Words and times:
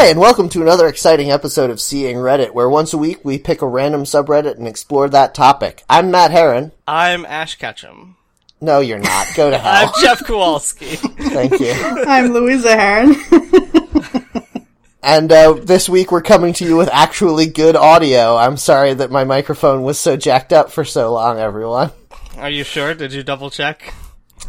Hi, 0.00 0.06
and 0.06 0.18
welcome 0.18 0.48
to 0.48 0.62
another 0.62 0.88
exciting 0.88 1.30
episode 1.30 1.68
of 1.68 1.78
Seeing 1.78 2.16
Reddit, 2.16 2.54
where 2.54 2.70
once 2.70 2.94
a 2.94 2.96
week 2.96 3.22
we 3.22 3.36
pick 3.36 3.60
a 3.60 3.66
random 3.66 4.04
subreddit 4.04 4.56
and 4.56 4.66
explore 4.66 5.10
that 5.10 5.34
topic. 5.34 5.84
I'm 5.90 6.10
Matt 6.10 6.30
Heron. 6.30 6.72
I'm 6.88 7.26
Ash 7.26 7.56
Ketchum. 7.56 8.16
No, 8.62 8.80
you're 8.80 8.98
not. 8.98 9.26
Go 9.36 9.50
to 9.50 9.58
hell. 9.62 9.92
I'm. 9.94 10.02
Jeff 10.02 10.24
Kowalski. 10.24 10.86
Thank 10.96 11.60
you. 11.60 11.74
I'm 11.74 12.32
Louisa 12.32 12.74
Heron. 12.74 13.14
And 15.02 15.30
uh, 15.32 15.52
this 15.54 15.86
week 15.86 16.10
we're 16.12 16.22
coming 16.22 16.54
to 16.54 16.64
you 16.64 16.76
with 16.78 16.88
actually 16.92 17.46
good 17.46 17.76
audio. 17.76 18.36
I'm 18.36 18.56
sorry 18.56 18.94
that 18.94 19.10
my 19.10 19.24
microphone 19.24 19.82
was 19.82 19.98
so 19.98 20.16
jacked 20.16 20.52
up 20.52 20.70
for 20.70 20.84
so 20.84 21.12
long, 21.12 21.38
everyone. 21.38 21.90
Are 22.38 22.50
you 22.50 22.64
sure? 22.64 22.94
Did 22.94 23.12
you 23.12 23.22
double 23.22 23.50
check? 23.50 23.92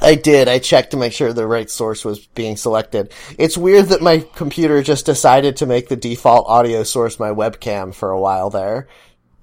I 0.02 0.16
did. 0.16 0.48
I 0.48 0.60
checked 0.60 0.92
to 0.92 0.98
make 0.98 1.14
sure 1.14 1.32
the 1.32 1.46
right 1.48 1.70
source 1.70 2.04
was 2.04 2.26
being 2.28 2.58
selected. 2.58 3.14
It's 3.38 3.58
weird 3.58 3.86
that 3.90 4.02
my 4.02 4.26
computer 4.36 4.82
just 4.82 5.06
decided 5.06 5.58
to 5.58 5.66
make 5.66 5.90
the 5.90 5.96
default 5.96 6.48
audio 6.48 6.84
source 6.84 7.20
my 7.20 7.30
webcam 7.30 7.94
for 7.94 8.10
a 8.12 8.20
while 8.20 8.50
there. 8.50 8.88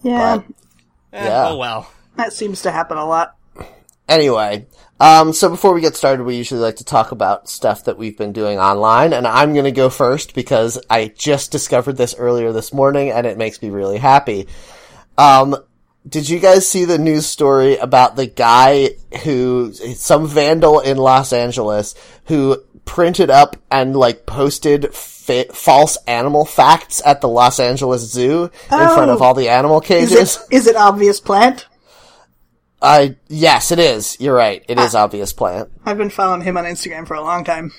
yeah, 0.02 0.38
But- 0.38 0.44
Eh, 1.10 1.24
Yeah. 1.24 1.48
Oh 1.50 1.56
well. 1.56 1.90
that 2.16 2.32
seems 2.32 2.62
to 2.62 2.70
happen 2.70 2.98
a 2.98 3.06
lot. 3.06 3.34
Anyway, 4.08 4.66
um, 5.00 5.32
so 5.32 5.48
before 5.48 5.72
we 5.74 5.80
get 5.80 5.94
started, 5.96 6.24
we 6.24 6.36
usually 6.36 6.60
like 6.60 6.76
to 6.76 6.84
talk 6.84 7.12
about 7.12 7.48
stuff 7.48 7.84
that 7.84 7.96
we've 7.98 8.16
been 8.18 8.32
doing 8.32 8.58
online, 8.58 9.12
and 9.12 9.26
I'm 9.26 9.54
gonna 9.54 9.70
go 9.70 9.90
first 9.90 10.34
because 10.34 10.78
I 10.90 11.12
just 11.16 11.50
discovered 11.52 11.96
this 11.96 12.14
earlier 12.18 12.52
this 12.52 12.72
morning, 12.72 13.10
and 13.10 13.26
it 13.26 13.38
makes 13.38 13.60
me 13.62 13.70
really 13.70 13.98
happy. 13.98 14.48
Um, 15.16 15.56
did 16.08 16.28
you 16.28 16.38
guys 16.38 16.68
see 16.68 16.84
the 16.84 16.98
news 16.98 17.26
story 17.26 17.76
about 17.76 18.16
the 18.16 18.26
guy 18.26 18.90
who, 19.24 19.72
some 19.72 20.26
vandal 20.26 20.80
in 20.80 20.96
Los 20.96 21.32
Angeles, 21.32 21.94
who 22.26 22.56
printed 22.84 23.28
up 23.30 23.56
and 23.70 23.94
like 23.94 24.24
posted 24.24 24.94
fa- 24.94 25.52
false 25.52 25.98
animal 26.06 26.44
facts 26.46 27.02
at 27.04 27.20
the 27.20 27.28
Los 27.28 27.60
Angeles 27.60 28.10
Zoo 28.10 28.44
in 28.44 28.50
front 28.68 29.10
of 29.10 29.20
Oh. 29.20 29.24
all 29.26 29.34
the 29.34 29.48
animal 29.50 29.80
Is 29.82 29.86
cages? 29.86 30.36
it 30.50 30.56
is 30.56 30.66
it 30.66 30.76
obvious 30.76 31.20
plant? 31.20 31.66
I 32.80 33.16
yes, 33.28 33.72
it 33.72 33.78
is. 33.78 34.16
You're 34.20 34.34
right. 34.36 34.64
It 34.68 34.78
is 34.78 34.94
obvious 34.94 35.32
plant. 35.32 35.68
I've 35.84 35.98
been 35.98 36.10
following 36.10 36.42
him 36.42 36.56
on 36.56 36.64
Instagram 36.64 37.06
for 37.08 37.14
a 37.14 37.20
long 37.20 37.42
time. 37.44 37.72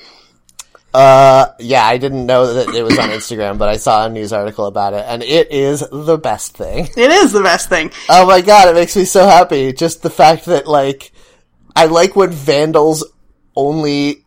Uh, 0.93 1.47
yeah, 1.59 1.85
I 1.85 1.97
didn't 1.97 2.25
know 2.25 2.53
that 2.53 2.73
it 2.73 2.83
was 2.83 2.97
on 2.97 3.09
Instagram, 3.09 3.57
but 3.57 3.69
I 3.69 3.77
saw 3.77 4.05
a 4.05 4.09
news 4.09 4.33
article 4.33 4.65
about 4.65 4.93
it, 4.93 5.05
and 5.07 5.21
it 5.21 5.51
is 5.51 5.83
the 5.91 6.17
best 6.17 6.57
thing. 6.57 6.89
It 6.97 7.11
is 7.11 7.31
the 7.31 7.41
best 7.43 7.69
thing. 7.69 7.91
Oh 8.09 8.25
my 8.25 8.41
god, 8.41 8.69
it 8.69 8.75
makes 8.75 8.95
me 8.95 9.05
so 9.05 9.25
happy. 9.25 9.71
Just 9.71 10.01
the 10.01 10.09
fact 10.09 10.45
that, 10.45 10.67
like, 10.67 11.11
I 11.75 11.85
like 11.85 12.15
when 12.15 12.31
vandals 12.31 13.05
only 13.55 14.25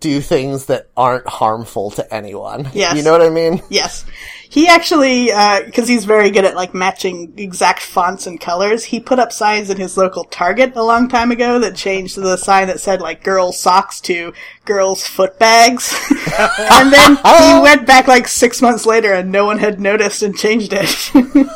do 0.00 0.20
things 0.20 0.66
that 0.66 0.88
aren't 0.96 1.28
harmful 1.28 1.90
to 1.92 2.14
anyone. 2.14 2.70
Yes. 2.78 2.96
You 2.96 3.02
know 3.02 3.10
what 3.10 3.22
I 3.22 3.30
mean? 3.30 3.60
Yes, 3.70 4.04
he 4.48 4.68
actually 4.68 5.32
uh, 5.32 5.62
because 5.64 5.88
he's 5.88 6.04
very 6.04 6.30
good 6.30 6.44
at 6.44 6.54
like 6.54 6.74
matching 6.74 7.34
exact 7.36 7.80
fonts 7.82 8.26
and 8.26 8.40
colors. 8.40 8.84
He 8.84 9.00
put 9.00 9.18
up 9.18 9.32
signs 9.32 9.68
in 9.68 9.78
his 9.78 9.96
local 9.96 10.22
Target 10.24 10.76
a 10.76 10.82
long 10.82 11.08
time 11.08 11.32
ago 11.32 11.58
that 11.58 11.74
changed 11.74 12.16
the 12.16 12.36
sign 12.36 12.68
that 12.68 12.78
said 12.78 13.00
like 13.00 13.24
"girls 13.24 13.58
socks" 13.58 14.00
to 14.02 14.32
"girls 14.64 15.04
foot 15.06 15.38
bags," 15.38 15.92
and 16.38 16.92
then 16.92 17.16
he 17.16 17.60
went 17.62 17.86
back 17.86 18.06
like 18.06 18.28
six 18.28 18.62
months 18.62 18.86
later 18.86 19.12
and 19.12 19.32
no 19.32 19.44
one 19.44 19.58
had 19.58 19.80
noticed 19.80 20.22
and 20.22 20.38
changed 20.38 20.72
it. 20.72 21.10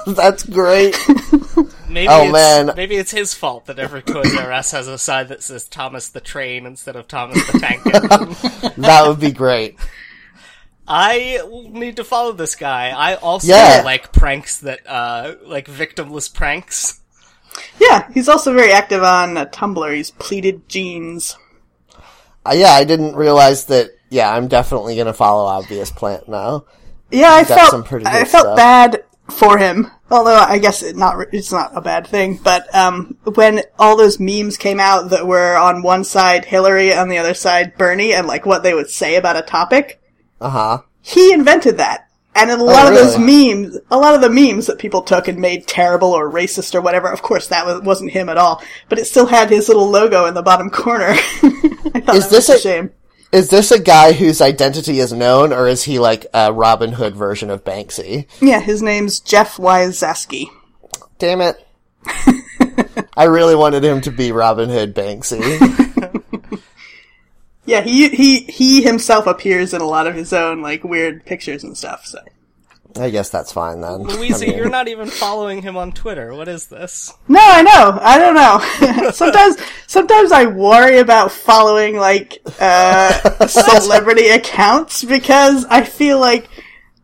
That's 0.07 0.43
great. 0.43 0.97
Maybe 1.93 2.09
Oh, 2.09 2.23
it's, 2.25 2.33
man. 2.33 2.73
Maybe 2.77 2.97
it's 2.97 3.11
his 3.11 3.35
fault 3.35 3.67
that 3.67 3.79
every 3.79 4.03
Toys 4.03 4.35
R 4.37 4.53
Us 4.53 4.71
has 4.73 4.89
a 4.89 4.99
sign 4.99 5.29
that 5.29 5.43
says 5.43 5.69
Thomas 5.69 6.09
the 6.09 6.21
Train 6.21 6.67
instead 6.67 6.97
of 6.97 7.07
Thomas 7.09 7.45
the 7.53 7.59
Tank 7.59 7.87
Engine. 7.87 8.73
that 8.83 9.07
would 9.07 9.21
be 9.21 9.33
great. 9.33 9.79
I 10.87 11.41
need 11.71 11.97
to 11.97 12.05
follow 12.05 12.33
this 12.33 12.57
guy. 12.57 12.91
I 12.91 13.15
also 13.15 13.47
Yeah. 13.49 13.83
like 13.85 14.13
pranks 14.13 14.59
that, 14.61 14.81
uh, 14.87 15.35
like 15.45 15.67
victimless 15.67 16.33
pranks. 16.33 17.01
yeah, 17.81 18.11
he's 18.13 18.29
also 18.29 18.53
very 18.53 18.73
active 18.73 19.03
on 19.03 19.37
uh, 19.37 19.47
Tumblr. 19.47 19.95
He's 19.95 20.11
pleated 20.11 20.69
jeans. 20.69 21.37
Uh, 22.45 22.55
yeah, 22.57 22.73
I 22.73 22.85
didn't 22.85 23.15
realize 23.15 23.67
that. 23.67 23.91
Yeah, 24.11 24.35
I'm 24.35 24.49
definitely 24.49 24.97
gonna 24.97 25.13
follow 25.15 25.45
Obvious 25.47 25.91
Plant 25.91 26.29
now. 26.29 26.65
Yeah, 27.11 27.31
I 27.31 27.45
got 27.45 27.59
felt 27.59 27.71
some 27.71 27.85
pretty 27.85 28.07
I 28.07 28.25
felt 28.25 28.45
stuff. 28.45 28.57
bad 28.57 29.05
for 29.31 29.59
him. 29.59 29.91
Although 30.11 30.37
I 30.37 30.59
guess 30.59 30.83
it 30.83 30.97
not 30.97 31.17
it's 31.33 31.53
not 31.53 31.73
a 31.75 31.81
bad 31.81 32.07
thing. 32.07 32.39
But 32.43 32.73
um, 32.75 33.17
when 33.35 33.63
all 33.79 33.97
those 33.97 34.21
memes 34.21 34.57
came 34.57 34.79
out 34.81 35.11
that 35.11 35.27
were 35.27 35.57
on 35.57 35.83
one 35.83 36.05
side 36.05 36.45
Hillary, 36.45 36.93
on 36.93 37.09
the 37.09 37.19
other 37.19 37.35
side 37.35 37.77
Bernie, 37.79 38.13
and 38.13 38.27
like 38.27 38.45
what 38.47 38.63
they 38.63 38.75
would 38.75 38.91
say 38.91 39.17
about 39.17 39.37
a 39.39 39.43
topic, 39.43 40.01
Uh 40.41 40.51
huh. 40.51 40.79
he 41.01 41.33
invented 41.33 41.79
that. 41.79 42.09
And 42.35 42.51
a 42.51 42.57
lot 42.57 42.89
of 42.89 42.95
those 42.95 43.17
Oh, 43.17 43.19
really? 43.21 43.55
memes, 43.55 43.79
a 43.91 43.99
lot 43.99 44.15
of 44.15 44.23
the 44.23 44.31
memes 44.31 44.67
that 44.67 44.79
people 44.79 45.03
took 45.03 45.29
and 45.29 45.39
made 45.39 45.67
terrible 45.67 46.13
or 46.13 46.31
racist 46.33 46.75
or 46.75 46.81
whatever, 46.81 47.09
of 47.13 47.21
course 47.21 47.49
that 47.49 47.67
was, 47.67 47.83
wasn't 47.83 48.11
him 48.13 48.31
at 48.31 48.39
all. 48.39 48.63
But 48.89 48.99
it 48.99 49.05
still 49.07 49.27
had 49.27 49.51
his 49.51 49.69
little 49.69 49.87
logo 49.91 50.25
in 50.25 50.33
the 50.33 50.41
bottom 50.43 50.71
corner. 50.71 51.09
I 51.15 52.01
thought 52.01 52.15
Is 52.17 52.25
that 52.25 52.31
this 52.31 52.49
was 52.49 52.51
a 52.51 52.55
a- 52.55 52.59
shame. 52.59 52.91
Is 53.33 53.49
this 53.49 53.71
a 53.71 53.81
guy 53.81 54.13
whose 54.13 54.41
identity 54.41 55.01
is 55.01 55.13
known, 55.13 55.53
or 55.53 55.67
is 55.67 55.85
he 55.85 55.99
like 55.99 56.27
a 56.35 56.53
Robin 56.53 56.93
Hood 56.93 57.17
version 57.17 57.49
of 57.51 57.65
Banksy? 57.65 58.27
Yeah, 58.41 58.61
his 58.61 58.83
name's 58.83 59.21
Jeff 59.21 59.57
Wysaski. 59.57 60.49
Damn 61.19 61.41
it. 61.41 61.67
I 63.17 63.25
really 63.25 63.55
wanted 63.55 63.85
him 63.85 64.01
to 64.03 64.11
be 64.11 64.33
Robin 64.33 64.69
Hood 64.69 64.95
Banksy. 64.95 65.41
Yeah, 67.65 67.83
he 67.83 68.09
he 68.09 68.41
he 68.41 68.83
himself 68.83 69.27
appears 69.27 69.73
in 69.73 69.81
a 69.81 69.87
lot 69.87 70.07
of 70.07 70.15
his 70.15 70.33
own 70.33 70.63
like 70.63 70.83
weird 70.83 71.25
pictures 71.25 71.63
and 71.63 71.77
stuff. 71.77 72.05
So 72.07 72.19
I 72.99 73.11
guess 73.11 73.31
that's 73.31 73.53
fine 73.53 73.81
then. 73.81 74.03
Louisa, 74.03 74.45
I 74.45 74.49
mean, 74.49 74.57
you're 74.57 74.69
not 74.69 74.89
even 74.89 75.09
following 75.09 75.63
him 75.63 75.77
on 75.77 75.93
Twitter. 75.93 76.35
What 76.35 76.49
is 76.49 76.67
this? 76.67 77.13
no, 77.29 77.41
I 77.41 77.63
know, 77.63 77.99
I 78.01 78.19
don't 78.19 78.35
know. 78.35 79.11
sometimes 79.13 79.57
sometimes 79.87 80.33
I 80.33 80.47
worry 80.47 80.99
about 80.99 81.33
following 81.33 81.97
like 81.97 82.41
uh, 82.61 83.47
celebrity 83.47 84.29
accounts 84.29 85.05
because 85.05 85.65
I 85.67 85.85
feel 85.85 86.19
like 86.21 86.49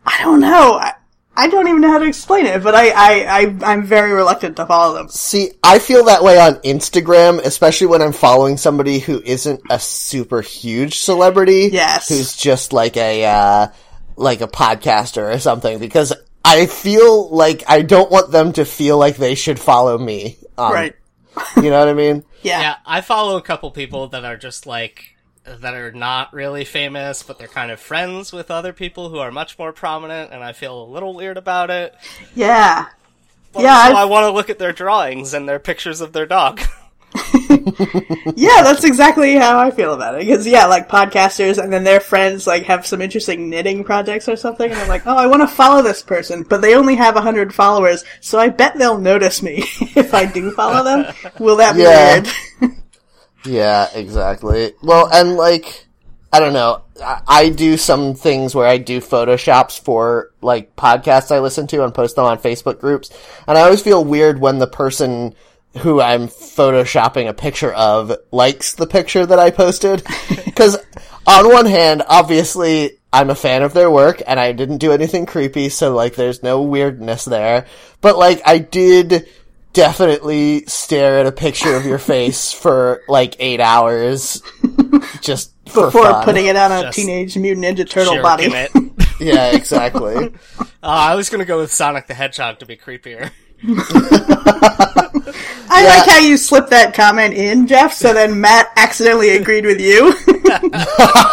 I 0.04 0.22
don't 0.22 0.41
know. 0.41 0.75
I, 0.75 0.94
I 1.38 1.47
don't 1.47 1.69
even 1.69 1.81
know 1.81 1.93
how 1.93 1.99
to 2.00 2.06
explain 2.06 2.47
it, 2.47 2.65
but 2.65 2.75
I, 2.75 2.88
I, 2.91 3.43
I 3.43 3.72
I'm 3.72 3.84
very 3.84 4.12
reluctant 4.12 4.56
to 4.56 4.66
follow 4.66 4.94
them. 4.94 5.09
See, 5.09 5.53
I 5.62 5.78
feel 5.78 6.06
that 6.06 6.25
way 6.25 6.37
on 6.41 6.55
Instagram, 6.56 7.38
especially 7.38 7.87
when 7.87 8.03
I'm 8.03 8.12
following 8.12 8.56
somebody 8.56 8.99
who 8.99 9.22
isn't 9.25 9.60
a 9.70 9.78
super 9.78 10.41
huge 10.41 10.99
celebrity. 10.99 11.70
Yes. 11.72 12.09
Who's 12.09 12.37
just 12.37 12.72
like 12.72 12.97
a, 12.97 13.25
uh, 13.25 13.69
like 14.18 14.40
a 14.40 14.48
podcaster 14.48 15.34
or 15.34 15.38
something, 15.38 15.78
because 15.78 16.12
I 16.44 16.66
feel 16.66 17.28
like 17.30 17.62
I 17.68 17.82
don't 17.82 18.10
want 18.10 18.30
them 18.32 18.52
to 18.54 18.64
feel 18.64 18.98
like 18.98 19.16
they 19.16 19.34
should 19.34 19.58
follow 19.58 19.96
me. 19.98 20.38
Um, 20.56 20.72
Right? 20.72 20.94
You 21.56 21.70
know 21.70 21.78
what 21.78 21.88
I 21.88 21.94
mean? 21.94 22.24
Yeah. 22.42 22.60
Yeah, 22.60 22.74
I 22.86 23.00
follow 23.00 23.36
a 23.36 23.42
couple 23.42 23.68
people 23.72 24.06
that 24.08 24.24
are 24.24 24.36
just 24.36 24.64
like 24.64 25.16
that 25.44 25.74
are 25.74 25.90
not 25.90 26.32
really 26.32 26.64
famous, 26.64 27.24
but 27.24 27.36
they're 27.38 27.48
kind 27.48 27.72
of 27.72 27.80
friends 27.80 28.32
with 28.32 28.48
other 28.50 28.72
people 28.72 29.08
who 29.08 29.18
are 29.18 29.32
much 29.32 29.58
more 29.58 29.72
prominent, 29.72 30.30
and 30.32 30.44
I 30.44 30.52
feel 30.52 30.80
a 30.84 30.86
little 30.86 31.14
weird 31.14 31.36
about 31.36 31.70
it. 31.70 31.94
Yeah. 32.36 32.86
But 33.52 33.62
Yeah, 33.62 33.74
also 33.74 33.88
I've- 33.88 33.96
I 33.96 34.04
want 34.04 34.24
to 34.24 34.30
look 34.30 34.50
at 34.50 34.58
their 34.60 34.72
drawings 34.72 35.34
and 35.34 35.48
their 35.48 35.58
pictures 35.58 36.00
of 36.00 36.12
their 36.12 36.26
dog. 36.26 36.60
Yeah, 38.37 38.62
that's 38.62 38.84
exactly 38.84 39.34
how 39.34 39.58
I 39.58 39.70
feel 39.70 39.94
about 39.94 40.14
it. 40.14 40.20
Because 40.26 40.46
yeah, 40.46 40.66
like 40.66 40.88
podcasters 40.88 41.62
and 41.62 41.72
then 41.72 41.84
their 41.84 42.00
friends 42.00 42.46
like 42.46 42.64
have 42.64 42.87
some 42.87 43.00
interesting 43.00 43.49
knitting 43.50 43.84
projects 43.84 44.28
or 44.28 44.37
something, 44.37 44.70
and 44.70 44.78
I'm 44.81 44.88
like, 44.88 45.06
oh, 45.06 45.16
I 45.16 45.26
want 45.26 45.43
to 45.43 45.49
follow 45.49 45.82
this 45.82 46.02
person, 46.02 46.43
but 46.44 46.60
they 46.60 46.75
only 46.75 46.94
have 46.96 47.16
hundred 47.16 47.55
followers, 47.55 48.05
so 48.20 48.38
I 48.38 48.49
bet 48.49 48.78
they'll 48.78 48.99
notice 48.99 49.43
me 49.43 49.58
if 49.96 50.14
I 50.14 50.26
do 50.26 50.50
follow 50.52 50.84
them. 50.84 51.14
Will 51.38 51.56
that 51.56 51.75
be 51.76 51.82
Yeah. 51.82 52.20
weird? 52.60 52.75
Yeah, 53.44 53.88
exactly. 53.94 54.72
Well, 54.82 55.08
and 55.12 55.37
like, 55.37 55.87
I 56.32 56.40
don't 56.40 56.52
know. 56.52 56.82
I, 57.02 57.22
I 57.26 57.49
do 57.50 57.76
some 57.76 58.14
things 58.14 58.55
where 58.55 58.66
I 58.66 58.78
do 58.78 59.00
photoshops 59.00 59.78
for 59.81 60.32
like 60.43 60.75
podcasts 60.76 61.31
I 61.34 61.38
listen 61.38 61.66
to 61.69 61.84
and 61.84 61.94
post 61.94 62.16
them 62.16 62.25
on 62.25 62.38
Facebook 62.38 62.81
groups. 62.81 63.10
And 63.46 63.56
I 63.56 63.62
always 63.62 63.81
feel 63.81 64.05
weird 64.05 64.40
when 64.40 64.58
the 64.58 64.66
person 64.66 65.34
who 65.79 66.00
I'm 66.00 66.29
photoshopping 66.29 67.29
a 67.29 67.35
picture 67.35 67.73
of 67.73 68.12
likes 68.32 68.75
the 68.75 68.87
picture 68.87 69.25
that 69.26 69.38
I 69.38 69.50
posted. 69.50 70.05
Cause 70.56 70.76
on 71.26 71.49
one 71.53 71.67
hand, 71.67 72.03
obviously, 72.09 72.93
I'm 73.12 73.31
a 73.31 73.35
fan 73.35 73.62
of 73.62 73.75
their 73.75 73.91
work 73.91 74.23
and 74.26 74.41
I 74.41 74.53
didn't 74.53 74.79
do 74.79 74.93
anything 74.93 75.26
creepy, 75.26 75.69
so 75.69 75.94
like 75.94 76.15
there's 76.15 76.43
no 76.43 76.62
weirdness 76.62 77.25
there. 77.25 77.67
But 78.00 78.19
like 78.19 78.41
I 78.47 78.59
did 78.59 79.29
definitely 79.75 80.65
stare 80.67 81.19
at 81.20 81.26
a 81.26 81.32
picture 81.32 81.76
of 81.76 81.85
your 81.87 81.99
face 82.15 82.53
for 82.53 83.03
like 83.09 83.37
eight 83.38 83.61
hours 83.61 84.43
just 85.20 85.53
for 85.69 85.87
Before 85.87 86.05
fun. 86.05 86.25
putting 86.25 86.47
it 86.47 86.56
on 86.56 86.73
a 86.73 86.82
Just 86.85 86.99
Teenage 86.99 87.37
Mutant 87.37 87.65
Ninja 87.79 87.88
Turtle 87.88 88.20
body. 88.23 88.44
it. 88.47 88.70
Yeah, 89.20 89.55
exactly. 89.55 90.32
Uh, 90.59 90.65
I 90.82 91.15
was 91.15 91.29
gonna 91.29 91.44
go 91.44 91.59
with 91.59 91.73
Sonic 91.73 92.06
the 92.06 92.15
Hedgehog 92.15 92.59
to 92.61 92.67
be 92.67 92.76
creepier. 92.76 93.31
I 95.70 95.84
like 95.84 96.08
how 96.08 96.19
you 96.19 96.37
slipped 96.37 96.70
that 96.70 96.94
comment 96.94 97.34
in, 97.34 97.66
Jeff, 97.66 97.93
so 97.93 98.12
then 98.14 98.40
Matt 98.40 98.70
accidentally 98.76 99.31
agreed 99.31 99.64
with 99.66 99.81
you. 99.81 100.12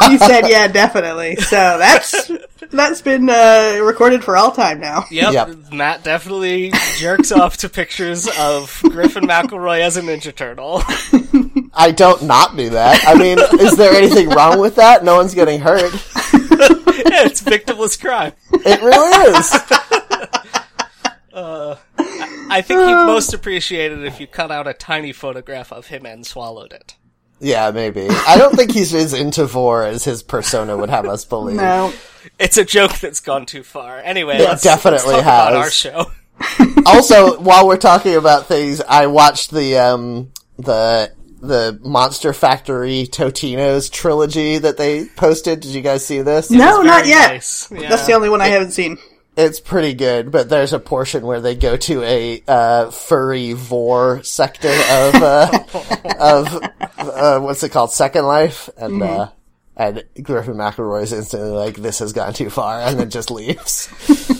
he 0.09 0.17
said, 0.17 0.47
yeah, 0.47 0.67
definitely. 0.67 1.35
So 1.37 1.55
that's 1.55 2.31
That's 2.71 3.01
been 3.01 3.29
uh, 3.29 3.79
recorded 3.83 4.23
for 4.23 4.35
all 4.35 4.51
time 4.51 4.79
now. 4.79 5.05
Yep, 5.11 5.33
Yep. 5.33 5.49
Matt 5.73 6.03
definitely 6.03 6.71
jerks 6.97 7.31
off 7.31 7.57
to 7.57 7.69
pictures 7.69 8.27
of 8.39 8.81
Griffin 8.83 9.23
McElroy 9.25 9.79
as 9.81 9.97
a 9.97 10.01
Ninja 10.01 10.35
Turtle. 10.35 10.81
I 11.73 11.91
don't 11.91 12.23
not 12.23 12.57
do 12.57 12.71
that. 12.71 13.03
I 13.07 13.15
mean, 13.15 13.37
is 13.59 13.77
there 13.77 13.93
anything 13.93 14.29
wrong 14.29 14.59
with 14.59 14.75
that? 14.75 15.03
No 15.03 15.15
one's 15.15 15.33
getting 15.33 15.59
hurt. 15.61 15.93
yeah, 15.93 17.23
it's 17.25 17.41
victimless 17.41 17.99
crime. 17.99 18.33
It 18.51 18.81
really 18.81 19.37
is. 19.37 19.51
I 21.35 22.61
think 22.61 22.81
he'd 22.81 23.05
most 23.05 23.33
appreciate 23.33 23.91
it 23.91 24.03
if 24.03 24.19
you 24.19 24.27
cut 24.27 24.51
out 24.51 24.67
a 24.67 24.73
tiny 24.73 25.11
photograph 25.11 25.71
of 25.71 25.87
him 25.87 26.05
and 26.05 26.25
swallowed 26.25 26.73
it. 26.73 26.95
Yeah, 27.39 27.71
maybe. 27.71 28.07
I 28.09 28.37
don't 28.37 28.55
think 28.55 28.71
he's 28.71 28.93
as 28.93 29.13
into 29.13 29.45
vore 29.45 29.83
as 29.83 30.05
his 30.05 30.23
persona 30.23 30.77
would 30.77 30.89
have 30.89 31.05
us 31.05 31.25
believe. 31.25 31.57
No. 31.57 31.91
It's 32.39 32.57
a 32.57 32.63
joke 32.63 32.93
that's 32.99 33.19
gone 33.19 33.45
too 33.45 33.63
far. 33.63 33.99
Anyway, 33.99 34.37
It 34.37 34.47
let's, 34.47 34.63
definitely 34.63 35.13
let's 35.13 35.25
talk 35.25 35.51
about 35.51 35.53
has. 35.53 35.63
our 35.63 35.69
show. 35.69 36.11
also, 36.85 37.39
while 37.39 37.67
we're 37.67 37.77
talking 37.77 38.15
about 38.15 38.47
things, 38.47 38.81
I 38.81 39.07
watched 39.07 39.51
the 39.51 39.77
um 39.77 40.31
the 40.57 41.11
the 41.41 41.79
Monster 41.83 42.33
Factory 42.33 43.07
Totino's 43.09 43.89
trilogy 43.89 44.57
that 44.57 44.77
they 44.77 45.05
posted. 45.05 45.59
Did 45.59 45.71
you 45.71 45.81
guys 45.81 46.05
see 46.05 46.21
this? 46.21 46.49
No, 46.49 46.81
not 46.81 47.05
yet. 47.05 47.31
nice. 47.33 47.69
Yeah. 47.71 47.89
That's 47.89 48.05
the 48.05 48.13
only 48.13 48.29
one 48.29 48.41
I 48.41 48.47
haven't 48.47 48.71
seen. 48.71 48.97
It's 49.37 49.59
pretty 49.59 49.93
good, 49.93 50.31
but 50.31 50.47
there's 50.49 50.71
a 50.71 50.79
portion 50.79 51.25
where 51.25 51.41
they 51.41 51.55
go 51.55 51.75
to 51.75 52.03
a 52.03 52.41
uh, 52.47 52.89
furry 52.91 53.51
vore 53.53 54.23
sector 54.23 54.69
of 54.69 55.15
uh, 55.15 55.59
of 56.19 56.63
uh, 56.97 57.39
what's 57.41 57.61
it 57.63 57.69
called, 57.73 57.91
Second 57.91 58.25
Life, 58.25 58.69
and 58.77 59.03
uh, 59.03 59.29
and 59.75 60.03
Griffin 60.21 60.53
McElroy 60.55 61.03
is 61.03 61.11
instantly 61.11 61.49
like, 61.49 61.75
"This 61.75 61.99
has 61.99 62.13
gone 62.13 62.33
too 62.33 62.49
far," 62.49 62.79
and 62.79 62.97
then 62.97 63.09
just 63.09 63.29
leaves. 63.29 63.87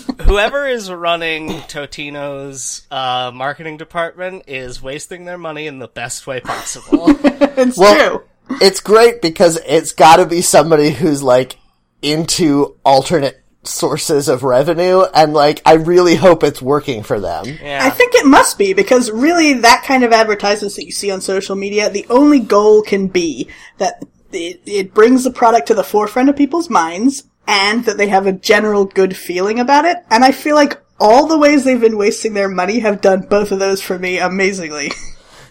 Whoever 0.22 0.66
is 0.66 0.90
running 0.90 1.50
Totino's 1.50 2.88
uh, 2.90 3.32
marketing 3.34 3.76
department 3.78 4.44
is 4.48 4.82
wasting 4.82 5.26
their 5.26 5.38
money 5.38 5.68
in 5.68 5.80
the 5.80 5.88
best 5.90 6.26
way 6.26 6.40
possible. 6.40 7.08
It's 7.58 7.78
Well- 7.78 8.20
true. 8.50 8.58
it's 8.62 8.80
great 8.82 9.22
because 9.22 9.58
it's 9.66 9.94
got 9.94 10.18
to 10.18 10.26
be 10.26 10.42
somebody 10.42 10.90
who's 10.90 11.24
like 11.24 11.58
into 12.02 12.76
alternate 12.84 13.42
sources 13.68 14.28
of 14.28 14.44
revenue, 14.44 15.04
and 15.14 15.34
like 15.34 15.62
I 15.66 15.74
really 15.74 16.16
hope 16.16 16.44
it's 16.44 16.62
working 16.62 17.04
for 17.04 17.20
them. 17.20 17.46
yeah. 17.62 17.80
I 17.82 17.90
think 17.90 18.16
it 18.16 18.26
must 18.26 18.58
be 18.58 18.74
because 18.74 19.12
really 19.12 19.54
that 19.54 19.84
kind 19.86 20.04
of 20.04 20.12
advertisements 20.12 20.76
that 20.76 20.86
you 20.86 20.92
see 20.92 21.12
on 21.12 21.22
social 21.22 21.56
media, 21.56 21.90
the 21.90 22.06
only 22.10 22.40
goal 22.40 22.82
can 22.82 23.08
be 23.08 23.50
that 23.78 24.04
it, 24.32 24.62
it 24.66 24.94
brings 24.94 25.24
the 25.24 25.32
product 25.32 25.68
to 25.68 25.74
the 25.74 25.84
forefront 25.84 26.30
of 26.30 26.36
people's 26.36 26.70
minds 26.70 27.24
and 27.48 27.86
that 27.86 27.98
they 27.98 28.08
have 28.08 28.28
a 28.28 28.34
general 28.34 28.86
good 28.86 29.16
feeling 29.16 29.60
about 29.60 29.86
it. 29.86 29.98
And 30.10 30.24
I 30.24 30.32
feel 30.32 30.56
like 30.56 30.82
all 31.00 31.28
the 31.28 31.38
ways 31.38 31.64
they've 31.64 31.80
been 31.80 31.98
wasting 31.98 32.34
their 32.34 32.50
money 32.50 32.80
have 32.80 33.02
done 33.02 33.28
both 33.30 33.52
of 33.52 33.60
those 33.60 33.82
for 33.82 34.00
me 34.00 34.18
amazingly. 34.18 34.92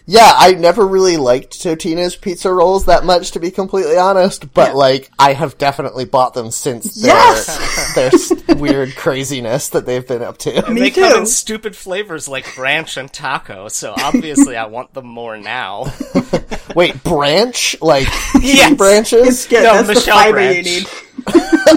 Yeah, 0.07 0.31
I 0.35 0.53
never 0.53 0.85
really 0.85 1.17
liked 1.17 1.59
Totino's 1.63 2.15
pizza 2.15 2.51
rolls 2.53 2.85
that 2.85 3.05
much, 3.05 3.31
to 3.31 3.39
be 3.39 3.49
completely 3.49 3.97
honest. 3.97 4.53
But 4.53 4.69
Yeah. 4.69 4.73
like, 4.75 5.09
I 5.17 5.33
have 5.33 5.57
definitely 5.57 6.05
bought 6.05 6.35
them 6.35 6.51
since 6.51 6.93
their 7.01 7.15
Yes! 7.15 8.29
their 8.45 8.55
weird 8.55 8.95
craziness 8.95 9.69
that 9.69 9.87
they've 9.87 10.07
been 10.07 10.21
up 10.21 10.37
to. 10.39 10.69
Me 10.69 10.81
they 10.81 10.91
come 10.91 11.21
in 11.21 11.25
stupid 11.25 11.75
flavors 11.75 12.27
like 12.27 12.53
branch 12.55 12.97
and 12.97 13.11
taco, 13.11 13.67
so 13.67 13.95
obviously 13.97 14.55
I 14.55 14.67
want 14.67 14.93
them 14.93 15.07
more 15.07 15.37
now. 15.37 15.91
Wait, 16.75 17.03
branch 17.03 17.75
like 17.81 18.07
Yes. 18.41 18.75
branches? 18.77 19.27
It's 19.27 19.47
good. 19.47 19.63
No, 19.63 19.73
That's 19.81 19.87
the 19.87 19.93
Michelle 19.95 20.17
fiber 20.17 20.31
Branch. 20.33 20.55
you 20.57 20.63
need. 20.81 20.87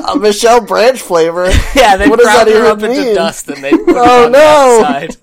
A 0.07 0.17
Michelle 0.19 0.61
Branch 0.61 1.01
flavor. 1.01 1.49
Yeah, 1.75 1.97
they 1.97 2.11
What 2.11 2.19
does 2.19 2.27
ground 2.27 2.49
that 2.49 2.55
her 2.55 2.67
even 2.73 2.91
up 2.91 2.97
into 2.99 3.15
dust 3.15 3.49
and 3.49 3.65
they 3.65 3.71
put 3.71 3.97
Oh, 3.97 4.23
it 4.23 4.27
on 4.27 4.33
no. 4.33 4.39
the 4.83 4.87
outside. 4.87 5.17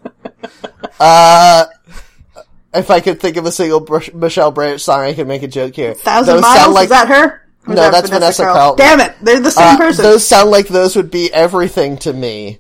Uh, 1.00 1.66
if 2.77 2.92
I 2.92 3.00
could 3.00 3.19
think 3.19 3.38
of 3.38 3.45
a 3.45 3.51
single 3.51 3.80
Br- 3.80 4.00
Michelle 4.13 4.51
Branch 4.51 4.80
song, 4.81 5.01
I 5.01 5.13
could 5.13 5.27
make 5.27 5.44
a 5.44 5.48
joke 5.48 5.75
here. 5.75 5.94
Thousand 5.94 6.36
Those 6.36 6.42
Miles? 6.42 6.74
like 6.74 6.83
is 6.86 6.89
that 6.89 7.07
her? 7.07 7.42
Or 7.68 7.72
is 7.72 7.75
No, 7.75 7.92
that's 7.92 8.10
Vanessa 8.10 8.44
Carlton. 8.44 8.86
Damn 8.86 9.00
it! 9.01 9.16
They're 9.22 9.39
the 9.39 9.51
same 9.51 9.75
uh, 9.75 9.77
person. 9.77 10.04
those 10.04 10.25
sound 10.27 10.51
like 10.51 10.68
those 10.68 10.95
would 10.95 11.10
be 11.12 11.33
everything 11.33 11.98
to 12.00 12.13
me. 12.13 12.60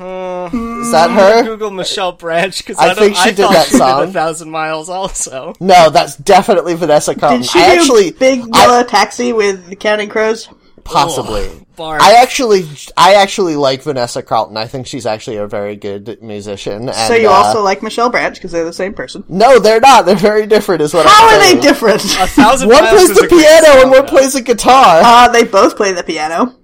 Is 0.00 0.92
that 0.92 1.10
her? 1.10 1.42
Google 1.42 1.72
Michelle 1.72 2.12
Branch 2.12 2.56
because 2.56 2.78
I 2.78 2.84
I, 2.84 2.86
don't, 2.94 2.98
think 2.98 3.16
she 3.16 3.22
I 3.22 3.32
did 3.32 3.38
that 3.50 3.66
she 3.66 3.76
song. 3.78 4.00
did 4.00 4.08
a 4.10 4.12
thousand 4.12 4.48
miles 4.50 4.88
also. 4.88 5.54
No, 5.58 5.90
that's 5.90 6.14
definitely 6.16 6.74
Vanessa 6.74 7.16
Carlton. 7.16 7.40
Did 7.40 7.50
she 7.50 7.58
I 7.58 7.74
do 7.74 7.80
actually 7.80 8.10
Big 8.12 8.44
I- 8.52 8.62
Yellow 8.62 8.84
Taxi 8.84 9.32
with 9.32 9.66
the 9.66 9.74
Counting 9.76 10.08
Crows? 10.08 10.48
Possibly. 10.92 11.66
Barb. 11.76 12.02
I 12.02 12.14
actually, 12.14 12.68
I 12.96 13.14
actually 13.14 13.54
like 13.54 13.82
Vanessa 13.84 14.20
Carlton. 14.22 14.56
I 14.56 14.66
think 14.66 14.86
she's 14.88 15.06
actually 15.06 15.36
a 15.36 15.46
very 15.46 15.76
good 15.76 16.20
musician. 16.20 16.88
And, 16.88 16.94
So 16.94 17.14
you 17.14 17.28
uh, 17.28 17.32
also 17.32 17.62
like 17.62 17.82
Michelle 17.84 18.10
Branch 18.10 18.34
because 18.34 18.50
they're 18.50 18.64
the 18.64 18.72
same 18.72 18.94
person. 18.94 19.22
No, 19.28 19.60
they're 19.60 19.78
not. 19.80 20.04
They're 20.04 20.16
very 20.16 20.46
different. 20.46 20.82
Is 20.82 20.92
what 20.92 21.06
How 21.06 21.28
I'm 21.28 21.40
saying. 21.40 21.40
How 21.40 21.50
are 21.50 21.54
they 21.54 21.60
different? 21.68 22.04
a 22.04 22.26
thousand 22.26 22.68
One 22.68 22.82
miles 22.82 23.04
plays 23.06 23.16
the 23.20 23.28
piano 23.28 23.80
and 23.82 23.90
one 23.90 24.00
though. 24.02 24.08
plays 24.08 24.32
the 24.32 24.40
guitar. 24.42 25.00
Uh, 25.04 25.28
they 25.28 25.44
both 25.44 25.76
play 25.76 25.92
the 25.92 26.02
piano. 26.02 26.56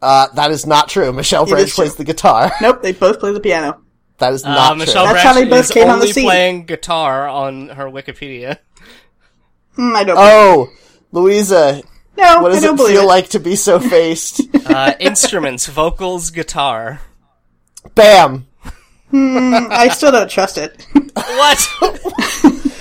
Uh, 0.00 0.28
that 0.34 0.52
is 0.52 0.64
not 0.66 0.88
true. 0.88 1.12
Michelle 1.12 1.44
Branch 1.44 1.68
true. 1.68 1.74
plays 1.84 1.96
the 1.96 2.04
guitar. 2.04 2.52
Nope, 2.62 2.80
they 2.82 2.92
both 2.92 3.18
play 3.18 3.32
the 3.32 3.40
piano. 3.40 3.80
That 4.18 4.32
is 4.34 4.44
Uh, 4.44 4.54
not 4.54 4.78
Michelle 4.78 5.04
true. 5.06 5.14
That's 5.14 5.24
how 5.24 5.32
they 5.34 5.44
both 5.46 5.64
is 5.64 5.70
came 5.72 5.88
on 5.88 5.98
the 5.98 6.06
scene. 6.06 6.24
playing 6.24 6.66
guitar 6.66 7.26
on 7.28 7.70
her 7.70 7.86
Wikipedia. 7.86 8.58
Hmm, 9.74 9.96
I 9.96 10.04
don't. 10.04 10.16
Oh, 10.18 10.68
Louisa, 11.10 11.82
no, 12.18 12.42
what 12.42 12.50
I 12.52 12.54
does 12.56 12.62
don't 12.64 12.80
it 12.80 12.86
feel 12.88 13.02
it. 13.02 13.06
like 13.06 13.28
to 13.30 13.40
be 13.40 13.56
so 13.56 13.78
faced? 13.94 14.42
Uh, 14.66 14.92
instruments, 15.00 15.66
vocals, 15.66 16.30
guitar. 16.30 17.00
Bam. 17.94 18.46
I 19.12 19.88
still 19.88 20.12
don't 20.12 20.30
trust 20.30 20.58
it. 20.58 20.84
What? 21.14 21.68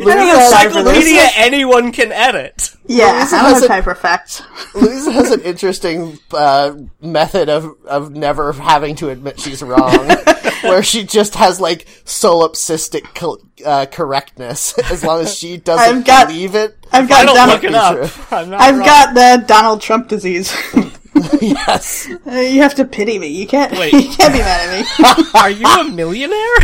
I 0.00 0.04
don't 0.04 0.26
Louisa, 0.28 0.54
time 0.54 0.70
for 0.70 0.82
this. 0.82 0.96
Encyclopedia 0.96 1.28
anyone 1.36 1.92
can 1.92 2.12
edit. 2.12 2.74
Yeah, 2.86 3.12
Louisa 3.18 3.36
I 3.36 3.42
don't 3.42 3.50
has 3.50 3.54
have 3.54 3.62
a- 3.64 3.68
time 3.68 3.82
for 3.82 3.94
facts. 3.94 4.42
Louisa 4.74 5.12
has 5.12 5.30
an 5.32 5.40
interesting 5.42 6.18
uh, 6.32 6.74
method 7.00 7.48
of 7.48 7.74
of 7.86 8.12
never 8.14 8.52
having 8.52 8.94
to 8.96 9.10
admit 9.10 9.40
she's 9.40 9.62
wrong, 9.62 10.08
where 10.62 10.82
she 10.82 11.04
just 11.04 11.34
has 11.34 11.60
like 11.60 11.86
solipsistic 12.04 13.14
co- 13.14 13.38
uh, 13.64 13.86
correctness 13.90 14.78
as 14.90 15.04
long 15.04 15.20
as 15.22 15.36
she 15.36 15.56
doesn't 15.56 15.98
I've 15.98 16.04
got- 16.04 16.28
believe 16.28 16.54
it. 16.54 16.76
I've 16.92 17.04
I 17.04 17.08
got 17.08 17.26
don't 17.26 17.34
Donald. 17.34 17.62
look 17.62 17.70
it 17.70 17.74
up. 17.74 18.32
I'm 18.32 18.50
not 18.50 18.60
I've 18.60 18.76
wrong. 18.78 18.86
got 18.86 19.14
the 19.14 19.44
Donald 19.46 19.80
Trump 19.82 20.08
disease. 20.08 20.54
yes. 21.40 22.08
Uh, 22.26 22.32
you 22.32 22.62
have 22.62 22.74
to 22.76 22.84
pity 22.84 23.18
me. 23.18 23.28
You 23.28 23.46
can't. 23.46 23.72
Wait. 23.72 23.92
You 23.98 24.08
can't 24.10 24.32
be 24.32 24.38
mad 24.38 24.68
at 24.68 25.18
me. 25.20 25.24
Are 25.34 25.50
you 25.50 25.66
a 25.66 25.84
millionaire? 25.94 26.56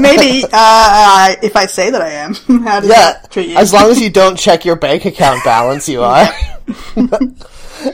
Maybe 0.00 0.44
uh, 0.44 0.48
uh, 0.52 1.34
if 1.42 1.56
I 1.56 1.66
say 1.66 1.90
that 1.90 2.00
I 2.02 2.10
am. 2.10 2.34
How 2.64 2.80
does 2.80 2.88
Yeah. 2.90 3.12
that 3.12 3.30
treat 3.30 3.48
you? 3.50 3.56
As 3.56 3.72
long 3.72 3.90
as 3.90 4.00
you 4.00 4.10
don't 4.10 4.36
check 4.38 4.64
your 4.64 4.76
bank 4.76 5.04
account 5.04 5.44
balance, 5.44 5.88
you 5.88 6.02
are. 6.02 6.26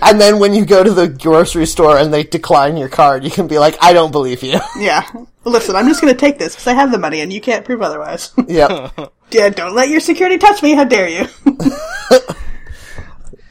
and 0.03 0.21
then 0.21 0.39
when 0.39 0.55
you 0.55 0.65
go 0.65 0.83
to 0.83 0.91
the 0.91 1.09
grocery 1.09 1.67
store 1.67 1.99
and 1.99 2.13
they 2.13 2.23
decline 2.25 2.77
your 2.77 2.89
card, 2.89 3.25
you 3.25 3.31
can 3.31 3.47
be 3.47 3.59
like, 3.59 3.77
"I 3.83 3.93
don't 3.93 4.13
believe 4.13 4.43
you." 4.43 4.59
yeah. 4.79 5.09
Listen, 5.45 5.77
I'm 5.77 5.89
just 5.89 6.01
going 6.01 6.13
to 6.13 6.19
take 6.19 6.39
this 6.39 6.55
because 6.55 6.67
I 6.69 6.73
have 6.73 6.91
the 6.91 6.99
money 6.99 7.21
and 7.21 7.31
you 7.33 7.41
can't 7.41 7.65
prove 7.67 7.83
otherwise. 7.83 8.33
yep. 8.49 8.95
yeah, 9.31 9.51
don't 9.51 9.75
let 9.75 9.89
your 9.91 10.01
security 10.01 10.39
touch 10.39 10.63
me. 10.63 10.73
How 10.75 10.85
dare 10.85 11.09
you? 11.09 11.27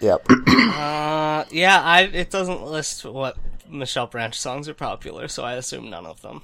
Yep. 0.03 0.27
Uh, 0.73 1.45
yeah, 1.51 1.81
I, 1.81 2.01
it 2.01 2.29
doesn't 2.29 2.63
list 2.63 3.05
what 3.05 3.37
Michelle 3.69 4.07
Branch 4.07 4.37
songs 4.37 4.67
are 4.69 4.73
popular, 4.73 5.27
so 5.27 5.43
I 5.43 5.53
assume 5.53 5.89
none 5.89 6.05
of 6.05 6.21
them. 6.21 6.41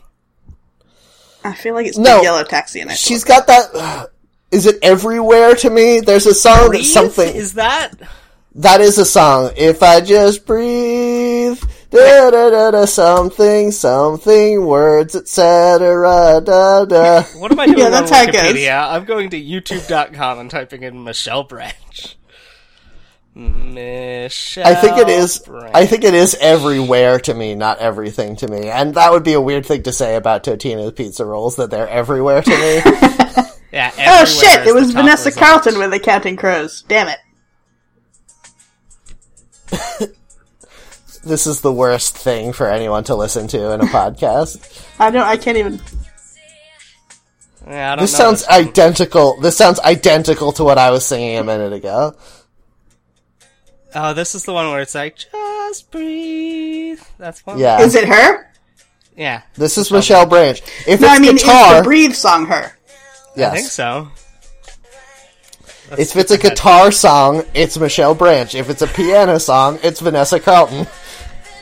I 1.43 1.53
feel 1.53 1.73
like 1.75 1.85
it's 1.87 1.97
No. 1.97 2.17
Big 2.17 2.23
Yellow 2.23 2.43
Taxi 2.43 2.79
and 2.79 2.89
I 2.89 2.93
She's 2.95 3.23
got 3.23 3.47
that. 3.47 4.09
Is 4.51 4.65
it 4.65 4.77
everywhere 4.81 5.55
to 5.55 5.69
me? 5.69 5.99
There's 5.99 6.25
a 6.25 6.33
song 6.33 6.71
that's 6.71 6.91
something. 6.91 7.35
Is 7.35 7.53
that? 7.53 7.93
That 8.55 8.81
is 8.81 8.97
a 8.97 9.05
song. 9.05 9.51
If 9.55 9.83
I 9.83 10.01
just 10.01 10.45
breathe, 10.47 11.61
da 11.91 12.31
da 12.31 12.49
da 12.49 12.71
da, 12.71 12.85
something, 12.85 13.71
something, 13.71 14.65
words, 14.65 15.15
etc. 15.15 16.41
Da 16.43 16.85
da. 16.85 17.23
What 17.37 17.51
am 17.51 17.59
I 17.59 17.67
doing 17.67 17.77
Yeah, 17.77 17.85
on 17.85 17.91
that's 17.91 18.09
how 18.11 18.23
it 18.23 18.33
goes. 18.33 18.41
Wikipedia? 18.41 18.89
I'm 18.91 19.05
going 19.05 19.29
to 19.29 19.39
YouTube.com 19.41 20.39
and 20.39 20.49
typing 20.49 20.81
in 20.83 21.03
Michelle 21.03 21.43
Branch. 21.43 22.17
Michelle. 23.39 24.67
I 24.67 24.75
think 24.75 24.97
it 24.97 25.07
is. 25.09 25.39
Branch. 25.39 25.71
I 25.73 25.85
think 25.85 26.03
it 26.03 26.13
is 26.13 26.35
everywhere 26.39 27.19
to 27.21 27.33
me, 27.33 27.55
not 27.55 27.79
everything 27.79 28.35
to 28.37 28.47
me. 28.47 28.69
And 28.69 28.95
that 28.95 29.11
would 29.11 29.23
be 29.23 29.33
a 29.33 29.41
weird 29.41 29.65
thing 29.65 29.83
to 29.83 29.93
say 29.93 30.15
about 30.15 30.43
Totino's 30.43 30.91
pizza 30.91 31.25
rolls 31.25 31.55
that 31.55 31.69
they're 31.69 31.87
everywhere 31.87 32.41
to 32.41 32.49
me. 32.49 32.81
Yeah. 33.71 33.91
Oh 33.99 34.25
shit! 34.25 34.65
It 34.65 34.73
was 34.73 34.91
Vanessa 34.93 35.29
result. 35.29 35.45
Carlton 35.45 35.77
with 35.77 35.91
the 35.91 35.99
Counting 35.99 36.35
Crows. 36.37 36.83
Damn 36.87 37.07
it! 37.07 37.19
this 41.23 41.45
is 41.45 41.61
the 41.61 41.71
worst 41.71 42.17
thing 42.17 42.51
for 42.51 42.67
anyone 42.67 43.03
to 43.03 43.15
listen 43.15 43.47
to 43.49 43.71
in 43.73 43.81
a 43.81 43.85
podcast. 43.85 44.85
I 44.99 45.11
don't. 45.11 45.21
I 45.21 45.37
can't 45.37 45.57
even. 45.57 45.79
Yeah, 47.67 47.93
I 47.93 47.95
don't 47.97 48.03
This 48.03 48.13
know 48.13 48.17
sounds 48.17 48.39
this 48.39 48.49
identical. 48.49 49.39
This 49.39 49.55
sounds 49.55 49.79
identical 49.81 50.51
to 50.53 50.63
what 50.63 50.79
I 50.79 50.89
was 50.89 51.05
singing 51.05 51.37
a 51.37 51.43
minute 51.43 51.73
ago. 51.73 52.15
Oh, 53.95 54.13
this 54.13 54.35
is 54.35 54.43
the 54.45 54.53
one 54.53 54.69
where 54.69 54.81
it's 54.81 54.95
like, 54.95 55.15
just 55.17 55.29
just 55.69 55.91
breathe. 55.91 56.99
That's 57.19 57.45
one. 57.45 57.59
Yeah. 57.59 57.79
Is 57.81 57.93
it 57.95 58.07
her? 58.07 58.47
Yeah. 59.15 59.41
This 59.55 59.77
is 59.77 59.91
Michelle 59.91 60.25
Branch. 60.25 60.59
If 60.87 61.01
No, 61.01 61.07
it's 61.07 61.15
I 61.15 61.19
mean, 61.19 61.35
guitar, 61.35 61.73
is 61.75 61.79
the 61.79 61.83
breathe 61.83 62.13
song 62.13 62.47
her? 62.47 62.71
yes. 63.35 63.51
I 63.51 63.55
think 63.55 63.67
so. 63.69 64.07
If 65.97 66.15
it's 66.15 66.31
a 66.31 66.37
guitar 66.37 66.91
song, 66.91 67.43
it's 67.53 67.77
Michelle 67.77 68.15
Branch. 68.15 68.53
If 68.55 68.69
it's 68.69 68.81
a 68.81 68.87
piano 68.87 69.39
song, 69.39 69.79
it's 69.83 69.99
Vanessa 69.99 70.39
Carlton. 70.39 70.87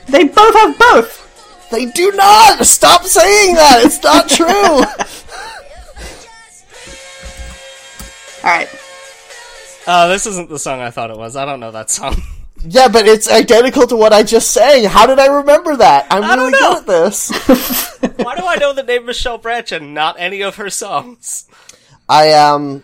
They 0.07 0.23
both 0.25 0.53
have 0.55 0.77
both. 0.79 1.67
They 1.71 1.85
do 1.87 2.11
not! 2.13 2.65
Stop 2.65 3.03
saying 3.03 3.55
that! 3.55 3.81
It's 3.85 4.01
not 4.03 4.29
true! 4.37 4.47
All 8.43 8.55
right. 8.55 8.69
Uh, 9.87 10.07
this 10.09 10.25
isn't 10.25 10.49
the 10.49 10.59
song 10.59 10.81
I 10.81 10.91
thought 10.91 11.09
it 11.11 11.17
was. 11.17 11.35
I 11.35 11.45
don't 11.45 11.59
know 11.61 11.71
that 11.71 11.89
song. 11.89 12.15
yeah, 12.65 12.89
but 12.89 13.07
it's 13.07 13.31
identical 13.31 13.87
to 13.87 13.95
what 13.95 14.11
I 14.13 14.21
just 14.23 14.51
sang. 14.51 14.83
How 14.83 15.05
did 15.05 15.17
I 15.17 15.37
remember 15.37 15.77
that? 15.77 16.07
I'm 16.11 16.23
I 16.23 16.35
really 16.35 16.51
good 16.51 16.77
at 16.79 16.85
this. 16.87 17.29
Why 18.17 18.35
do 18.35 18.45
I 18.45 18.57
know 18.57 18.73
the 18.73 18.83
name 18.83 19.05
Michelle 19.05 19.37
Branch 19.37 19.71
and 19.71 19.93
not 19.93 20.17
any 20.19 20.41
of 20.43 20.57
her 20.57 20.69
songs? 20.69 21.47
I 22.09 22.33
um 22.33 22.83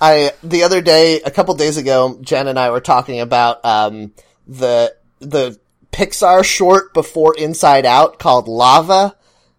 I 0.00 0.32
the 0.42 0.62
other 0.62 0.80
day 0.80 1.20
a 1.22 1.30
couple 1.30 1.54
days 1.54 1.76
ago 1.76 2.18
Jen 2.22 2.48
and 2.48 2.58
I 2.58 2.70
were 2.70 2.80
talking 2.80 3.20
about 3.20 3.64
um 3.64 4.12
the 4.46 4.94
the 5.20 5.58
Pixar 5.92 6.44
short 6.44 6.94
before 6.94 7.34
Inside 7.36 7.84
Out 7.86 8.18
called 8.18 8.46
Lava. 8.48 9.16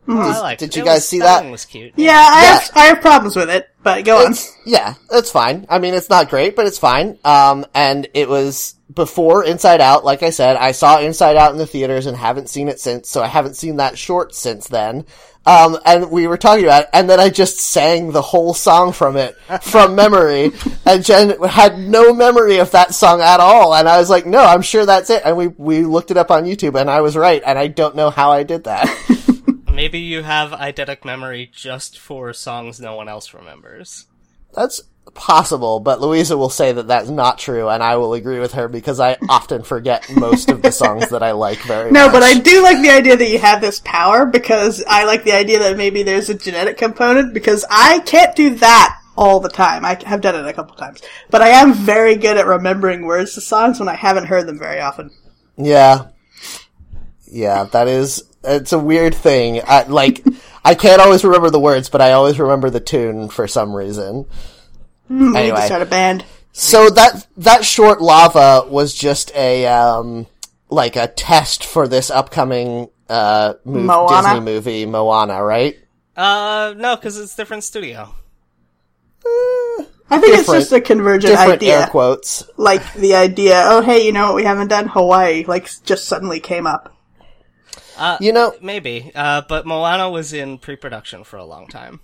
I 0.07 0.39
liked 0.39 0.59
did 0.59 0.75
you 0.75 0.81
It 0.83 0.85
guys 0.85 0.95
was- 0.97 1.07
see 1.07 1.19
that? 1.19 1.25
that? 1.25 1.41
one 1.43 1.51
was 1.51 1.65
cute. 1.65 1.93
Yeah, 1.95 2.11
I 2.11 2.41
have 2.45 2.71
I 2.75 2.85
have 2.85 3.01
problems 3.01 3.35
with 3.35 3.49
it, 3.49 3.69
but 3.83 4.05
go 4.05 4.25
on. 4.25 4.33
Yeah, 4.65 4.95
that's 5.09 5.29
fine. 5.29 5.65
I 5.69 5.79
mean, 5.79 5.93
it's 5.93 6.09
not 6.09 6.29
great, 6.29 6.55
but 6.55 6.65
it's 6.65 6.79
fine. 6.79 7.19
Um, 7.23 7.65
and 7.73 8.07
it 8.13 8.29
was 8.29 8.75
before 8.93 9.43
Inside 9.43 9.81
Out. 9.81 10.05
Like 10.05 10.23
I 10.23 10.29
said, 10.29 10.55
I 10.55 10.71
saw 10.71 10.99
Inside 10.99 11.35
Out 11.35 11.51
in 11.51 11.57
the 11.57 11.67
theaters 11.67 12.05
and 12.05 12.15
haven't 12.15 12.49
seen 12.49 12.69
it 12.69 12.79
since. 12.79 13.09
So 13.09 13.21
I 13.21 13.27
haven't 13.27 13.55
seen 13.55 13.77
that 13.77 13.97
short 13.97 14.33
since 14.33 14.67
then. 14.67 15.05
Um, 15.45 15.77
and 15.85 16.09
we 16.09 16.27
were 16.27 16.37
talking 16.37 16.63
about 16.63 16.83
it, 16.83 16.89
and 16.93 17.09
then 17.09 17.19
I 17.19 17.29
just 17.29 17.59
sang 17.59 18.13
the 18.13 18.21
whole 18.21 18.53
song 18.53 18.93
from 18.93 19.17
it 19.17 19.35
from 19.61 19.93
memory, 19.95 20.51
and 20.85 21.03
Jen 21.03 21.37
had 21.43 21.77
no 21.77 22.13
memory 22.13 22.59
of 22.59 22.71
that 22.71 22.95
song 22.95 23.19
at 23.19 23.41
all. 23.41 23.75
And 23.75 23.89
I 23.89 23.99
was 23.99 24.09
like, 24.09 24.25
"No, 24.25 24.39
I'm 24.39 24.61
sure 24.61 24.85
that's 24.85 25.09
it." 25.09 25.21
And 25.25 25.35
we 25.35 25.47
we 25.47 25.83
looked 25.83 26.11
it 26.11 26.17
up 26.17 26.31
on 26.31 26.45
YouTube, 26.45 26.79
and 26.79 26.89
I 26.89 27.01
was 27.01 27.17
right. 27.17 27.43
And 27.45 27.59
I 27.59 27.67
don't 27.67 27.97
know 27.97 28.09
how 28.09 28.31
I 28.31 28.43
did 28.43 28.63
that. 28.63 28.87
Maybe 29.83 29.99
you 29.99 30.23
have 30.23 30.51
eidetic 30.51 31.03
memory 31.03 31.51
just 31.53 31.99
for 31.99 32.31
songs 32.31 32.79
no 32.79 32.95
one 32.95 33.09
else 33.09 33.33
remembers. 33.33 34.05
That's 34.53 34.81
possible, 35.13 35.81
but 35.81 35.99
Louisa 35.99 36.37
will 36.37 36.49
say 36.49 36.71
that 36.71 36.87
that's 36.87 37.09
not 37.09 37.37
true, 37.37 37.67
and 37.67 37.83
I 37.83 37.97
will 37.97 38.13
agree 38.13 38.39
with 38.39 38.53
her 38.53 38.69
because 38.69 39.01
I 39.01 39.17
often 39.27 39.61
forget 39.61 40.09
most 40.15 40.49
of 40.49 40.61
the 40.61 40.71
songs 40.71 41.09
that 41.09 41.21
I 41.21 41.31
like 41.33 41.57
very 41.63 41.91
No, 41.91 42.05
much. 42.05 42.13
but 42.13 42.23
I 42.23 42.39
do 42.39 42.63
like 42.63 42.81
the 42.81 42.91
idea 42.91 43.17
that 43.17 43.27
you 43.29 43.39
have 43.39 43.59
this 43.59 43.81
power 43.81 44.25
because 44.25 44.81
I 44.87 45.03
like 45.03 45.25
the 45.25 45.33
idea 45.33 45.59
that 45.59 45.75
maybe 45.75 46.01
there's 46.01 46.29
a 46.29 46.35
genetic 46.35 46.77
component 46.77 47.33
because 47.33 47.65
I 47.69 47.99
can't 48.05 48.33
do 48.37 48.55
that 48.55 48.97
all 49.17 49.41
the 49.41 49.49
time. 49.49 49.83
I 49.83 49.99
have 50.05 50.21
done 50.21 50.35
it 50.35 50.47
a 50.47 50.53
couple 50.53 50.77
times, 50.77 51.01
but 51.29 51.41
I 51.41 51.49
am 51.49 51.73
very 51.73 52.15
good 52.15 52.37
at 52.37 52.47
remembering 52.47 53.01
words 53.01 53.33
to 53.33 53.41
songs 53.41 53.81
when 53.81 53.89
I 53.89 53.95
haven't 53.95 54.27
heard 54.27 54.47
them 54.47 54.59
very 54.59 54.79
often. 54.79 55.11
Yeah. 55.57 56.07
Yeah, 57.29 57.65
that 57.65 57.89
is, 57.89 58.23
it's 58.43 58.71
a 58.73 58.79
weird 58.79 59.15
thing. 59.15 59.61
I, 59.65 59.83
like, 59.83 60.23
I 60.65 60.75
can't 60.75 61.01
always 61.01 61.23
remember 61.23 61.49
the 61.49 61.59
words, 61.59 61.89
but 61.89 62.01
I 62.01 62.11
always 62.13 62.39
remember 62.39 62.69
the 62.69 62.79
tune 62.79 63.29
for 63.29 63.47
some 63.47 63.73
reason. 63.75 64.25
We 65.09 65.15
need 65.17 65.31
to 65.33 65.37
Anyway. 65.39 65.65
start 65.65 65.81
a 65.81 65.85
band. 65.85 66.25
So 66.53 66.89
that, 66.89 67.25
that 67.37 67.65
short 67.65 68.01
lava 68.01 68.65
was 68.69 68.93
just 68.93 69.31
a, 69.35 69.65
um, 69.67 70.27
like 70.69 70.95
a 70.95 71.07
test 71.07 71.65
for 71.65 71.87
this 71.87 72.09
upcoming, 72.09 72.89
uh, 73.09 73.55
mov- 73.65 73.85
Moana? 73.85 74.21
Disney 74.27 74.39
movie, 74.39 74.85
Moana, 74.85 75.43
right? 75.43 75.77
Uh, 76.15 76.73
no, 76.77 76.95
because 76.95 77.17
it's 77.17 77.35
different 77.35 77.63
studio. 77.63 78.13
I 80.09 80.19
think 80.19 80.37
it's 80.37 80.47
just 80.47 80.71
a 80.71 80.81
convergent 80.81 81.33
Different 81.33 81.53
idea. 81.53 81.81
air 81.81 81.87
quotes. 81.87 82.43
Like 82.57 82.93
the 82.93 83.15
idea, 83.15 83.63
oh 83.65 83.81
hey, 83.81 84.05
you 84.05 84.11
know 84.11 84.27
what 84.27 84.35
we 84.35 84.43
haven't 84.43 84.67
done? 84.67 84.87
Hawaii, 84.87 85.43
like 85.45 85.67
just 85.83 86.05
suddenly 86.05 86.39
came 86.39 86.67
up. 86.67 86.92
You 88.19 88.31
know, 88.33 88.53
Maybe. 88.61 89.11
Uh, 89.13 89.41
but 89.47 89.65
Moana 89.65 90.09
was 90.09 90.33
in 90.33 90.57
pre-production 90.57 91.23
for 91.23 91.37
a 91.37 91.45
long 91.45 91.67
time. 91.67 91.99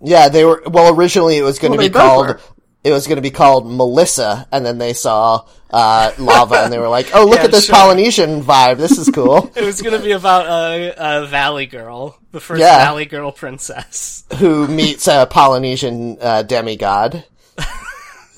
Yeah, 0.00 0.28
they 0.28 0.44
were. 0.44 0.62
Well, 0.66 0.94
originally 0.94 1.36
it 1.38 1.42
was 1.42 1.58
going 1.58 1.72
Well, 1.72 1.78
to 1.78 1.82
they 1.84 1.88
be 1.88 1.92
called. 1.94 2.26
were. 2.28 2.40
It 2.84 2.90
was 2.90 3.06
going 3.06 3.16
to 3.16 3.22
be 3.22 3.30
called 3.30 3.70
Melissa, 3.70 4.48
and 4.50 4.66
then 4.66 4.78
they 4.78 4.92
saw 4.92 5.46
uh, 5.70 6.10
lava, 6.18 6.56
and 6.64 6.72
they 6.72 6.80
were 6.80 6.88
like, 6.88 7.10
"Oh, 7.14 7.24
look 7.26 7.36
Yeah, 7.38 7.44
at 7.44 7.52
this 7.52 7.66
sure. 7.66 7.76
Polynesian 7.76 8.42
vibe. 8.42 8.78
This 8.78 8.98
is 8.98 9.08
cool." 9.08 9.52
It 9.56 9.62
was 9.64 9.80
gonna 9.80 10.00
be 10.00 10.10
about 10.10 10.46
a, 10.46 11.22
a 11.22 11.26
Valley 11.28 11.66
Girl, 11.66 12.18
the 12.32 12.40
first 12.40 12.60
Yeah. 12.60 12.78
Valley 12.78 13.04
Girl 13.06 13.30
princess. 13.30 14.24
Who 14.38 14.66
meets 14.66 15.06
a 15.06 15.26
Polynesian 15.30 16.18
uh, 16.20 16.42
demigod 16.42 17.24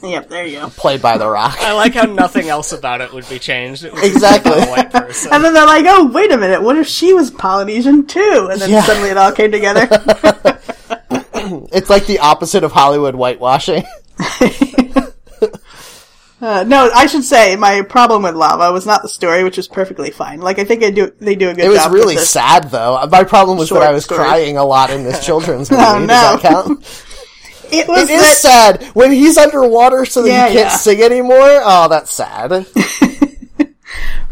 Yep, 0.04 0.28
there 0.28 0.46
you 0.46 0.60
go. 0.60 0.68
played 0.76 1.00
by 1.02 1.16
The 1.18 1.28
Rock? 1.28 1.56
I 1.60 1.72
like 1.72 1.94
how 1.94 2.04
nothing 2.06 2.48
else 2.48 2.72
about 2.72 3.00
it 3.00 3.12
would 3.12 3.28
be 3.28 3.38
changed. 3.38 3.84
It 3.84 3.92
was 3.92 4.02
Exactly. 4.04 4.52
about 4.52 4.68
a 4.68 4.70
white 4.70 4.92
person. 4.92 5.32
And 5.32 5.42
then 5.42 5.54
they're 5.54 5.66
like, 5.66 5.86
oh 5.88 6.06
wait 6.12 6.30
a 6.30 6.36
minute, 6.36 6.62
what 6.62 6.76
if 6.76 6.86
she 6.86 7.14
was 7.14 7.30
Polynesian 7.30 8.06
too? 8.06 8.48
And 8.52 8.60
then 8.60 8.68
Yeah. 8.70 8.82
suddenly 8.82 9.08
it 9.10 9.16
all 9.16 9.32
came 9.32 9.50
together. 9.52 9.88
It's 11.72 11.90
like 11.90 12.06
the 12.06 12.20
opposite 12.20 12.64
of 12.64 12.72
Hollywood 12.72 13.14
whitewashing. 13.14 13.84
Uh, 16.40 16.62
no, 16.66 16.90
I 16.94 17.06
should 17.06 17.24
say 17.24 17.56
my 17.56 17.80
problem 17.82 18.22
with 18.22 18.34
Lava 18.34 18.70
was 18.70 18.84
not 18.84 19.00
the 19.02 19.08
story, 19.08 19.44
which 19.44 19.56
was 19.56 19.66
perfectly 19.66 20.10
fine. 20.10 20.40
Like 20.40 20.58
I 20.58 20.64
think 20.64 20.80
they 20.80 20.90
do 20.90 21.10
they 21.18 21.36
do 21.36 21.48
a 21.48 21.54
good 21.54 21.64
It 21.64 21.68
was 21.68 21.78
job. 21.78 21.92
really 21.92 22.14
with 22.16 22.22
this. 22.24 22.30
sad, 22.30 22.64
though. 22.70 23.06
My 23.10 23.24
problem 23.24 23.56
was 23.56 23.70
that 23.70 23.82
I 23.82 23.92
was 23.92 24.04
story. 24.04 24.18
crying 24.24 24.56
a 24.58 24.64
lot 24.64 24.90
in 24.90 25.04
this 25.04 25.24
children's 25.24 25.70
movie. 25.70 25.82
Oh, 25.86 25.98
Does 26.06 26.08
that 26.08 26.40
count? 26.40 27.03
It 27.78 27.88
was 27.88 28.08
It 28.08 28.14
is 28.14 28.42
that- 28.42 28.78
sad 28.80 28.84
when 28.94 29.12
he's 29.12 29.36
underwater, 29.38 30.04
so 30.04 30.22
that 30.22 30.28
Yeah, 30.28 30.48
he 30.48 30.54
can't 30.54 30.68
yeah. 30.70 30.76
sing 30.76 31.02
anymore. 31.02 31.38
Oh, 31.64 31.88
that's 31.88 32.12
sad. 32.12 32.66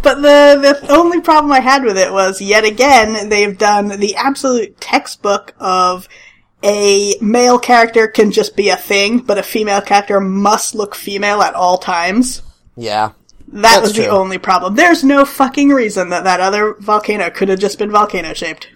But 0.03 0.17
the 0.17 0.81
the 0.83 0.93
only 0.93 1.21
problem 1.21 1.53
I 1.53 1.61
had 1.61 1.85
with 1.85 1.97
it 1.97 2.13
was 2.13 2.41
yet 2.41 2.65
again 2.65 3.29
they've 3.29 3.57
done 3.57 4.01
the 4.01 4.17
absolute 4.17 4.81
textbook 4.81 5.55
of 5.61 6.09
a 6.65 7.15
male 7.21 7.59
character 7.61 8.09
can 8.09 8.33
just 8.33 8.57
be 8.57 8.69
a 8.71 8.77
thing, 8.77 9.19
but 9.19 9.39
a 9.39 9.43
female 9.45 9.81
character 9.81 10.19
must 10.21 10.75
look 10.75 10.97
female 10.97 11.41
at 11.43 11.55
all 11.55 11.79
times. 11.79 12.43
Yeah. 12.77 13.13
That 13.49 13.81
was 13.83 13.93
the 13.93 14.09
only 14.09 14.39
problem. 14.39 14.75
There's 14.75 15.05
no 15.05 15.25
fucking 15.25 15.69
reason 15.69 16.09
that 16.09 16.25
that 16.25 16.41
other 16.41 16.75
volcano 16.81 17.31
could 17.31 17.49
have 17.49 17.59
just 17.61 17.79
been 17.79 17.91
volcano 17.93 18.33
shaped. 18.35 18.69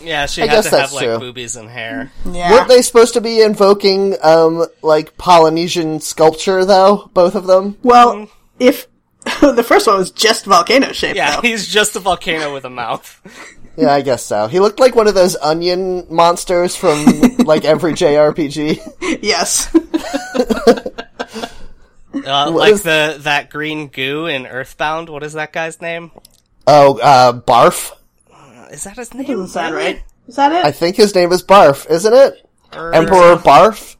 Yeah, 0.00 0.26
she 0.26 0.42
I 0.42 0.46
had 0.46 0.54
guess 0.56 0.64
to 0.66 0.70
that's 0.70 0.82
have 0.90 0.92
like 0.92 1.04
true. 1.06 1.18
boobies 1.18 1.56
and 1.56 1.68
hair. 1.68 2.12
Yeah. 2.30 2.50
Weren't 2.50 2.68
they 2.68 2.82
supposed 2.82 3.14
to 3.14 3.20
be 3.20 3.40
invoking, 3.42 4.16
um, 4.22 4.66
like 4.82 5.16
Polynesian 5.16 6.00
sculpture, 6.00 6.64
though? 6.64 7.10
Both 7.14 7.34
of 7.34 7.46
them? 7.46 7.76
well, 7.82 8.28
if 8.58 8.86
the 9.40 9.64
first 9.66 9.86
one 9.86 9.96
was 9.98 10.10
just 10.10 10.44
volcano 10.44 10.92
shaped, 10.92 11.16
Yeah, 11.16 11.36
though. 11.36 11.42
he's 11.42 11.66
just 11.66 11.96
a 11.96 12.00
volcano 12.00 12.52
with 12.52 12.64
a 12.64 12.70
mouth. 12.70 13.20
Yeah, 13.76 13.92
I 13.92 14.02
guess 14.02 14.22
so. 14.24 14.46
He 14.46 14.60
looked 14.60 14.78
like 14.78 14.94
one 14.94 15.08
of 15.08 15.14
those 15.16 15.34
onion 15.34 16.06
monsters 16.08 16.76
from, 16.76 17.04
like, 17.38 17.64
every 17.64 17.92
JRPG. 17.92 19.18
yes. 19.20 19.66
Uh, 22.24 22.50
like 22.52 22.74
is- 22.74 22.82
the 22.82 23.16
that 23.22 23.50
green 23.50 23.88
goo 23.88 24.26
in 24.26 24.46
Earthbound. 24.46 25.08
What 25.08 25.24
is 25.24 25.32
that 25.32 25.52
guy's 25.52 25.80
name? 25.80 26.12
Oh, 26.68 26.98
uh, 27.00 27.32
Barf? 27.40 27.90
Is 28.70 28.84
that 28.84 28.96
his 28.96 29.12
name? 29.14 29.26
Doesn't 29.26 29.48
sound 29.48 29.74
right. 29.74 30.02
Is 30.26 30.36
that 30.36 30.52
it? 30.52 30.64
I 30.64 30.70
think 30.72 30.96
his 30.96 31.14
name 31.14 31.32
is 31.32 31.42
Barf, 31.42 31.88
isn't 31.90 32.12
it? 32.14 32.48
Earth- 32.72 32.94
Emperor 32.94 33.36
Barf? 33.36 33.96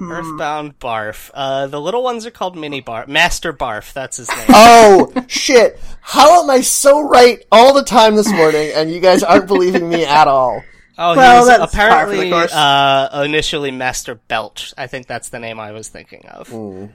Earthbound 0.00 0.78
Barf. 0.80 1.30
Uh, 1.32 1.68
the 1.68 1.80
little 1.80 2.02
ones 2.02 2.26
are 2.26 2.30
called 2.32 2.56
Mini 2.56 2.82
Barf. 2.82 3.06
Master 3.06 3.52
Barf. 3.52 3.92
That's 3.92 4.16
his 4.16 4.28
name. 4.28 4.46
Oh, 4.48 5.12
shit. 5.28 5.78
How 6.00 6.42
am 6.42 6.50
I 6.50 6.62
so 6.62 7.00
right 7.08 7.44
all 7.52 7.72
the 7.72 7.84
time 7.84 8.16
this 8.16 8.30
morning, 8.30 8.72
and 8.74 8.90
you 8.90 8.98
guys 9.00 9.22
aren't 9.22 9.46
believing 9.46 9.88
me 9.88 10.04
at 10.04 10.26
all? 10.26 10.62
Oh, 10.98 11.16
Well, 11.16 11.32
he 11.34 11.38
was 11.38 11.58
that's 11.58 11.74
par 11.74 11.88
the 12.06 12.22
apparently 12.22 12.32
uh, 12.32 13.22
initially 13.24 13.70
Master 13.70 14.16
Belch. 14.16 14.74
I 14.76 14.88
think 14.88 15.06
that's 15.06 15.28
the 15.28 15.38
name 15.38 15.60
I 15.60 15.70
was 15.72 15.88
thinking 15.88 16.26
of. 16.26 16.48
Hmm. 16.48 16.86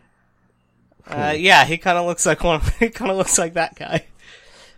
Uh, 1.08 1.34
yeah, 1.36 1.66
he 1.66 1.78
kind 1.78 1.98
of 1.98 2.06
looks 2.06 2.26
like 2.26 2.44
one. 2.44 2.62
He 2.80 2.90
kind 2.90 3.10
of 3.12 3.18
looks 3.18 3.38
like 3.40 3.54
that 3.54 3.76
guy. 3.76 4.06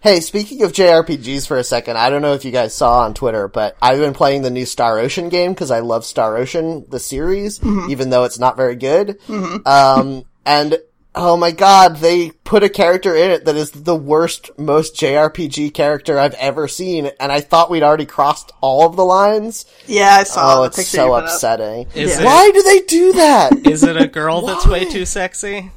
Hey, 0.01 0.19
speaking 0.19 0.63
of 0.63 0.71
JRPGs 0.73 1.45
for 1.47 1.57
a 1.57 1.63
second, 1.63 1.95
I 1.95 2.09
don't 2.09 2.23
know 2.23 2.33
if 2.33 2.43
you 2.43 2.51
guys 2.51 2.73
saw 2.73 3.01
on 3.01 3.13
Twitter, 3.13 3.47
but 3.47 3.77
I've 3.81 3.99
been 3.99 4.15
playing 4.15 4.41
the 4.41 4.49
new 4.49 4.65
Star 4.65 4.97
Ocean 4.97 5.29
game 5.29 5.53
because 5.53 5.69
I 5.69 5.79
love 5.81 6.05
Star 6.05 6.37
Ocean, 6.37 6.85
the 6.89 6.99
series, 6.99 7.63
even 7.63 8.09
though 8.09 8.23
it's 8.23 8.39
not 8.39 8.57
very 8.57 8.75
good. 8.75 9.19
Um, 9.29 10.25
and 10.43 10.79
oh 11.13 11.37
my 11.37 11.51
god, 11.51 11.97
they 11.97 12.31
put 12.31 12.63
a 12.63 12.69
character 12.69 13.15
in 13.15 13.29
it 13.29 13.45
that 13.45 13.55
is 13.55 13.69
the 13.69 13.95
worst, 13.95 14.49
most 14.57 14.95
JRPG 14.95 15.71
character 15.75 16.17
I've 16.17 16.33
ever 16.33 16.67
seen, 16.67 17.11
and 17.19 17.31
I 17.31 17.39
thought 17.41 17.69
we'd 17.69 17.83
already 17.83 18.07
crossed 18.07 18.51
all 18.59 18.87
of 18.87 18.95
the 18.95 19.05
lines. 19.05 19.65
yeah, 19.85 20.15
I 20.15 20.23
saw 20.23 20.61
Oh, 20.61 20.63
it's 20.63 20.77
picture 20.77 20.97
so 20.97 21.05
you 21.05 21.13
up. 21.13 21.25
upsetting. 21.25 21.85
Is 21.93 22.15
Yeah. 22.15 22.21
it- 22.21 22.25
Why 22.25 22.49
do 22.51 22.63
they 22.63 22.79
do 22.79 23.13
that? 23.13 23.51
Is 23.67 23.83
it 23.83 23.97
a 24.01 24.07
girl 24.07 24.41
that's 24.47 24.65
way 24.65 24.83
too 24.85 25.05
sexy? 25.05 25.69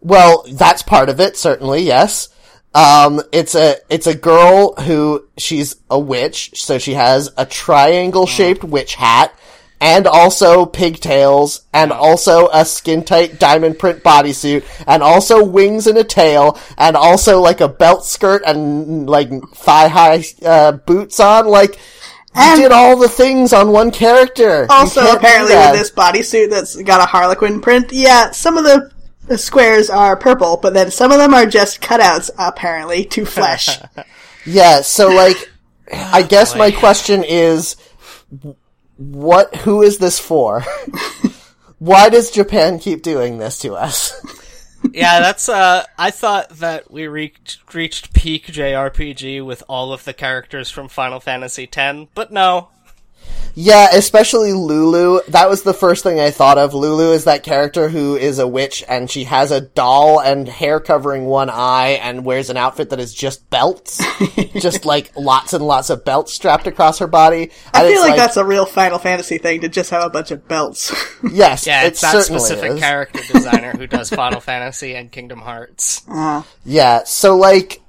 Well, 0.00 0.44
that's 0.48 0.82
part 0.84 1.08
of 1.08 1.18
it, 1.18 1.36
certainly, 1.36 1.82
yes. 1.82 2.28
Um, 2.74 3.20
it's 3.32 3.54
a 3.54 3.76
it's 3.90 4.06
a 4.06 4.14
girl 4.14 4.74
who 4.76 5.26
she's 5.36 5.76
a 5.90 5.98
witch, 5.98 6.52
so 6.54 6.78
she 6.78 6.94
has 6.94 7.30
a 7.36 7.44
triangle 7.44 8.26
shaped 8.26 8.64
witch 8.64 8.94
hat, 8.94 9.34
and 9.80 10.06
also 10.06 10.64
pigtails, 10.64 11.62
and 11.74 11.92
also 11.92 12.48
a 12.52 12.64
skin 12.64 13.04
tight 13.04 13.38
diamond 13.38 13.78
print 13.78 14.02
bodysuit, 14.02 14.64
and 14.86 15.02
also 15.02 15.44
wings 15.44 15.86
and 15.86 15.98
a 15.98 16.04
tail, 16.04 16.58
and 16.78 16.96
also 16.96 17.40
like 17.40 17.60
a 17.60 17.68
belt 17.68 18.04
skirt 18.06 18.42
and 18.46 19.08
like 19.08 19.30
thigh 19.54 19.88
high 19.88 20.24
uh, 20.44 20.72
boots 20.72 21.20
on. 21.20 21.46
Like 21.48 21.78
you 22.34 22.56
did 22.56 22.72
all 22.72 22.96
the 22.96 23.08
things 23.08 23.52
on 23.52 23.72
one 23.72 23.90
character. 23.90 24.66
Also, 24.70 25.02
apparently, 25.14 25.54
with 25.54 25.72
this 25.72 25.90
bodysuit 25.90 26.48
that's 26.48 26.80
got 26.82 27.00
a 27.00 27.04
Harlequin 27.04 27.60
print, 27.60 27.92
yeah, 27.92 28.30
some 28.30 28.56
of 28.56 28.64
the, 28.64 28.90
the 29.26 29.38
squares 29.38 29.88
are 29.90 30.16
purple, 30.16 30.56
but 30.56 30.74
then 30.74 30.90
some 30.90 31.12
of 31.12 31.18
them 31.18 31.34
are 31.34 31.46
just 31.46 31.80
cutouts, 31.80 32.30
apparently, 32.38 33.04
to 33.06 33.24
flesh. 33.24 33.78
Yeah, 34.44 34.80
so 34.80 35.08
like, 35.08 35.36
I 35.92 36.22
guess 36.28 36.52
boy. 36.52 36.58
my 36.58 36.70
question 36.70 37.24
is, 37.24 37.76
what? 38.96 39.54
Who 39.56 39.82
is 39.82 39.98
this 39.98 40.18
for? 40.18 40.64
Why 41.78 42.08
does 42.08 42.30
Japan 42.30 42.78
keep 42.78 43.02
doing 43.02 43.38
this 43.38 43.58
to 43.58 43.74
us? 43.74 44.14
yeah, 44.92 45.20
that's 45.20 45.48
uh 45.48 45.84
I 45.98 46.10
thought 46.10 46.50
that 46.50 46.90
we 46.90 47.06
reached 47.06 47.74
reached 47.74 48.12
peak 48.12 48.46
JRPG 48.46 49.44
with 49.44 49.62
all 49.68 49.92
of 49.92 50.04
the 50.04 50.14
characters 50.14 50.70
from 50.70 50.88
Final 50.88 51.20
Fantasy 51.20 51.68
X, 51.72 52.08
but 52.14 52.32
no. 52.32 52.68
Yeah, 53.54 53.88
especially 53.92 54.52
Lulu. 54.52 55.20
That 55.28 55.48
was 55.48 55.62
the 55.62 55.74
first 55.74 56.02
thing 56.02 56.18
I 56.18 56.30
thought 56.30 56.58
of. 56.58 56.72
Lulu 56.74 57.12
is 57.12 57.24
that 57.24 57.42
character 57.42 57.88
who 57.88 58.16
is 58.16 58.38
a 58.38 58.46
witch 58.48 58.82
and 58.88 59.10
she 59.10 59.24
has 59.24 59.50
a 59.50 59.60
doll 59.60 60.20
and 60.20 60.48
hair 60.48 60.80
covering 60.80 61.26
one 61.26 61.50
eye 61.50 61.98
and 62.02 62.24
wears 62.24 62.48
an 62.50 62.56
outfit 62.56 62.90
that 62.90 63.00
is 63.00 63.12
just 63.12 63.48
belts. 63.50 64.00
just 64.54 64.84
like 64.84 65.12
lots 65.16 65.52
and 65.52 65.64
lots 65.66 65.90
of 65.90 66.04
belts 66.04 66.32
strapped 66.32 66.66
across 66.66 66.98
her 66.98 67.06
body. 67.06 67.50
I 67.74 67.82
feel 67.82 67.90
it's 67.92 68.00
like, 68.00 68.16
that's 68.16 68.36
a 68.36 68.44
real 68.44 68.64
Final 68.66 68.98
Fantasy 68.98 69.38
thing 69.38 69.60
to 69.62 69.68
just 69.68 69.90
have 69.90 70.04
a 70.04 70.10
bunch 70.10 70.30
of 70.30 70.48
belts. 70.48 70.90
yes, 71.30 71.66
Yeah, 71.66 71.84
it 71.84 71.88
it's 71.88 72.00
that 72.00 72.12
certainly 72.12 72.40
specific 72.40 72.72
is. 72.72 72.80
character 72.80 73.20
designer 73.32 73.72
who 73.72 73.86
does 73.86 74.08
Final 74.10 74.40
Fantasy 74.52 74.94
and 74.94 75.12
Kingdom 75.12 75.40
Hearts. 75.40 76.02
Uh-huh. 76.08 76.42
Yeah, 76.64 77.04
so 77.04 77.36
like, 77.36 77.80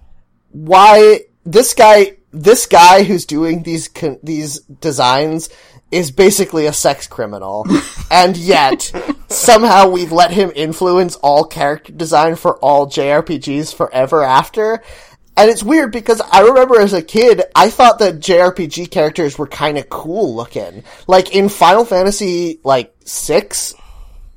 why 0.51 1.21
this 1.45 1.73
guy, 1.73 2.17
this 2.33 2.65
guy 2.65 3.03
who's 3.03 3.25
doing 3.25 3.63
these 3.63 3.87
con- 3.87 4.19
these 4.23 4.59
designs 4.59 5.49
is 5.91 6.09
basically 6.09 6.65
a 6.65 6.73
sex 6.73 7.07
criminal, 7.07 7.65
and 8.11 8.35
yet 8.35 8.91
somehow 9.29 9.89
we've 9.89 10.11
let 10.11 10.31
him 10.31 10.51
influence 10.55 11.15
all 11.17 11.45
character 11.45 11.93
design 11.93 12.35
for 12.35 12.57
all 12.57 12.87
JRPGs 12.87 13.73
forever 13.73 14.23
after. 14.23 14.81
And 15.35 15.49
it's 15.49 15.63
weird 15.63 15.91
because 15.91 16.21
I 16.21 16.41
remember 16.41 16.79
as 16.79 16.93
a 16.93 17.01
kid, 17.01 17.41
I 17.55 17.69
thought 17.71 17.99
that 17.99 18.19
JRPG 18.19 18.91
characters 18.91 19.37
were 19.37 19.47
kind 19.47 19.79
of 19.79 19.89
cool 19.89 20.35
looking. 20.35 20.83
Like 21.07 21.33
in 21.35 21.49
Final 21.49 21.85
Fantasy, 21.85 22.59
like 22.63 22.93
six, 23.03 23.73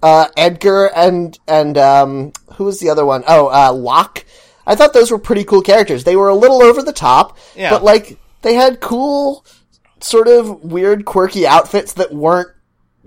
uh, 0.02 0.28
Edgar 0.36 0.86
and 0.94 1.38
and 1.46 1.76
um, 1.76 2.32
who 2.54 2.64
was 2.64 2.80
the 2.80 2.90
other 2.90 3.04
one? 3.04 3.24
Oh, 3.26 3.48
uh, 3.48 3.72
Locke. 3.72 4.24
I 4.66 4.74
thought 4.74 4.92
those 4.92 5.10
were 5.10 5.18
pretty 5.18 5.44
cool 5.44 5.62
characters. 5.62 6.04
They 6.04 6.16
were 6.16 6.28
a 6.28 6.34
little 6.34 6.62
over 6.62 6.82
the 6.82 6.92
top, 6.92 7.38
Yeah. 7.54 7.70
but 7.70 7.82
like 7.84 8.18
they 8.42 8.54
had 8.54 8.80
cool, 8.80 9.44
sort 10.00 10.28
of 10.28 10.62
weird, 10.64 11.04
quirky 11.04 11.46
outfits 11.46 11.94
that 11.94 12.12
weren't 12.12 12.48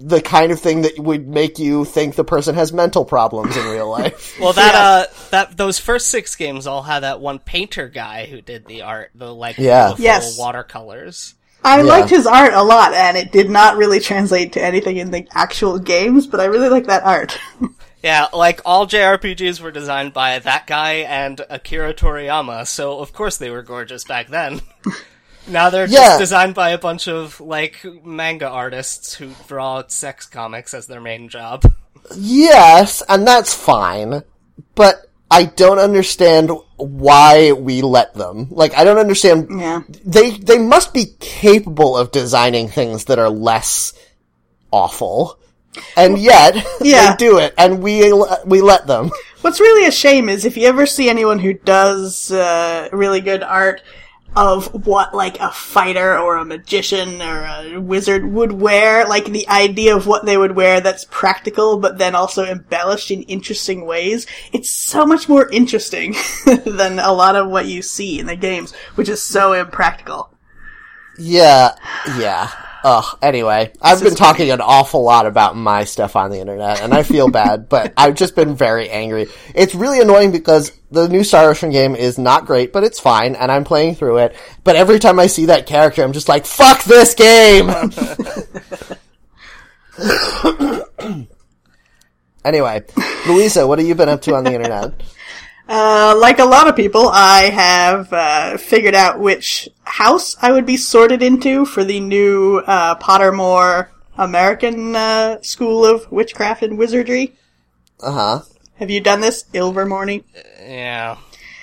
the 0.02 0.22
kind 0.22 0.54
of 0.54 0.60
thing 0.62 0.84
that 0.84 0.98
would 0.98 1.28
make 1.28 1.60
you 1.60 1.84
think 1.84 2.16
the 2.16 2.24
person 2.24 2.56
has 2.56 2.72
mental 2.72 3.04
problems 3.04 3.58
in 3.58 3.66
real 3.66 3.90
life. 3.92 4.38
Well, 4.40 4.54
that 4.54 4.74
uh, 4.76 5.06
that 5.32 5.58
those 5.58 5.78
first 5.78 6.08
six 6.08 6.36
games 6.38 6.66
all 6.68 6.84
had 6.84 7.02
that 7.02 7.20
one 7.20 7.40
painter 7.40 7.90
guy 7.90 8.26
who 8.26 8.42
did 8.42 8.66
the 8.66 8.84
art, 8.84 9.12
the 9.14 9.34
like 9.34 9.58
Yeah. 9.58 9.88
beautiful 9.88 10.04
Yes. 10.06 10.38
watercolors. 10.40 11.36
I 11.66 11.78
Yeah. 11.80 11.84
liked 11.84 12.10
his 12.10 12.26
art 12.26 12.54
a 12.54 12.64
lot, 12.64 12.94
and 12.94 13.18
it 13.18 13.34
did 13.34 13.50
not 13.50 13.76
really 13.76 14.00
translate 14.00 14.54
to 14.54 14.64
anything 14.64 14.96
in 14.96 15.12
the 15.12 15.28
actual 15.34 15.78
games, 15.78 16.26
but 16.28 16.40
I 16.40 16.46
really 16.46 16.70
like 16.70 16.86
that 16.88 17.04
art. 17.04 17.38
Yeah, 18.04 18.28
like 18.34 18.62
all 18.66 18.88
JRPGs 18.88 19.60
were 19.60 19.72
designed 19.72 20.14
by 20.14 20.40
that 20.40 20.68
guy 20.68 20.94
and 21.00 21.42
Akira 21.50 21.94
Toriyama, 21.94 22.66
so 22.66 23.00
of 23.00 23.12
course 23.14 23.38
they 23.38 23.50
were 23.50 23.62
gorgeous 23.62 24.04
back 24.06 24.30
then. 24.30 24.62
now 25.48 25.70
they're 25.70 25.86
Yeah. 25.88 26.00
just 26.10 26.20
designed 26.20 26.56
by 26.56 26.70
a 26.70 26.78
bunch 26.78 27.08
of 27.10 27.42
like 27.42 27.86
manga 28.06 28.48
artists 28.48 29.14
who 29.16 29.32
draw 29.48 29.84
sex 29.88 30.26
comics 30.28 30.74
as 30.74 30.88
their 30.88 31.02
main 31.02 31.28
job. 31.28 31.64
yes, 32.16 33.04
and 33.10 33.28
that's 33.28 33.54
fine, 33.54 34.24
but 34.76 35.06
I 35.30 35.44
don't 35.46 35.80
understand 35.80 36.52
why 36.78 37.52
we 37.52 37.82
let 37.82 38.14
them. 38.16 38.48
Like, 38.50 38.74
I 38.76 38.84
don't 38.84 38.98
understand. 38.98 39.48
yeah. 39.60 39.82
they 40.06 40.32
they 40.32 40.58
must 40.58 40.94
be 40.94 41.08
capable 41.20 41.98
of 41.98 42.12
designing 42.12 42.68
things 42.70 43.06
that 43.06 43.20
are 43.20 43.30
less 43.30 43.94
awful, 44.72 45.38
and 45.96 46.18
yet 46.18 46.56
Yeah. 46.82 47.12
they 47.12 47.18
do 47.18 47.38
it, 47.38 47.54
and 47.58 47.82
we 47.84 48.12
we 48.46 48.62
let 48.62 48.88
them. 48.88 49.12
What's 49.42 49.60
really 49.60 49.86
a 49.88 49.92
shame 49.92 50.28
is 50.28 50.44
if 50.46 50.58
you 50.58 50.68
ever 50.68 50.86
see 50.86 51.10
anyone 51.10 51.40
who 51.40 51.54
does 51.54 52.32
uh, 52.32 52.90
really 52.92 53.22
good 53.22 53.42
art 53.44 53.82
of 54.36 54.86
what 54.86 55.14
like 55.16 55.40
a 55.40 55.50
fighter 55.50 56.18
or 56.20 56.36
a 56.36 56.46
magician 56.46 57.20
or 57.22 57.46
a 57.46 57.78
wizard 57.80 58.32
would 58.32 58.52
wear, 58.52 59.08
like 59.08 59.26
the 59.26 59.48
idea 59.48 59.96
of 59.96 60.06
what 60.08 60.26
they 60.26 60.38
would 60.38 60.56
wear 60.56 60.82
that's 60.82 61.06
practical 61.10 61.80
but 61.80 61.98
then 61.98 62.16
also 62.16 62.46
embellished 62.46 63.10
in 63.12 63.24
interesting 63.24 63.86
ways, 63.86 64.28
it's 64.54 64.70
so 64.70 65.06
much 65.06 65.28
more 65.30 65.50
interesting 65.50 66.16
than 66.66 67.00
a 67.00 67.12
lot 67.12 67.36
of 67.36 67.50
what 67.50 67.66
you 67.66 67.82
see 67.82 68.20
in 68.20 68.28
the 68.28 68.36
games, 68.36 68.74
which 68.96 69.10
is 69.10 69.22
so 69.24 69.54
impractical. 69.54 70.32
Yeah, 71.18 71.72
yeah. 72.18 72.52
Ugh. 72.84 73.18
Anyway, 73.22 73.74
I've 73.82 74.02
been 74.02 74.16
talking 74.16 74.52
an 74.52 74.62
awful 74.62 75.04
lot 75.04 75.26
about 75.26 75.56
my 75.56 75.84
stuff 75.84 76.16
on 76.16 76.32
the 76.32 76.40
internet, 76.40 76.82
and 76.82 76.94
I 76.94 77.04
feel 77.04 77.30
bad, 77.30 77.68
but 77.68 77.94
I've 77.98 78.16
just 78.16 78.36
been 78.36 78.56
very 78.56 78.90
angry. 78.90 79.28
It's 79.54 79.76
really 79.76 80.00
annoying 80.00 80.32
because 80.32 80.72
the 80.92 81.08
new 81.08 81.24
Star 81.24 81.50
Ocean 81.50 81.72
game 81.72 81.96
is 81.96 82.18
not 82.18 82.46
great, 82.46 82.72
but 82.72 82.84
it's 82.84 83.00
fine, 83.00 83.36
and 83.36 83.52
I'm 83.52 83.64
playing 83.64 83.96
through 83.96 84.20
it. 84.20 84.36
But 84.64 84.76
every 84.76 85.00
time 85.00 85.20
I 85.20 85.28
see 85.28 85.48
that 85.48 85.66
character, 85.66 86.04
I'm 86.04 86.14
just 86.14 86.30
like, 86.30 86.46
"Fuck 86.46 86.84
this 86.86 87.16
game!" 87.16 87.70
anyway, 92.46 92.84
Louisa, 93.28 93.68
what 93.68 93.80
have 93.80 93.88
you 93.88 93.96
been 93.96 94.10
up 94.10 94.22
to 94.24 94.36
on 94.36 94.44
the 94.44 94.54
internet? 94.54 95.02
Uh, 95.72 96.16
like 96.18 96.40
a 96.40 96.46
lot 96.46 96.68
of 96.68 96.76
people, 96.76 97.08
I 97.10 97.44
have 97.52 98.12
uh, 98.12 98.58
figured 98.58 98.96
out 98.96 99.20
which 99.20 99.70
house 99.84 100.36
I 100.42 100.52
would 100.52 100.66
be 100.66 100.78
sorted 100.78 101.22
into 101.22 101.64
for 101.64 101.84
the 101.84 102.00
new 102.00 102.58
uh, 102.66 102.96
Pottermore 102.96 103.90
American 104.18 104.96
uh, 104.96 105.40
School 105.44 105.86
of 105.86 106.12
Witchcraft 106.12 106.64
and 106.64 106.78
Wizardry. 106.78 107.36
Uh 108.02 108.12
huh. 108.12 108.42
Have 108.78 108.90
you 108.90 109.00
done 109.00 109.22
this, 109.22 109.44
Ilvermorny? 109.54 110.24
Yeah. 110.60 111.18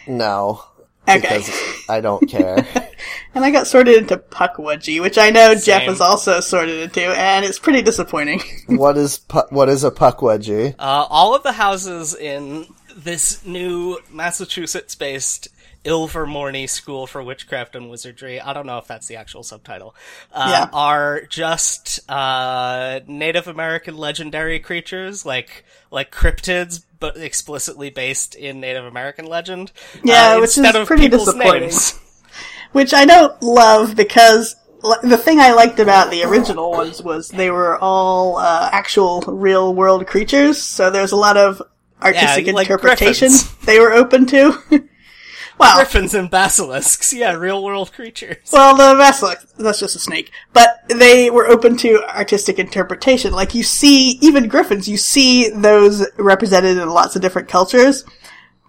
No, 0.06 0.62
Okay. 1.08 1.18
because 1.20 1.50
I 1.88 2.00
don't 2.00 2.28
care. 2.28 2.64
and 3.34 3.44
I 3.44 3.50
got 3.50 3.66
sorted 3.66 3.96
into 3.96 4.18
Pukwudgie, 4.18 5.00
which 5.00 5.18
I 5.18 5.30
know 5.30 5.54
Jeff 5.54 5.82
Same. 5.82 5.88
was 5.88 6.00
also 6.00 6.38
sorted 6.40 6.80
into, 6.80 7.00
and 7.02 7.44
it's 7.44 7.58
pretty 7.58 7.82
disappointing. 7.82 8.40
what 8.68 8.96
is 8.96 9.18
pu- 9.18 9.48
what 9.50 9.68
is 9.68 9.82
a 9.82 9.90
pukwudgie? 9.90 10.74
Uh, 10.78 11.06
all 11.10 11.34
of 11.34 11.42
the 11.42 11.52
houses 11.52 12.14
in 12.14 12.66
this 12.96 13.44
new 13.44 13.98
Massachusetts-based 14.10 15.48
Ilvermorny 15.84 16.68
School 16.68 17.06
for 17.06 17.22
Witchcraft 17.22 17.76
and 17.76 17.88
Wizardry, 17.88 18.40
I 18.40 18.52
don't 18.52 18.66
know 18.66 18.78
if 18.78 18.86
that's 18.88 19.06
the 19.06 19.16
actual 19.16 19.42
subtitle, 19.44 19.94
uh, 20.32 20.48
Yeah. 20.50 20.68
are 20.72 21.22
just 21.28 22.00
uh, 22.10 23.00
Native 23.06 23.46
American 23.46 23.96
legendary 23.96 24.58
creatures, 24.58 25.24
like 25.24 25.64
like 25.90 26.10
cryptids, 26.10 26.84
but 26.98 27.16
explicitly 27.16 27.90
based 27.90 28.34
in 28.34 28.60
Native 28.60 28.84
American 28.84 29.26
legend. 29.26 29.70
Yeah, 30.02 30.34
uh, 30.36 30.40
which 30.40 30.58
is 30.58 30.86
pretty 30.86 31.08
disappointing. 31.08 31.60
names. 31.62 32.00
which 32.72 32.92
I 32.92 33.04
don't 33.04 33.40
love 33.42 33.94
because 33.94 34.56
the 35.02 35.16
thing 35.16 35.38
I 35.38 35.52
liked 35.52 35.78
about 35.78 36.10
the 36.10 36.24
original 36.24 36.70
ones 36.72 37.02
was 37.02 37.28
they 37.28 37.50
were 37.50 37.78
all 37.78 38.36
uh, 38.38 38.68
actual 38.72 39.20
real 39.22 39.72
world 39.74 40.06
creatures, 40.06 40.60
so 40.60 40.90
there's 40.90 41.12
a 41.12 41.16
lot 41.16 41.36
of 41.36 41.62
artistic 42.02 42.46
Yeah, 42.46 42.52
like 42.52 42.68
interpretation 42.68 43.28
griffins. 43.28 43.56
they 43.66 43.78
were 43.80 43.92
open 43.92 44.26
to. 44.26 44.62
well, 45.58 45.76
Griffins 45.76 46.14
and 46.14 46.30
basilisks, 46.30 47.12
yeah, 47.12 47.32
real 47.32 47.62
world 47.64 47.92
creatures. 47.92 48.36
well, 48.52 48.76
the 48.76 48.98
basilisk, 48.98 49.46
that's 49.56 49.80
just 49.80 49.96
a 49.96 49.98
snake. 49.98 50.30
But 50.52 50.82
they 50.88 51.30
were 51.30 51.46
open 51.46 51.76
to 51.78 52.02
artistic 52.08 52.58
interpretation. 52.58 53.32
Like 53.32 53.54
you 53.54 53.62
see, 53.62 54.18
even 54.20 54.48
griffins, 54.48 54.88
you 54.88 54.96
see 54.96 55.48
those 55.50 56.06
represented 56.18 56.76
in 56.78 56.88
lots 56.88 57.16
of 57.16 57.22
different 57.22 57.48
cultures. 57.48 58.04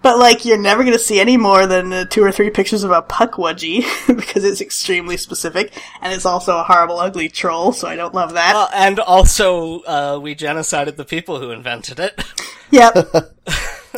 But 0.01 0.19
like, 0.19 0.45
you're 0.45 0.57
never 0.57 0.83
gonna 0.83 0.99
see 0.99 1.19
any 1.19 1.37
more 1.37 1.67
than 1.67 1.91
uh, 1.91 2.05
two 2.05 2.23
or 2.23 2.31
three 2.31 2.49
pictures 2.49 2.83
of 2.83 2.91
a 2.91 3.01
puck 3.01 3.33
pukwudgie, 3.33 3.83
because 4.15 4.43
it's 4.43 4.61
extremely 4.61 5.17
specific, 5.17 5.73
and 6.01 6.13
it's 6.13 6.25
also 6.25 6.57
a 6.57 6.63
horrible, 6.63 6.99
ugly 6.99 7.29
troll, 7.29 7.71
so 7.71 7.87
I 7.87 7.95
don't 7.95 8.13
love 8.13 8.33
that. 8.33 8.69
And 8.73 8.99
also, 8.99 9.81
uh, 9.81 10.19
we 10.21 10.35
genocided 10.35 10.95
the 10.95 11.05
people 11.05 11.39
who 11.39 11.51
invented 11.51 11.99
it. 11.99 12.23
yep. 12.71 12.95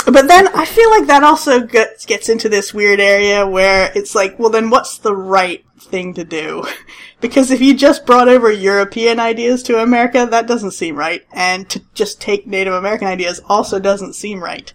But 0.05 0.27
then 0.27 0.47
I 0.55 0.65
feel 0.65 0.89
like 0.89 1.07
that 1.07 1.23
also 1.23 1.61
gets, 1.61 2.05
gets 2.05 2.29
into 2.29 2.49
this 2.49 2.73
weird 2.73 2.99
area 2.99 3.45
where 3.45 3.91
it's 3.93 4.15
like, 4.15 4.39
well, 4.39 4.49
then 4.49 4.69
what's 4.69 4.97
the 4.97 5.15
right 5.15 5.63
thing 5.79 6.13
to 6.15 6.23
do? 6.23 6.65
Because 7.21 7.51
if 7.51 7.59
you 7.59 7.73
just 7.73 8.05
brought 8.05 8.29
over 8.29 8.49
European 8.49 9.19
ideas 9.19 9.61
to 9.63 9.81
America, 9.81 10.25
that 10.31 10.47
doesn't 10.47 10.71
seem 10.71 10.95
right. 10.95 11.21
And 11.33 11.69
to 11.69 11.81
just 11.93 12.21
take 12.21 12.47
Native 12.47 12.73
American 12.73 13.09
ideas 13.09 13.41
also 13.49 13.77
doesn't 13.77 14.13
seem 14.13 14.41
right. 14.41 14.71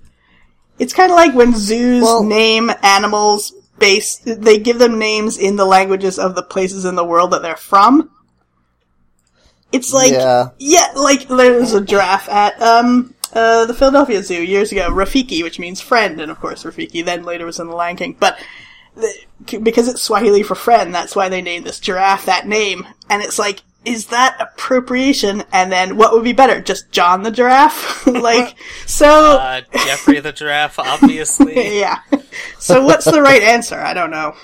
It's 0.78 0.92
kind 0.92 1.10
of 1.10 1.16
like 1.16 1.34
when 1.34 1.54
zoos 1.54 2.02
Well- 2.02 2.24
name 2.24 2.70
animals 2.82 3.52
based, 3.78 4.22
they 4.24 4.58
give 4.58 4.78
them 4.78 4.98
names 4.98 5.37
in 5.38 5.56
the 5.56 5.64
languages 5.64 6.18
of 6.18 6.34
the 6.34 6.42
places 6.42 6.84
in 6.84 6.94
the 6.94 7.04
world 7.04 7.32
that 7.32 7.42
they're 7.42 7.56
from. 7.56 8.10
It's 9.72 9.92
like, 9.92 10.12
Yeah. 10.12 10.50
yeah, 10.58 10.88
like 10.94 11.26
there 11.28 11.54
was 11.60 11.74
a 11.74 11.80
giraffe 11.80 12.28
at 12.28 12.60
um 12.62 13.14
uh 13.32 13.66
the 13.66 13.74
Philadelphia 13.74 14.22
Zoo 14.22 14.42
years 14.42 14.70
ago, 14.70 14.90
Rafiki, 14.90 15.42
which 15.42 15.58
means 15.58 15.80
friend, 15.80 16.20
and 16.20 16.30
of 16.30 16.40
course 16.40 16.62
Rafiki 16.64 17.04
then 17.04 17.24
later 17.24 17.44
was 17.46 17.58
in 17.58 17.66
the 17.66 17.74
Lion 17.74 17.96
King. 17.96 18.16
But 18.18 18.38
the, 18.94 19.12
because 19.58 19.88
it's 19.88 20.02
Swahili 20.02 20.44
for 20.44 20.54
friend, 20.54 20.94
that's 20.94 21.16
why 21.16 21.28
they 21.28 21.42
named 21.42 21.66
this 21.66 21.80
giraffe 21.80 22.26
that 22.26 22.46
name. 22.46 22.87
And 23.10 23.22
it's 23.22 23.38
like, 23.38 23.62
is 23.85 24.07
that 24.09 24.37
appropriation? 24.40 25.44
And 25.53 25.70
then 25.70 25.97
what 25.97 26.12
would 26.12 26.25
be 26.25 26.33
better? 26.33 26.61
Just 26.61 26.90
John 26.90 27.23
the 27.23 27.31
giraffe? 27.31 28.07
like, 28.07 28.57
so 28.87 29.38
Uh, 29.38 29.61
Jeffrey 29.73 30.20
the 30.20 30.33
giraffe, 30.33 30.79
obviously. 30.79 31.79
yeah. 31.81 32.01
So 32.59 32.85
what's 32.85 33.05
the 33.05 33.23
right 33.23 33.42
answer? 33.42 33.77
I 33.79 33.94
don't 33.94 34.11
know. 34.11 34.35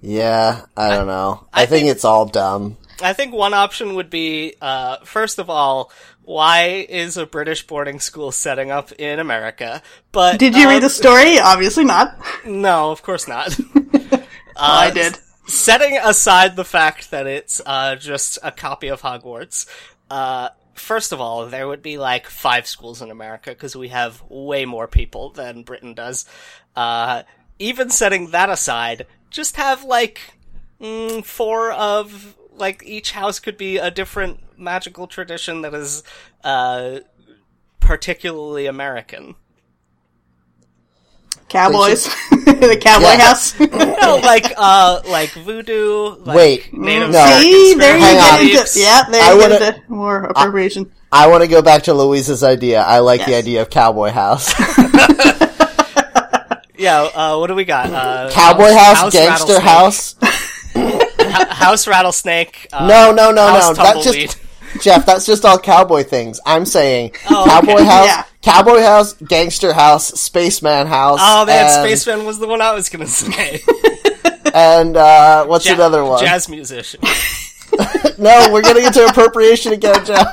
Yeah, 0.00 0.66
I 0.76 0.90
don't 0.90 1.06
know. 1.06 1.46
I, 1.52 1.62
I 1.62 1.66
think, 1.66 1.82
think- 1.84 1.90
it's 1.96 2.04
all 2.04 2.26
dumb. 2.26 2.76
I 3.00 3.12
think 3.12 3.32
one 3.32 3.54
option 3.54 3.94
would 3.94 4.10
be, 4.10 4.54
uh, 4.60 4.96
first 5.04 5.38
of 5.38 5.48
all, 5.48 5.92
why 6.22 6.84
is 6.88 7.16
a 7.16 7.26
British 7.26 7.64
boarding 7.66 8.00
school 8.00 8.32
setting 8.32 8.70
up 8.72 8.90
in 8.92 9.20
America? 9.20 9.82
But 10.10 10.38
Did 10.40 10.56
you 10.56 10.66
uh, 10.66 10.70
read 10.70 10.82
the 10.82 10.90
story? 10.90 11.38
Obviously 11.38 11.84
not. 11.84 12.18
No, 12.44 12.90
of 12.90 13.02
course 13.02 13.28
not. 13.28 13.56
I 14.56 14.90
did. 14.90 15.16
Setting 15.48 15.96
aside 15.96 16.56
the 16.56 16.64
fact 16.64 17.10
that 17.10 17.26
it's 17.26 17.62
uh, 17.64 17.96
just 17.96 18.38
a 18.42 18.52
copy 18.52 18.88
of 18.88 19.00
Hogwarts, 19.00 19.66
uh, 20.10 20.50
first 20.74 21.10
of 21.10 21.22
all, 21.22 21.46
there 21.46 21.66
would 21.66 21.80
be 21.80 21.96
like 21.96 22.26
five 22.26 22.66
schools 22.66 23.00
in 23.00 23.10
America 23.10 23.50
because 23.50 23.74
we 23.74 23.88
have 23.88 24.22
way 24.28 24.66
more 24.66 24.86
people 24.86 25.30
than 25.30 25.62
Britain 25.62 25.94
does. 25.94 26.26
Uh, 26.76 27.22
even 27.58 27.88
setting 27.88 28.30
that 28.30 28.50
aside, 28.50 29.06
just 29.30 29.56
have 29.56 29.84
like 29.84 30.20
mm, 30.82 31.24
four 31.24 31.72
of 31.72 32.36
like 32.54 32.82
each 32.84 33.12
house 33.12 33.40
could 33.40 33.56
be 33.56 33.78
a 33.78 33.90
different 33.90 34.40
magical 34.58 35.06
tradition 35.06 35.62
that 35.62 35.72
is 35.72 36.02
uh, 36.44 36.98
particularly 37.80 38.66
American. 38.66 39.34
Cowboys. 41.48 42.04
the 42.30 42.78
cowboy 42.80 43.04
Yeah. 43.04 43.20
house. 43.20 43.58
No, 44.00 44.16
like 44.22 44.52
uh, 44.56 45.00
like 45.06 45.30
voodoo. 45.30 46.16
Like 46.24 46.36
Wait, 46.36 46.72
Native 46.72 47.10
no. 47.10 47.38
See, 47.40 47.74
there 47.74 47.96
you 47.96 48.02
Hang 48.04 48.14
get 48.16 48.34
on. 48.34 48.40
into, 48.46 48.80
yeah, 48.80 49.02
there 49.10 49.22
I 49.22 49.32
you 49.32 49.38
wanna- 49.40 49.58
get 49.58 49.76
into 49.76 49.90
more 49.92 50.24
appropriation. 50.24 50.92
I 51.10 51.26
want 51.28 51.42
to 51.42 51.48
go 51.48 51.62
back 51.62 51.84
to 51.84 51.94
Louise's 51.94 52.42
idea. 52.44 52.82
I 52.82 52.98
like 52.98 53.24
the 53.24 53.34
idea 53.34 53.62
of 53.62 53.70
cowboy 53.70 54.10
house. 54.10 54.52
Yeah. 56.80 57.02
Uh, 57.12 57.38
what 57.38 57.48
do 57.48 57.54
we 57.56 57.64
got? 57.64 57.90
Uh, 57.90 58.30
cowboy 58.30 58.70
house, 58.72 59.12
gangster 59.12 59.58
house. 59.60 60.14
H- 60.76 61.02
house 61.48 61.88
rattlesnake. 61.88 62.68
Uh, 62.72 62.86
No, 62.86 63.10
no, 63.12 63.32
no, 63.32 63.48
house 63.48 63.76
no. 63.76 63.82
That's 63.82 64.04
just 64.04 64.38
Jeff. 64.80 65.06
That's 65.06 65.26
just 65.26 65.44
all 65.44 65.58
cowboy 65.58 66.02
things. 66.04 66.40
I'm 66.46 66.64
saying 66.66 67.12
Oh, 67.30 67.44
cowboy 67.48 67.72
okay. 67.74 67.84
house, 67.84 68.06
Yeah. 68.06 68.24
cowboy 68.42 68.80
house, 68.80 69.12
gangster 69.14 69.72
house, 69.72 70.08
spaceman 70.20 70.86
house. 70.86 71.20
Oh 71.22 71.44
man, 71.46 71.64
and, 71.66 71.72
Spaceman 71.86 72.24
was 72.26 72.38
the 72.38 72.46
one 72.48 72.60
I 72.60 72.72
was 72.74 72.88
gonna 72.88 73.06
say. 73.06 73.62
And 74.54 74.96
uh, 74.96 75.44
what's 75.44 75.66
Ja- 75.66 75.74
another 75.74 76.02
one? 76.04 76.20
Jazz 76.24 76.48
musician. 76.48 77.00
No, 78.18 78.48
we're 78.50 78.62
getting 78.62 78.84
into 78.84 79.04
appropriation 79.06 79.72
again, 79.72 80.04
Jeff. 80.04 80.26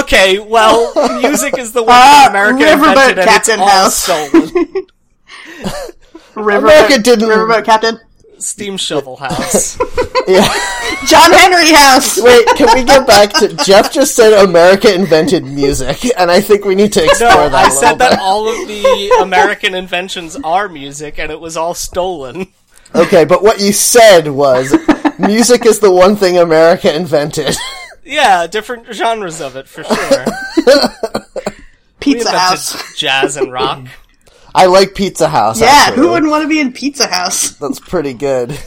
Okay, 0.00 0.38
well, 0.38 0.92
music 1.20 1.58
is 1.58 1.72
the 1.72 1.82
one 1.82 1.88
that 1.90 2.28
America 2.30 2.60
Riverboat 2.64 2.88
invented, 2.88 3.18
and 3.18 3.28
Captain 3.28 3.60
it's 3.60 3.62
all 3.62 3.68
House. 3.68 3.96
stolen. 3.96 4.48
Riverboat, 6.34 6.58
America 6.58 6.98
didn't- 7.02 7.28
Riverboat 7.28 7.64
Captain. 7.66 8.00
Steam 8.42 8.76
shovel 8.76 9.16
house. 9.16 9.78
Yeah. 10.28 10.46
John 11.08 11.32
Henry 11.32 11.72
House. 11.72 12.16
Wait, 12.22 12.46
can 12.56 12.68
we 12.78 12.84
get 12.84 13.08
back 13.08 13.32
to 13.40 13.48
Jeff? 13.64 13.92
Just 13.92 14.14
said 14.14 14.32
America 14.44 14.94
invented 14.94 15.42
music, 15.44 15.98
and 16.16 16.30
I 16.30 16.40
think 16.40 16.64
we 16.64 16.76
need 16.76 16.92
to 16.92 17.02
explore 17.04 17.28
No, 17.30 17.48
that. 17.48 17.54
I 17.54 17.62
a 17.62 17.64
little 17.64 17.80
said 17.80 17.98
that 17.98 18.20
all 18.20 18.48
of 18.48 18.68
the 18.68 19.18
American 19.20 19.74
inventions 19.74 20.36
are 20.44 20.68
music, 20.68 21.18
and 21.18 21.32
it 21.32 21.40
was 21.40 21.56
all 21.56 21.74
stolen. 21.74 22.46
Okay, 22.94 23.24
but 23.24 23.42
what 23.42 23.58
you 23.60 23.72
said 23.72 24.28
was 24.28 24.72
music 25.18 25.66
is 25.66 25.80
the 25.80 25.90
one 25.90 26.14
thing 26.14 26.38
America 26.38 26.94
invented. 26.94 27.56
Yeah, 28.04 28.46
different 28.46 28.86
genres 28.94 29.40
of 29.40 29.56
it 29.56 29.66
for 29.66 29.82
sure. 29.82 30.24
We 32.04 32.14
Pizza 32.14 32.28
invented 32.28 32.40
House. 32.40 32.96
jazz 32.96 33.36
and 33.36 33.52
rock. 33.52 33.86
I 34.54 34.66
like 34.66 34.94
Pizza 34.94 35.28
House. 35.28 35.60
Yeah, 35.60 35.66
actually. 35.70 36.02
who 36.02 36.10
wouldn't 36.12 36.30
want 36.30 36.42
to 36.42 36.48
be 36.48 36.60
in 36.60 36.72
Pizza 36.72 37.06
House? 37.06 37.50
That's 37.58 37.80
pretty 37.80 38.12
good. 38.14 38.58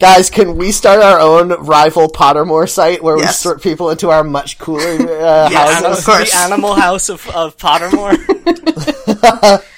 Guys, 0.00 0.28
can 0.28 0.56
we 0.56 0.72
start 0.72 1.00
our 1.00 1.20
own 1.20 1.50
rival 1.64 2.08
Pottermore 2.08 2.68
site 2.68 3.02
where 3.02 3.16
we 3.16 3.24
sort 3.26 3.62
people 3.62 3.90
into 3.90 4.10
our 4.10 4.24
much 4.24 4.58
cooler 4.58 4.82
uh, 4.82 5.48
Yes. 5.50 5.82
houses? 5.84 5.98
of 6.00 6.04
course. 6.04 6.30
The 6.32 6.36
Animal 6.38 6.74
House 6.74 7.08
of, 7.08 7.26
of 7.30 7.56
Pottermore. 7.56 8.14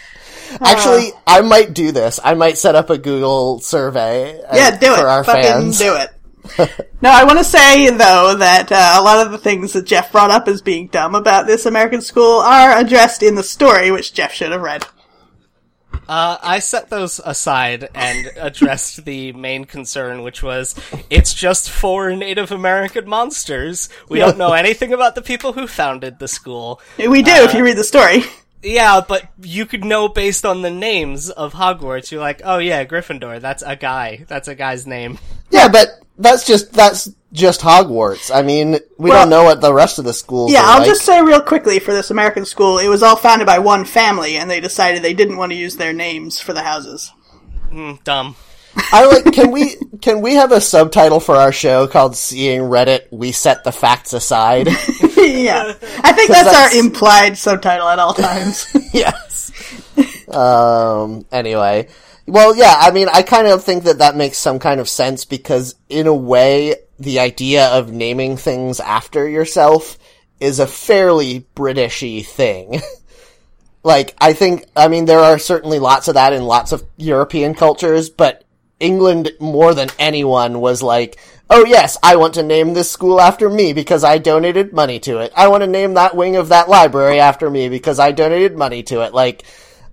Actually, 0.61 1.11
I 1.27 1.43
might 1.43 1.75
do 1.75 1.93
this. 1.93 2.19
I 2.25 2.33
might 2.35 2.57
set 2.57 2.75
up 2.75 2.89
a 2.89 2.97
Google 2.97 3.61
survey. 3.61 4.41
uh, 4.41 4.57
Yeah, 4.57 4.79
do 4.79 4.95
it. 4.95 4.97
for 4.99 5.07
our 5.07 5.23
Fucking 5.23 5.43
fans. 5.43 5.79
do 5.79 5.95
it. 5.97 6.11
no, 7.03 7.11
I 7.11 7.25
want 7.25 7.39
to 7.39 7.45
say 7.45 7.91
though 7.91 8.37
that 8.39 8.71
uh, 8.71 8.97
a 8.99 9.03
lot 9.03 9.25
of 9.25 9.33
the 9.33 9.39
things 9.39 9.73
that 9.73 9.87
Jeff 9.87 10.13
brought 10.13 10.31
up 10.31 10.49
as 10.49 10.63
being 10.63 10.89
dumb 10.89 11.15
about 11.15 11.47
this 11.47 11.67
American 11.67 12.01
school 12.01 12.41
are 12.41 12.79
addressed 12.79 13.23
in 13.23 13.35
the 13.35 13.43
story, 13.43 13.91
which 13.91 14.13
Jeff 14.13 14.33
should 14.33 14.53
have 14.53 14.63
read. 14.63 14.85
Uh, 16.09 16.39
I 16.41 16.61
set 16.61 16.89
those 16.89 17.21
aside 17.25 17.89
and 17.95 18.31
addressed 18.37 19.05
the 19.05 19.33
main 19.33 19.65
concern, 19.65 20.23
which 20.23 20.43
was 20.43 20.75
it's 21.11 21.35
just 21.35 21.71
four 21.71 22.15
Native 22.15 22.53
American 22.53 23.09
monsters. 23.09 23.89
We 24.09 24.19
don't 24.19 24.39
know 24.39 24.53
anything 24.53 24.93
about 24.93 25.15
the 25.15 25.23
people 25.23 25.53
who 25.53 25.67
founded 25.67 26.19
the 26.19 26.29
school. 26.29 26.81
We 26.99 27.23
do 27.23 27.33
if 27.33 27.55
you 27.55 27.65
read 27.65 27.77
the 27.77 27.85
story. 27.85 28.23
Yeah, 28.63 29.01
but 29.07 29.23
you 29.43 29.67
could 29.67 29.85
know 29.85 30.09
based 30.09 30.45
on 30.45 30.63
the 30.63 30.71
names 30.71 31.31
of 31.31 31.53
Hogwarts. 31.55 32.11
You're 32.11 32.21
like, 32.21 32.41
oh 32.45 32.59
yeah, 32.59 32.85
Gryffindor. 32.85 33.41
That's 33.41 33.63
a 33.63 33.77
guy. 33.77 34.25
That's 34.29 34.49
a 34.49 34.55
guy's 34.55 34.87
name. 34.87 35.19
Yeah, 35.51 35.69
but 35.69 35.89
that's 36.19 36.47
just 36.47 36.73
that's 36.73 37.11
just 37.33 37.61
Hogwarts. 37.61 38.35
I 38.35 38.43
mean, 38.43 38.79
we 38.99 39.11
Well- 39.11 39.21
don't 39.23 39.31
know 39.31 39.45
what 39.45 39.61
the 39.61 39.73
rest 39.73 39.99
of 39.99 40.05
the 40.05 40.13
schools. 40.15 40.51
Yeah, 40.53 40.63
are 40.63 40.67
I'll 40.73 40.79
like. 40.79 40.89
just 40.89 41.03
say 41.05 41.21
real 41.23 41.41
quickly 41.43 41.79
for 41.79 41.93
this 41.93 42.11
American 42.11 42.45
school, 42.45 42.79
it 42.79 42.89
was 42.89 43.03
all 43.03 43.17
founded 43.17 43.47
by 43.47 43.59
one 43.59 43.85
family, 43.85 44.37
and 44.37 44.51
they 44.51 44.61
decided 44.61 45.03
they 45.03 45.15
didn't 45.15 45.37
want 45.37 45.53
to 45.53 45.59
use 45.59 45.77
their 45.77 45.93
names 45.93 46.41
for 46.41 46.53
the 46.53 46.63
houses. 46.63 47.13
Mm, 47.71 48.03
dumb. 48.05 48.35
I 48.93 49.07
like. 49.07 49.25
Can 49.33 49.51
we 49.53 49.77
can 50.03 50.21
we 50.21 50.35
have 50.35 50.53
a 50.53 50.61
subtitle 50.61 51.21
for 51.21 51.35
our 51.37 51.53
show 51.53 51.87
called 51.87 52.15
"Seeing 52.17 52.61
Reddit"? 52.63 53.07
We 53.11 53.33
set 53.33 53.65
the 53.65 53.73
facts 53.73 54.13
aside. 54.13 54.69
yeah, 55.45 55.75
I 56.03 56.13
think 56.13 56.31
that's, 56.31 56.45
that's- 56.45 56.75
our 56.75 56.79
implied 56.79 57.37
subtitle 57.39 57.89
at 57.89 57.99
all 57.99 58.15
times. 58.29 58.67
yes. 58.93 59.53
Um. 60.29 61.25
Anyway, 61.33 61.89
well, 62.27 62.55
yeah. 62.57 62.75
I 62.79 62.91
mean, 62.91 63.09
I 63.13 63.23
kind 63.23 63.47
of 63.47 63.65
think 63.65 63.85
that 63.85 63.99
that 63.99 64.17
makes 64.17 64.39
some 64.39 64.59
kind 64.59 64.81
of 64.81 64.89
sense 64.89 65.25
because, 65.25 65.75
in 65.89 66.07
a 66.07 66.15
way, 66.15 66.75
the 66.99 67.21
idea 67.21 67.67
of 67.69 67.93
naming 67.93 68.37
things 68.37 68.81
after 68.81 69.29
yourself 69.29 69.99
is 70.41 70.59
a 70.59 70.67
fairly 70.67 71.47
Britishy 71.55 72.25
thing. 72.27 72.81
like, 73.83 74.15
I 74.21 74.33
think, 74.33 74.67
I 74.77 74.89
mean, 74.89 75.05
there 75.05 75.21
are 75.21 75.39
certainly 75.39 75.79
lots 75.79 76.09
of 76.09 76.15
that 76.15 76.33
in 76.33 76.43
lots 76.45 76.73
of 76.73 76.85
European 76.97 77.55
cultures, 77.55 78.11
but 78.11 78.45
England 78.81 79.31
more 79.41 79.73
than 79.75 79.89
anyone 79.99 80.61
was 80.61 80.83
like, 80.83 81.19
oh 81.51 81.65
yes, 81.65 81.97
I 82.03 82.17
want 82.17 82.35
to 82.35 82.43
name 82.43 82.75
this 82.75 82.91
school 82.91 83.21
after 83.21 83.49
me 83.49 83.73
because 83.73 84.05
I 84.05 84.19
donated 84.19 84.73
money 84.73 84.99
to 85.01 85.19
it. 85.19 85.33
I 85.37 85.49
want 85.49 85.63
to 85.63 85.67
name 85.67 85.95
that 85.95 86.17
wing 86.17 86.37
of 86.37 86.49
that 86.49 86.69
library 86.69 87.21
after 87.21 87.49
me 87.51 87.69
because 87.69 87.99
I 87.99 88.13
donated 88.13 88.57
money 88.57 88.83
to 88.85 89.03
it. 89.03 89.15
Like, 89.15 89.45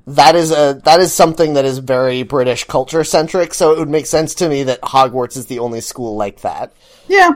that 0.08 0.36
is 0.36 0.52
a, 0.52 0.82
that 0.84 1.00
is 1.00 1.14
something 1.14 1.54
that 1.54 1.64
is 1.66 1.78
very 1.78 2.24
British 2.24 2.66
culture 2.66 3.04
centric, 3.04 3.54
so 3.54 3.72
it 3.72 3.80
would 3.80 3.90
make 3.90 4.06
sense 4.06 4.36
to 4.36 4.50
me 4.50 4.64
that 4.64 4.82
Hogwarts 4.82 5.38
is 5.38 5.46
the 5.46 5.60
only 5.60 5.80
school 5.82 6.16
like 6.18 6.42
that. 6.42 6.74
yeah, 7.08 7.32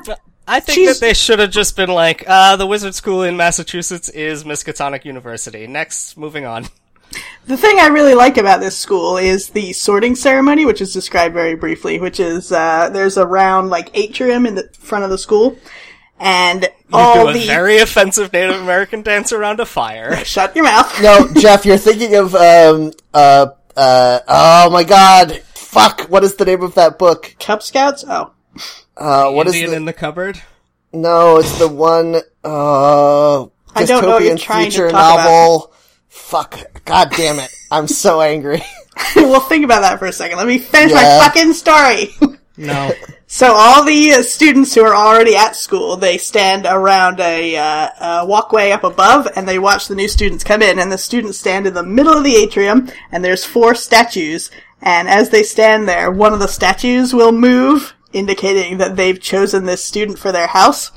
I 0.50 0.60
think 0.62 0.76
She's- 0.76 1.00
that 1.00 1.06
they 1.06 1.14
should 1.14 1.40
have 1.40 1.52
just 1.52 1.76
been 1.76 1.90
like, 1.90 2.24
uh, 2.28 2.56
the 2.56 2.66
wizard 2.68 2.96
school 2.96 3.24
in 3.24 3.38
Massachusetts 3.38 4.10
is 4.10 4.44
Miskatonic 4.44 5.06
University. 5.06 5.68
Next, 5.68 6.18
moving 6.18 6.46
on. 6.46 6.68
The 7.46 7.56
thing 7.58 7.80
I 7.80 7.88
really 7.88 8.14
like 8.14 8.38
about 8.38 8.60
this 8.60 8.78
school 8.78 9.16
is 9.18 9.50
the 9.50 9.72
sorting 9.74 10.16
ceremony, 10.16 10.66
which 10.66 10.82
is 10.82 10.92
described 10.92 11.34
very 11.34 11.56
briefly, 11.56 11.98
which 12.00 12.20
is, 12.20 12.52
uh, 12.52 12.90
there's 12.92 13.16
a 13.16 13.26
round, 13.26 13.70
like, 13.70 13.90
atrium 13.94 14.46
in 14.46 14.56
the 14.56 14.70
front 14.78 15.06
of 15.06 15.10
the 15.10 15.18
school. 15.18 15.58
and 16.20 16.64
You 16.64 16.70
all 16.98 17.24
do 17.24 17.30
a 17.30 17.34
the 17.34 17.46
very 17.46 17.78
offensive 17.78 18.34
Native 18.34 18.60
American 18.62 19.02
dance 19.02 19.32
around 19.32 19.60
a 19.62 19.66
fire. 19.66 20.16
shut 20.26 20.56
your 20.56 20.66
mouth. 20.66 21.02
No, 21.02 21.30
Jeff, 21.36 21.66
you're 21.66 21.78
thinking 21.78 22.16
of 22.16 22.34
um 22.36 22.92
uh 23.14 23.48
uh 23.78 24.20
oh 24.28 24.70
my 24.72 24.84
god. 24.84 25.34
Fuck, 25.54 26.08
what 26.10 26.24
is 26.24 26.36
the 26.36 26.46
name 26.46 26.64
of 26.64 26.74
that 26.76 26.98
book? 26.98 27.36
Cub 27.40 27.62
Scouts. 27.62 28.04
Oh, 28.08 28.32
Uh 28.98 29.30
what 29.32 29.48
is 29.48 29.54
Indian 29.54 29.72
the 29.72 29.78
in 29.78 29.86
the 29.86 29.94
cupboard. 29.94 30.42
No, 30.92 31.38
it's 31.38 31.58
the 31.60 31.68
one 31.68 32.16
uh 32.44 33.44
I 33.76 33.86
don't 33.86 34.02
know 34.04 34.10
what 34.14 34.24
you're 34.24 34.36
dystopian 34.36 34.40
trying 34.42 34.66
to 34.66 34.72
future 34.72 34.90
talk 34.92 35.18
novel. 35.18 35.74
Fuck. 36.08 36.84
God 36.86 37.12
damn 37.12 37.40
it. 37.40 37.50
I'm 37.72 37.88
so 37.88 38.22
angry. 38.22 38.62
well, 39.16 39.42
think 39.42 39.66
about 39.66 39.82
that 39.82 40.00
for 40.00 40.06
a 40.06 40.14
second. 40.14 40.38
Let 40.38 40.48
me 40.48 40.60
finish 40.60 40.94
my 40.94 41.02
fucking 41.02 41.54
story. 41.54 42.16
No. 42.58 42.92
So 43.30 43.52
all 43.54 43.84
the 43.84 44.14
uh, 44.14 44.22
students 44.22 44.74
who 44.74 44.86
are 44.86 44.96
already 44.96 45.36
at 45.36 45.58
school, 45.58 45.98
they 45.98 46.18
stand 46.18 46.66
around 46.66 47.20
a, 47.20 47.58
uh, 47.58 48.22
a 48.22 48.26
walkway 48.26 48.72
up 48.72 48.86
above, 48.86 49.28
and 49.36 49.46
they 49.46 49.60
watch 49.60 49.90
the 49.90 49.96
new 49.96 50.08
students 50.08 50.46
come 50.46 50.62
in. 50.62 50.80
And 50.80 50.90
the 50.90 50.98
students 50.98 51.38
stand 51.38 51.68
in 51.68 51.74
the 51.74 51.84
middle 51.84 52.14
of 52.14 52.24
the 52.24 52.38
atrium, 52.38 52.90
and 53.12 53.26
there's 53.26 53.44
four 53.44 53.76
statues. 53.76 54.50
And 54.82 55.10
as 55.10 55.30
they 55.30 55.44
stand 55.44 55.90
there, 55.90 56.10
one 56.10 56.32
of 56.32 56.40
the 56.40 56.48
statues 56.48 57.14
will 57.14 57.34
move, 57.34 57.94
indicating 58.14 58.78
that 58.78 58.96
they've 58.96 59.20
chosen 59.20 59.66
this 59.66 59.84
student 59.84 60.18
for 60.18 60.32
their 60.32 60.48
house. 60.48 60.92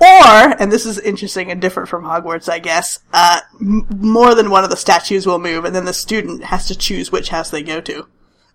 Or, 0.00 0.56
and 0.58 0.72
this 0.72 0.86
is 0.86 0.98
interesting 0.98 1.50
and 1.50 1.60
different 1.60 1.90
from 1.90 2.04
Hogwarts, 2.04 2.48
I 2.48 2.58
guess, 2.58 3.00
uh, 3.12 3.40
m- 3.60 3.86
more 3.98 4.34
than 4.34 4.48
one 4.50 4.64
of 4.64 4.70
the 4.70 4.76
statues 4.76 5.26
will 5.26 5.38
move, 5.38 5.66
and 5.66 5.76
then 5.76 5.84
the 5.84 5.92
student 5.92 6.44
has 6.44 6.66
to 6.68 6.74
choose 6.74 7.12
which 7.12 7.28
house 7.28 7.50
they 7.50 7.62
go 7.62 7.82
to. 7.82 8.06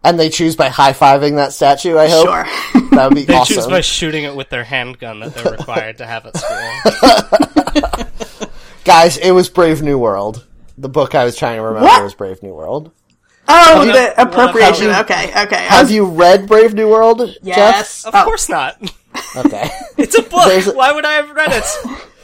And 0.04 0.20
they 0.20 0.30
choose 0.30 0.56
by 0.56 0.70
high 0.70 0.94
fiving 0.94 1.36
that 1.36 1.54
statue, 1.54 1.98
I 1.98 2.08
hope. 2.10 2.28
Sure. 2.28 2.46
That 2.96 3.10
would 3.10 3.16
be 3.16 3.22
awesome. 3.24 3.28
They 3.28 3.36
awesome. 3.36 3.56
choose 3.56 3.68
by 3.68 3.82
shooting 3.82 4.24
it 4.24 4.36
with 4.36 4.50
their 4.50 4.64
handgun 4.64 5.20
that 5.20 5.34
they're 5.36 5.52
required 5.52 5.98
to 5.98 6.06
have 6.06 6.26
at 6.28 6.38
school. 6.38 8.48
Guys, 8.86 9.18
it 9.18 9.32
was 9.32 9.50
Brave 9.50 9.82
New 9.82 9.98
World. 9.98 10.46
The 10.78 10.88
book 10.90 11.14
I 11.16 11.26
was 11.26 11.36
trying 11.36 11.58
to 11.58 11.62
remember 11.64 11.88
What? 11.88 12.04
was 12.04 12.14
Brave 12.14 12.42
New 12.42 12.54
World. 12.54 12.92
Oh, 13.48 13.84
you- 13.84 13.94
the 13.94 14.20
appropriation. 14.22 14.90
have 14.90 15.06
Okay, 15.06 15.28
okay. 15.44 15.64
Have 15.66 15.84
was- 15.88 15.92
you 15.92 16.06
read 16.06 16.48
Brave 16.48 16.74
New 16.74 16.90
World? 16.90 17.22
Yes. 17.44 18.06
Of 18.06 18.16
Oh, 18.16 18.24
course 18.24 18.50
not. 18.50 18.80
Jeff? 19.16 19.46
Okay. 19.46 19.70
It's 19.98 20.18
a 20.18 20.22
book. 20.24 20.46
There's 20.48 20.68
a- 20.68 20.74
Why 20.76 20.92
would 20.92 21.06
I 21.06 21.14
have 21.14 21.32
read 21.32 21.52
it? 21.54 21.66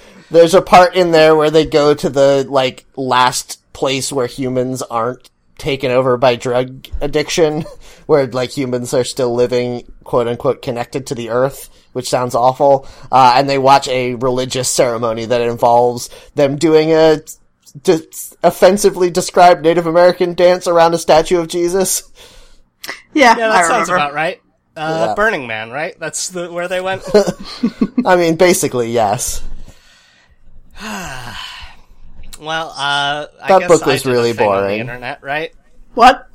There's 0.32 0.54
a 0.54 0.62
part 0.62 0.96
in 0.96 1.12
there 1.12 1.36
where 1.36 1.50
they 1.52 1.66
go 1.66 1.94
to 1.94 2.10
the 2.10 2.46
like 2.50 2.86
last 2.96 3.60
place 3.74 4.12
where 4.12 4.28
humans 4.28 4.82
aren't 4.82 5.30
taken 5.58 5.92
over 5.92 6.18
by 6.18 6.36
drug 6.36 6.88
addiction, 7.02 7.62
where 8.08 8.28
like 8.28 8.50
humans 8.58 8.94
are 8.94 9.04
still 9.04 9.34
living 9.34 9.92
quote 10.04 10.28
unquote 10.28 10.62
connected 10.62 11.08
to 11.08 11.16
the 11.16 11.30
earth, 11.30 11.70
which 11.94 12.10
sounds 12.10 12.36
awful. 12.36 12.88
Uh, 13.12 13.34
and 13.36 13.50
they 13.50 13.58
watch 13.58 13.88
a 13.88 14.16
religious 14.16 14.70
ceremony 14.70 15.26
that 15.26 15.42
involves 15.42 16.10
them 16.36 16.56
doing 16.58 16.92
a 16.92 17.22
d- 17.84 18.06
offensively 18.44 19.10
described 19.12 19.64
Native 19.64 19.88
American 19.88 20.34
dance 20.34 20.68
around 20.68 20.94
a 20.94 20.98
statue 20.98 21.40
of 21.40 21.48
Jesus. 21.48 22.04
Yeah, 23.14 23.38
Yeah, 23.38 23.50
I 23.50 23.62
that 23.62 23.66
sounds 23.68 23.90
remember. 23.90 23.96
about 24.08 24.14
right. 24.14 24.42
Uh, 24.76 25.06
Yeah. 25.10 25.14
Burning 25.16 25.48
Man, 25.48 25.70
right? 25.72 26.00
That's 26.00 26.30
the 26.30 26.52
where 26.52 26.68
they 26.68 26.82
went. 26.82 27.04
I 28.06 28.16
mean, 28.16 28.36
basically, 28.36 28.92
yes. 28.92 29.42
well, 32.40 32.70
uh, 32.70 33.28
I 33.42 33.48
That 33.48 33.60
guess 33.60 33.68
book 33.68 33.84
I 33.84 33.92
was 33.94 34.04
did 34.04 34.12
really 34.12 34.34
thing 34.34 34.48
the 34.50 34.54
boring. 34.56 34.80
internet, 34.80 35.22
right? 35.24 35.54
What? 35.94 36.28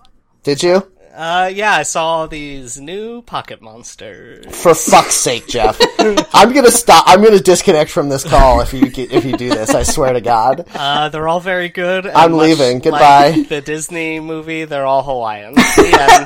Did 0.42 0.62
you? 0.62 0.86
Uh, 1.14 1.50
yeah, 1.52 1.72
I 1.72 1.82
saw 1.82 2.26
these 2.26 2.78
new 2.78 3.22
pocket 3.22 3.62
monsters. 3.62 4.54
For 4.54 4.74
fuck's 4.74 5.14
sake, 5.14 5.46
Jeff. 5.48 5.80
I'm 6.34 6.52
gonna 6.52 6.70
stop. 6.70 7.04
I'm 7.08 7.22
gonna 7.24 7.40
disconnect 7.40 7.90
from 7.90 8.10
this 8.10 8.22
call 8.22 8.60
if 8.60 8.74
you 8.74 8.82
if 8.94 9.24
you 9.24 9.34
do 9.34 9.48
this. 9.48 9.70
I 9.74 9.82
swear 9.82 10.12
to 10.12 10.20
God. 10.20 10.66
Uh, 10.74 11.08
they're 11.08 11.26
all 11.26 11.40
very 11.40 11.70
good. 11.70 12.04
and 12.04 12.14
I'm 12.14 12.32
much 12.32 12.42
leaving. 12.42 12.74
like 12.76 12.82
Goodbye. 12.82 13.46
the 13.48 13.62
Disney 13.62 14.20
movie, 14.20 14.66
they're 14.66 14.84
all 14.84 15.02
Hawaiian. 15.02 15.54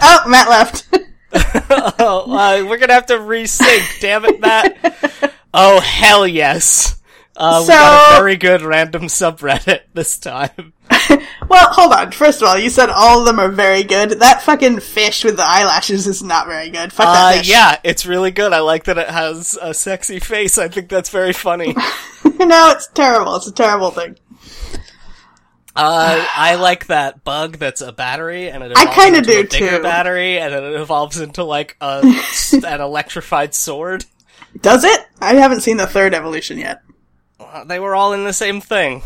Oh, 0.03 0.25
Matt 0.27 0.49
left. 0.49 0.88
Oh, 1.33 2.25
uh, 2.29 2.64
we're 2.69 2.79
gonna 2.79 2.93
have 2.95 3.07
to 3.07 3.14
resync. 3.19 4.01
Damn 4.01 4.25
it, 4.25 4.40
Matt. 4.40 5.33
Oh 5.55 5.81
hell 5.81 6.27
yes. 6.27 6.97
Uh, 7.37 7.61
we 7.62 7.69
got 7.69 8.12
a 8.12 8.21
very 8.21 8.37
good 8.37 8.62
random 8.62 9.03
subreddit 9.05 9.81
this 9.95 10.19
time. 10.19 10.75
well, 11.49 11.73
hold 11.73 11.93
on. 11.93 12.12
First 12.12 12.43
of 12.43 12.49
all, 12.49 12.59
you 12.59 12.69
said 12.69 12.90
all 12.90 13.21
of 13.21 13.27
them 13.27 13.38
are 13.38 13.49
very 13.49 13.83
good. 13.83 14.11
That 14.21 14.43
fucking 14.43 14.81
fish 14.81 15.25
with 15.25 15.37
the 15.37 15.45
eyelashes 15.47 16.07
is 16.07 16.23
not 16.23 16.47
very 16.49 16.69
good. 16.69 16.93
Fuck 16.93 17.07
that 17.07 17.35
Uh, 17.35 17.38
fish. 17.38 17.49
yeah, 17.49 17.79
it's 17.83 18.05
really 18.05 18.31
good. 18.31 18.53
I 18.53 18.59
like 18.61 18.85
that 18.85 18.99
it 18.99 19.09
has 19.09 19.57
a 19.61 19.73
sexy 19.73 20.19
face. 20.19 20.59
I 20.59 20.69
think 20.69 20.90
that's 20.90 21.09
very 21.09 21.33
funny. 21.33 21.73
no, 22.25 22.71
it's 22.73 22.88
terrible. 22.88 23.37
It's 23.37 23.47
a 23.47 23.53
terrible 23.53 23.90
thing. 23.90 24.16
Uh, 25.76 26.26
I 26.37 26.56
like 26.56 26.87
that 26.88 27.22
bug 27.24 27.59
that's 27.59 27.80
a 27.80 27.92
battery, 27.92 28.50
and 28.50 28.62
it 28.64 28.72
I 28.76 28.83
evolves 28.83 28.96
kinda 28.98 29.18
into 29.20 29.30
a 29.38 29.42
do, 29.44 29.48
bigger 29.48 29.76
too. 29.76 29.83
battery, 29.83 30.38
and 30.38 30.52
then 30.52 30.64
it 30.64 30.80
evolves 30.80 31.20
into 31.20 31.44
like 31.44 31.76
a 31.80 32.02
an 32.66 32.80
electrified 32.80 33.54
sword. 33.54 34.04
Does 34.61 34.83
it? 34.85 35.00
I 35.20 35.35
haven't 35.35 35.61
seen 35.61 35.76
the 35.76 35.87
third 35.87 36.12
evolution 36.12 36.59
yet. 36.59 36.83
Uh, 37.38 37.64
they 37.64 37.78
were 37.78 37.94
all 37.94 38.12
in 38.12 38.24
the 38.24 38.33
same 38.33 38.61
thing. 38.61 39.02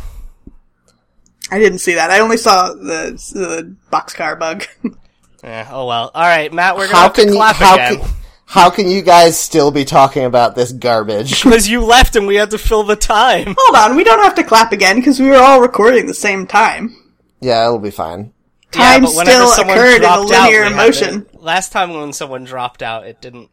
I 1.50 1.59
didn't 1.59 1.81
see 1.81 1.94
that. 1.94 2.11
I 2.11 2.20
only 2.20 2.38
saw 2.38 2.68
the 2.72 3.12
the 3.35 3.77
boxcar 3.92 4.38
bug. 4.38 4.64
Yeah. 5.44 5.68
Oh 5.70 5.85
well. 5.87 6.11
All 6.14 6.22
right, 6.22 6.50
Matt. 6.50 6.74
We're 6.79 6.87
gonna 6.87 6.96
How 6.96 7.03
have 7.03 7.12
to 7.16 7.20
can 7.20 7.29
you? 7.29 7.37
clap 7.37 7.57
How 7.57 7.74
again 7.74 7.98
can? 7.98 8.09
How 8.55 8.71
can 8.71 8.88
you 8.88 9.03
guys 9.03 9.37
still 9.37 9.73
be 9.73 9.85
talking 9.85 10.25
about 10.25 10.55
this 10.55 10.71
garbage? 10.71 11.31
because 11.43 11.69
you 11.69 11.85
left 11.85 12.14
and 12.14 12.25
we 12.25 12.37
had 12.37 12.53
to 12.53 12.59
fill 12.59 12.85
the 12.85 12.95
time. 12.95 13.57
hold 13.59 13.77
on, 13.77 13.97
we 13.97 14.05
don't 14.05 14.23
have 14.23 14.37
to 14.37 14.45
clap 14.45 14.71
again 14.71 14.95
because 14.95 15.19
we 15.19 15.27
were 15.29 15.35
all 15.43 15.61
recording 15.61 16.07
the 16.07 16.14
same 16.14 16.47
time. 16.47 16.95
Yeah, 17.40 17.64
it'll 17.67 17.81
be 17.81 17.90
fine. 17.90 18.33
Time 18.71 19.03
but 19.03 19.11
still 19.11 19.51
occurred 19.55 19.97
in 19.97 20.03
a 20.05 20.07
dropped 20.07 20.31
out, 20.31 20.45
linear 20.45 20.71
motion. 20.71 21.27
last 21.35 21.73
time 21.73 21.95
when 21.95 22.12
someone 22.12 22.45
dropped 22.45 22.81
out, 22.81 23.05
it 23.09 23.21
didn't. 23.21 23.51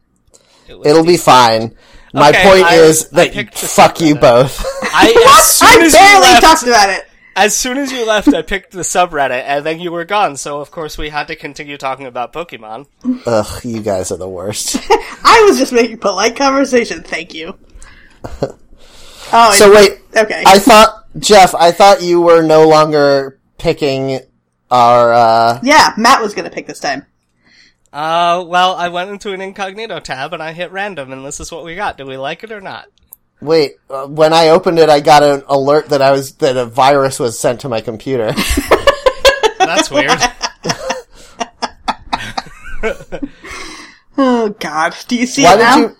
It 0.68 0.86
it'll 0.86 1.04
be 1.04 1.16
fine. 1.16 1.74
My 2.14 2.28
Okay, 2.28 2.42
point 2.44 2.64
I- 2.64 2.76
is 2.76 3.08
I 3.12 3.28
that 3.28 3.54
fuck 3.58 4.00
you 4.00 4.14
both. 4.14 4.64
I, 4.84 5.38
as 5.40 5.56
soon 5.58 5.82
I 5.82 5.84
as 5.84 5.92
barely 5.92 6.20
left, 6.20 6.42
talked 6.44 6.62
about 6.62 6.90
it. 6.90 7.06
As 7.34 7.56
soon 7.56 7.78
as 7.78 7.90
you 7.90 8.06
left, 8.06 8.28
I 8.34 8.42
picked 8.42 8.72
the 8.72 8.80
subreddit, 8.82 9.42
and 9.46 9.64
then 9.64 9.80
you 9.80 9.90
were 9.90 10.04
gone. 10.04 10.36
So 10.36 10.60
of 10.60 10.70
course 10.70 10.98
we 10.98 11.08
had 11.08 11.28
to 11.28 11.36
continue 11.36 11.76
talking 11.78 12.06
about 12.06 12.32
Pokemon. 12.32 12.86
Ugh, 13.26 13.64
you 13.64 13.80
guys 13.80 14.12
are 14.12 14.18
the 14.18 14.28
worst. 14.28 14.76
I 15.24 15.44
was 15.48 15.58
just 15.58 15.72
making 15.72 15.98
polite 15.98 16.36
conversation. 16.36 17.02
Thank 17.02 17.34
you. 17.34 17.58
Oh, 19.34 19.50
So 19.54 19.72
wait, 19.72 19.98
okay. 20.14 20.42
I 20.46 20.58
thought 20.58 21.06
Jeff, 21.18 21.54
I 21.54 21.72
thought 21.72 22.02
you 22.02 22.20
were 22.20 22.42
no 22.42 22.68
longer 22.68 23.40
picking 23.56 24.20
our. 24.70 25.10
uh 25.14 25.58
yeah, 25.62 25.94
Matt 25.96 26.20
was 26.20 26.34
gonna 26.34 26.50
pick 26.50 26.66
this 26.66 26.80
time. 26.80 27.06
Uh, 27.94 28.44
well, 28.46 28.74
I 28.74 28.88
went 28.88 29.08
into 29.08 29.32
an 29.32 29.40
incognito 29.40 30.00
tab 30.00 30.34
and 30.34 30.42
I 30.42 30.52
hit 30.52 30.70
random, 30.70 31.12
and 31.12 31.24
this 31.24 31.40
is 31.40 31.50
what 31.50 31.64
we 31.64 31.74
got. 31.74 31.96
Do 31.96 32.04
we 32.04 32.18
like 32.18 32.44
it 32.44 32.52
or 32.52 32.60
not? 32.60 32.88
Wait, 33.42 33.76
uh, 33.90 34.06
when 34.06 34.32
I 34.32 34.48
opened 34.50 34.78
it, 34.78 34.88
I 34.88 35.00
got 35.00 35.22
an 35.22 35.42
alert 35.48 35.88
that 35.88 36.00
I 36.00 36.12
was 36.12 36.34
that 36.36 36.56
a 36.56 36.64
virus 36.64 37.18
was 37.18 37.38
sent 37.38 37.60
to 37.60 37.68
my 37.68 37.80
computer. 37.80 38.32
That's 39.58 39.90
weird. 39.90 40.20
Oh 44.18 44.50
God, 44.50 44.94
do 45.08 45.16
you 45.16 45.26
see 45.26 45.42
why 45.42 45.54
it 45.54 45.58
now? 45.58 45.76
did 45.76 45.82
you? 45.82 45.96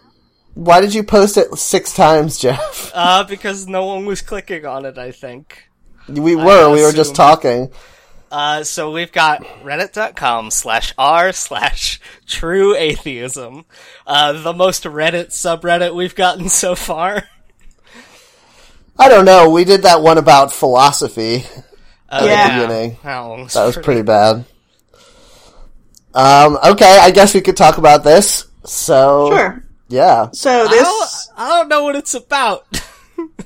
Why 0.55 0.81
did 0.81 0.95
you 0.95 1.03
post 1.03 1.37
it 1.39 1.55
six 1.57 1.95
times, 1.95 2.39
Jeff? 2.39 2.91
uh, 2.95 3.25
because 3.25 3.67
no 3.67 3.87
one 3.87 4.05
was 4.05 4.21
clicking 4.21 4.67
on 4.67 4.85
it. 4.85 4.99
I 4.99 5.13
think. 5.13 5.69
We 6.09 6.37
were. 6.37 6.71
We 6.73 6.83
were 6.83 6.93
just 6.93 7.15
talking. 7.15 7.73
Uh, 8.33 8.65
so 8.65 8.91
we've 8.91 9.13
got 9.13 9.43
reddit.com 9.63 10.51
slash 10.51 10.95
r 10.97 11.33
slash 11.33 12.01
true 12.27 12.75
atheism. 12.75 13.67
Uh, 14.07 14.33
the 14.43 14.55
most 14.55 14.85
Reddit 14.85 15.27
subreddit 15.29 15.95
we've 15.95 16.15
gotten 16.15 16.49
so 16.49 16.75
far. 16.75 17.25
I 18.99 19.09
don't 19.11 19.27
know. 19.27 19.51
We 19.51 19.65
did 19.65 19.83
that 19.83 20.01
one 20.01 20.17
about 20.17 20.51
philosophy. 20.51 21.45
Uh, 22.09 22.23
Yeah. 22.25 22.61
beginning. 22.61 22.97
That 23.05 23.21
one 23.21 23.43
was 23.45 23.53
That 23.53 23.65
was 23.67 23.75
pretty- 23.75 23.85
pretty 23.85 24.03
bad. 24.03 24.45
Um. 26.15 26.59
Okay. 26.65 26.99
I 27.01 27.11
guess 27.11 27.35
we 27.35 27.41
could 27.43 27.57
talk 27.57 27.79
about 27.79 28.03
this. 28.05 28.47
So. 28.65 29.31
Sure. 29.31 29.65
Yeah. 29.89 30.29
So 30.33 30.51
I 30.67 30.69
this. 30.69 30.83
don't, 30.83 31.39
I 31.39 31.49
don't 31.49 31.69
know 31.69 31.83
what 31.85 31.97
it's 31.97 32.15
about. 32.15 32.67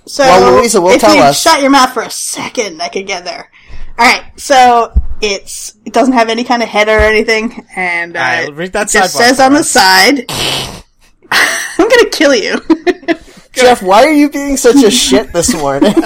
So 0.07 0.23
Well, 0.23 0.59
Louisa 0.61 0.81
will 0.81 0.91
if 0.93 1.01
tell 1.01 1.15
you 1.15 1.21
us. 1.23 1.41
shut 1.43 1.61
your 1.61 1.69
mouth 1.71 1.93
for 1.93 2.03
a 2.03 2.11
second, 2.11 2.81
I 2.81 2.89
could 2.89 3.07
get 3.09 3.25
there. 3.25 3.51
All 3.99 4.07
right. 4.07 4.25
So 4.37 4.93
it's 5.21 5.77
it 5.85 5.93
doesn't 5.93 6.15
have 6.15 6.29
any 6.29 6.45
kind 6.45 6.63
of 6.63 6.69
header 6.69 6.93
or 6.93 7.01
anything, 7.01 7.67
and 7.75 8.17
uh, 8.17 8.21
right, 8.21 8.55
read 8.55 8.73
that 8.73 8.89
it 8.89 8.99
just 8.99 9.17
says 9.17 9.41
on 9.41 9.55
the 9.55 9.65
side. 9.65 10.25
I'm 11.31 11.89
gonna 11.89 12.11
kill 12.11 12.35
you. 12.35 12.57
Jeff, 13.57 13.81
Jeff, 13.81 13.83
why 13.83 14.05
are 14.05 14.13
you 14.13 14.29
being 14.31 14.57
such 14.57 14.83
a 14.85 14.91
shit 15.05 15.33
this 15.33 15.55
morning? 15.55 15.95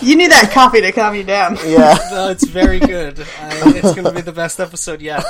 You 0.00 0.14
need 0.16 0.30
that 0.30 0.50
coffee 0.52 0.80
to 0.80 0.92
calm 0.92 1.14
you 1.16 1.24
down. 1.24 1.56
yeah. 1.66 1.98
No, 2.12 2.28
it's 2.28 2.46
very 2.46 2.78
good. 2.78 3.18
I, 3.40 3.62
it's 3.76 3.92
going 3.94 4.04
to 4.04 4.12
be 4.12 4.20
the 4.20 4.32
best 4.32 4.60
episode 4.60 5.00
yet. 5.02 5.22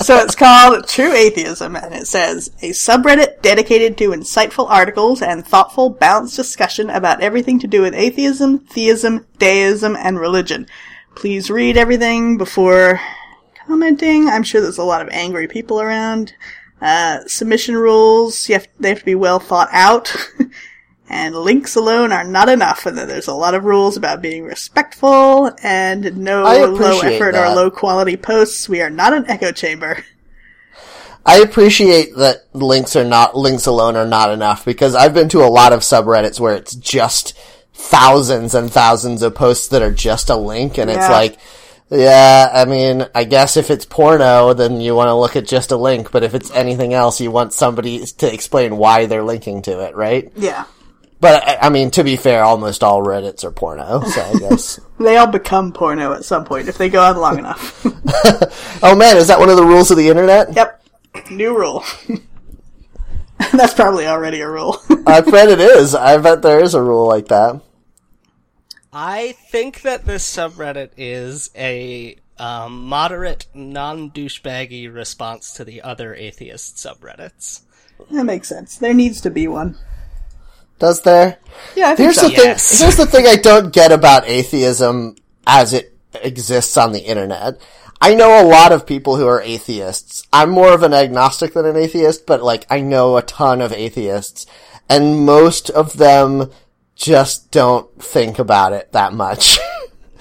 So 0.00 0.16
it's 0.18 0.34
called 0.34 0.86
True 0.88 1.12
Atheism, 1.12 1.74
and 1.74 1.94
it 1.94 2.06
says 2.06 2.50
a 2.60 2.70
subreddit 2.70 3.40
dedicated 3.40 3.96
to 3.98 4.10
insightful 4.10 4.68
articles 4.68 5.22
and 5.22 5.46
thoughtful, 5.46 5.88
balanced 5.90 6.36
discussion 6.36 6.90
about 6.90 7.22
everything 7.22 7.58
to 7.60 7.66
do 7.66 7.80
with 7.80 7.94
atheism, 7.94 8.58
theism, 8.58 9.26
deism, 9.38 9.96
and 9.96 10.20
religion. 10.20 10.66
Please 11.14 11.50
read 11.50 11.76
everything 11.78 12.36
before 12.36 13.00
commenting. 13.66 14.28
I'm 14.28 14.42
sure 14.42 14.60
there's 14.60 14.78
a 14.78 14.84
lot 14.84 15.02
of 15.02 15.08
angry 15.12 15.48
people 15.48 15.80
around. 15.80 16.34
Uh, 16.82 17.20
submission 17.28 17.76
rules, 17.76 18.48
you 18.48 18.56
have, 18.56 18.66
they 18.80 18.88
have 18.88 18.98
to 18.98 19.04
be 19.04 19.14
well 19.14 19.38
thought 19.38 19.68
out. 19.70 20.14
and 21.08 21.36
links 21.36 21.76
alone 21.76 22.10
are 22.10 22.24
not 22.24 22.48
enough, 22.48 22.86
and 22.86 22.98
there's 22.98 23.28
a 23.28 23.34
lot 23.34 23.54
of 23.54 23.64
rules 23.64 23.96
about 23.96 24.20
being 24.20 24.42
respectful 24.42 25.52
and 25.62 26.16
no 26.16 26.42
low 26.42 27.00
effort 27.00 27.32
that. 27.32 27.52
or 27.52 27.54
low 27.54 27.70
quality 27.70 28.16
posts. 28.16 28.68
We 28.68 28.80
are 28.80 28.90
not 28.90 29.12
an 29.12 29.30
echo 29.30 29.52
chamber. 29.52 30.04
I 31.24 31.38
appreciate 31.38 32.16
that 32.16 32.46
links 32.52 32.96
are 32.96 33.04
not, 33.04 33.36
links 33.36 33.66
alone 33.66 33.94
are 33.94 34.06
not 34.06 34.32
enough 34.32 34.64
because 34.64 34.96
I've 34.96 35.14
been 35.14 35.28
to 35.28 35.44
a 35.44 35.46
lot 35.46 35.72
of 35.72 35.80
subreddits 35.80 36.40
where 36.40 36.56
it's 36.56 36.74
just 36.74 37.38
thousands 37.72 38.56
and 38.56 38.72
thousands 38.72 39.22
of 39.22 39.36
posts 39.36 39.68
that 39.68 39.82
are 39.82 39.92
just 39.92 40.30
a 40.30 40.36
link 40.36 40.78
and 40.78 40.90
it's 40.90 41.08
like, 41.08 41.38
yeah, 41.92 42.48
I 42.52 42.64
mean, 42.64 43.06
I 43.14 43.24
guess 43.24 43.56
if 43.56 43.70
it's 43.70 43.84
porno, 43.84 44.54
then 44.54 44.80
you 44.80 44.94
want 44.94 45.08
to 45.08 45.14
look 45.14 45.36
at 45.36 45.46
just 45.46 45.72
a 45.72 45.76
link, 45.76 46.10
but 46.10 46.22
if 46.24 46.34
it's 46.34 46.50
anything 46.52 46.94
else, 46.94 47.20
you 47.20 47.30
want 47.30 47.52
somebody 47.52 48.04
to 48.06 48.32
explain 48.32 48.76
why 48.78 49.06
they're 49.06 49.22
linking 49.22 49.62
to 49.62 49.80
it, 49.86 49.94
right? 49.94 50.32
Yeah. 50.34 50.64
But, 51.20 51.44
I- 51.62 51.68
mean, 51.68 51.90
to 51.92 52.02
be 52.02 52.16
fair, 52.16 52.42
almost 52.42 52.82
all 52.82 53.02
Reddits 53.02 53.44
are 53.44 53.52
porno, 53.52 54.02
so 54.02 54.22
I 54.22 54.38
guess. 54.38 54.80
They 54.98 55.16
all 55.16 55.26
become 55.26 55.72
porno 55.72 56.12
at 56.12 56.24
some 56.24 56.44
point 56.44 56.68
if 56.68 56.78
they 56.78 56.88
go 56.88 57.02
on 57.02 57.16
long 57.16 57.38
enough. 57.38 57.84
oh 58.84 58.94
man, 58.94 59.16
is 59.16 59.26
that 59.26 59.40
one 59.40 59.48
of 59.48 59.56
the 59.56 59.64
rules 59.64 59.90
of 59.90 59.96
the 59.96 60.08
internet? 60.08 60.54
yep. 60.54 60.80
New 61.28 61.58
rule. 61.58 61.82
That's 63.52 63.74
probably 63.74 64.06
already 64.06 64.40
a 64.40 64.48
rule. 64.48 64.78
I 65.06 65.20
bet 65.20 65.48
it 65.48 65.58
is. 65.60 65.96
I 65.96 66.18
bet 66.18 66.42
there 66.42 66.60
is 66.60 66.74
a 66.74 66.82
rule 66.82 67.08
like 67.08 67.28
that. 67.28 67.60
I 68.92 69.32
think 69.32 69.82
that 69.82 70.04
this 70.04 70.24
subreddit 70.24 70.90
is 70.98 71.50
a 71.56 72.16
um, 72.38 72.84
moderate, 72.88 73.46
non-douchebaggy 73.54 74.92
response 74.92 75.54
to 75.54 75.64
the 75.64 75.80
other 75.80 76.14
atheist 76.14 76.76
subreddits. 76.76 77.62
that 78.10 78.24
makes 78.24 78.48
sense. 78.48 78.76
There 78.76 78.92
needs 78.92 79.20
to 79.22 79.30
be 79.30 79.48
one. 79.48 79.78
Does 80.78 81.02
there? 81.02 81.38
Yeah, 81.74 81.90
I 81.90 81.94
think 81.94 82.06
Here's 82.06 82.16
so. 82.16 82.28
the 82.28 82.34
thing. 82.34 82.46
Here's 82.46 82.96
the 82.96 83.06
thing 83.06 83.26
I 83.26 83.36
don't 83.36 83.72
get 83.72 83.92
about 83.92 84.28
atheism 84.28 85.16
as 85.46 85.72
it 85.72 85.96
exists 86.22 86.76
on 86.76 86.92
the 86.92 87.00
internet. 87.00 87.60
I 88.00 88.14
know 88.14 88.42
a 88.42 88.48
lot 88.48 88.72
of 88.72 88.84
people 88.84 89.16
who 89.16 89.28
are 89.28 89.40
atheists. 89.40 90.26
I'm 90.32 90.50
more 90.50 90.74
of 90.74 90.82
an 90.82 90.92
agnostic 90.92 91.54
than 91.54 91.66
an 91.66 91.76
atheist, 91.76 92.26
but 92.26 92.42
like 92.42 92.66
I 92.68 92.80
know 92.80 93.16
a 93.16 93.22
ton 93.22 93.60
of 93.60 93.72
atheists, 93.72 94.44
and 94.90 95.24
most 95.24 95.70
of 95.70 95.98
them 95.98 96.50
just 96.94 97.50
don't 97.50 98.02
think 98.02 98.38
about 98.38 98.72
it 98.72 98.92
that 98.92 99.12
much. 99.12 99.58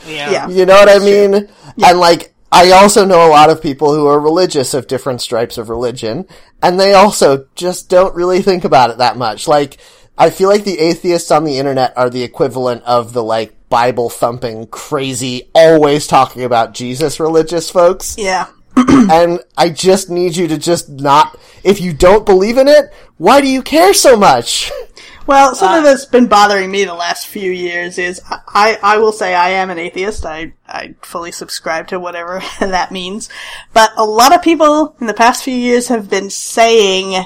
Yeah. 0.07 0.31
Yeah. 0.31 0.47
You 0.49 0.65
know 0.65 0.73
what 0.73 0.89
I 0.89 0.99
mean? 0.99 1.47
And 1.83 1.99
like, 1.99 2.33
I 2.51 2.71
also 2.71 3.05
know 3.05 3.25
a 3.27 3.29
lot 3.29 3.49
of 3.49 3.61
people 3.61 3.93
who 3.93 4.07
are 4.07 4.19
religious 4.19 4.73
of 4.73 4.87
different 4.87 5.21
stripes 5.21 5.57
of 5.57 5.69
religion, 5.69 6.25
and 6.61 6.79
they 6.79 6.93
also 6.93 7.45
just 7.55 7.89
don't 7.89 8.15
really 8.15 8.41
think 8.41 8.65
about 8.65 8.89
it 8.89 8.97
that 8.97 9.15
much. 9.15 9.47
Like, 9.47 9.77
I 10.17 10.29
feel 10.29 10.49
like 10.49 10.63
the 10.63 10.79
atheists 10.79 11.31
on 11.31 11.45
the 11.45 11.57
internet 11.57 11.93
are 11.97 12.09
the 12.09 12.23
equivalent 12.23 12.83
of 12.83 13.13
the 13.13 13.23
like 13.23 13.69
Bible 13.69 14.09
thumping, 14.09 14.67
crazy, 14.67 15.49
always 15.55 16.07
talking 16.07 16.43
about 16.43 16.73
Jesus 16.73 17.19
religious 17.19 17.69
folks. 17.69 18.17
Yeah. 18.17 18.47
and 18.75 19.39
I 19.57 19.69
just 19.69 20.09
need 20.09 20.35
you 20.35 20.47
to 20.47 20.57
just 20.57 20.89
not, 20.89 21.37
if 21.63 21.79
you 21.81 21.93
don't 21.93 22.25
believe 22.25 22.57
in 22.57 22.67
it, 22.67 22.93
why 23.17 23.41
do 23.41 23.47
you 23.47 23.61
care 23.61 23.93
so 23.93 24.17
much? 24.17 24.71
Well, 25.31 25.55
something 25.55 25.79
uh, 25.79 25.83
that's 25.83 26.05
been 26.05 26.27
bothering 26.27 26.69
me 26.69 26.83
the 26.83 26.93
last 26.93 27.25
few 27.25 27.53
years 27.53 27.97
is 27.97 28.21
I, 28.27 28.77
I 28.83 28.97
will 28.97 29.13
say 29.13 29.33
I 29.33 29.51
am 29.51 29.69
an 29.69 29.79
atheist. 29.79 30.25
I, 30.25 30.53
I 30.67 30.95
fully 31.01 31.31
subscribe 31.31 31.87
to 31.87 32.01
whatever 32.01 32.41
that 32.59 32.91
means. 32.91 33.29
But 33.71 33.91
a 33.95 34.03
lot 34.03 34.35
of 34.35 34.41
people 34.41 34.93
in 34.99 35.07
the 35.07 35.13
past 35.13 35.45
few 35.45 35.55
years 35.55 35.87
have 35.87 36.09
been 36.09 36.29
saying, 36.29 37.25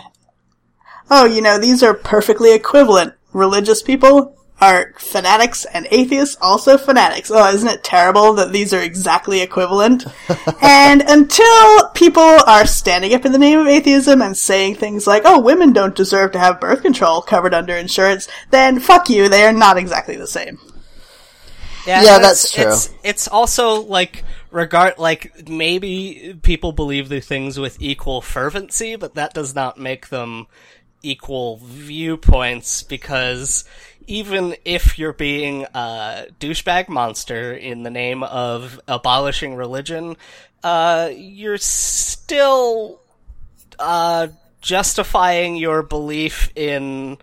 oh, 1.09 1.25
you 1.25 1.41
know, 1.41 1.57
these 1.57 1.81
are 1.81 1.95
perfectly 1.95 2.53
equivalent. 2.53 3.15
Religious 3.33 3.81
people 3.81 4.37
are 4.61 4.93
fanatics 4.97 5.65
and 5.65 5.87
atheists 5.91 6.37
also 6.41 6.77
fanatics. 6.77 7.29
Oh, 7.29 7.47
isn't 7.53 7.67
it 7.67 7.83
terrible 7.83 8.33
that 8.33 8.53
these 8.53 8.73
are 8.73 8.81
exactly 8.81 9.41
equivalent? 9.41 10.05
and 10.61 11.01
until 11.01 11.89
people 11.89 12.21
are 12.21 12.65
standing 12.65 13.13
up 13.13 13.25
in 13.25 13.31
the 13.31 13.37
name 13.37 13.59
of 13.59 13.67
atheism 13.67 14.21
and 14.21 14.35
saying 14.35 14.75
things 14.75 15.05
like, 15.05 15.23
oh, 15.25 15.41
women 15.41 15.73
don't 15.73 15.95
deserve 15.95 16.31
to 16.31 16.39
have 16.39 16.61
birth 16.61 16.81
control 16.81 17.21
covered 17.21 17.53
under 17.53 17.75
insurance, 17.75 18.29
then 18.51 18.79
fuck 18.79 19.09
you, 19.09 19.27
they 19.27 19.45
are 19.45 19.53
not 19.53 19.77
exactly 19.77 20.15
the 20.15 20.27
same. 20.27 20.57
Yeah, 21.85 22.01
Yeah, 22.01 22.15
and 22.15 22.23
that's 22.23 22.45
it's, 22.45 22.53
true. 22.53 22.67
It's, 22.67 22.89
it's 23.03 23.27
also 23.27 23.81
like 23.81 24.23
regard 24.51 24.97
like 24.97 25.49
maybe 25.49 26.39
people 26.41 26.71
believe 26.71 27.09
the 27.09 27.19
things 27.19 27.59
with 27.59 27.77
equal 27.81 28.21
fervency, 28.21 28.95
but 28.95 29.15
that 29.15 29.33
does 29.33 29.53
not 29.53 29.77
make 29.77 30.07
them 30.07 30.47
equal 31.03 31.57
viewpoints 31.57 32.81
because 32.83 33.63
even 34.07 34.55
if 34.65 34.97
you're 34.97 35.13
being 35.13 35.65
a 35.73 36.27
douchebag 36.39 36.89
monster 36.89 37.53
in 37.53 37.83
the 37.83 37.89
name 37.89 38.23
of 38.23 38.79
abolishing 38.87 39.55
religion, 39.55 40.17
uh, 40.63 41.09
you're 41.15 41.57
still 41.57 43.01
uh, 43.79 44.27
justifying 44.61 45.55
your 45.55 45.83
belief 45.83 46.51
in 46.55 47.17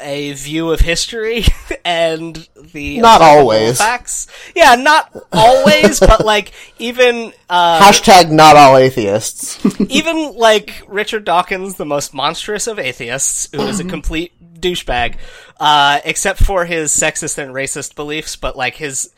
a 0.00 0.32
view 0.32 0.70
of 0.72 0.80
history 0.80 1.44
and 1.84 2.48
the 2.72 2.98
Not 2.98 3.20
always. 3.22 3.78
facts. 3.78 4.26
Yeah, 4.54 4.74
not 4.74 5.10
always, 5.32 6.00
but 6.00 6.24
like 6.24 6.52
even 6.78 7.32
uh, 7.48 7.80
Hashtag 7.80 8.30
not 8.30 8.56
all 8.56 8.76
atheists. 8.76 9.58
even 9.88 10.34
like 10.36 10.82
Richard 10.88 11.24
Dawkins, 11.24 11.76
the 11.76 11.86
most 11.86 12.14
monstrous 12.14 12.66
of 12.66 12.78
atheists, 12.78 13.48
who 13.52 13.62
is 13.62 13.80
a 13.80 13.84
complete 13.84 14.32
douchebag, 14.60 15.16
uh, 15.60 16.00
except 16.04 16.42
for 16.44 16.64
his 16.64 16.90
sexist 16.94 17.38
and 17.38 17.54
racist 17.54 17.94
beliefs, 17.94 18.36
but 18.36 18.56
like 18.56 18.74
his, 18.74 19.12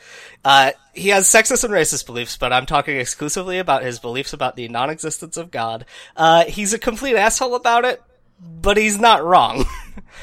uh, 0.45 0.73
he 0.93 1.09
has 1.09 1.27
sexist 1.27 1.65
and 1.65 1.73
racist 1.73 2.05
beliefs, 2.07 2.37
but 2.37 2.53
I'm 2.53 2.67
talking 2.67 2.97
exclusively 2.99 3.59
about 3.59 3.83
his 3.83 3.99
beliefs 3.99 4.33
about 4.33 4.57
the 4.57 4.69
non-existence 4.69 5.37
of 5.37 5.51
God. 5.51 5.87
Uh, 6.17 6.45
he's 6.45 6.73
a 6.75 6.79
complete 6.79 7.17
asshole 7.17 7.55
about 7.55 7.85
it, 7.85 8.03
but 8.41 8.77
he's 8.77 8.99
not 8.99 9.25
wrong. 9.25 9.65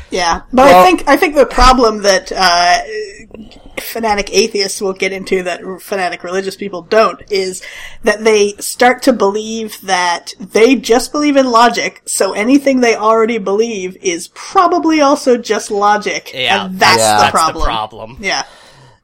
Yeah, 0.10 0.44
but 0.54 0.68
Well- 0.68 0.82
I 0.82 0.86
think 0.86 1.08
I 1.10 1.18
think 1.18 1.36
the 1.36 1.46
problem 1.46 2.04
that 2.04 2.32
uh, 2.34 2.78
fanatic 3.82 4.30
atheists 4.34 4.80
will 4.80 4.94
get 4.94 5.12
into 5.12 5.44
that 5.44 5.62
fanatic 5.82 6.24
religious 6.24 6.56
people 6.56 6.82
don't 6.84 7.22
is 7.30 7.62
that 8.04 8.24
they 8.24 8.54
start 8.60 9.04
to 9.04 9.12
believe 9.14 9.82
that 9.82 10.34
they 10.40 10.76
just 10.76 11.12
believe 11.12 11.36
in 11.36 11.52
logic, 11.52 12.02
so 12.06 12.32
anything 12.32 12.80
they 12.80 12.96
already 12.96 13.38
believe 13.38 13.98
is 13.98 14.30
probably 14.30 15.02
also 15.02 15.38
just 15.38 15.72
logic. 15.72 16.32
Yeah, 16.34 16.66
and 16.68 16.80
that's 16.80 17.00
Yeah. 17.00 17.16
the 17.18 17.22
That's 17.24 17.32
problem. 17.32 17.64
the 17.64 17.66
problem. 17.66 18.18
Yeah, 18.22 18.44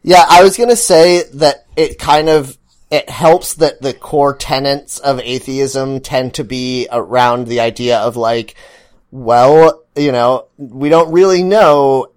Yeah, 0.04 0.26
I 0.30 0.42
was 0.44 0.56
gonna 0.58 0.76
say 0.78 1.24
that 1.34 1.66
it 1.76 2.00
kind 2.00 2.30
of 2.30 2.58
it 2.90 3.10
helps 3.10 3.56
that 3.56 3.82
the 3.82 3.94
core 3.94 4.36
tenets 4.36 5.00
of 5.00 5.20
atheism 5.20 6.00
tend 6.00 6.36
to 6.36 6.44
be 6.44 6.88
around 6.92 7.48
the 7.48 7.60
idea 7.60 7.98
of 7.98 8.16
like, 8.16 8.56
well, 9.14 9.84
you 9.96 10.12
know, 10.12 10.48
we 10.58 10.90
don't 10.90 11.12
really 11.12 11.44
know. 11.44 12.08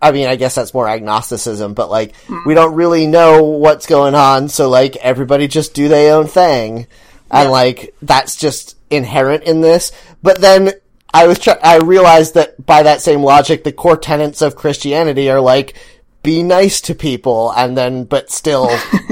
I 0.00 0.10
mean, 0.10 0.26
I 0.26 0.34
guess 0.34 0.56
that's 0.56 0.74
more 0.74 0.88
agnosticism, 0.88 1.74
but 1.74 1.88
like, 1.88 2.16
hmm. 2.26 2.38
we 2.44 2.54
don't 2.54 2.74
really 2.74 3.06
know 3.06 3.44
what's 3.44 3.86
going 3.86 4.16
on, 4.16 4.48
so 4.48 4.68
like, 4.68 4.96
everybody 4.96 5.46
just 5.46 5.72
do 5.72 5.86
their 5.86 6.16
own 6.16 6.26
thing. 6.26 6.88
And 7.30 7.48
like, 7.50 7.94
that's 8.02 8.34
just 8.34 8.76
inherent 8.90 9.44
in 9.44 9.60
this. 9.60 9.92
But 10.20 10.40
then, 10.40 10.72
I 11.14 11.28
was 11.28 11.38
try- 11.38 11.60
I 11.62 11.76
realized 11.76 12.34
that 12.34 12.66
by 12.66 12.82
that 12.82 13.02
same 13.02 13.22
logic, 13.22 13.62
the 13.62 13.70
core 13.70 13.96
tenets 13.96 14.42
of 14.42 14.56
Christianity 14.56 15.30
are 15.30 15.40
like, 15.40 15.76
be 16.24 16.42
nice 16.42 16.80
to 16.82 16.94
people, 16.94 17.52
and 17.52 17.78
then, 17.78 18.02
but 18.02 18.32
still, 18.32 18.68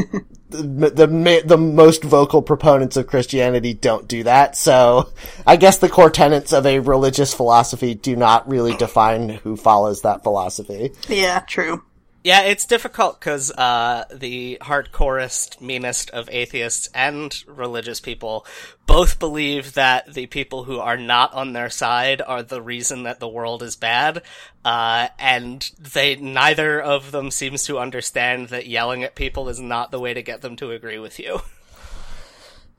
the, 0.50 0.90
the 0.90 1.42
the 1.44 1.58
most 1.58 2.02
vocal 2.02 2.42
proponents 2.42 2.96
of 2.96 3.06
Christianity 3.06 3.74
don't 3.74 4.08
do 4.08 4.24
that. 4.24 4.56
So, 4.56 5.12
I 5.46 5.56
guess 5.56 5.78
the 5.78 5.88
core 5.88 6.10
tenets 6.10 6.52
of 6.52 6.66
a 6.66 6.80
religious 6.80 7.32
philosophy 7.34 7.94
do 7.94 8.16
not 8.16 8.48
really 8.48 8.76
define 8.76 9.28
who 9.28 9.56
follows 9.56 10.02
that 10.02 10.22
philosophy. 10.22 10.92
yeah, 11.08 11.40
true. 11.40 11.82
Yeah, 12.22 12.42
it's 12.42 12.66
difficult 12.66 13.18
because 13.18 13.50
uh, 13.50 14.04
the 14.12 14.58
hardcorest, 14.60 15.58
meanest 15.62 16.10
of 16.10 16.28
atheists 16.30 16.90
and 16.94 17.34
religious 17.46 17.98
people 17.98 18.44
both 18.86 19.18
believe 19.18 19.72
that 19.72 20.12
the 20.12 20.26
people 20.26 20.64
who 20.64 20.80
are 20.80 20.98
not 20.98 21.32
on 21.32 21.54
their 21.54 21.70
side 21.70 22.20
are 22.20 22.42
the 22.42 22.60
reason 22.60 23.04
that 23.04 23.20
the 23.20 23.28
world 23.28 23.62
is 23.62 23.74
bad, 23.74 24.22
uh, 24.66 25.08
and 25.18 25.70
they 25.78 26.16
neither 26.16 26.78
of 26.78 27.10
them 27.10 27.30
seems 27.30 27.64
to 27.64 27.78
understand 27.78 28.48
that 28.48 28.66
yelling 28.66 29.02
at 29.02 29.14
people 29.14 29.48
is 29.48 29.60
not 29.60 29.90
the 29.90 30.00
way 30.00 30.12
to 30.12 30.22
get 30.22 30.42
them 30.42 30.56
to 30.56 30.72
agree 30.72 30.98
with 30.98 31.18
you. 31.18 31.40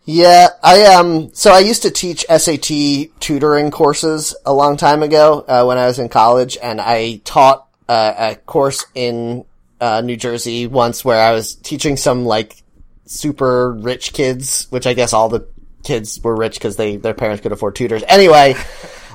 Yeah, 0.04 0.50
I 0.64 0.84
um. 0.96 1.34
So 1.34 1.52
I 1.52 1.60
used 1.60 1.84
to 1.84 1.92
teach 1.92 2.26
SAT 2.28 3.10
tutoring 3.20 3.72
courses 3.72 4.36
a 4.46 4.54
long 4.54 4.78
time 4.78 5.02
ago 5.04 5.46
uh, 5.48 5.64
when 5.64 5.78
I 5.78 5.86
was 5.88 5.98
in 6.00 6.10
college, 6.10 6.58
and 6.62 6.82
I 6.82 7.22
taught 7.24 7.68
uh, 7.88 8.14
a 8.18 8.36
course 8.36 8.86
in 8.96 9.46
uh, 9.80 10.02
New 10.02 10.16
Jersey 10.16 10.68
once 10.68 11.04
where 11.04 11.22
I 11.22 11.34
was 11.34 11.56
teaching 11.56 11.98
some 11.98 12.26
like 12.26 12.64
super 13.06 13.74
rich 13.74 14.14
kids, 14.14 14.68
which 14.70 14.88
I 14.88 14.94
guess 14.94 15.14
all 15.14 15.30
the 15.30 15.48
kids 15.84 16.20
were 16.24 16.36
rich 16.36 16.56
because 16.56 16.76
they 16.76 16.98
their 16.98 17.14
parents 17.14 17.42
could 17.42 17.52
afford 17.52 17.76
tutors. 17.76 18.04
Anyway. 18.08 18.56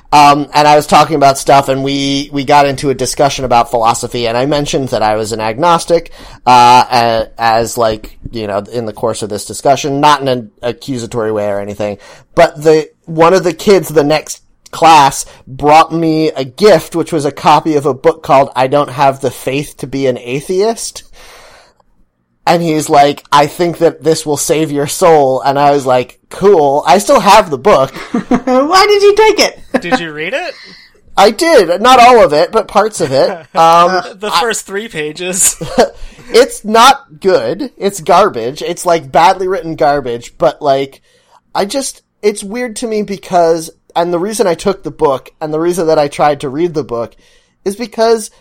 Um, 0.09 0.47
and 0.53 0.65
I 0.65 0.77
was 0.77 0.87
talking 0.87 1.17
about 1.17 1.37
stuff, 1.37 1.67
and 1.67 1.83
we 1.83 2.29
we 2.31 2.45
got 2.45 2.65
into 2.65 2.89
a 2.89 2.95
discussion 2.95 3.43
about 3.43 3.69
philosophy, 3.69 4.25
and 4.25 4.37
I 4.37 4.45
mentioned 4.45 4.89
that 4.89 5.03
I 5.03 5.17
was 5.17 5.33
an 5.33 5.41
agnostic, 5.41 6.13
uh, 6.45 7.25
as 7.37 7.77
like 7.77 8.17
you 8.31 8.47
know 8.47 8.59
in 8.59 8.85
the 8.85 8.93
course 8.93 9.21
of 9.21 9.29
this 9.29 9.45
discussion, 9.45 9.99
not 9.99 10.21
in 10.21 10.29
an 10.29 10.51
accusatory 10.61 11.33
way 11.33 11.49
or 11.49 11.59
anything, 11.59 11.97
but 12.35 12.55
the 12.55 12.89
one 13.03 13.33
of 13.33 13.43
the 13.43 13.53
kids 13.53 13.89
the 13.89 14.05
next 14.05 14.43
class 14.67 15.25
brought 15.45 15.93
me 15.93 16.29
a 16.29 16.43
gift, 16.45 16.95
which 16.95 17.11
was 17.11 17.25
a 17.25 17.31
copy 17.31 17.75
of 17.75 17.85
a 17.85 17.93
book 17.93 18.23
called 18.23 18.51
"I 18.55 18.67
Don't 18.67 18.89
Have 18.89 19.21
the 19.21 19.31
Faith 19.31 19.77
to 19.77 19.87
Be 19.87 20.07
an 20.07 20.17
Atheist." 20.17 21.03
and 22.47 22.63
he's 22.63 22.89
like, 22.89 23.25
I 23.31 23.45
think 23.47 23.79
that 23.79 24.01
this 24.01 24.25
will 24.25 24.37
save 24.37 24.71
your 24.71 24.87
soul. 24.87 25.41
And 25.41 25.59
I 25.59 25.71
was 25.71 25.85
like, 25.85 26.19
cool. 26.29 26.81
I 26.87 26.97
still 26.97 27.19
have 27.19 27.49
the 27.49 27.57
book. 27.57 27.93
Why 28.11 28.85
did 28.87 29.03
you 29.03 29.15
take 29.15 29.39
it? 29.39 29.81
Did 29.81 29.99
you 29.99 30.13
read 30.13 30.33
it? 30.33 30.55
I 31.17 31.31
did. 31.31 31.81
Not 31.81 31.99
all 31.99 32.23
of 32.23 32.31
it, 32.31 32.53
but 32.53 32.69
parts 32.69 33.01
of 33.01 33.11
it. 33.11 33.47
Um, 33.57 34.19
the 34.19 34.31
first 34.39 34.65
three 34.65 34.87
pages. 34.87 35.55
it's 36.29 36.63
not 36.63 37.19
good. 37.19 37.73
It's 37.75 37.99
garbage. 37.99 38.61
It's 38.61 38.85
like 38.85 39.11
badly 39.11 39.47
written 39.47 39.75
garbage, 39.75 40.37
but 40.37 40.61
like, 40.61 41.01
I 41.53 41.65
just, 41.65 42.03
it's 42.21 42.43
weird 42.43 42.77
to 42.77 42.87
me 42.87 43.03
because, 43.03 43.71
and 43.97 44.13
the 44.13 44.19
reason 44.19 44.47
I 44.47 44.53
took 44.53 44.83
the 44.83 44.91
book 44.91 45.31
and 45.41 45.53
the 45.53 45.59
reason 45.59 45.87
that 45.87 45.99
I 45.99 46.07
tried 46.07 46.41
to 46.41 46.49
read 46.49 46.73
the 46.73 46.85
book 46.85 47.15
is 47.65 47.75
because 47.75 48.31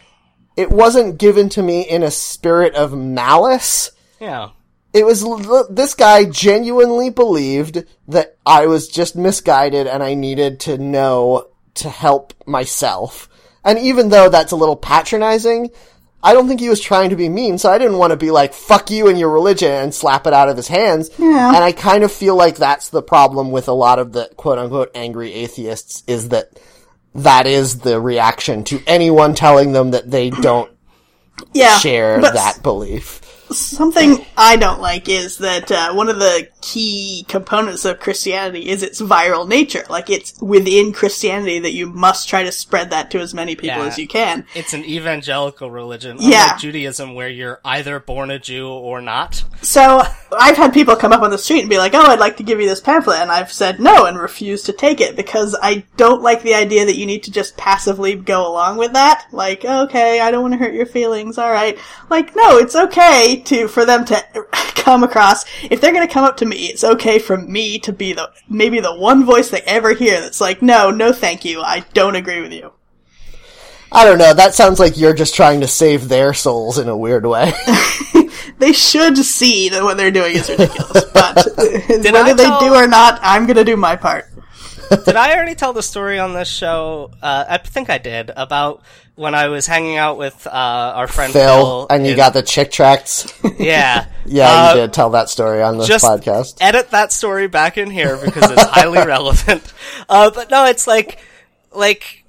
it 0.57 0.70
wasn't 0.70 1.18
given 1.18 1.48
to 1.50 1.62
me 1.62 1.82
in 1.82 2.04
a 2.04 2.11
spirit 2.11 2.74
of 2.74 2.96
malice 2.96 3.90
yeah. 4.20 4.50
It 4.92 5.04
was 5.04 5.24
this 5.68 5.94
guy 5.94 6.24
genuinely 6.24 7.11
believed 7.11 7.84
that 8.09 8.36
I 8.46 8.66
was 8.66 8.88
just 8.88 9.14
misguided 9.14 9.86
and 9.86 10.02
I 10.02 10.14
needed 10.14 10.61
to 10.61 10.78
know 10.78 11.48
to 11.74 11.90
help 11.90 12.32
myself. 12.46 13.28
And 13.62 13.78
even 13.78 14.09
though 14.09 14.30
that's 14.30 14.52
a 14.52 14.57
little 14.57 14.76
patronizing, 14.76 15.70
I 16.27 16.33
don't 16.33 16.49
think 16.49 16.59
he 16.59 16.68
was 16.68 16.81
trying 16.81 17.11
to 17.11 17.16
be 17.16 17.29
mean, 17.29 17.57
so 17.57 17.70
I 17.70 17.79
didn't 17.79 17.99
want 17.99 18.11
to 18.11 18.16
be 18.16 18.33
like, 18.33 18.53
fuck 18.53 18.91
you 18.91 19.07
and 19.07 19.16
your 19.16 19.31
religion 19.31 19.70
and 19.70 19.95
slap 19.95 20.27
it 20.27 20.33
out 20.33 20.49
of 20.49 20.57
his 20.57 20.66
hands. 20.66 21.09
Yeah. 21.18 21.55
And 21.55 21.62
I 21.62 21.70
kind 21.70 22.03
of 22.03 22.11
feel 22.11 22.35
like 22.35 22.57
that's 22.57 22.89
the 22.89 23.01
problem 23.01 23.53
with 23.53 23.68
a 23.68 23.72
lot 23.72 24.01
of 24.01 24.12
the 24.12 24.29
quote 24.37 24.59
unquote 24.59 24.91
angry 24.97 25.33
atheists 25.33 26.03
is 26.09 26.31
that 26.31 26.59
that 27.14 27.47
is 27.47 27.79
the 27.79 28.01
reaction 28.01 28.64
to 28.64 28.83
anyone 28.89 29.37
telling 29.37 29.70
them 29.70 29.93
that 29.93 30.11
they 30.11 30.31
don't 30.43 30.68
yeah, 31.53 31.79
share 31.79 32.20
that 32.20 32.61
belief. 32.61 33.20
Something 33.53 34.27
I 34.37 34.57
don't 34.57 34.81
like 34.81 35.09
is 35.09 35.39
that 35.39 35.70
uh, 35.70 35.95
one 35.95 36.09
of 36.09 36.18
the 36.18 36.49
key 36.67 37.25
components 37.29 37.85
of 37.85 38.01
Christianity 38.01 38.69
is 38.69 38.83
its 38.83 39.01
viral 39.01 39.47
nature. 39.47 39.85
Like 39.89 40.11
it's 40.11 40.41
within 40.43 40.93
Christianity 40.93 41.61
that 41.61 41.73
you 41.73 41.87
must 41.87 42.29
try 42.29 42.43
to 42.43 42.51
spread 42.51 42.91
that 42.91 43.11
to 43.12 43.21
as 43.21 43.33
many 43.33 43.55
people 43.55 43.79
Yeah. 43.79 43.87
as 43.87 43.99
you 43.99 44.09
can. 44.09 44.45
It's 44.55 44.73
an 44.75 44.85
evangelical 44.85 45.71
religion, 45.71 46.17
Yeah. 46.19 46.43
unlike 46.45 46.59
Judaism, 46.61 47.14
where 47.14 47.29
you're 47.29 47.61
either 47.64 48.01
born 48.01 48.31
a 48.33 48.39
Jew 48.41 48.69
or 48.69 49.01
not. 49.01 49.45
So 49.62 50.03
I've 50.37 50.57
had 50.57 50.75
people 50.75 50.97
come 50.97 51.12
up 51.12 51.23
on 51.23 51.31
the 51.31 51.39
street 51.39 51.61
and 51.61 51.71
be 51.71 51.79
like, 51.79 51.95
"Oh, 51.95 52.07
I'd 52.07 52.19
like 52.19 52.37
to 52.39 52.43
give 52.43 52.61
you 52.61 52.69
this 52.69 52.81
pamphlet," 52.81 53.21
and 53.21 53.31
I've 53.31 53.53
said 53.53 53.79
no 53.79 54.05
and 54.07 54.19
refused 54.19 54.67
to 54.67 54.73
take 54.73 55.01
it 55.01 55.14
because 55.14 55.57
I 55.62 55.85
don't 55.97 56.21
like 56.23 56.43
the 56.43 56.55
idea 56.55 56.85
that 56.85 56.97
you 56.97 57.07
need 57.07 57.23
to 57.25 57.31
just 57.31 57.57
passively 57.57 58.14
go 58.17 58.47
along 58.47 58.77
with 58.79 58.93
that. 58.95 59.27
Like, 59.31 59.64
okay, 59.64 60.21
I 60.21 60.31
don't 60.33 60.43
want 60.43 60.55
to 60.55 60.59
hurt 60.59 60.75
your 60.75 60.87
feelings. 60.87 61.39
All 61.39 61.51
right, 61.53 61.79
like, 62.11 62.35
no, 62.35 62.59
it's 62.59 62.75
okay 62.75 63.37
to 63.47 63.69
for 63.69 63.85
them 63.85 64.05
to 64.07 64.25
come 64.75 65.03
across. 65.05 65.45
If 65.71 65.81
they're 65.81 65.93
going 65.93 66.07
to 66.07 66.12
come 66.12 66.25
up 66.25 66.37
to 66.39 66.47
me, 66.47 66.55
it's 66.57 66.84
okay 66.84 67.18
for 67.18 67.36
me 67.36 67.78
to 67.80 67.92
be 67.92 68.12
the 68.12 68.30
maybe 68.48 68.80
the 68.80 68.94
one 68.94 69.24
voice 69.24 69.50
they 69.50 69.62
ever 69.62 69.94
hear 69.94 70.20
that's 70.20 70.40
like, 70.40 70.62
"No, 70.62 70.90
no, 70.90 71.12
thank 71.12 71.44
you. 71.44 71.61
I 71.61 71.84
don't 71.94 72.16
agree 72.16 72.40
with 72.40 72.52
you." 72.52 72.72
I 73.92 74.04
don't 74.04 74.18
know. 74.18 74.34
That 74.34 74.54
sounds 74.54 74.80
like 74.80 74.98
you're 74.98 75.14
just 75.14 75.34
trying 75.34 75.61
to 75.61 75.68
save 75.68 76.09
their 76.09 76.34
souls 76.34 76.78
in 76.78 76.88
a 76.88 76.96
weird 76.96 77.24
way. 77.24 77.52
They 78.59 78.72
should 78.72 79.18
see 79.18 79.68
that 79.68 79.82
what 79.82 79.96
they're 79.96 80.11
doing 80.11 80.36
is 80.36 80.48
ridiculous, 80.48 81.04
but 81.12 81.36
whether 81.57 82.34
they 82.34 82.59
do 82.59 82.74
or 82.74 82.86
not, 82.86 83.20
I'm 83.22 83.44
going 83.44 83.57
to 83.57 83.64
do 83.64 83.76
my 83.76 83.96
part. 83.96 84.30
Did 84.91 85.16
I 85.16 85.34
already 85.34 85.55
tell 85.55 85.72
the 85.72 85.82
story 85.82 86.18
on 86.18 86.32
this 86.34 86.49
show? 86.49 87.11
Uh, 87.22 87.45
I 87.49 87.59
think 87.59 87.91
I 87.91 87.99
did 87.99 88.30
about 88.37 88.82
when 89.14 89.34
I 89.34 89.49
was 89.49 89.66
hanging 89.66 89.97
out 89.97 90.18
with 90.18 90.47
uh, 90.47 90.51
our 90.51 91.09
friend 91.09 91.32
Phil, 91.32 91.43
Phil, 91.43 91.87
and 91.89 92.05
you 92.05 92.12
in- 92.12 92.16
got 92.16 92.34
the 92.34 92.43
chick 92.43 92.70
tracts. 92.70 93.32
yeah, 93.59 94.07
yeah, 94.26 94.49
Uh, 94.51 94.74
you 94.74 94.80
did 94.82 94.93
tell 94.93 95.11
that 95.11 95.28
story 95.30 95.62
on 95.62 95.78
this 95.78 95.89
just 95.89 96.05
podcast. 96.05 96.59
edit 96.61 96.91
that 96.91 97.12
story 97.12 97.47
back 97.49 97.78
in 97.78 97.91
here 97.91 98.16
because 98.22 98.51
it's 98.51 98.62
highly 98.64 98.99
relevant. 99.07 99.72
Uh, 100.09 100.30
but 100.30 100.51
no, 100.51 100.66
it's 100.66 100.87
like, 100.87 101.18
like, 101.72 102.24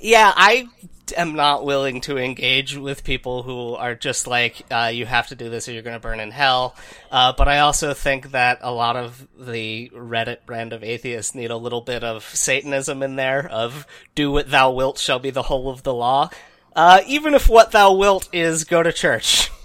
yeah, 0.00 0.32
I 0.34 0.68
am 1.16 1.34
not 1.34 1.64
willing 1.64 2.00
to 2.02 2.18
engage 2.18 2.76
with 2.76 3.04
people 3.04 3.42
who 3.42 3.74
are 3.74 3.94
just 3.94 4.26
like, 4.26 4.62
uh, 4.70 4.90
you 4.92 5.06
have 5.06 5.28
to 5.28 5.34
do 5.34 5.48
this 5.48 5.68
or 5.68 5.72
you're 5.72 5.82
going 5.82 5.96
to 5.96 6.00
burn 6.00 6.20
in 6.20 6.30
hell. 6.30 6.76
Uh, 7.10 7.32
but 7.36 7.48
I 7.48 7.60
also 7.60 7.94
think 7.94 8.32
that 8.32 8.58
a 8.62 8.72
lot 8.72 8.96
of 8.96 9.26
the 9.38 9.90
Reddit 9.94 10.46
brand 10.46 10.72
of 10.72 10.82
atheists 10.82 11.34
need 11.34 11.50
a 11.50 11.56
little 11.56 11.80
bit 11.80 12.04
of 12.04 12.24
Satanism 12.24 13.02
in 13.02 13.16
there 13.16 13.48
of 13.48 13.86
do 14.14 14.30
what 14.30 14.50
thou 14.50 14.70
wilt 14.70 14.98
shall 14.98 15.18
be 15.18 15.30
the 15.30 15.42
whole 15.42 15.70
of 15.70 15.82
the 15.82 15.94
law. 15.94 16.30
Uh, 16.74 17.00
even 17.06 17.34
if 17.34 17.48
what 17.48 17.72
thou 17.72 17.92
wilt 17.92 18.28
is 18.32 18.64
go 18.64 18.82
to 18.82 18.92
church. 18.92 19.50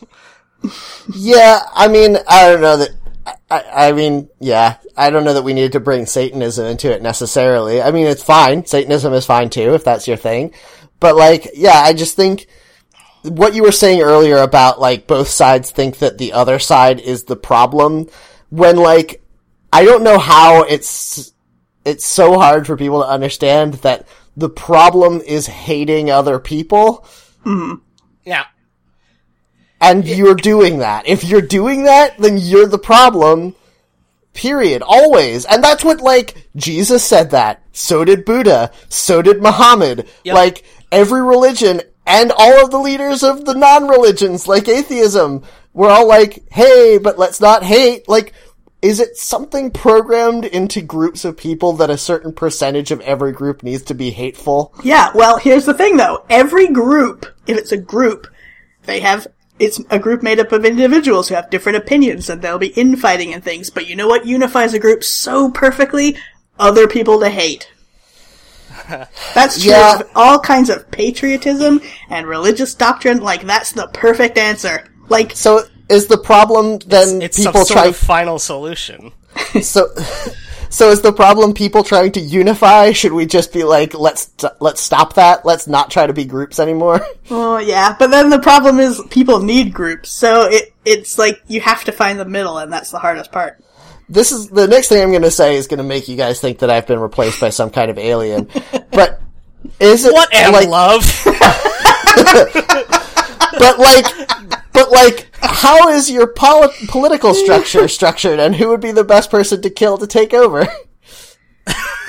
Yeah, 1.16 1.62
I 1.74 1.88
mean, 1.88 2.18
I 2.28 2.50
don't 2.50 2.62
know 2.62 2.78
that. 2.78 2.90
I, 3.50 3.64
I 3.74 3.92
mean, 3.92 4.30
yeah, 4.40 4.78
I 4.96 5.10
don't 5.10 5.24
know 5.24 5.34
that 5.34 5.44
we 5.44 5.54
needed 5.54 5.74
to 5.74 5.80
bring 5.80 6.06
Satanism 6.06 6.66
into 6.66 6.94
it 6.94 7.02
necessarily. 7.02 7.82
I 7.82 7.92
mean, 7.92 8.08
it's 8.08 8.24
fine. 8.24 8.66
Satanism 8.66 9.14
is 9.14 9.26
fine 9.26 9.50
too, 9.50 9.74
if 9.74 9.84
that's 9.84 10.08
your 10.08 10.18
thing. 10.18 10.54
But 11.00 11.16
like, 11.16 11.50
yeah, 11.54 11.82
I 11.84 11.94
just 11.94 12.16
think 12.16 12.48
what 13.24 13.54
you 13.54 13.64
were 13.64 13.72
saying 13.72 14.02
earlier 14.02 14.38
about 14.38 14.80
like 14.80 15.08
both 15.08 15.28
sides 15.28 15.72
think 15.72 15.98
that 16.00 16.18
the 16.18 16.34
other 16.34 16.60
side 16.60 17.00
is 17.00 17.24
the 17.24 17.36
problem 17.36 18.08
when 18.50 18.78
like, 18.78 19.22
I 19.74 19.84
don't 19.84 20.04
know 20.04 20.20
how 20.20 20.64
it's, 20.64 21.34
it's 21.84 22.06
so 22.06 22.40
hard 22.40 22.66
for 22.66 22.78
people 22.78 23.02
to 23.02 23.10
understand 23.10 23.76
that 23.76 24.08
the 24.36 24.50
problem 24.50 25.22
is 25.22 25.48
hating 25.48 26.10
other 26.10 26.40
people. 26.40 27.06
Mm-hmm. 27.46 27.76
Yeah. 28.24 28.46
And 29.80 30.08
you're 30.08 30.36
doing 30.36 30.80
that. 30.80 31.08
If 31.08 31.24
you're 31.24 31.42
doing 31.42 31.84
that, 31.84 32.18
then 32.18 32.38
you're 32.38 32.68
the 32.68 32.80
problem. 32.80 33.56
Period. 34.34 34.82
Always. 34.82 35.46
And 35.46 35.64
that's 35.64 35.84
what, 35.84 36.02
like, 36.02 36.50
Jesus 36.56 37.04
said 37.04 37.32
that. 37.32 37.62
So 37.74 38.04
did 38.04 38.26
Buddha. 38.26 38.72
So 38.90 39.22
did 39.22 39.42
Muhammad. 39.42 40.08
Yep. 40.24 40.36
Like, 40.36 40.64
every 40.92 41.22
religion 41.22 41.82
and 42.06 42.32
all 42.32 42.64
of 42.64 42.72
the 42.72 42.80
leaders 42.80 43.22
of 43.22 43.46
the 43.46 43.54
non-religions, 43.54 44.48
like 44.48 44.68
atheism, 44.68 45.44
were 45.74 45.90
all 45.90 46.08
like, 46.08 46.44
hey, 46.52 46.98
but 46.98 47.20
let's 47.20 47.42
not 47.42 47.64
hate. 47.64 48.08
Like, 48.08 48.34
is 48.82 49.00
it 49.00 49.18
something 49.18 49.72
programmed 49.72 50.46
into 50.46 50.82
groups 50.82 51.26
of 51.26 51.36
people 51.36 51.74
that 51.74 51.90
a 51.90 51.98
certain 51.98 52.32
percentage 52.32 52.92
of 52.92 53.02
every 53.02 53.32
group 53.32 53.64
needs 53.64 53.84
to 53.84 53.94
be 53.94 54.12
hateful? 54.12 54.74
Yeah, 54.84 55.12
well, 55.14 55.38
here's 55.38 55.66
the 55.66 55.74
thing 55.74 55.98
though. 55.98 56.24
Every 56.30 56.68
group, 56.68 57.26
if 57.48 57.58
it's 57.58 57.72
a 57.72 57.78
group, 57.78 58.28
they 58.84 59.00
have, 59.02 59.28
it's 59.60 59.80
a 59.90 60.00
group 60.00 60.22
made 60.24 60.40
up 60.40 60.52
of 60.52 60.66
individuals 60.66 61.30
who 61.30 61.36
have 61.36 61.50
different 61.50 61.78
opinions 61.78 62.30
and 62.30 62.42
there'll 62.42 62.60
be 62.60 62.68
infighting 62.68 63.34
and 63.34 63.44
things, 63.44 63.70
but 63.70 63.88
you 63.88 63.96
know 63.96 64.08
what 64.08 64.26
unifies 64.26 64.74
a 64.74 64.80
group 64.80 65.04
so 65.04 65.50
perfectly? 65.52 66.16
Other 66.60 66.88
people 66.88 67.20
to 67.20 67.30
hate. 67.30 67.72
That's 69.34 69.62
true 69.62 69.72
Yeah. 69.72 69.96
of 70.00 70.10
all 70.16 70.40
kinds 70.40 70.70
of 70.70 70.90
patriotism 70.92 71.82
and 72.10 72.28
religious 72.28 72.74
doctrine, 72.76 73.20
like 73.22 73.46
that's 73.46 73.72
the 73.72 73.88
perfect 73.88 74.38
answer. 74.38 74.88
Like, 75.10 75.32
So, 75.36 75.64
is 75.90 76.08
the 76.08 76.18
problem 76.18 76.80
then 76.80 77.22
It's 77.22 77.38
people 77.38 77.54
some 77.54 77.66
sort 77.66 77.78
try 77.80 77.86
of 77.88 77.96
final 77.96 78.40
solution. 78.40 79.12
so 79.62 79.88
So 80.70 80.90
is 80.92 81.02
the 81.02 81.14
problem 81.14 81.54
people 81.54 81.84
trying 81.84 82.12
to 82.14 82.20
unify? 82.20 82.92
Should 82.92 83.14
we 83.14 83.26
just 83.26 83.54
be 83.54 83.64
like, 83.64 83.94
let's 83.94 84.32
let's 84.60 84.82
stop 84.82 85.14
that. 85.14 85.46
Let's 85.46 85.68
not 85.68 85.90
try 85.92 86.06
to 86.08 86.14
be 86.14 86.26
groups 86.26 86.60
anymore. 86.60 87.02
Well, 87.30 87.62
yeah, 87.62 87.94
but 88.00 88.08
then 88.10 88.30
the 88.30 88.40
problem 88.40 88.80
is 88.80 89.02
people 89.10 89.40
need 89.42 89.74
groups, 89.74 90.10
so 90.10 90.48
it 90.50 90.74
it's 90.86 91.18
like 91.18 91.42
you 91.48 91.60
have 91.60 91.84
to 91.84 91.92
find 91.92 92.18
the 92.18 92.24
middle, 92.26 92.58
and 92.58 92.72
that's 92.72 92.90
the 92.90 93.00
hardest 93.00 93.34
part. 93.34 93.62
This 94.08 94.32
is 94.32 94.48
the 94.48 94.66
next 94.68 94.88
thing 94.88 95.04
I'm 95.04 95.10
going 95.10 95.24
to 95.24 95.32
say 95.32 95.58
is 95.58 95.68
going 95.68 95.80
to 95.80 95.84
make 95.84 96.08
you 96.08 96.16
guys 96.16 96.40
think 96.40 96.60
that 96.60 96.70
I've 96.70 96.88
been 96.88 97.00
replaced 97.02 97.42
by 97.42 97.50
some 97.50 97.70
kind 97.70 97.92
of 97.92 97.98
alien. 97.98 98.48
But 98.92 99.20
is 99.82 100.06
it 100.06 100.14
What 100.14 100.34
am 100.34 100.54
like? 100.54 100.70
love? 100.70 101.04
But 103.60 103.80
like, 103.80 104.06
but 104.78 104.92
like, 104.92 105.28
how 105.42 105.90
is 105.90 106.10
your 106.12 106.28
poli- 106.28 106.74
political 106.88 107.34
structure 107.34 107.88
structured, 107.98 108.40
and 108.40 108.56
who 108.56 108.70
would 108.70 108.80
be 108.82 108.92
the 108.92 109.04
best 109.04 109.32
person 109.32 109.62
to 109.64 109.70
kill 109.72 109.98
to 109.98 110.08
take 110.08 110.34
over? 110.34 110.68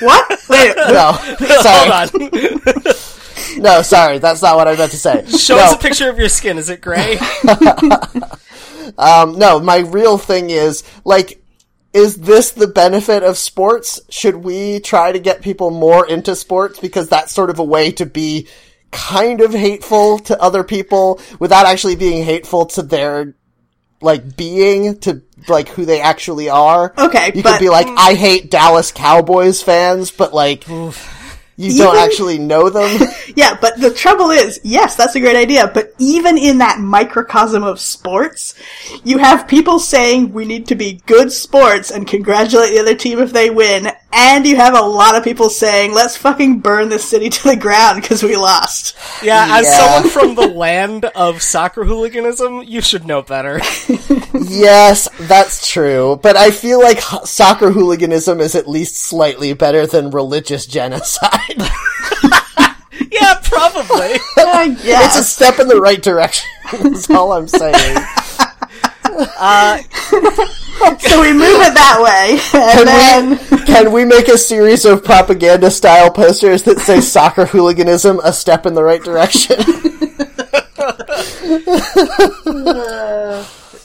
What? 0.01 0.39
Wait, 0.47 0.73
No, 0.77 1.11
sorry, 1.61 1.91
Hold 1.91 2.85
on. 2.85 3.61
no, 3.61 3.81
sorry, 3.81 4.19
that's 4.19 4.41
not 4.41 4.55
what 4.55 4.69
I 4.69 4.77
meant 4.77 4.91
to 4.91 4.97
say. 4.97 5.25
Show 5.25 5.57
no. 5.57 5.63
us 5.63 5.73
a 5.73 5.77
picture 5.77 6.09
of 6.09 6.17
your 6.17 6.29
skin. 6.29 6.57
Is 6.57 6.69
it 6.69 6.79
gray? 6.79 7.17
Um, 8.97 9.37
no, 9.37 9.59
my 9.59 9.79
real 9.79 10.17
thing 10.17 10.49
is 10.49 10.83
like, 11.03 11.43
is 11.93 12.15
this 12.17 12.51
the 12.51 12.67
benefit 12.67 13.23
of 13.23 13.37
sports? 13.37 13.99
Should 14.09 14.37
we 14.37 14.79
try 14.79 15.11
to 15.11 15.19
get 15.19 15.41
people 15.41 15.69
more 15.71 16.07
into 16.07 16.35
sports 16.35 16.79
because 16.79 17.09
that's 17.09 17.31
sort 17.33 17.49
of 17.49 17.59
a 17.59 17.63
way 17.63 17.91
to 17.93 18.05
be 18.05 18.47
kind 18.91 19.41
of 19.41 19.53
hateful 19.53 20.19
to 20.19 20.41
other 20.41 20.63
people 20.63 21.19
without 21.39 21.65
actually 21.65 21.95
being 21.95 22.23
hateful 22.23 22.65
to 22.67 22.81
their 22.81 23.35
like 24.01 24.37
being 24.37 24.97
to 24.99 25.21
like 25.47 25.69
who 25.69 25.85
they 25.85 26.01
actually 26.01 26.49
are. 26.49 26.93
Okay, 26.97 27.31
you 27.35 27.43
but- 27.43 27.53
could 27.53 27.59
be 27.59 27.69
like, 27.69 27.87
mm. 27.87 27.95
I 27.97 28.13
hate 28.13 28.49
Dallas 28.51 28.91
Cowboys 28.91 29.61
fans, 29.61 30.11
but 30.11 30.33
like. 30.33 30.65
You 31.59 31.77
don't 31.77 31.97
actually 31.97 32.37
know 32.39 32.69
them. 32.69 33.07
Yeah, 33.35 33.57
but 33.61 33.79
the 33.79 33.93
trouble 33.93 34.31
is, 34.31 34.59
yes, 34.63 34.95
that's 34.95 35.15
a 35.15 35.19
great 35.19 35.35
idea, 35.35 35.69
but 35.73 35.93
even 35.99 36.37
in 36.37 36.57
that 36.57 36.79
microcosm 36.79 37.63
of 37.63 37.79
sports, 37.79 38.55
you 39.03 39.17
have 39.19 39.47
people 39.47 39.77
saying 39.79 40.33
we 40.33 40.45
need 40.45 40.67
to 40.67 40.75
be 40.75 41.01
good 41.05 41.31
sports 41.31 41.91
and 41.91 42.07
congratulate 42.07 42.73
the 42.73 42.79
other 42.79 42.95
team 42.95 43.19
if 43.19 43.31
they 43.31 43.49
win, 43.49 43.87
and 44.11 44.47
you 44.47 44.55
have 44.55 44.73
a 44.73 44.81
lot 44.81 45.15
of 45.15 45.23
people 45.23 45.49
saying 45.49 45.93
let's 45.93 46.17
fucking 46.17 46.59
burn 46.59 46.89
this 46.89 47.07
city 47.07 47.29
to 47.29 47.43
the 47.49 47.55
ground 47.55 48.01
because 48.01 48.23
we 48.23 48.35
lost. 48.35 48.97
Yeah, 49.23 49.45
as 49.49 49.73
someone 49.73 50.09
from 50.09 50.35
the 50.35 50.47
land 50.55 51.05
of 51.05 51.41
soccer 51.41 51.85
hooliganism, 51.85 52.63
you 52.63 52.81
should 52.81 53.05
know 53.05 53.21
better. 53.21 53.61
Yes, 54.41 55.09
that's 55.21 55.67
true. 55.69 56.19
But 56.21 56.37
I 56.37 56.51
feel 56.51 56.79
like 56.79 57.01
soccer 57.01 57.71
hooliganism 57.71 58.39
is 58.39 58.55
at 58.55 58.67
least 58.67 58.95
slightly 58.95 59.53
better 59.53 59.85
than 59.85 60.11
religious 60.11 60.65
genocide. 60.65 61.48
yeah, 63.11 63.39
probably. 63.43 64.13
Uh, 64.37 64.75
it's 64.83 65.17
a 65.17 65.23
step 65.23 65.59
in 65.59 65.67
the 65.67 65.79
right 65.79 66.01
direction. 66.01 66.49
That's 66.71 67.09
all 67.09 67.33
I'm 67.33 67.47
saying. 67.47 67.73
so 70.99 71.19
we 71.19 71.33
move 71.33 71.61
it 71.61 71.73
that 71.73 71.99
way, 72.01 72.39
and 72.53 72.87
then 72.87 73.37
Can 73.37 73.57
we, 73.57 73.65
can 73.65 73.91
we 73.91 74.05
make 74.05 74.27
a 74.27 74.37
series 74.37 74.85
of 74.85 75.03
propaganda 75.03 75.71
style 75.71 76.11
posters 76.11 76.63
that 76.63 76.79
say 76.79 77.01
soccer 77.01 77.45
hooliganism, 77.45 78.19
a 78.23 78.31
step 78.31 78.65
in 78.65 78.75
the 78.75 78.83
right 78.83 79.03
direction? 79.03 79.57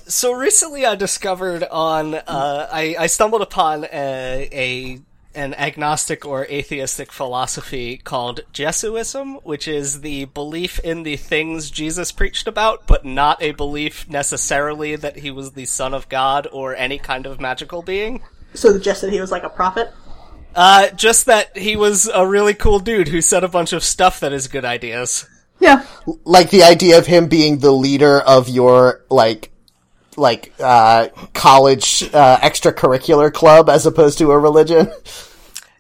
So 0.06 0.32
recently, 0.32 0.86
I 0.86 0.94
discovered 0.94 1.64
on 1.64 2.14
uh, 2.14 2.68
I, 2.70 2.94
I 2.98 3.06
stumbled 3.08 3.42
upon 3.42 3.84
a, 3.84 4.48
a 4.52 5.00
an 5.35 5.55
agnostic 5.55 6.24
or 6.24 6.45
atheistic 6.47 7.12
philosophy 7.12 7.97
called 7.99 8.41
Jesuism, 8.53 9.35
which 9.43 9.66
is 9.68 10.01
the 10.01 10.26
belief 10.26 10.78
in 10.80 11.03
the 11.03 11.16
things 11.16 11.70
Jesus 11.70 12.12
preached 12.12 12.47
about, 12.47 12.87
but 12.87 13.05
not 13.05 13.43
a 13.43 13.53
belief 13.53 14.09
necessarily 14.09 14.97
that 14.97 15.18
he 15.18 15.30
was 15.30 15.53
the 15.53 15.66
son 15.66 15.95
of 15.95 16.09
God 16.09 16.47
or 16.53 16.74
any 16.76 16.99
kind 16.99 17.26
of 17.26 17.41
magical 17.41 17.82
being. 17.82 18.22
so 18.55 18.78
just 18.78 19.01
that 19.03 19.12
he 19.12 19.20
was 19.20 19.30
like 19.30 19.43
a 19.43 19.49
prophet. 19.49 19.93
Uh, 20.55 20.91
just 20.91 21.26
that 21.26 21.57
he 21.57 21.74
was 21.74 22.09
a 22.14 22.26
really 22.26 22.55
cool 22.55 22.78
dude 22.78 23.09
who 23.09 23.20
said 23.20 23.43
a 23.43 23.49
bunch 23.49 23.72
of 23.72 23.82
stuff 23.82 24.20
that 24.20 24.32
is 24.32 24.47
good 24.47 24.64
ideas. 24.64 25.26
Yeah, 25.61 25.85
like 26.24 26.51
the 26.51 26.64
idea 26.64 26.99
of 26.99 27.07
him 27.07 27.28
being 27.28 27.59
the 27.59 27.70
leader 27.70 28.20
of 28.20 28.49
your, 28.49 29.05
like, 29.09 29.51
like, 30.16 30.52
uh, 30.60 31.08
college, 31.32 32.08
uh, 32.14 32.38
extracurricular 32.38 33.32
club 33.32 33.68
as 33.68 33.86
opposed 33.86 34.18
to 34.18 34.30
a 34.30 34.38
religion. 34.38 34.90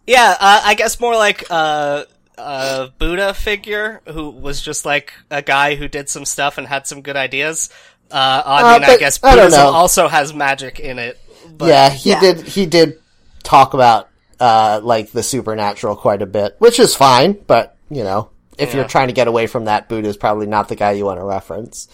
Yeah, 0.06 0.36
uh, 0.38 0.60
I 0.64 0.74
guess 0.74 1.00
more 1.00 1.14
like 1.14 1.44
uh, 1.50 2.04
a 2.36 2.88
Buddha 2.98 3.32
figure 3.32 4.02
who 4.06 4.28
was 4.30 4.60
just 4.60 4.84
like 4.84 5.14
a 5.30 5.40
guy 5.40 5.76
who 5.76 5.88
did 5.88 6.08
some 6.10 6.24
stuff 6.26 6.58
and 6.58 6.66
had 6.66 6.86
some 6.86 7.00
good 7.00 7.16
ideas. 7.16 7.70
Uh, 8.10 8.42
I 8.44 8.74
mean, 8.74 8.82
I 8.82 8.86
but 8.86 8.98
guess 9.00 9.18
I 9.22 9.30
don't 9.34 9.46
Buddhism 9.46 9.64
know. 9.64 9.70
also 9.72 10.08
has 10.08 10.34
magic 10.34 10.78
in 10.78 10.98
it. 10.98 11.18
But 11.56 11.68
yeah, 11.68 11.88
he 11.90 12.10
Yeah. 12.10 12.20
did. 12.20 12.40
He 12.42 12.66
did 12.66 12.98
talk 13.42 13.72
about 13.74 14.08
uh, 14.40 14.80
like 14.82 15.10
the 15.10 15.22
supernatural 15.22 15.96
quite 15.96 16.20
a 16.20 16.26
bit, 16.26 16.56
which 16.58 16.78
is 16.78 16.94
fine. 16.94 17.32
But 17.46 17.74
you 17.90 18.04
know, 18.04 18.28
if 18.58 18.74
you're 18.74 18.86
trying 18.86 19.08
to 19.08 19.14
get 19.14 19.28
away 19.28 19.46
from 19.46 19.64
that, 19.66 19.88
Buddha's 19.88 20.16
probably 20.16 20.46
not 20.46 20.68
the 20.68 20.76
guy 20.76 20.92
you 20.92 21.04
want 21.04 21.20
to 21.20 21.24
reference. 21.24 21.88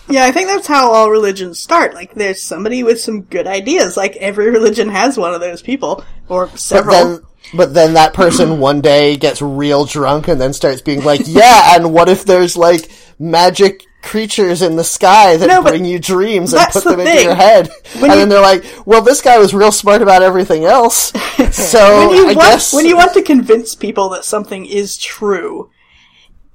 yeah. 0.08 0.24
I 0.24 0.32
think 0.32 0.48
that's 0.48 0.66
how 0.66 0.90
all 0.92 1.10
religions 1.10 1.58
start. 1.58 1.94
Like, 1.94 2.14
there's 2.14 2.42
somebody 2.42 2.82
with 2.82 3.00
some 3.00 3.22
good 3.22 3.46
ideas. 3.46 3.96
Like 3.96 4.16
every 4.16 4.50
religion 4.50 4.88
has 4.88 5.16
one 5.18 5.34
of 5.34 5.40
those 5.40 5.62
people, 5.62 6.04
or 6.28 6.46
But 6.46 6.58
several. 6.58 6.94
then, 6.94 7.20
but 7.54 7.74
then 7.74 7.94
that 7.94 8.14
person 8.14 8.58
one 8.60 8.80
day 8.80 9.16
gets 9.16 9.40
real 9.42 9.84
drunk 9.84 10.28
and 10.28 10.40
then 10.40 10.52
starts 10.52 10.82
being 10.82 11.02
like, 11.04 11.22
"Yeah, 11.24 11.74
and 11.76 11.92
what 11.92 12.08
if 12.08 12.24
there's 12.24 12.56
like 12.56 12.90
magic?" 13.18 13.84
Creatures 14.02 14.62
in 14.62 14.76
the 14.76 14.82
sky 14.82 15.36
that 15.36 15.46
No, 15.46 15.60
bring 15.60 15.84
you 15.84 15.98
dreams 15.98 16.54
and 16.54 16.66
put 16.72 16.84
the 16.84 16.90
them 16.92 17.00
into 17.00 17.22
your 17.22 17.34
head, 17.34 17.68
and 17.92 18.02
you- 18.04 18.08
then 18.08 18.30
they're 18.30 18.40
like, 18.40 18.64
"Well, 18.86 19.02
this 19.02 19.20
guy 19.20 19.36
was 19.38 19.52
real 19.52 19.70
smart 19.72 20.00
about 20.00 20.22
everything 20.22 20.64
else." 20.64 21.12
So 21.52 22.08
when 22.08 22.16
you 22.16 22.22
I 22.22 22.32
want, 22.32 22.38
guess 22.38 22.72
when 22.72 22.86
you 22.86 22.96
want 22.96 23.12
to 23.12 23.20
convince 23.22 23.74
people 23.74 24.08
that 24.10 24.24
something 24.24 24.64
is 24.64 24.96
true, 24.96 25.68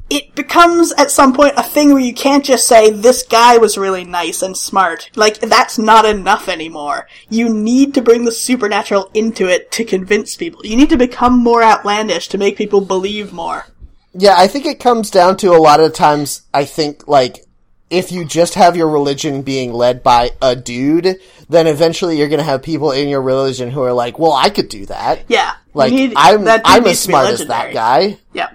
it 0.09 0.35
becomes 0.35 0.91
at 0.93 1.09
some 1.09 1.33
point 1.33 1.53
a 1.57 1.63
thing 1.63 1.91
where 1.91 2.01
you 2.01 2.13
can't 2.13 2.45
just 2.45 2.67
say 2.67 2.91
this 2.91 3.23
guy 3.23 3.57
was 3.57 3.77
really 3.77 4.03
nice 4.03 4.41
and 4.41 4.55
smart. 4.55 5.09
Like 5.15 5.39
that's 5.39 5.77
not 5.77 6.05
enough 6.05 6.47
anymore. 6.47 7.07
You 7.29 7.49
need 7.49 7.93
to 7.95 8.01
bring 8.01 8.25
the 8.25 8.31
supernatural 8.31 9.09
into 9.13 9.47
it 9.47 9.71
to 9.73 9.83
convince 9.83 10.35
people. 10.35 10.65
You 10.65 10.75
need 10.75 10.89
to 10.89 10.97
become 10.97 11.37
more 11.39 11.63
outlandish 11.63 12.27
to 12.29 12.37
make 12.37 12.57
people 12.57 12.81
believe 12.81 13.33
more. 13.33 13.65
Yeah, 14.13 14.35
I 14.37 14.47
think 14.47 14.65
it 14.65 14.79
comes 14.79 15.09
down 15.09 15.37
to 15.37 15.49
a 15.53 15.57
lot 15.57 15.81
of 15.81 15.93
times, 15.93 16.43
I 16.53 16.63
think, 16.63 17.05
like, 17.05 17.43
if 17.89 18.13
you 18.13 18.23
just 18.23 18.53
have 18.53 18.77
your 18.77 18.87
religion 18.89 19.41
being 19.41 19.73
led 19.73 20.03
by 20.03 20.31
a 20.41 20.55
dude, 20.55 21.17
then 21.49 21.67
eventually 21.67 22.17
you're 22.17 22.29
gonna 22.29 22.41
have 22.43 22.63
people 22.63 22.91
in 22.91 23.09
your 23.09 23.21
religion 23.21 23.69
who 23.71 23.81
are 23.81 23.91
like, 23.91 24.17
well, 24.17 24.31
I 24.31 24.49
could 24.49 24.69
do 24.69 24.85
that. 24.85 25.25
Yeah, 25.27 25.55
Like, 25.73 25.91
need- 25.91 26.13
I'm, 26.15 26.47
I'm 26.47 26.85
as 26.85 26.91
to 26.91 26.95
smart 26.95 27.27
as 27.27 27.45
that 27.47 27.73
guy. 27.73 28.17
Yeah. 28.33 28.51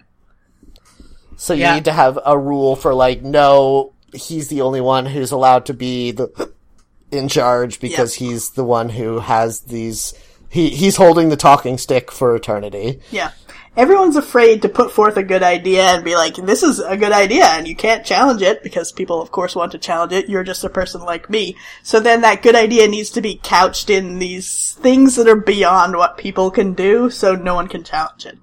So 1.41 1.55
you 1.55 1.62
Yeah. 1.62 1.74
need 1.76 1.86
to 1.86 1.93
have 1.93 2.18
a 2.26 2.36
rule 2.38 2.76
for 2.76 2.93
like, 2.93 3.22
no, 3.22 3.95
he's 4.12 4.49
the 4.49 4.61
only 4.61 4.82
one 4.82 5.07
who's 5.07 5.32
allowed 5.32 5.64
to 5.66 5.74
be 5.74 6.11
the, 6.11 6.53
in 7.11 7.28
charge 7.28 7.80
because 7.80 8.12
he's 8.14 8.51
the 8.51 8.62
one 8.62 8.91
who 8.91 9.20
has 9.20 9.61
these, 9.61 10.12
he, 10.51 10.68
he's 10.68 10.97
holding 10.97 11.30
the 11.30 11.38
talking 11.38 11.78
stick 11.78 12.12
for 12.12 12.36
eternity. 12.36 13.01
Yeah. 13.11 13.30
Everyone's 13.74 14.16
afraid 14.16 14.61
to 14.62 14.68
put 14.68 14.93
forth 14.93 15.16
a 15.16 15.22
good 15.22 15.43
idea 15.43 15.84
and 15.84 16.05
be 16.05 16.14
like, 16.14 16.34
this 16.34 16.62
is 16.62 16.78
a 16.78 16.99
good 16.99 17.12
idea, 17.12 17.47
and 17.47 17.66
you 17.66 17.74
can't 17.74 18.05
challenge 18.05 18.43
it 18.43 18.62
because 18.62 18.93
people, 18.93 19.22
of 19.22 19.30
course, 19.30 19.57
want 19.57 19.72
to 19.72 19.78
challenge 19.78 20.12
it. 20.12 20.28
You're 20.28 20.45
just 20.45 20.64
a 20.64 20.68
person 20.68 21.01
like 21.01 21.30
me. 21.30 21.57
So 21.82 22.01
then 22.01 22.20
that 22.20 22.43
good 22.43 22.57
idea 22.57 22.86
needs 22.86 23.09
to 23.11 23.22
be 23.22 23.41
couched 23.43 23.88
in 23.88 24.18
these 24.18 24.76
things 24.82 25.16
that 25.16 25.26
are 25.28 25.36
beyond 25.41 25.97
what 25.97 26.18
people 26.18 26.51
can 26.51 26.74
do, 26.74 27.09
so 27.09 27.34
no 27.34 27.55
one 27.55 27.68
can 27.68 27.82
challenge 27.82 28.26
it. 28.26 28.38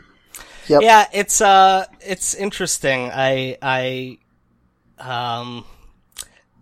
Yep. 0.68 0.82
Yeah, 0.82 1.06
it's 1.12 1.40
uh, 1.40 1.86
it's 2.00 2.34
interesting. 2.34 3.10
I 3.12 3.56
I 3.62 4.18
um. 4.98 5.64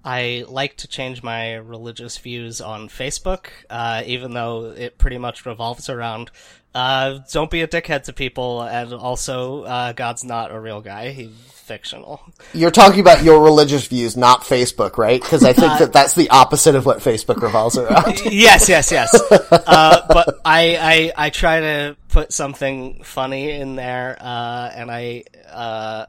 I 0.04 0.44
like 0.48 0.78
to 0.78 0.88
change 0.88 1.22
my 1.22 1.54
religious 1.54 2.18
views 2.18 2.60
on 2.60 2.88
Facebook, 2.88 3.46
uh, 3.70 4.02
even 4.04 4.34
though 4.34 4.72
it 4.72 4.98
pretty 4.98 5.16
much 5.16 5.46
revolves 5.46 5.88
around 5.88 6.32
uh, 6.74 7.18
don't 7.32 7.50
be 7.50 7.62
a 7.62 7.68
dickhead 7.68 8.04
to 8.04 8.12
people, 8.12 8.62
and 8.62 8.92
also 8.92 9.62
uh, 9.64 9.92
God's 9.92 10.24
not 10.24 10.50
a 10.52 10.58
real 10.58 10.80
guy; 10.80 11.10
he's 11.10 11.30
fictional. 11.30 12.20
You're 12.52 12.70
talking 12.72 13.00
about 13.00 13.22
your 13.22 13.42
religious 13.42 13.86
views, 13.86 14.16
not 14.16 14.42
Facebook, 14.42 14.98
right? 14.98 15.20
Because 15.22 15.44
I 15.44 15.50
Uh, 15.50 15.54
think 15.54 15.78
that 15.78 15.92
that's 15.92 16.14
the 16.14 16.28
opposite 16.30 16.74
of 16.74 16.84
what 16.86 16.98
Facebook 16.98 17.40
revolves 17.40 17.78
around. 17.78 18.20
yes, 18.24 18.68
yes, 18.68 18.90
yes. 18.90 19.14
Uh, 19.30 20.06
but 20.08 20.40
I, 20.44 21.12
I, 21.16 21.26
I 21.26 21.30
try 21.30 21.60
to 21.60 21.96
put 22.08 22.32
something 22.32 23.02
funny 23.04 23.52
in 23.52 23.76
there, 23.76 24.16
uh, 24.20 24.70
and 24.74 24.90
I, 24.90 25.24
uh, 25.50 26.06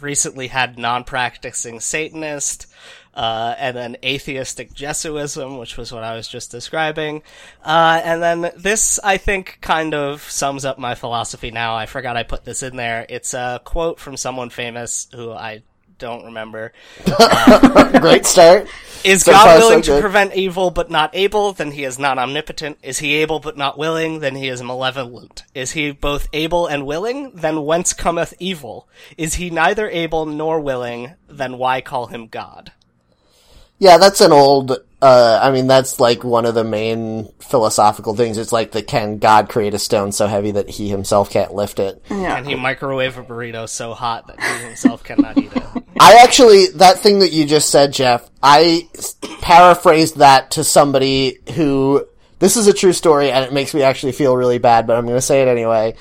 recently 0.00 0.46
had 0.46 0.78
non-practicing 0.78 1.80
Satanist, 1.80 2.66
uh, 3.16 3.54
and 3.58 3.74
then 3.74 3.96
atheistic 4.04 4.74
Jesuism, 4.74 5.56
which 5.56 5.78
was 5.78 5.90
what 5.90 6.04
I 6.04 6.14
was 6.14 6.28
just 6.28 6.50
describing. 6.50 7.22
Uh, 7.64 8.00
and 8.04 8.22
then 8.22 8.52
this, 8.56 9.00
I 9.02 9.16
think, 9.16 9.58
kind 9.62 9.94
of 9.94 10.22
sums 10.30 10.66
up 10.66 10.78
my 10.78 10.94
philosophy 10.94 11.50
now. 11.50 11.74
I 11.74 11.86
forgot 11.86 12.18
I 12.18 12.24
put 12.24 12.44
this 12.44 12.62
in 12.62 12.76
there. 12.76 13.06
It's 13.08 13.32
a 13.32 13.62
quote 13.64 13.98
from 13.98 14.18
someone 14.18 14.50
famous 14.50 15.08
who 15.14 15.32
I 15.32 15.62
don't 15.98 16.26
remember. 16.26 16.74
Great 18.00 18.26
start. 18.26 18.68
Is 19.02 19.22
So 19.22 19.32
God 19.32 19.44
far, 19.44 19.60
so 19.60 19.68
willing 19.68 19.82
to 19.84 20.00
prevent 20.00 20.34
evil 20.34 20.70
but 20.70 20.90
not 20.90 21.10
able? 21.14 21.54
Then 21.54 21.70
he 21.70 21.84
is 21.84 21.98
not 21.98 22.18
omnipotent. 22.18 22.76
Is 22.82 22.98
he 22.98 23.14
able 23.14 23.40
but 23.40 23.56
not 23.56 23.78
willing? 23.78 24.20
Then 24.20 24.34
he 24.34 24.48
is 24.48 24.62
malevolent. 24.62 25.44
Is 25.54 25.72
he 25.72 25.90
both 25.92 26.28
able 26.34 26.66
and 26.66 26.86
willing? 26.86 27.30
Then 27.34 27.64
whence 27.64 27.94
cometh 27.94 28.34
evil? 28.38 28.88
Is 29.16 29.36
he 29.36 29.48
neither 29.48 29.88
able 29.88 30.26
nor 30.26 30.60
willing? 30.60 31.14
Then 31.28 31.56
why 31.56 31.80
call 31.80 32.08
him 32.08 32.26
God? 32.26 32.72
Yeah, 33.78 33.98
that's 33.98 34.20
an 34.20 34.32
old. 34.32 34.78
Uh, 35.02 35.38
I 35.42 35.50
mean, 35.50 35.66
that's 35.66 36.00
like 36.00 36.24
one 36.24 36.46
of 36.46 36.54
the 36.54 36.64
main 36.64 37.30
philosophical 37.38 38.16
things. 38.16 38.38
It's 38.38 38.52
like 38.52 38.72
the 38.72 38.82
can 38.82 39.18
God 39.18 39.48
create 39.48 39.74
a 39.74 39.78
stone 39.78 40.10
so 40.10 40.26
heavy 40.26 40.52
that 40.52 40.70
he 40.70 40.88
himself 40.88 41.30
can't 41.30 41.54
lift 41.54 41.78
it? 41.78 42.02
Yeah. 42.10 42.36
Can 42.36 42.46
he 42.46 42.54
microwave 42.54 43.18
a 43.18 43.22
burrito 43.22 43.68
so 43.68 43.92
hot 43.92 44.26
that 44.28 44.40
he 44.40 44.64
himself 44.66 45.04
cannot 45.04 45.36
eat 45.36 45.52
it? 45.54 45.62
I 46.00 46.22
actually, 46.22 46.68
that 46.76 46.98
thing 46.98 47.20
that 47.20 47.32
you 47.32 47.46
just 47.46 47.70
said, 47.70 47.92
Jeff, 47.92 48.28
I 48.42 48.88
paraphrased 49.42 50.18
that 50.18 50.52
to 50.52 50.64
somebody 50.64 51.38
who, 51.54 52.06
this 52.38 52.56
is 52.56 52.66
a 52.66 52.72
true 52.72 52.92
story 52.92 53.30
and 53.30 53.44
it 53.44 53.52
makes 53.52 53.74
me 53.74 53.82
actually 53.82 54.12
feel 54.12 54.36
really 54.36 54.58
bad, 54.58 54.86
but 54.86 54.96
I'm 54.96 55.04
going 55.04 55.16
to 55.16 55.22
say 55.22 55.42
it 55.42 55.48
anyway. 55.48 55.94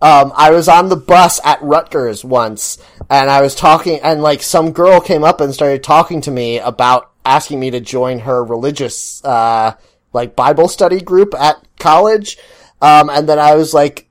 Um, 0.00 0.32
I 0.36 0.52
was 0.52 0.68
on 0.68 0.88
the 0.88 0.96
bus 0.96 1.40
at 1.44 1.62
Rutgers 1.62 2.24
once 2.24 2.78
and 3.10 3.28
I 3.28 3.42
was 3.42 3.54
talking 3.54 3.98
and 4.00 4.22
like 4.22 4.42
some 4.42 4.72
girl 4.72 5.00
came 5.00 5.24
up 5.24 5.40
and 5.40 5.52
started 5.52 5.82
talking 5.82 6.20
to 6.22 6.30
me 6.30 6.58
about 6.58 7.10
asking 7.28 7.60
me 7.60 7.70
to 7.70 7.80
join 7.80 8.20
her 8.20 8.42
religious, 8.42 9.22
uh, 9.24 9.74
like 10.12 10.34
Bible 10.34 10.66
study 10.66 11.00
group 11.00 11.34
at 11.34 11.56
college. 11.78 12.38
Um, 12.80 13.10
and 13.10 13.28
then 13.28 13.38
I 13.38 13.54
was 13.54 13.74
like 13.74 14.08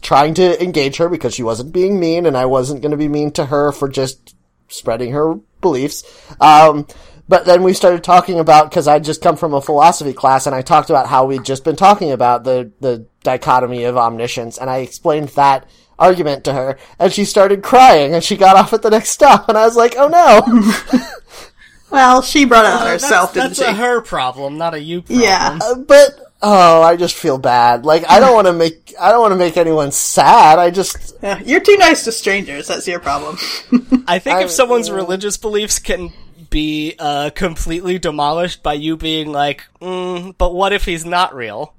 trying 0.00 0.34
to 0.34 0.62
engage 0.62 0.96
her 0.96 1.08
because 1.08 1.34
she 1.34 1.42
wasn't 1.42 1.72
being 1.72 2.00
mean 2.00 2.26
and 2.26 2.36
I 2.36 2.46
wasn't 2.46 2.80
going 2.80 2.92
to 2.92 2.96
be 2.96 3.08
mean 3.08 3.32
to 3.32 3.46
her 3.46 3.70
for 3.70 3.88
just 3.88 4.34
spreading 4.68 5.12
her 5.12 5.34
beliefs. 5.60 6.04
Um, 6.40 6.86
but 7.28 7.46
then 7.46 7.62
we 7.62 7.72
started 7.72 8.04
talking 8.04 8.38
about 8.38 8.70
because 8.70 8.86
I'd 8.86 9.04
just 9.04 9.22
come 9.22 9.36
from 9.36 9.54
a 9.54 9.62
philosophy 9.62 10.12
class, 10.12 10.46
and 10.46 10.54
I 10.54 10.60
talked 10.60 10.90
about 10.90 11.06
how 11.06 11.24
we'd 11.24 11.44
just 11.44 11.64
been 11.64 11.76
talking 11.76 12.12
about 12.12 12.44
the 12.44 12.70
the 12.80 13.06
dichotomy 13.22 13.84
of 13.84 13.96
omniscience, 13.96 14.58
and 14.58 14.68
I 14.68 14.78
explained 14.78 15.30
that 15.30 15.66
argument 15.98 16.44
to 16.44 16.52
her, 16.52 16.78
and 16.98 17.10
she 17.12 17.24
started 17.24 17.62
crying, 17.62 18.14
and 18.14 18.22
she 18.22 18.36
got 18.36 18.56
off 18.56 18.74
at 18.74 18.82
the 18.82 18.90
next 18.90 19.10
stop, 19.10 19.48
and 19.48 19.56
I 19.56 19.64
was 19.64 19.76
like, 19.76 19.94
"Oh 19.96 20.08
no!" 20.08 21.00
Well, 21.94 22.22
she 22.22 22.44
brought 22.44 22.64
it 22.66 22.72
on 22.72 22.86
herself, 22.86 23.32
that's, 23.32 23.56
didn't 23.56 23.68
that's 23.68 23.76
she? 23.78 23.82
a 23.82 23.86
her 23.86 24.00
problem, 24.02 24.58
not 24.58 24.74
a 24.74 24.80
you 24.80 25.02
problem. 25.02 25.20
Yeah. 25.22 25.58
Uh, 25.62 25.74
but 25.76 26.18
oh, 26.42 26.82
I 26.82 26.96
just 26.96 27.14
feel 27.16 27.38
bad. 27.38 27.84
Like 27.86 28.04
I 28.08 28.20
don't 28.20 28.34
want 28.34 28.46
to 28.48 28.52
make 28.52 28.94
I 29.00 29.10
don't 29.10 29.20
want 29.20 29.32
to 29.32 29.38
make 29.38 29.56
anyone 29.56 29.90
sad. 29.92 30.58
I 30.58 30.70
just 30.70 31.14
Yeah, 31.22 31.40
You're 31.44 31.60
too 31.60 31.76
nice 31.78 32.04
to 32.04 32.12
strangers. 32.12 32.66
That's 32.68 32.86
your 32.86 33.00
problem. 33.00 33.36
I 34.08 34.18
think 34.18 34.36
I- 34.36 34.42
if 34.44 34.50
someone's 34.50 34.90
religious 34.90 35.36
beliefs 35.36 35.78
can 35.78 36.12
be 36.50 36.94
uh, 37.00 37.30
completely 37.34 37.98
demolished 37.98 38.62
by 38.62 38.74
you 38.74 38.96
being 38.96 39.32
like, 39.32 39.64
mm, 39.80 40.34
but 40.38 40.54
what 40.54 40.72
if 40.72 40.84
he's 40.84 41.04
not 41.04 41.34
real? 41.34 41.74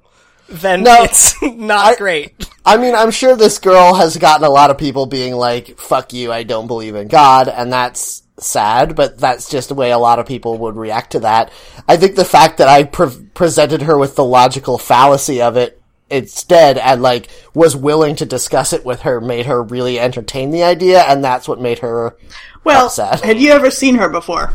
Then 0.48 0.82
No, 0.82 1.02
it's 1.02 1.34
not 1.42 1.96
great. 1.98 2.48
I 2.64 2.76
mean, 2.76 2.94
I'm 2.94 3.10
sure 3.10 3.36
this 3.36 3.58
girl 3.58 3.94
has 3.94 4.16
gotten 4.18 4.44
a 4.46 4.50
lot 4.50 4.70
of 4.70 4.76
people 4.78 5.06
being 5.06 5.34
like, 5.34 5.78
fuck 5.78 6.12
you, 6.12 6.30
I 6.30 6.42
don't 6.42 6.66
believe 6.66 6.94
in 6.94 7.08
God, 7.08 7.48
and 7.48 7.72
that's 7.72 8.22
sad, 8.38 8.94
but 8.94 9.18
that's 9.18 9.48
just 9.48 9.68
the 9.68 9.74
way 9.74 9.90
a 9.90 9.98
lot 9.98 10.18
of 10.18 10.26
people 10.26 10.58
would 10.58 10.76
react 10.76 11.12
to 11.12 11.20
that. 11.20 11.50
I 11.88 11.96
think 11.96 12.16
the 12.16 12.24
fact 12.24 12.58
that 12.58 12.68
I 12.68 12.84
pre- 12.84 13.28
presented 13.34 13.82
her 13.82 13.96
with 13.98 14.14
the 14.16 14.24
logical 14.24 14.78
fallacy 14.78 15.40
of 15.42 15.56
it 15.56 15.80
instead 16.08 16.78
and 16.78 17.02
like 17.02 17.28
was 17.52 17.74
willing 17.74 18.14
to 18.14 18.24
discuss 18.24 18.72
it 18.72 18.84
with 18.84 19.02
her 19.02 19.20
made 19.20 19.46
her 19.46 19.62
really 19.62 19.98
entertain 19.98 20.50
the 20.50 20.62
idea, 20.62 21.02
and 21.02 21.24
that's 21.24 21.48
what 21.48 21.60
made 21.60 21.80
her 21.80 22.16
Well, 22.64 22.86
upset. 22.86 23.24
had 23.24 23.38
you 23.40 23.50
ever 23.52 23.70
seen 23.70 23.96
her 23.96 24.08
before? 24.08 24.52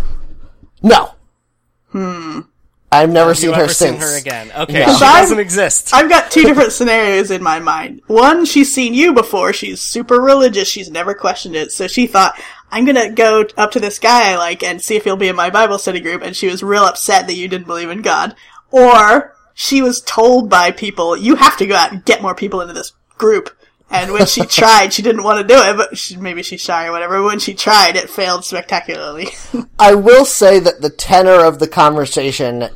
No. 0.82 1.15
Hmm. 1.91 2.41
I've 2.93 3.09
never 3.09 3.34
seen 3.34 3.53
her 3.53 3.63
ever 3.63 3.73
since. 3.73 3.91
seen 3.91 4.01
her 4.01 4.17
again? 4.17 4.51
Okay, 4.63 4.86
No. 4.86 4.97
she 4.97 5.05
I'm- 5.05 5.21
doesn't 5.23 5.39
exist. 5.39 5.93
I've 5.93 6.09
got 6.09 6.29
two 6.29 6.41
different 6.43 6.73
scenarios 6.73 7.32
in 7.32 7.41
my 7.41 7.59
mind. 7.59 8.01
One, 8.07 8.43
she's 8.43 8.73
seen 8.73 8.93
you 8.93 9.13
before. 9.13 9.53
She's 9.53 9.79
super 9.79 10.19
religious. 10.19 10.67
She's 10.67 10.91
never 10.91 11.13
questioned 11.13 11.55
it. 11.55 11.71
So 11.71 11.88
she 11.88 12.05
thought, 12.05 12.38
I'm 12.72 12.86
gonna 12.86 13.11
go 13.11 13.45
up 13.57 13.72
to 13.72 13.80
this 13.80 13.99
guy 13.99 14.32
I 14.32 14.38
like 14.38 14.63
and 14.63 14.82
see 14.82 14.95
if 14.95 15.03
he'll 15.03 15.17
be 15.17 15.28
in 15.28 15.36
my 15.36 15.49
Bible 15.49 15.78
study 15.78 15.99
group. 15.99 16.22
And 16.22 16.36
she 16.36 16.47
was 16.47 16.63
real 16.63 16.84
upset 16.84 17.28
that 17.28 17.36
you 17.36 17.47
didn't 17.47 17.67
believe 17.67 17.89
in 17.89 18.01
God. 18.01 18.36
Or 18.72 19.36
she 19.53 19.82
was 19.82 20.01
told 20.01 20.49
by 20.49 20.72
people, 20.72 21.17
you 21.17 21.36
have 21.36 21.57
to 21.57 21.67
go 21.67 21.76
out 21.76 21.91
and 21.91 22.05
get 22.05 22.22
more 22.22 22.36
people 22.36 22.61
into 22.61 22.74
this 22.74 22.93
group. 23.17 23.55
And 23.89 24.13
when 24.13 24.26
she 24.26 24.41
tried, 24.45 24.93
she 24.93 25.01
didn't 25.01 25.24
want 25.24 25.45
to 25.45 25.53
do 25.53 25.59
it, 25.59 25.76
but 25.76 25.97
she, 25.97 26.15
maybe 26.15 26.43
she's 26.43 26.61
shy 26.61 26.88
or 26.88 26.91
whatever. 26.91 27.22
When 27.22 27.39
she 27.39 27.53
tried, 27.53 27.97
it 27.97 28.09
failed 28.09 28.45
spectacularly. 28.45 29.28
I 29.80 29.95
will 29.95 30.26
say 30.26 30.59
that 30.59 30.82
the 30.82 30.89
tenor 30.89 31.45
of 31.45 31.59
the 31.59 31.67
conversation 31.67 32.69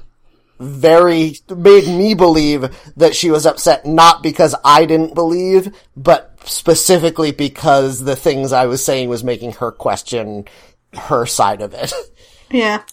very 0.60 1.36
made 1.50 1.88
me 1.88 2.14
believe 2.14 2.70
that 2.96 3.16
she 3.16 3.30
was 3.30 3.46
upset 3.46 3.86
not 3.86 4.24
because 4.24 4.56
I 4.64 4.86
didn't 4.86 5.14
believe, 5.14 5.76
but 5.98 6.35
specifically 6.46 7.32
because 7.32 8.04
the 8.04 8.16
things 8.16 8.52
I 8.52 8.66
was 8.66 8.84
saying 8.84 9.10
was 9.10 9.24
making 9.24 9.54
her 9.54 9.72
question 9.72 10.46
her 10.94 11.26
side 11.26 11.62
of 11.62 11.74
it. 11.74 11.94
Yeah. 12.52 12.84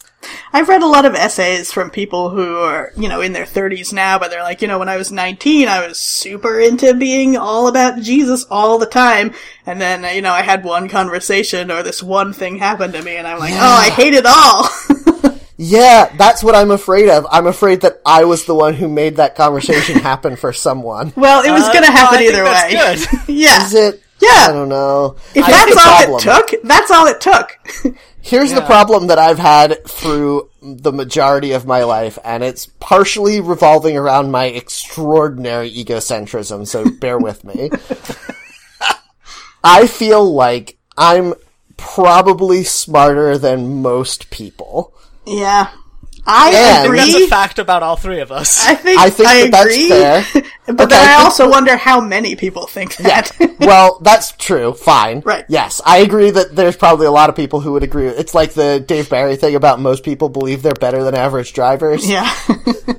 I've 0.52 0.68
read 0.68 0.82
a 0.82 0.86
lot 0.86 1.04
of 1.04 1.14
essays 1.14 1.72
from 1.72 1.90
people 1.90 2.30
who 2.30 2.56
are, 2.56 2.90
you 2.96 3.08
know, 3.08 3.20
in 3.20 3.32
their 3.32 3.44
30s 3.44 3.92
now, 3.92 4.18
but 4.18 4.30
they're 4.30 4.42
like, 4.42 4.62
you 4.62 4.68
know, 4.68 4.78
when 4.78 4.88
I 4.88 4.96
was 4.96 5.12
19, 5.12 5.68
I 5.68 5.86
was 5.86 5.98
super 5.98 6.58
into 6.58 6.94
being 6.94 7.36
all 7.36 7.68
about 7.68 8.00
Jesus 8.00 8.44
all 8.50 8.78
the 8.78 8.86
time. 8.86 9.34
And 9.66 9.80
then, 9.80 10.14
you 10.14 10.22
know, 10.22 10.32
I 10.32 10.42
had 10.42 10.64
one 10.64 10.88
conversation 10.88 11.70
or 11.70 11.82
this 11.82 12.02
one 12.02 12.32
thing 12.32 12.58
happened 12.58 12.94
to 12.94 13.02
me 13.02 13.16
and 13.16 13.26
I'm 13.26 13.38
like, 13.38 13.52
oh, 13.54 13.58
I 13.58 13.90
hate 13.90 14.14
it 14.14 14.24
all. 14.26 14.68
yeah, 15.64 16.12
that's 16.16 16.42
what 16.42 16.54
I'm 16.56 16.70
afraid 16.72 17.08
of. 17.08 17.24
I'm 17.30 17.46
afraid 17.46 17.82
that 17.82 18.00
I 18.04 18.24
was 18.24 18.44
the 18.46 18.54
one 18.54 18.74
who 18.74 18.88
made 18.88 19.16
that 19.16 19.36
conversation 19.36 19.98
happen 20.00 20.34
for 20.36 20.52
someone. 20.52 21.12
well, 21.16 21.44
it 21.44 21.52
was 21.52 21.62
Uh, 21.64 21.72
gonna 21.72 21.86
no, 21.86 21.92
happen 21.92 22.14
I 22.14 22.18
think 22.18 22.32
either 22.34 22.44
that's 22.44 23.08
way. 23.08 23.16
good. 23.18 23.28
yeah. 23.36 23.64
Is 23.66 23.74
it? 23.74 24.02
Yeah. 24.20 24.46
I 24.48 24.52
don't 24.52 24.68
know. 24.68 25.16
If 25.34 25.44
I 25.44 25.50
that's 25.50 25.76
all 25.76 25.82
problem- 26.06 26.18
it 26.18 26.22
took, 26.50 26.62
that's 26.64 26.90
all 26.90 27.06
it 27.06 27.20
took. 27.20 27.96
Here's 28.24 28.52
the 28.52 28.60
problem 28.62 29.08
that 29.08 29.18
I've 29.18 29.40
had 29.40 29.84
through 29.84 30.48
the 30.62 30.92
majority 30.92 31.52
of 31.52 31.66
my 31.66 31.82
life, 31.82 32.18
and 32.24 32.44
it's 32.44 32.66
partially 32.78 33.40
revolving 33.40 33.96
around 33.96 34.30
my 34.30 34.44
extraordinary 34.44 35.68
egocentrism, 35.72 36.68
so 36.68 36.88
bear 37.00 37.18
with 37.18 37.42
me. 37.44 37.70
I 39.64 39.86
feel 39.88 40.32
like 40.32 40.78
I'm 40.96 41.34
probably 41.76 42.62
smarter 42.64 43.38
than 43.38 43.82
most 43.82 44.30
people. 44.30 44.94
Yeah. 45.26 45.70
I 46.24 46.52
Yeah, 46.52 46.84
agree. 46.84 46.98
That's 46.98 47.14
a 47.14 47.26
fact 47.26 47.58
about 47.58 47.82
all 47.82 47.96
three 47.96 48.20
of 48.20 48.30
us. 48.30 48.64
I 48.64 48.76
think 48.76 49.00
I 49.00 49.10
think 49.10 49.28
I 49.28 49.42
that 49.42 49.50
that's 49.50 49.64
agree, 49.74 49.88
fair. 49.88 50.24
but 50.66 50.80
Okay, 50.82 50.86
then 50.86 50.92
I 50.92 51.14
I 51.14 51.16
think- 51.16 51.24
also 51.24 51.50
wonder 51.50 51.76
how 51.76 52.00
many 52.00 52.36
people 52.36 52.66
think 52.68 52.94
that. 52.98 53.32
well, 53.60 53.98
that's 54.02 54.30
true. 54.32 54.72
Fine. 54.72 55.22
Right. 55.24 55.44
Yes, 55.48 55.80
I 55.84 55.98
agree 55.98 56.30
that 56.30 56.54
there's 56.54 56.76
probably 56.76 57.06
a 57.06 57.10
lot 57.10 57.28
of 57.28 57.34
people 57.34 57.58
who 57.60 57.72
would 57.72 57.82
agree. 57.82 58.06
It's 58.06 58.34
like 58.34 58.52
the 58.52 58.78
Dave 58.78 59.10
Barry 59.10 59.34
thing 59.34 59.56
about 59.56 59.80
most 59.80 60.04
people 60.04 60.28
believe 60.28 60.62
they're 60.62 60.74
better 60.74 61.02
than 61.02 61.16
average 61.16 61.54
drivers. 61.54 62.08
yeah. 62.08 62.32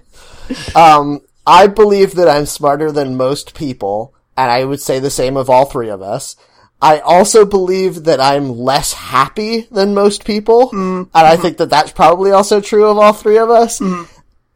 um, 0.75 1.21
I 1.47 1.67
believe 1.67 2.15
that 2.15 2.27
I'm 2.27 2.45
smarter 2.45 2.91
than 2.91 3.15
most 3.17 3.55
people, 3.55 4.13
and 4.37 4.49
I 4.51 4.63
would 4.65 4.81
say 4.81 4.99
the 4.99 5.09
same 5.09 5.37
of 5.37 5.49
all 5.49 5.65
three 5.65 5.89
of 5.89 6.01
us. 6.01 6.35
I 6.83 6.99
also 6.99 7.45
believe 7.45 8.03
that 8.03 8.19
I'm 8.19 8.57
less 8.57 8.91
happy 8.91 9.69
than 9.71 9.93
most 9.93 10.25
people, 10.25 10.69
mm. 10.71 11.03
and 11.03 11.09
I 11.13 11.33
mm-hmm. 11.33 11.41
think 11.41 11.57
that 11.59 11.69
that's 11.69 11.93
probably 11.93 12.31
also 12.31 12.59
true 12.59 12.87
of 12.87 12.97
all 12.97 13.13
three 13.13 13.37
of 13.37 13.49
us. 13.49 13.79
Mm-hmm. 13.79 14.03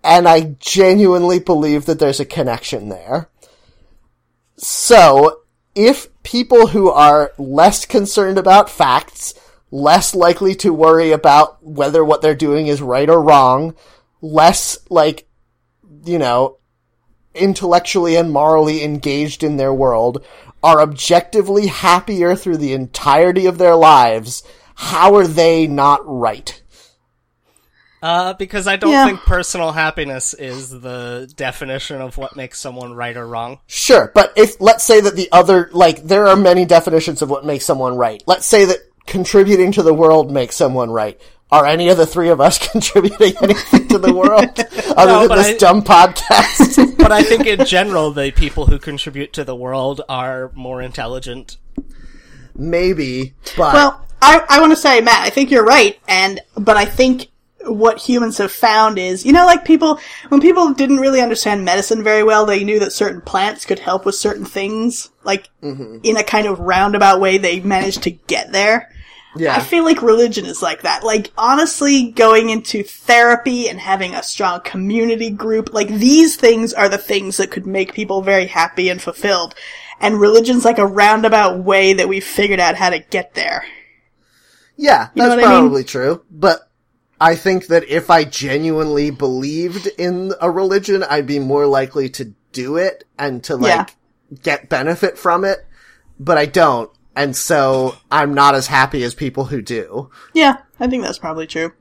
And 0.04 0.28
I 0.28 0.56
genuinely 0.60 1.40
believe 1.40 1.86
that 1.86 2.00
there's 2.00 2.20
a 2.20 2.26
connection 2.26 2.90
there. 2.90 3.30
So, 4.58 5.40
if 5.74 6.10
people 6.24 6.68
who 6.68 6.90
are 6.90 7.32
less 7.38 7.86
concerned 7.86 8.38
about 8.38 8.70
facts, 8.70 9.34
less 9.72 10.14
likely 10.14 10.54
to 10.56 10.74
worry 10.74 11.14
about 11.14 11.64
whether 11.64 12.04
what 12.04 12.22
they're 12.22 12.36
doing 12.36 12.68
is 12.68 12.82
right 12.82 13.10
or 13.10 13.22
wrong, 13.22 13.74
less 14.22 14.78
like, 14.90 15.30
you 16.04 16.20
know, 16.20 16.58
intellectually 17.34 18.18
and 18.18 18.34
morally 18.34 18.84
engaged 18.84 19.44
in 19.44 19.56
their 19.56 19.74
world, 19.74 20.26
are 20.64 20.82
objectively 20.82 21.68
happier 21.68 22.36
through 22.36 22.58
the 22.58 22.74
entirety 22.74 23.46
of 23.46 23.58
their 23.58 23.76
lives, 23.76 24.44
how 24.76 25.16
are 25.16 25.28
they 25.28 25.68
not 25.68 26.02
right? 26.06 26.62
Uh, 28.02 28.34
because 28.34 28.68
I 28.68 28.76
don't 28.76 28.92
Yeah. 28.92 29.06
think 29.06 29.22
personal 29.22 29.72
happiness 29.72 30.36
is 30.36 30.70
the 30.70 31.32
definition 31.36 32.00
of 32.00 32.18
what 32.18 32.36
makes 32.36 32.60
someone 32.60 32.94
right 32.94 33.18
or 33.18 33.26
wrong. 33.26 33.60
Sure, 33.66 34.12
but 34.14 34.34
if, 34.36 34.62
let's 34.62 34.84
say 34.84 35.02
that 35.02 35.16
the 35.16 35.30
other, 35.32 35.70
like, 35.74 36.04
there 36.04 36.28
are 36.28 36.36
many 36.36 36.64
definitions 36.64 37.24
of 37.24 37.30
what 37.30 37.44
makes 37.44 37.66
someone 37.66 37.98
right. 37.98 38.22
Let's 38.28 38.46
say 38.46 38.66
that 38.66 38.78
contributing 39.08 39.72
to 39.72 39.82
the 39.84 39.94
world 39.94 40.32
makes 40.32 40.56
someone 40.56 40.92
right. 40.92 41.20
Are 41.52 41.66
any 41.66 41.90
of 41.90 41.98
the 41.98 42.06
three 42.06 42.30
of 42.30 42.42
us 42.42 42.58
contributing 42.72 43.34
anything 43.42 43.88
to 43.88 43.98
the 43.98 44.14
world 44.14 44.60
other 44.98 45.12
No, 45.12 45.20
than 45.22 45.28
but 45.30 45.36
this 45.38 45.48
I- 45.48 45.58
dumb 45.58 45.82
podcast? 45.82 46.98
but 46.98 47.12
I 47.12 47.24
think 47.24 47.46
in 47.46 47.66
general, 47.66 48.12
the 48.12 48.32
people 48.32 48.66
who 48.66 48.80
contribute 48.80 49.34
to 49.34 49.44
the 49.44 49.56
world 49.56 50.02
are 50.10 50.52
more 50.56 50.82
intelligent. 50.82 51.58
Maybe, 52.56 53.36
but 53.56 53.74
Well, 53.74 54.06
I, 54.22 54.44
I 54.50 54.60
want 54.60 54.72
to 54.72 54.78
say, 54.78 55.00
Matt, 55.02 55.22
I 55.26 55.30
think 55.30 55.52
you're 55.52 55.64
right, 55.64 56.00
and 56.08 56.42
but 56.56 56.76
I 56.76 56.86
think 56.86 57.28
what 57.66 58.00
humans 58.00 58.38
have 58.38 58.52
found 58.52 58.98
is, 58.98 59.26
you 59.26 59.34
know, 59.34 59.46
like 59.46 59.66
people 59.66 60.00
when 60.30 60.42
people 60.42 60.74
didn't 60.74 61.00
really 61.00 61.22
understand 61.22 61.66
medicine 61.66 62.04
very 62.04 62.24
well, 62.24 62.46
they 62.46 62.64
knew 62.64 62.80
that 62.80 62.94
certain 62.94 63.22
plants 63.22 63.66
could 63.66 63.80
help 63.80 64.06
with 64.06 64.16
certain 64.16 64.46
things, 64.46 65.10
like 65.24 65.50
mm-hmm. 65.62 65.98
in 66.04 66.18
a 66.18 66.24
kind 66.24 66.48
of 66.48 66.60
roundabout 66.60 67.20
way. 67.20 67.38
They 67.38 67.60
managed 67.60 68.04
to 68.04 68.12
get 68.12 68.52
there. 68.52 68.92
Yeah, 69.38 69.56
I 69.56 69.60
feel 69.62 69.84
like 69.84 70.02
religion 70.02 70.46
is 70.46 70.62
like 70.62 70.82
that. 70.82 71.04
Like, 71.04 71.32
honestly, 71.38 72.12
going 72.12 72.50
into 72.50 72.84
therapy 72.84 73.70
and 73.70 73.80
having 73.80 74.14
a 74.14 74.24
strong 74.24 74.62
community 74.62 75.30
group, 75.30 75.74
like, 75.74 75.88
these 75.90 76.36
things 76.36 76.74
are 76.74 76.90
the 76.90 76.98
things 76.98 77.38
that 77.38 77.52
could 77.52 77.66
make 77.68 77.94
people 77.94 78.22
very 78.22 78.46
happy 78.48 78.90
and 78.90 79.02
fulfilled. 79.02 79.56
And 80.00 80.20
religion's 80.20 80.64
like 80.66 80.78
a 80.78 80.86
roundabout 80.86 81.60
way 81.64 81.94
that 81.94 82.08
we've 82.08 82.24
figured 82.24 82.60
out 82.60 82.76
how 82.76 82.90
to 82.92 83.00
get 83.00 83.34
there. 83.34 83.66
yeah, 84.76 85.10
know 85.16 85.24
that's 85.30 85.36
what 85.36 85.40
I 85.46 85.52
mean? 85.52 85.62
probably 85.62 85.84
true. 85.84 86.24
But 86.30 86.70
I 87.20 87.36
think 87.36 87.68
that 87.68 87.84
if 87.90 88.10
I 88.12 88.24
genuinely 88.24 89.10
believed 89.10 89.88
in 89.98 90.34
a 90.40 90.52
religion, 90.52 91.04
I'd 91.04 91.26
be 91.26 91.40
more 91.40 91.66
likely 91.66 92.10
to 92.10 92.34
do 92.52 92.78
it 92.78 93.04
and 93.18 93.44
to 93.46 93.56
like 93.56 93.70
Yeah. 93.72 93.86
get 94.44 94.70
benefit 94.70 95.18
from 95.18 95.44
it. 95.44 95.66
But 96.20 96.38
I 96.38 96.46
don't, 96.46 96.92
and 97.18 97.36
so 97.36 97.98
I'm 98.12 98.36
not 98.36 98.54
as 98.54 98.68
happy 98.68 99.04
as 99.04 99.16
people 99.16 99.46
who 99.46 99.62
do. 99.62 100.12
Yeah, 100.34 100.58
I 100.80 100.88
think 100.88 101.04
that's 101.04 101.18
probably 101.18 101.48
true. 101.48 101.74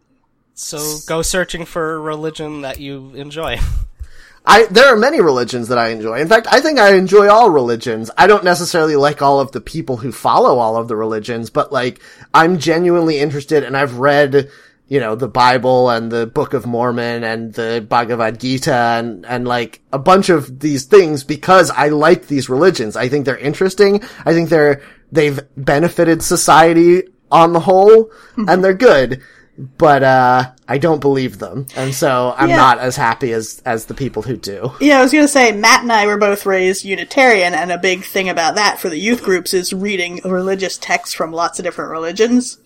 So 0.54 0.96
go 1.06 1.20
searching 1.20 1.66
for 1.66 1.94
a 1.94 1.98
religion 2.00 2.62
that 2.62 2.80
you 2.80 3.12
enjoy. 3.14 3.58
I 4.46 4.64
there 4.66 4.86
are 4.86 4.96
many 4.96 5.20
religions 5.20 5.68
that 5.68 5.76
I 5.76 5.88
enjoy. 5.88 6.20
In 6.20 6.28
fact, 6.28 6.46
I 6.50 6.60
think 6.60 6.78
I 6.78 6.94
enjoy 6.94 7.28
all 7.28 7.50
religions. 7.50 8.10
I 8.16 8.26
don't 8.26 8.44
necessarily 8.44 8.96
like 8.96 9.20
all 9.20 9.38
of 9.40 9.52
the 9.52 9.60
people 9.60 9.98
who 9.98 10.10
follow 10.10 10.58
all 10.58 10.76
of 10.76 10.88
the 10.88 10.96
religions, 10.96 11.50
but 11.50 11.70
like 11.70 12.00
I'm 12.32 12.58
genuinely 12.58 13.18
interested 13.18 13.62
and 13.62 13.76
I've 13.76 13.98
read, 13.98 14.48
you 14.86 15.00
know, 15.00 15.16
the 15.16 15.28
Bible 15.28 15.90
and 15.90 16.10
the 16.10 16.26
Book 16.26 16.54
of 16.54 16.64
Mormon 16.64 17.24
and 17.24 17.52
the 17.52 17.84
Bhagavad 17.86 18.40
Gita 18.40 18.72
and 18.72 19.26
and 19.26 19.46
like 19.46 19.82
a 19.92 19.98
bunch 19.98 20.30
of 20.30 20.60
these 20.60 20.84
things 20.84 21.24
because 21.24 21.70
I 21.70 21.88
like 21.88 22.28
these 22.28 22.48
religions. 22.48 22.96
I 22.96 23.08
think 23.08 23.26
they're 23.26 23.36
interesting. 23.36 24.02
I 24.24 24.32
think 24.32 24.48
they're 24.48 24.80
they've 25.16 25.40
benefited 25.56 26.22
society 26.22 27.02
on 27.32 27.52
the 27.52 27.60
whole 27.60 28.10
and 28.36 28.62
they're 28.62 28.72
good. 28.74 29.20
But 29.58 30.02
uh 30.04 30.52
I 30.68 30.78
don't 30.78 31.00
believe 31.00 31.38
them. 31.38 31.66
And 31.76 31.94
so 31.94 32.34
I'm 32.36 32.50
Yeah. 32.50 32.56
not 32.56 32.78
as 32.78 32.94
happy 32.96 33.32
as 33.32 33.62
as 33.64 33.86
the 33.86 33.94
people 33.94 34.22
who 34.22 34.36
do. 34.36 34.72
Yeah, 34.80 34.98
I 34.98 35.02
was 35.02 35.12
gonna 35.12 35.26
say, 35.26 35.50
Matt 35.52 35.82
and 35.82 35.90
I 35.92 36.06
were 36.06 36.18
both 36.18 36.44
raised 36.46 36.84
Unitarian, 36.84 37.54
and 37.54 37.72
a 37.72 37.78
big 37.78 38.04
thing 38.04 38.28
about 38.28 38.54
that 38.56 38.78
for 38.78 38.88
the 38.90 38.98
youth 38.98 39.22
groups 39.24 39.54
is 39.54 39.72
reading 39.72 40.20
religious 40.24 40.76
texts 40.76 41.14
from 41.14 41.32
lots 41.32 41.58
of 41.58 41.64
different 41.64 41.90
religions. 41.90 42.58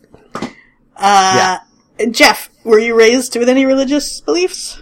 Uh, 0.96 1.58
Jeff, 2.10 2.50
were 2.64 2.78
you 2.78 2.94
raised 2.98 3.36
with 3.36 3.48
any 3.48 3.64
religious 3.66 4.20
beliefs? 4.20 4.78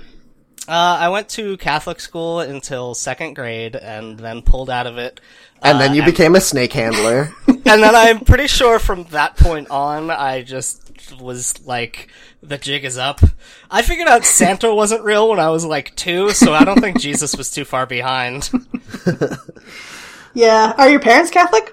Uh, 0.66 0.98
I 1.00 1.08
went 1.08 1.28
to 1.30 1.56
Catholic 1.58 1.98
school 2.00 2.40
until 2.40 2.94
second 2.94 3.34
grade, 3.34 3.74
and 3.76 4.18
then 4.18 4.42
pulled 4.42 4.68
out 4.70 4.86
of 4.86 4.98
it. 4.98 5.20
And 5.62 5.80
then 5.80 5.94
you 5.94 6.02
Uh, 6.02 6.06
became 6.06 6.34
a 6.34 6.40
snake 6.40 6.72
handler. 6.72 7.32
and 7.48 7.64
then 7.64 7.94
I'm 7.94 8.20
pretty 8.20 8.46
sure 8.46 8.78
from 8.78 9.04
that 9.10 9.36
point 9.36 9.68
on, 9.70 10.10
I 10.10 10.42
just 10.42 10.82
was 11.20 11.64
like, 11.66 12.08
the 12.42 12.58
jig 12.58 12.84
is 12.84 12.96
up. 12.98 13.20
I 13.70 13.82
figured 13.82 14.08
out 14.08 14.24
Santa 14.24 14.72
wasn't 14.74 15.02
real 15.04 15.28
when 15.28 15.40
I 15.40 15.50
was 15.50 15.64
like 15.64 15.94
two, 15.96 16.30
so 16.30 16.52
I 16.54 16.64
don't 16.64 16.80
think 16.80 17.00
Jesus 17.00 17.36
was 17.36 17.50
too 17.50 17.64
far 17.64 17.86
behind. 17.86 18.50
Yeah. 20.34 20.72
Are 20.76 20.88
your 20.88 21.00
parents 21.00 21.30
Catholic? 21.30 21.72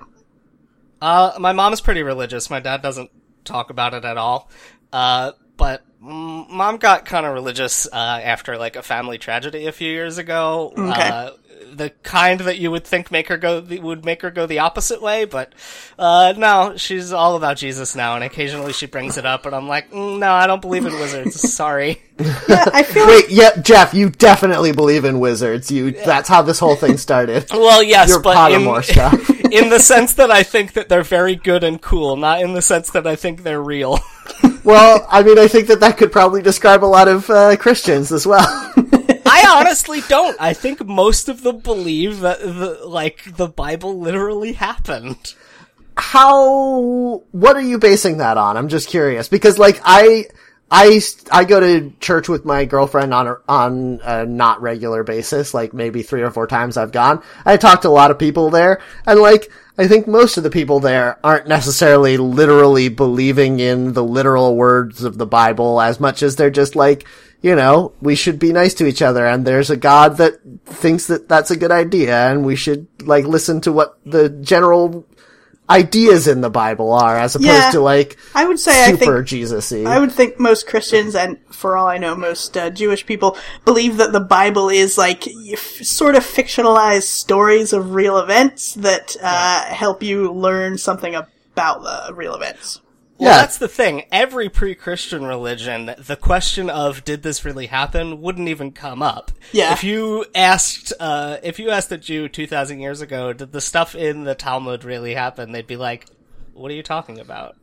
Uh, 1.01 1.33
my 1.39 1.51
mom 1.53 1.73
is 1.73 1.81
pretty 1.81 2.03
religious. 2.03 2.49
My 2.49 2.59
dad 2.59 2.81
doesn't 2.81 3.11
talk 3.43 3.69
about 3.69 3.93
it 3.93 4.05
at 4.05 4.17
all. 4.17 4.49
Uh, 4.91 5.33
but 5.57 5.83
mom 5.99 6.77
got 6.77 7.05
kind 7.05 7.25
of 7.25 7.33
religious 7.33 7.85
uh, 7.91 7.95
after 8.23 8.57
like 8.57 8.75
a 8.75 8.81
family 8.81 9.17
tragedy 9.17 9.67
a 9.67 9.71
few 9.71 9.91
years 9.91 10.17
ago. 10.17 10.73
Okay. 10.75 11.09
Uh, 11.09 11.31
the 11.75 11.91
kind 12.03 12.39
that 12.41 12.57
you 12.57 12.71
would 12.71 12.85
think 12.85 13.11
make 13.11 13.27
her 13.27 13.37
go 13.37 13.61
would 13.61 14.05
make 14.05 14.21
her 14.21 14.31
go 14.31 14.45
the 14.45 14.59
opposite 14.59 15.01
way, 15.01 15.25
but 15.25 15.53
uh, 15.99 16.33
no, 16.37 16.75
she's 16.77 17.11
all 17.11 17.35
about 17.35 17.57
Jesus 17.57 17.95
now, 17.95 18.15
and 18.15 18.23
occasionally 18.23 18.73
she 18.73 18.85
brings 18.85 19.17
it 19.17 19.25
up, 19.25 19.45
and 19.45 19.55
I'm 19.55 19.67
like, 19.67 19.91
mm, 19.91 20.19
no, 20.19 20.31
I 20.31 20.47
don't 20.47 20.61
believe 20.61 20.85
in 20.85 20.93
wizards. 20.93 21.35
Sorry. 21.53 22.01
Yeah, 22.19 22.65
I 22.73 22.83
feel 22.87 23.05
like 23.05 23.25
Wait, 23.25 23.29
yeah, 23.29 23.61
Jeff, 23.61 23.93
you 23.93 24.09
definitely 24.09 24.71
believe 24.71 25.05
in 25.05 25.19
wizards. 25.19 25.69
You 25.71 25.91
that's 25.91 26.29
how 26.29 26.41
this 26.41 26.59
whole 26.59 26.75
thing 26.75 26.97
started. 26.97 27.45
Well, 27.65 27.81
yes, 27.81 28.09
Your 28.09 28.21
but 28.21 28.35
Pottermore 28.37 28.77
in, 28.77 28.83
stuff. 28.83 29.29
in 29.51 29.69
the 29.69 29.79
sense 29.79 30.13
that 30.15 30.29
I 30.29 30.43
think 30.43 30.73
that 30.73 30.87
they're 30.87 31.03
very 31.03 31.35
good 31.35 31.63
and 31.63 31.81
cool, 31.81 32.15
not 32.15 32.41
in 32.41 32.53
the 32.53 32.61
sense 32.61 32.91
that 32.91 33.07
I 33.07 33.15
think 33.15 33.43
they're 33.43 33.61
real. 33.61 33.99
Well, 34.65 35.05
I 35.11 35.21
mean, 35.21 35.37
I 35.37 35.47
think 35.47 35.67
that 35.67 35.79
that 35.81 35.97
could 35.97 36.11
probably 36.11 36.41
describe 36.41 36.83
a 36.83 36.87
lot 36.87 37.07
of 37.07 37.29
uh, 37.29 37.55
Christians 37.55 38.11
as 38.11 38.25
well. 38.25 38.45
I 39.27 39.45
honestly 39.59 40.01
don't. 40.09 40.35
I 40.41 40.53
think 40.53 40.83
most 40.83 41.29
of 41.29 41.43
them 41.43 41.59
believe 41.59 42.21
that 42.21 42.39
the 42.39 42.81
like 42.83 43.35
the 43.37 43.47
Bible 43.47 43.99
literally 43.99 44.53
happened. 44.53 45.35
how? 45.97 47.23
What 47.31 47.55
are 47.55 47.61
you 47.61 47.77
basing 47.77 48.17
that 48.17 48.37
on? 48.37 48.57
I'm 48.57 48.67
just 48.67 48.89
curious 48.89 49.27
because, 49.27 49.59
like, 49.59 49.79
I. 49.83 50.25
I, 50.71 50.99
I 51.31 51.43
go 51.43 51.59
to 51.59 51.93
church 51.99 52.27
with 52.27 52.43
my 52.43 52.65
girlfriend 52.65 53.13
on 53.13 53.27
a, 53.27 53.37
on 53.47 53.99
a 54.03 54.25
not 54.25 54.61
regular 54.61 55.03
basis, 55.03 55.53
like 55.53 55.73
maybe 55.73 56.01
three 56.01 56.23
or 56.23 56.31
four 56.31 56.47
times 56.47 56.75
I've 56.75 56.91
gone. 56.91 57.21
I 57.45 57.57
talk 57.57 57.81
to 57.81 57.87
a 57.87 57.89
lot 57.89 58.11
of 58.11 58.17
people 58.17 58.49
there, 58.49 58.81
and 59.05 59.19
like, 59.19 59.51
I 59.77 59.87
think 59.87 60.07
most 60.07 60.37
of 60.37 60.43
the 60.43 60.49
people 60.49 60.79
there 60.79 61.19
aren't 61.23 61.47
necessarily 61.47 62.17
literally 62.17 62.89
believing 62.89 63.59
in 63.59 63.93
the 63.93 64.03
literal 64.03 64.55
words 64.55 65.03
of 65.03 65.17
the 65.17 65.25
Bible 65.25 65.81
as 65.81 65.99
much 65.99 66.23
as 66.23 66.35
they're 66.35 66.49
just 66.49 66.75
like, 66.75 67.05
you 67.41 67.55
know, 67.55 67.93
we 68.01 68.15
should 68.15 68.39
be 68.39 68.53
nice 68.53 68.73
to 68.75 68.87
each 68.87 69.01
other 69.01 69.25
and 69.25 69.45
there's 69.45 69.69
a 69.69 69.77
God 69.77 70.17
that 70.17 70.39
thinks 70.65 71.07
that 71.07 71.27
that's 71.27 71.51
a 71.51 71.57
good 71.57 71.71
idea 71.71 72.31
and 72.31 72.45
we 72.45 72.55
should 72.55 72.87
like 73.01 73.25
listen 73.25 73.61
to 73.61 73.73
what 73.73 73.99
the 74.05 74.29
general 74.29 75.05
ideas 75.69 76.27
in 76.27 76.41
the 76.41 76.49
Bible 76.49 76.93
are 76.93 77.17
as 77.17 77.35
opposed 77.35 77.47
Yeah. 77.47 77.71
to 77.71 77.79
like 77.79 78.17
I 78.35 78.45
would 78.45 78.59
say 78.59 78.91
super 78.95 79.23
Jesus-y. 79.23 79.83
I 79.91 79.99
would 79.99 80.11
think 80.11 80.39
most 80.39 80.67
Christians, 80.67 81.15
and 81.15 81.37
for 81.49 81.75
all 81.77 81.87
I 81.87 81.97
know, 81.97 82.15
most 82.15 82.55
uh, 82.55 82.69
Jewish 82.69 83.05
people 83.05 83.37
believe 83.65 83.97
that 83.97 84.11
the 84.11 84.19
Bible 84.19 84.69
is 84.69 84.97
like 84.97 85.27
f- 85.27 85.59
sort 85.59 86.15
of 86.15 86.23
fictionalized 86.23 87.03
stories 87.03 87.73
of 87.73 87.93
real 87.95 88.17
events 88.19 88.73
that 88.75 89.15
uh, 89.21 89.63
help 89.65 90.03
you 90.03 90.31
learn 90.31 90.77
something 90.77 91.15
about 91.15 91.81
the 91.83 92.13
real 92.13 92.35
events. 92.35 92.81
Well, 93.17 93.29
Yeah. 93.31 93.37
that's 93.37 93.57
the 93.57 93.67
thing. 93.69 94.03
Every 94.11 94.49
pre-Christian 94.49 95.25
religion, 95.25 95.95
the 95.97 96.17
question 96.17 96.69
of 96.69 97.05
did 97.05 97.23
this 97.23 97.45
really 97.45 97.67
happen 97.67 98.21
wouldn't 98.21 98.49
even 98.49 98.71
come 98.73 99.01
up. 99.01 99.31
Yeah. 99.53 99.71
If 99.71 99.83
you 99.85 100.25
asked, 100.35 100.91
uh, 100.99 101.37
if 101.41 101.57
you 101.57 101.69
asked 101.69 101.91
a 101.93 101.97
Jew 101.97 102.27
two 102.27 102.45
thousand 102.45 102.81
years 102.81 102.99
ago, 103.01 103.31
did 103.31 103.53
the 103.53 103.61
stuff 103.61 103.95
in 103.95 104.25
the 104.25 104.35
Talmud 104.35 104.83
really 104.83 105.13
happen? 105.13 105.53
They'd 105.53 105.65
be 105.67 105.77
like, 105.77 106.07
"What 106.53 106.69
are 106.71 106.75
you 106.75 106.83
talking 106.83 107.19
about? 107.19 107.55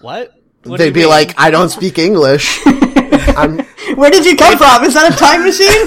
What?" 0.00 0.34
What 0.64 0.78
They'd 0.78 0.92
be 0.94 1.00
mean?" 1.00 1.08
like, 1.10 1.34
I 1.38 1.50
don't 1.50 1.68
speak 1.68 1.98
English. 1.98 2.58
I'm, 2.66 3.58
Where 3.96 4.10
did 4.10 4.24
you 4.24 4.34
come 4.36 4.56
from? 4.58 4.82
Is 4.84 4.94
that 4.94 5.12
a 5.12 5.16
time 5.16 5.44
machine? 5.44 5.86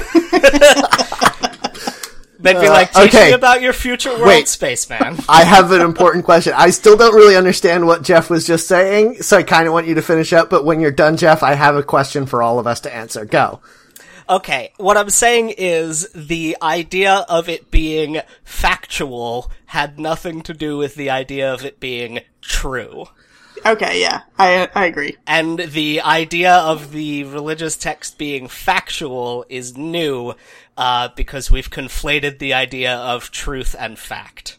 They'd 2.53 2.61
be 2.61 2.69
like, 2.69 2.91
"Teach 2.93 3.13
Uh, 3.13 3.17
okay. 3.17 3.27
me 3.29 3.33
about 3.33 3.61
your 3.61 3.73
future 3.73 4.11
world, 4.11 4.27
Wait. 4.27 4.47
spaceman." 4.47 5.17
I 5.29 5.43
have 5.43 5.71
an 5.71 5.81
important 5.81 6.25
question. 6.25 6.53
I 6.55 6.69
still 6.71 6.97
don't 6.97 7.15
really 7.15 7.35
understand 7.35 7.85
what 7.85 8.01
Jeff 8.03 8.29
was 8.29 8.45
just 8.47 8.67
saying, 8.67 9.21
so 9.21 9.37
I 9.37 9.43
kind 9.43 9.67
of 9.67 9.73
want 9.73 9.87
you 9.87 9.95
to 9.95 10.01
finish 10.01 10.33
up, 10.33 10.49
but 10.49 10.65
when 10.65 10.79
you're 10.79 10.91
done, 10.91 11.17
Jeff, 11.17 11.43
I 11.43 11.53
have 11.53 11.75
a 11.75 11.83
question 11.83 12.25
for 12.25 12.41
all 12.41 12.59
of 12.59 12.67
us 12.67 12.79
to 12.81 12.93
answer. 12.95 13.25
Go. 13.25 13.59
Okay, 14.29 14.73
what 14.77 14.97
I'm 14.97 15.09
saying 15.09 15.53
is 15.57 16.09
the 16.13 16.57
idea 16.61 17.25
of 17.29 17.47
it 17.47 17.71
being 17.71 18.19
factual 18.43 19.49
had 19.67 19.97
nothing 19.99 20.41
to 20.41 20.53
do 20.53 20.77
with 20.77 20.95
the 20.95 21.09
idea 21.09 21.53
of 21.53 21.63
it 21.63 21.79
being 21.79 22.19
true. 22.41 23.05
Okay, 23.71 24.01
yeah, 24.01 24.21
I 24.37 24.69
I 24.73 24.85
agree. 24.85 25.17
And 25.25 25.59
the 25.59 26.01
idea 26.01 26.53
of 26.53 26.91
the 26.91 27.23
religious 27.23 27.75
text 27.75 28.17
being 28.17 28.47
factual 28.47 29.45
is 29.49 29.77
new, 29.77 30.33
uh, 30.77 31.09
because 31.15 31.51
we've 31.51 31.69
conflated 31.69 32.39
the 32.39 32.53
idea 32.53 32.95
of 32.95 33.31
truth 33.31 33.75
and 33.77 33.97
fact. 33.97 34.57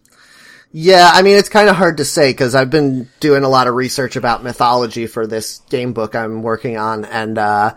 Yeah, 0.71 1.11
I 1.13 1.23
mean, 1.23 1.37
it's 1.37 1.49
kind 1.49 1.69
of 1.69 1.77
hard 1.77 1.97
to 1.97 2.05
say 2.05 2.31
because 2.31 2.55
I've 2.55 2.71
been 2.71 3.09
doing 3.21 3.43
a 3.43 3.49
lot 3.49 3.69
of 3.69 3.75
research 3.75 4.17
about 4.17 4.45
mythology 4.45 5.07
for 5.07 5.27
this 5.27 5.61
game 5.71 5.95
book 5.95 6.15
I'm 6.15 6.43
working 6.43 6.77
on, 6.77 7.05
and, 7.07 7.39
uh, 7.39 7.75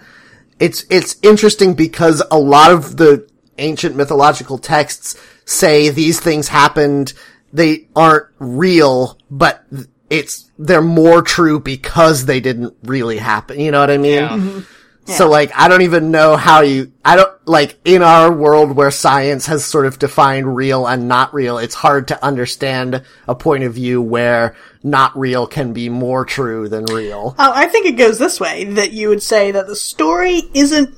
it's, 0.59 0.85
it's 0.89 1.15
interesting 1.23 1.73
because 1.73 2.21
a 2.29 2.37
lot 2.37 2.71
of 2.71 2.97
the 2.97 3.27
ancient 3.57 3.95
mythological 3.95 4.57
texts 4.57 5.15
say 5.45 5.89
these 5.89 6.19
things 6.19 6.49
happened, 6.49 7.13
they 7.53 7.87
aren't 7.95 8.27
real, 8.39 9.17
but 9.29 9.63
it's 10.11 10.51
they're 10.59 10.81
more 10.83 11.23
true 11.23 11.59
because 11.59 12.25
they 12.25 12.39
didn't 12.39 12.75
really 12.83 13.17
happen. 13.17 13.59
You 13.59 13.71
know 13.71 13.79
what 13.79 13.89
I 13.89 13.97
mean? 13.97 14.13
Yeah. 14.13 14.29
Mm-hmm. 14.29 14.59
So 15.05 15.27
like, 15.27 15.51
I 15.57 15.67
don't 15.67 15.81
even 15.81 16.11
know 16.11 16.37
how 16.37 16.61
you, 16.61 16.93
I 17.03 17.15
don't, 17.15 17.47
like, 17.47 17.77
in 17.83 18.01
our 18.03 18.31
world 18.31 18.73
where 18.75 18.91
science 18.91 19.47
has 19.47 19.65
sort 19.65 19.85
of 19.85 19.99
defined 19.99 20.55
real 20.55 20.85
and 20.85 21.07
not 21.07 21.33
real, 21.33 21.57
it's 21.57 21.73
hard 21.75 22.09
to 22.09 22.23
understand 22.23 23.03
a 23.27 23.35
point 23.35 23.63
of 23.63 23.73
view 23.73 24.01
where 24.01 24.55
not 24.83 25.17
real 25.17 25.47
can 25.47 25.73
be 25.73 25.89
more 25.89 26.23
true 26.23 26.69
than 26.69 26.85
real. 26.85 27.35
Oh, 27.37 27.51
I 27.53 27.65
think 27.65 27.87
it 27.87 27.97
goes 27.97 28.19
this 28.19 28.39
way 28.39 28.63
that 28.65 28.93
you 28.93 29.09
would 29.09 29.23
say 29.23 29.51
that 29.51 29.67
the 29.67 29.75
story 29.75 30.43
isn't, 30.53 30.95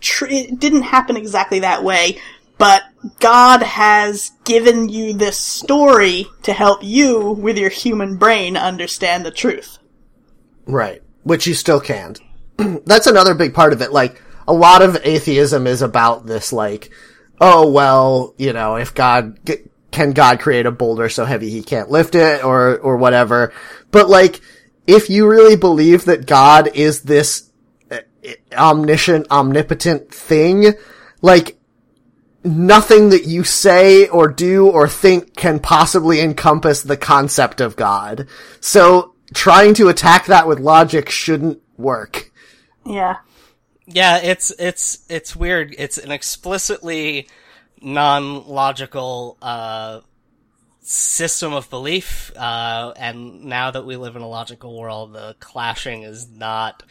tr- 0.00 0.26
it 0.26 0.58
didn't 0.58 0.82
happen 0.82 1.16
exactly 1.16 1.58
that 1.58 1.82
way, 1.82 2.18
but 2.58 2.82
God 3.20 3.62
has 3.62 4.32
given 4.44 4.88
you 4.88 5.12
this 5.12 5.38
story 5.38 6.26
to 6.42 6.52
help 6.52 6.82
you 6.82 7.32
with 7.32 7.58
your 7.58 7.70
human 7.70 8.16
brain 8.16 8.56
understand 8.56 9.24
the 9.26 9.30
truth. 9.30 9.78
Right. 10.66 11.02
Which 11.22 11.46
you 11.46 11.54
still 11.54 11.80
can't. 11.80 12.20
That's 12.56 13.06
another 13.06 13.34
big 13.34 13.54
part 13.54 13.72
of 13.72 13.82
it. 13.82 13.92
Like, 13.92 14.22
a 14.46 14.52
lot 14.52 14.82
of 14.82 14.98
atheism 15.04 15.66
is 15.66 15.82
about 15.82 16.26
this, 16.26 16.52
like, 16.52 16.90
oh, 17.40 17.70
well, 17.70 18.34
you 18.38 18.52
know, 18.52 18.76
if 18.76 18.94
God, 18.94 19.38
can 19.90 20.12
God 20.12 20.40
create 20.40 20.66
a 20.66 20.70
boulder 20.70 21.08
so 21.08 21.24
heavy 21.24 21.50
he 21.50 21.62
can't 21.62 21.90
lift 21.90 22.14
it 22.14 22.44
or, 22.44 22.78
or 22.78 22.96
whatever. 22.96 23.52
But 23.90 24.08
like, 24.08 24.40
if 24.86 25.08
you 25.08 25.28
really 25.28 25.56
believe 25.56 26.04
that 26.04 26.26
God 26.26 26.68
is 26.74 27.02
this 27.02 27.50
uh, 27.90 27.98
omniscient, 28.52 29.30
omnipotent 29.30 30.12
thing, 30.12 30.74
like, 31.22 31.58
nothing 32.44 33.08
that 33.08 33.24
you 33.24 33.42
say 33.42 34.06
or 34.08 34.28
do 34.28 34.68
or 34.68 34.88
think 34.88 35.34
can 35.34 35.58
possibly 35.58 36.20
encompass 36.20 36.82
the 36.82 36.96
concept 36.96 37.60
of 37.60 37.76
God. 37.76 38.28
So, 38.60 39.14
trying 39.34 39.74
to 39.74 39.88
attack 39.88 40.26
that 40.26 40.46
with 40.46 40.60
logic 40.60 41.08
shouldn't 41.08 41.60
work. 41.76 42.30
Yeah. 42.86 43.16
Yeah, 43.86 44.18
it's 44.18 44.50
it's 44.58 45.04
it's 45.10 45.36
weird. 45.36 45.74
It's 45.76 45.98
an 45.98 46.10
explicitly 46.10 47.28
non-logical 47.82 49.36
uh, 49.42 50.00
system 50.80 51.52
of 51.52 51.68
belief, 51.68 52.32
uh, 52.34 52.94
and 52.96 53.44
now 53.44 53.70
that 53.70 53.84
we 53.84 53.96
live 53.96 54.16
in 54.16 54.22
a 54.22 54.28
logical 54.28 54.78
world, 54.78 55.12
the 55.12 55.36
clashing 55.38 56.02
is 56.02 56.30
not 56.30 56.82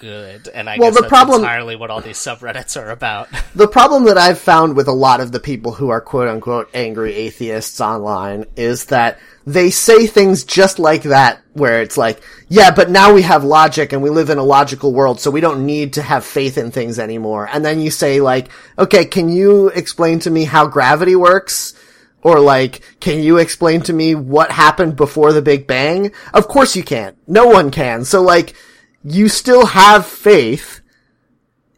good. 0.00 0.48
And 0.48 0.68
I 0.68 0.78
Well, 0.78 0.88
guess 0.90 0.96
the 0.96 1.02
that's 1.02 1.08
problem- 1.10 1.42
entirely 1.42 1.76
what 1.76 1.90
all 1.90 2.00
these 2.00 2.18
subreddits 2.18 2.80
are 2.80 2.90
about. 2.90 3.28
The 3.54 3.68
problem 3.68 4.04
that 4.04 4.16
I've 4.16 4.38
found 4.38 4.76
with 4.76 4.86
a 4.88 4.92
lot 4.92 5.20
of 5.20 5.32
the 5.32 5.40
people 5.40 5.72
who 5.72 5.88
are 5.90 6.00
quote 6.00 6.28
unquote 6.28 6.70
angry 6.72 7.14
atheists 7.14 7.80
online 7.80 8.46
is 8.56 8.86
that 8.86 9.18
they 9.46 9.70
say 9.70 10.06
things 10.06 10.44
just 10.44 10.78
like 10.78 11.02
that, 11.02 11.40
where 11.54 11.82
it's 11.82 11.96
like, 11.98 12.22
yeah, 12.48 12.70
but 12.70 12.90
now 12.90 13.12
we 13.12 13.22
have 13.22 13.42
logic 13.42 13.92
and 13.92 14.02
we 14.02 14.10
live 14.10 14.30
in 14.30 14.38
a 14.38 14.42
logical 14.44 14.92
world, 14.92 15.18
so 15.20 15.30
we 15.30 15.40
don't 15.40 15.66
need 15.66 15.94
to 15.94 16.02
have 16.02 16.24
faith 16.24 16.56
in 16.58 16.70
things 16.70 16.98
anymore. 16.98 17.48
And 17.52 17.64
then 17.64 17.80
you 17.80 17.90
say 17.90 18.20
like, 18.20 18.48
okay, 18.78 19.04
can 19.04 19.28
you 19.28 19.68
explain 19.68 20.20
to 20.20 20.30
me 20.30 20.44
how 20.44 20.66
gravity 20.68 21.16
works? 21.16 21.74
Or 22.22 22.38
like, 22.38 22.82
can 23.00 23.22
you 23.22 23.38
explain 23.38 23.80
to 23.82 23.92
me 23.92 24.14
what 24.14 24.52
happened 24.52 24.94
before 24.94 25.32
the 25.32 25.42
Big 25.42 25.66
Bang? 25.66 26.12
Of 26.34 26.46
course 26.48 26.76
you 26.76 26.84
can't. 26.84 27.16
No 27.26 27.46
one 27.46 27.70
can. 27.70 28.04
So 28.04 28.22
like, 28.22 28.54
you 29.02 29.28
still 29.28 29.66
have 29.66 30.06
faith. 30.06 30.80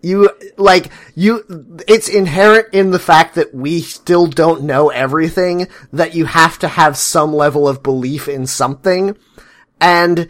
You, 0.00 0.30
like, 0.56 0.90
you, 1.14 1.44
it's 1.86 2.08
inherent 2.08 2.74
in 2.74 2.90
the 2.90 2.98
fact 2.98 3.36
that 3.36 3.54
we 3.54 3.80
still 3.80 4.26
don't 4.26 4.64
know 4.64 4.88
everything, 4.88 5.68
that 5.92 6.16
you 6.16 6.24
have 6.24 6.58
to 6.58 6.68
have 6.68 6.96
some 6.96 7.32
level 7.32 7.68
of 7.68 7.84
belief 7.84 8.26
in 8.26 8.48
something. 8.48 9.16
And 9.80 10.28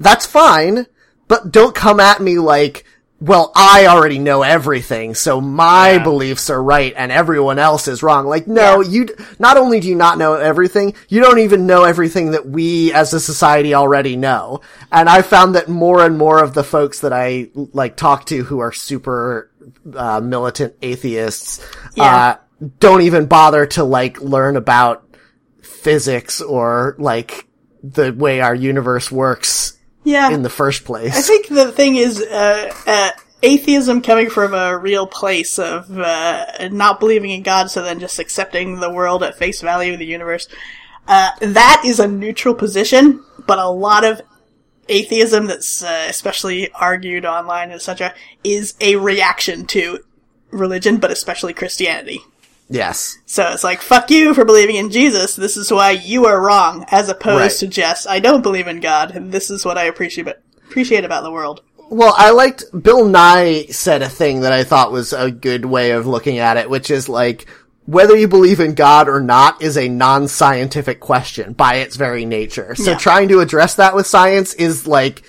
that's 0.00 0.24
fine, 0.24 0.86
but 1.28 1.52
don't 1.52 1.74
come 1.74 2.00
at 2.00 2.22
me 2.22 2.38
like, 2.38 2.85
well, 3.18 3.50
I 3.56 3.86
already 3.86 4.18
know 4.18 4.42
everything, 4.42 5.14
so 5.14 5.40
my 5.40 5.92
Yeah. 5.92 6.02
beliefs 6.04 6.50
are 6.50 6.62
right 6.62 6.92
and 6.96 7.10
everyone 7.10 7.58
else 7.58 7.88
is 7.88 8.02
wrong. 8.02 8.26
Like, 8.26 8.46
no, 8.46 8.80
you, 8.82 9.08
not 9.38 9.56
only 9.56 9.80
do 9.80 9.88
you 9.88 9.94
not 9.94 10.18
know 10.18 10.34
everything, 10.34 10.92
you 11.08 11.22
don't 11.22 11.38
even 11.38 11.66
know 11.66 11.84
everything 11.84 12.32
that 12.32 12.46
we 12.46 12.92
as 12.92 13.14
a 13.14 13.20
society 13.20 13.74
already 13.74 14.16
know. 14.16 14.60
And 14.92 15.08
I 15.08 15.22
found 15.22 15.54
that 15.54 15.68
more 15.68 16.04
and 16.04 16.18
more 16.18 16.42
of 16.42 16.52
the 16.52 16.64
folks 16.64 17.00
that 17.00 17.12
I, 17.14 17.48
like, 17.54 17.96
talk 17.96 18.26
to 18.26 18.44
who 18.44 18.58
are 18.58 18.72
super, 18.72 19.50
uh, 19.96 20.20
militant 20.20 20.74
atheists, 20.82 21.60
Yeah. 21.94 22.04
uh, 22.04 22.34
don't 22.80 23.00
even 23.00 23.26
bother 23.26 23.64
to, 23.66 23.84
like, 23.84 24.20
learn 24.20 24.56
about 24.56 25.04
physics 25.62 26.40
or, 26.42 26.96
like, 26.98 27.46
the 27.82 28.12
way 28.12 28.40
our 28.40 28.54
universe 28.54 29.10
works 29.10 29.72
Yeah. 30.06 30.30
in 30.30 30.42
the 30.42 30.50
first 30.50 30.84
place. 30.84 31.16
I 31.16 31.20
think 31.20 31.48
the 31.48 31.72
thing 31.72 31.96
is, 31.96 32.22
uh, 32.22 32.72
uh, 32.86 33.10
atheism 33.42 34.02
coming 34.02 34.30
from 34.30 34.54
a 34.54 34.78
real 34.78 35.06
place 35.06 35.58
of 35.58 35.90
uh, 35.98 36.68
not 36.70 37.00
believing 37.00 37.30
in 37.30 37.42
God, 37.42 37.70
so 37.70 37.82
then 37.82 37.98
just 37.98 38.20
accepting 38.20 38.78
the 38.78 38.88
world 38.88 39.24
at 39.24 39.36
face 39.36 39.60
value 39.60 39.94
of 39.94 39.98
the 39.98 40.06
universe. 40.06 40.46
Uh, 41.08 41.30
that 41.40 41.82
is 41.84 41.98
a 41.98 42.06
neutral 42.06 42.54
position, 42.54 43.24
but 43.48 43.58
a 43.58 43.68
lot 43.68 44.04
of 44.04 44.22
atheism 44.88 45.46
that's 45.46 45.82
uh, 45.82 46.06
especially 46.08 46.70
argued 46.72 47.24
online, 47.24 47.72
etc., 47.72 48.14
is 48.44 48.74
a 48.80 48.94
reaction 48.94 49.66
to 49.66 49.98
religion, 50.50 50.98
but 50.98 51.10
especially 51.10 51.52
Christianity. 51.52 52.20
Yes. 52.68 53.18
So 53.26 53.46
it's 53.52 53.64
like, 53.64 53.80
fuck 53.80 54.10
you 54.10 54.34
for 54.34 54.44
believing 54.44 54.76
in 54.76 54.90
Jesus. 54.90 55.36
This 55.36 55.56
is 55.56 55.70
why 55.70 55.92
you 55.92 56.26
are 56.26 56.40
wrong, 56.40 56.84
as 56.90 57.08
opposed 57.08 57.40
Right. 57.40 57.50
to 57.60 57.66
just, 57.68 58.08
I 58.08 58.20
don't 58.20 58.42
believe 58.42 58.66
in 58.68 58.80
God, 58.80 59.12
and 59.14 59.32
this 59.32 59.50
is 59.50 59.64
what 59.64 59.78
I 59.78 59.84
appreciate 59.84 60.28
appreciate 60.68 61.04
about 61.04 61.22
the 61.22 61.30
world. 61.30 61.62
Well, 61.88 62.14
I 62.16 62.30
liked 62.32 62.64
Bill 62.82 63.04
Nye 63.06 63.66
said 63.70 64.02
a 64.02 64.08
thing 64.08 64.40
that 64.40 64.52
I 64.52 64.64
thought 64.64 64.90
was 64.90 65.12
a 65.12 65.30
good 65.30 65.64
way 65.64 65.92
of 65.92 66.06
looking 66.06 66.38
at 66.38 66.56
it, 66.56 66.68
which 66.68 66.90
is 66.90 67.08
like 67.08 67.46
whether 67.86 68.16
you 68.16 68.26
believe 68.26 68.58
in 68.58 68.74
God 68.74 69.08
or 69.08 69.20
not 69.20 69.62
is 69.62 69.78
a 69.78 69.88
non-scientific 69.88 70.98
question 70.98 71.52
by 71.52 71.76
its 71.76 71.94
very 71.94 72.24
nature. 72.24 72.74
So 72.74 72.90
Yeah. 72.90 72.96
trying 72.98 73.28
to 73.28 73.38
address 73.38 73.76
that 73.76 73.94
with 73.94 74.08
science 74.08 74.54
is 74.54 74.88
like 74.88 75.22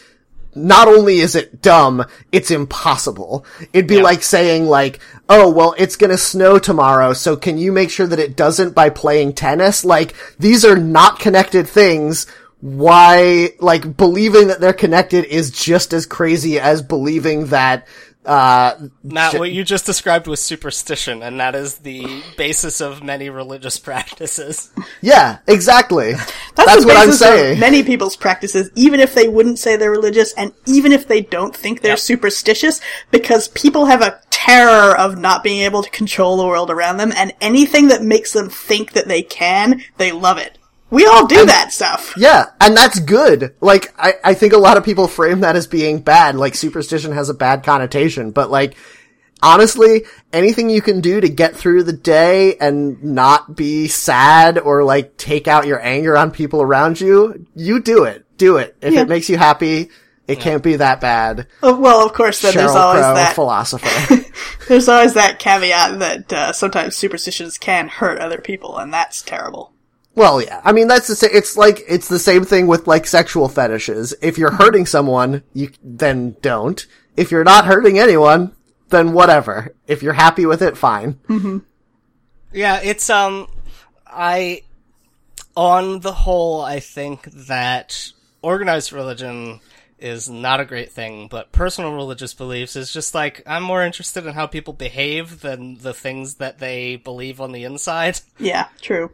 not 0.57 0.87
only 0.87 1.19
is 1.19 1.35
it 1.35 1.61
dumb, 1.61 2.05
it's 2.31 2.51
impossible. 2.51 3.45
It'd 3.73 3.87
be 3.87 3.95
Yeah. 3.95 4.03
like 4.03 4.23
saying 4.23 4.65
like, 4.67 4.99
oh, 5.29 5.49
well, 5.49 5.75
it's 5.77 5.95
gonna 5.95 6.17
snow 6.17 6.57
tomorrow, 6.59 7.13
so 7.13 7.35
can 7.35 7.57
you 7.57 7.71
make 7.71 7.89
sure 7.91 8.07
that 8.07 8.19
it 8.19 8.35
doesn't 8.35 8.75
by 8.75 8.89
playing 8.89 9.33
tennis? 9.33 9.85
Like, 9.85 10.13
these 10.39 10.63
are 10.65 10.77
not 10.77 11.19
connected 11.19 11.67
things. 11.67 12.25
Why, 12.59 13.51
like, 13.59 13.97
believing 13.97 14.47
that 14.47 14.59
they're 14.59 14.73
connected 14.73 15.25
is 15.25 15.51
just 15.51 15.93
as 15.93 16.05
crazy 16.07 16.59
as 16.59 16.81
believing 16.81 17.47
that, 17.47 17.87
uh, 18.27 18.87
Matt, 19.03 19.31
sh- 19.33 19.39
what 19.39 19.51
you 19.51 19.63
just 19.63 19.85
described 19.85 20.27
was 20.27 20.41
superstition, 20.41 21.23
and 21.23 21.39
that 21.39 21.55
is 21.55 21.75
the 21.79 22.23
basis 22.35 22.81
of 22.81 23.01
many 23.01 23.29
religious 23.29 23.77
practices. 23.79 24.69
yeah, 25.01 25.39
exactly. 25.47 26.13
That's, 26.55 26.81
the 26.81 26.87
what 26.87 26.97
I'm 26.97 27.07
basis 27.07 27.21
of 27.21 27.27
saying. 27.27 27.59
many 27.59 27.83
people's 27.83 28.17
practices, 28.17 28.69
even 28.75 28.99
if 28.99 29.15
they 29.15 29.27
wouldn't 29.29 29.59
say 29.59 29.77
they're 29.77 29.91
religious, 29.91 30.33
and 30.33 30.53
even 30.65 30.91
if 30.91 31.07
they 31.07 31.21
don't 31.21 31.55
think 31.55 31.81
they're 31.81 31.97
superstitious, 31.97 32.81
because 33.11 33.47
people 33.49 33.85
have 33.85 34.01
a 34.01 34.19
terror 34.29 34.95
of 34.97 35.17
not 35.17 35.43
being 35.43 35.61
able 35.61 35.81
to 35.81 35.89
control 35.89 36.37
the 36.37 36.45
world 36.45 36.69
around 36.69 36.97
them, 36.97 37.13
and 37.15 37.33
anything 37.41 37.87
that 37.87 38.03
makes 38.03 38.33
them 38.33 38.49
think 38.49 38.91
that 38.91 39.07
they 39.07 39.21
can, 39.21 39.81
they 39.97 40.11
love 40.11 40.37
it. 40.37 40.56
We 40.89 41.05
all 41.05 41.27
do 41.27 41.45
that 41.45 41.73
stuff. 41.73 42.13
Yeah, 42.15 42.45
and 42.61 42.75
that's 42.75 42.99
good. 42.99 43.55
Like, 43.59 43.93
I, 43.97 44.13
I 44.23 44.33
think 44.33 44.53
a 44.53 44.57
lot 44.57 44.77
of 44.77 44.85
people 44.85 45.07
frame 45.07 45.41
that 45.41 45.55
as 45.57 45.67
being 45.67 45.99
bad, 45.99 46.35
like 46.35 46.55
superstition 46.55 47.11
has 47.11 47.29
a 47.29 47.33
bad 47.33 47.63
connotation, 47.63 48.31
but 48.31 48.49
like, 48.49 48.75
honestly, 49.43 50.05
anything 50.31 50.69
you 50.69 50.81
can 50.81 51.01
do 51.01 51.19
to 51.19 51.29
get 51.29 51.55
through 51.55 51.83
the 51.83 51.93
day 51.93 52.55
and 52.57 53.03
not 53.03 53.55
be 53.55 53.87
sad 53.87 54.57
or 54.57 54.83
like 54.83 55.17
take 55.17 55.47
out 55.47 55.67
your 55.67 55.81
anger 55.85 56.15
on 56.17 56.31
people 56.31 56.61
around 56.61 57.01
you, 57.01 57.45
you 57.55 57.81
do 57.81 58.05
it. 58.05 58.25
Do 58.37 58.57
it. 58.57 58.75
If 58.81 58.93
Yeah. 58.93 59.01
it 59.01 59.09
makes 59.09 59.29
you 59.29 59.37
happy, 59.37 59.89
it 60.27 60.39
can't 60.39 60.63
be 60.63 60.77
that 60.77 61.01
bad. 61.01 61.47
Uh, 61.61 61.75
Well, 61.77 62.05
of 62.05 62.13
course, 62.13 62.41
then 62.41 62.53
there's 62.55 62.71
always 62.71 63.01
Crow, 63.03 63.13
that. 63.15 63.35
philosopher. 63.35 64.23
There's 64.67 64.89
always 64.89 65.13
that 65.13 65.39
caveat 65.39 65.99
that 65.99 66.33
uh, 66.33 66.51
sometimes 66.53 66.95
superstitions 66.97 67.57
can 67.57 67.87
hurt 67.87 68.19
other 68.19 68.39
people, 68.39 68.77
and 68.77 68.93
that's 68.93 69.21
terrible. 69.21 69.71
Well, 70.17 70.41
yeah. 70.41 70.61
I 70.63 70.71
mean, 70.71 70.87
that's 70.87 71.07
the 71.07 71.15
sa- 71.15 71.27
it's 71.31 71.55
like, 71.55 71.83
it's 71.87 72.07
the 72.07 72.17
same 72.17 72.43
thing 72.43 72.65
with 72.65 72.87
like 72.87 73.05
sexual 73.05 73.47
fetishes. 73.47 74.15
If 74.19 74.39
you're 74.39 74.51
hurting 74.51 74.87
someone, 74.87 75.43
you, 75.53 75.69
then 75.83 76.35
don't. 76.41 76.83
If 77.15 77.29
you're 77.29 77.43
not 77.43 77.65
hurting 77.65 77.99
anyone, 77.99 78.55
then 78.89 79.13
whatever. 79.13 79.75
If 79.85 80.01
you're 80.01 80.13
happy 80.13 80.47
with 80.47 80.63
it, 80.63 80.75
fine. 80.75 81.19
Yeah, 82.51 82.79
it's 82.81 83.09
um 83.11 83.47
I 84.07 84.63
on 85.55 85.99
the 85.99 86.13
whole 86.13 86.61
I 86.61 86.79
think 86.79 87.25
that 87.31 88.11
organized 88.41 88.91
religion 88.91 89.59
is 89.99 90.29
not 90.29 90.59
a 90.59 90.65
great 90.65 90.91
thing, 90.91 91.27
but 91.27 91.51
personal 91.51 91.93
religious 91.93 92.33
beliefs 92.33 92.75
is 92.75 92.91
just 92.91 93.13
like 93.13 93.43
I'm 93.45 93.63
more 93.63 93.83
interested 93.83 94.25
in 94.25 94.33
how 94.33 94.47
people 94.47 94.73
behave 94.73 95.41
than 95.41 95.77
the 95.77 95.93
things 95.93 96.35
that 96.35 96.57
they 96.57 96.95
believe 96.95 97.39
on 97.39 97.51
the 97.51 97.65
inside. 97.65 98.21
Yeah, 98.39 98.69
true. 98.81 99.11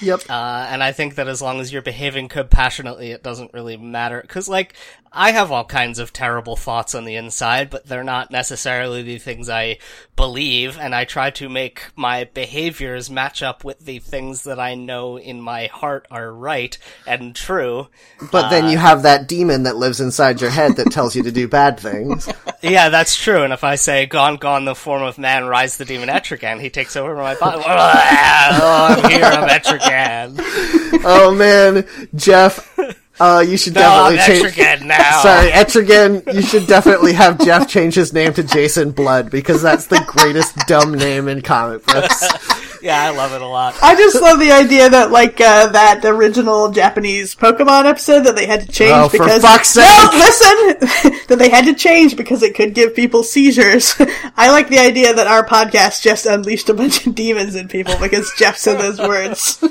Yep. 0.00 0.22
Uh, 0.28 0.66
and 0.70 0.82
I 0.82 0.92
think 0.92 1.16
that 1.16 1.28
as 1.28 1.42
long 1.42 1.60
as 1.60 1.72
you're 1.72 1.82
behaving 1.82 2.28
compassionately, 2.28 3.10
it 3.10 3.22
doesn't 3.22 3.52
really 3.52 3.76
matter. 3.76 4.24
Cause 4.28 4.48
like, 4.48 4.74
I 5.12 5.32
have 5.32 5.50
all 5.50 5.64
kinds 5.64 5.98
of 5.98 6.12
terrible 6.12 6.54
thoughts 6.54 6.94
on 6.94 7.04
the 7.04 7.16
inside, 7.16 7.68
but 7.68 7.86
they're 7.86 8.04
not 8.04 8.30
necessarily 8.30 9.02
the 9.02 9.18
things 9.18 9.48
I 9.48 9.78
believe, 10.14 10.78
and 10.78 10.94
I 10.94 11.04
try 11.04 11.30
to 11.30 11.48
make 11.48 11.82
my 11.96 12.24
behaviors 12.24 13.10
match 13.10 13.42
up 13.42 13.64
with 13.64 13.80
the 13.80 13.98
things 13.98 14.44
that 14.44 14.60
I 14.60 14.76
know 14.76 15.18
in 15.18 15.40
my 15.40 15.66
heart 15.66 16.06
are 16.12 16.32
right 16.32 16.78
and 17.08 17.34
true. 17.34 17.88
But 18.30 18.50
then 18.50 18.66
uh, 18.66 18.70
you 18.70 18.78
have 18.78 19.02
that 19.02 19.26
demon 19.26 19.64
that 19.64 19.76
lives 19.76 20.00
inside 20.00 20.40
your 20.40 20.50
head 20.50 20.76
that 20.76 20.92
tells 20.92 21.16
you 21.16 21.24
to 21.24 21.32
do 21.32 21.48
bad 21.48 21.78
things. 21.80 22.28
Yeah, 22.62 22.90
that's 22.90 23.16
true. 23.16 23.42
And 23.42 23.54
if 23.54 23.64
I 23.64 23.76
say, 23.76 24.04
"Gone, 24.04 24.36
gone, 24.36 24.66
the 24.66 24.74
form 24.74 25.02
of 25.02 25.16
man, 25.16 25.46
rise 25.46 25.78
the 25.78 25.86
demon 25.86 26.10
Etrigan," 26.10 26.60
he 26.60 26.68
takes 26.68 26.94
over 26.94 27.14
my 27.14 27.34
body. 27.36 27.62
oh, 27.66 29.02
I'm 29.02 29.10
here, 29.10 29.24
I'm 29.24 29.48
Etrigan. 29.48 30.34
oh 31.02 31.34
man, 31.34 31.86
Jeff, 32.14 32.78
uh, 33.20 33.40
you 33.46 33.56
should 33.56 33.74
No, 33.74 33.80
definitely 34.10 34.18
change. 34.40 34.54
Etrigan 34.56 34.86
now. 34.86 35.22
Sorry, 35.22 35.50
Etrigan, 35.50 36.34
you 36.34 36.42
should 36.42 36.66
definitely 36.66 37.12
have 37.12 37.38
Jeff 37.44 37.68
change 37.68 37.94
his 37.94 38.12
name 38.12 38.32
to 38.34 38.42
Jason 38.42 38.90
Blood 38.92 39.30
because 39.30 39.62
that's 39.62 39.86
the 39.86 40.02
greatest 40.06 40.56
dumb 40.66 40.94
name 40.94 41.28
in 41.28 41.42
comic 41.42 41.84
books. 41.86 42.26
Yeah, 42.82 43.02
I 43.02 43.10
love 43.10 43.32
it 43.34 43.42
a 43.42 43.46
lot. 43.46 43.76
I 43.82 43.94
just 43.94 44.20
love 44.22 44.38
the 44.40 44.52
idea 44.52 44.88
that 44.88 45.10
like 45.10 45.38
uh, 45.40 45.66
that 45.68 46.02
original 46.04 46.70
Japanese 46.70 47.34
Pokemon 47.34 47.84
episode 47.84 48.20
that 48.24 48.36
they 48.36 48.46
had 48.46 48.62
to 48.62 48.68
change 48.68 48.92
Oh, 48.94 49.08
for 49.08 49.18
because 49.18 49.42
fuck's 49.42 49.76
no, 49.76 49.82
listen, 50.12 51.20
that 51.28 51.36
they 51.38 51.50
had 51.50 51.66
to 51.66 51.74
change 51.74 52.16
because 52.16 52.42
it 52.42 52.54
could 52.54 52.72
give 52.74 52.94
people 52.94 53.22
seizures. 53.22 53.94
I 54.36 54.50
like 54.50 54.68
the 54.68 54.78
idea 54.78 55.12
that 55.12 55.26
our 55.26 55.44
podcast 55.46 56.00
just 56.02 56.24
unleashed 56.26 56.68
a 56.70 56.74
bunch 56.74 57.06
of 57.06 57.14
demons 57.14 57.54
in 57.54 57.68
people 57.68 57.94
because 58.00 58.32
Jeff 58.38 58.56
said 58.56 58.80
those 58.80 58.98
words. 58.98 59.58
it 59.62 59.70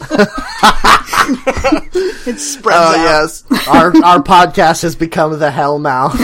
spreads 2.39 2.79
Oh 2.79 2.95
out. 2.95 2.95
yes, 2.95 3.43
our 3.67 3.87
our 4.03 4.21
podcast 4.23 4.83
has 4.83 4.95
become 4.95 5.39
the 5.39 5.49
Hellmouth. 5.49 6.15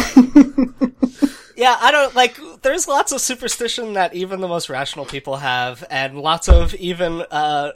Yeah, 1.55 1.77
I 1.79 1.91
don't 1.91 2.13
like. 2.15 2.37
There's 2.61 2.87
lots 2.87 3.11
of 3.11 3.21
superstition 3.21 3.93
that 3.93 4.13
even 4.13 4.41
the 4.41 4.47
most 4.47 4.69
rational 4.69 5.05
people 5.05 5.37
have, 5.37 5.83
and 5.89 6.19
lots 6.19 6.49
of 6.49 6.73
even 6.75 7.21
uh, 7.31 7.71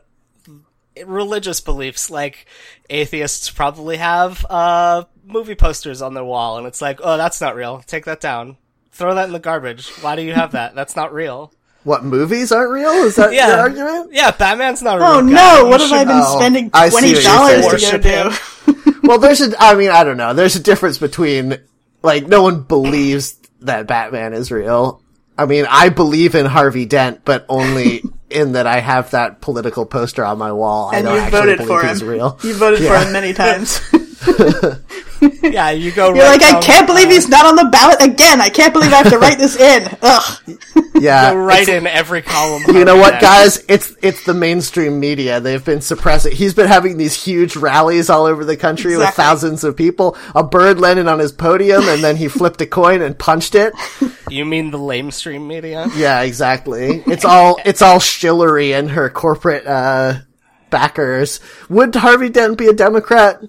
religious 1.06 1.62
beliefs. 1.62 2.10
Like 2.10 2.46
atheists 2.90 3.50
probably 3.50 3.98
have 3.98 4.46
uh, 4.50 5.04
movie 5.26 5.56
posters 5.56 6.02
on 6.02 6.14
their 6.14 6.24
wall, 6.24 6.58
and 6.58 6.68
it's 6.68 6.82
like, 6.82 7.00
oh, 7.04 7.18
that's 7.18 7.42
not 7.42 7.56
real. 7.56 7.80
Take 7.86 8.06
that 8.06 8.20
down. 8.22 8.58
Throw 8.92 9.16
that 9.16 9.28
in 9.28 9.34
the 9.34 9.40
garbage. 9.40 9.90
Why 10.02 10.16
do 10.16 10.22
you 10.24 10.34
have 10.34 10.52
that? 10.52 10.76
That's 10.76 10.96
not 10.96 11.14
real. 11.14 11.54
What 11.86 12.04
movies 12.04 12.52
aren't 12.52 12.72
real? 12.72 12.90
Is 12.90 13.16
that 13.16 13.32
Yeah. 13.34 13.48
your 13.48 13.60
argument? 13.60 14.10
Yeah, 14.14 14.32
Batman's 14.32 14.82
not 14.82 14.98
a 14.98 15.00
real 15.00 15.08
Oh 15.10 15.22
guy. 15.22 15.30
no! 15.62 15.66
What 15.70 15.80
have 15.80 15.92
I 15.94 16.04
been 16.04 16.20
Oh, 16.22 16.38
spending 16.38 16.70
I 16.74 16.90
see 16.90 16.94
what 16.94 17.00
twenty 17.00 17.14
you're 17.14 17.22
dollars 17.22 17.82
to 17.92 18.00
go 18.00 18.30
do? 18.34 18.96
Well, 19.08 19.18
there's 19.18 19.42
a. 19.42 19.52
I 19.58 19.74
mean, 19.76 19.90
I 19.90 20.04
don't 20.04 20.18
know. 20.18 20.34
There's 20.34 20.56
a 20.58 20.60
difference 20.60 20.98
between 20.98 21.58
like 22.04 22.28
no 22.28 22.44
one 22.44 22.62
believes 22.64 23.39
that 23.62 23.88
Batman 23.88 24.34
is 24.34 24.52
real. 24.52 25.02
I 25.38 25.46
mean, 25.46 25.66
I 25.70 25.90
believe 25.90 26.36
in 26.36 26.46
Harvey 26.46 26.86
Dent, 26.86 27.24
but 27.26 27.46
only 27.50 28.04
in 28.30 28.52
that 28.54 28.68
I 28.68 28.80
have 28.80 29.12
that 29.12 29.42
political 29.42 29.86
poster 29.86 30.24
on 30.26 30.38
my 30.38 30.52
wall. 30.52 30.90
I 30.94 30.98
And 30.98 31.06
don't 31.06 31.16
you 31.16 31.22
actually 31.22 31.40
voted 31.56 31.68
for 31.68 31.84
he's 31.88 32.02
him. 32.02 32.08
real. 32.10 32.40
You 32.44 32.54
voted 32.56 32.82
Yeah. 32.82 33.00
for 33.00 33.06
him 33.06 33.14
many 33.14 33.34
times. 33.34 33.80
Yeah, 35.42 35.72
you 35.72 35.92
go. 35.92 36.14
You're 36.14 36.26
right 36.26 36.40
like, 36.40 36.56
I 36.56 36.62
can't 36.62 36.86
believe 36.86 37.10
he's 37.10 37.28
not 37.28 37.46
on 37.46 37.56
the 37.56 37.66
ballot 37.66 38.02
again. 38.02 38.40
I 38.40 38.50
can't 38.50 38.72
believe 38.72 38.94
I 38.94 38.98
have 38.98 39.10
to 39.10 39.18
write 39.18 39.38
this 39.38 39.56
in. 39.56 39.88
Ugh. 40.02 40.58
Yeah, 40.96 41.32
Go 41.34 41.40
right 41.40 41.68
in 41.68 41.88
every 41.88 42.22
column. 42.22 42.64
You 42.68 42.86
know 42.86 42.98
what, 42.98 43.20
guys? 43.22 43.64
It's 43.68 43.96
it's 44.02 44.24
the 44.26 44.34
mainstream 44.34 45.00
media. 45.00 45.40
They've 45.40 45.64
been 45.64 45.82
suppressing. 45.82 46.36
He's 46.36 46.54
been 46.54 46.68
having 46.68 46.98
these 46.98 47.22
huge 47.22 47.56
rallies 47.56 48.10
all 48.10 48.26
over 48.26 48.46
the 48.46 48.58
country 48.58 48.98
with 48.98 49.10
thousands 49.10 49.64
of 49.64 49.76
people. 49.76 50.18
A 50.36 50.44
bird 50.44 50.80
landed 50.80 51.08
on 51.08 51.20
his 51.20 51.32
podium, 51.32 51.84
and 51.88 52.04
then 52.04 52.16
he 52.16 52.28
flipped 52.28 52.62
a 52.62 52.66
coin 52.68 53.02
and 53.02 53.18
punched 53.18 53.56
it. 53.56 53.74
You 54.30 54.46
mean 54.46 54.70
the 54.70 54.78
lamestream 54.78 55.48
media? 55.48 55.88
Yeah, 55.96 56.22
exactly. 56.22 57.02
It's 57.08 57.26
all 57.26 57.60
it's 57.66 57.82
all 57.82 57.98
Shillery 57.98 58.78
and 58.78 58.92
her 58.92 59.10
corporate 59.10 59.66
uh, 59.66 60.20
backers. 60.70 61.40
Would 61.68 61.96
Harvey 61.96 62.30
Dent 62.30 62.56
be 62.60 62.68
a 62.68 62.74
Democrat? 62.74 63.42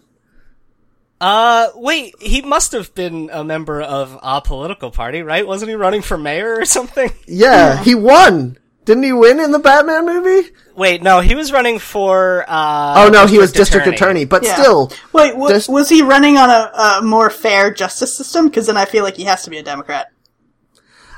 Uh, 1.20 1.68
wait, 1.74 2.14
he 2.20 2.40
must 2.40 2.72
have 2.72 2.94
been 2.94 3.28
a 3.32 3.44
member 3.44 3.82
of 3.82 4.18
a 4.22 4.40
political 4.40 4.90
party, 4.90 5.22
right? 5.22 5.46
Wasn't 5.46 5.68
he 5.68 5.74
running 5.74 6.00
for 6.02 6.16
mayor 6.16 6.54
or 6.60 6.64
something? 6.64 7.10
Yeah, 7.26 7.82
he 7.82 7.94
won. 7.94 8.56
Didn't 8.86 9.02
he 9.02 9.12
win 9.12 9.38
in 9.38 9.52
the 9.52 9.58
Batman 9.58 10.06
movie? 10.06 10.48
Wait, 10.74 11.02
no, 11.02 11.20
he 11.20 11.34
was 11.34 11.52
running 11.52 11.78
for, 11.78 12.44
uh. 12.48 12.94
Oh 13.04 13.08
no, 13.10 13.26
he 13.26 13.38
was 13.38 13.52
district 13.52 13.86
attorney. 13.86 14.24
But 14.24 14.42
Yeah. 14.42 14.54
still, 14.56 14.90
Wait, 15.12 15.36
wa- 15.36 15.48
Just- 15.50 15.68
was 15.68 15.88
he 15.90 16.00
running 16.02 16.38
on 16.38 16.48
a, 16.48 16.72
a 16.74 17.02
more 17.02 17.28
fair 17.28 17.70
justice 17.70 18.16
system? 18.16 18.48
Because 18.48 18.66
then 18.66 18.76
I 18.78 18.86
feel 18.86 19.04
like 19.04 19.16
he 19.16 19.24
has 19.24 19.44
to 19.44 19.50
be 19.50 19.58
a 19.58 19.62
Democrat. 19.62 20.08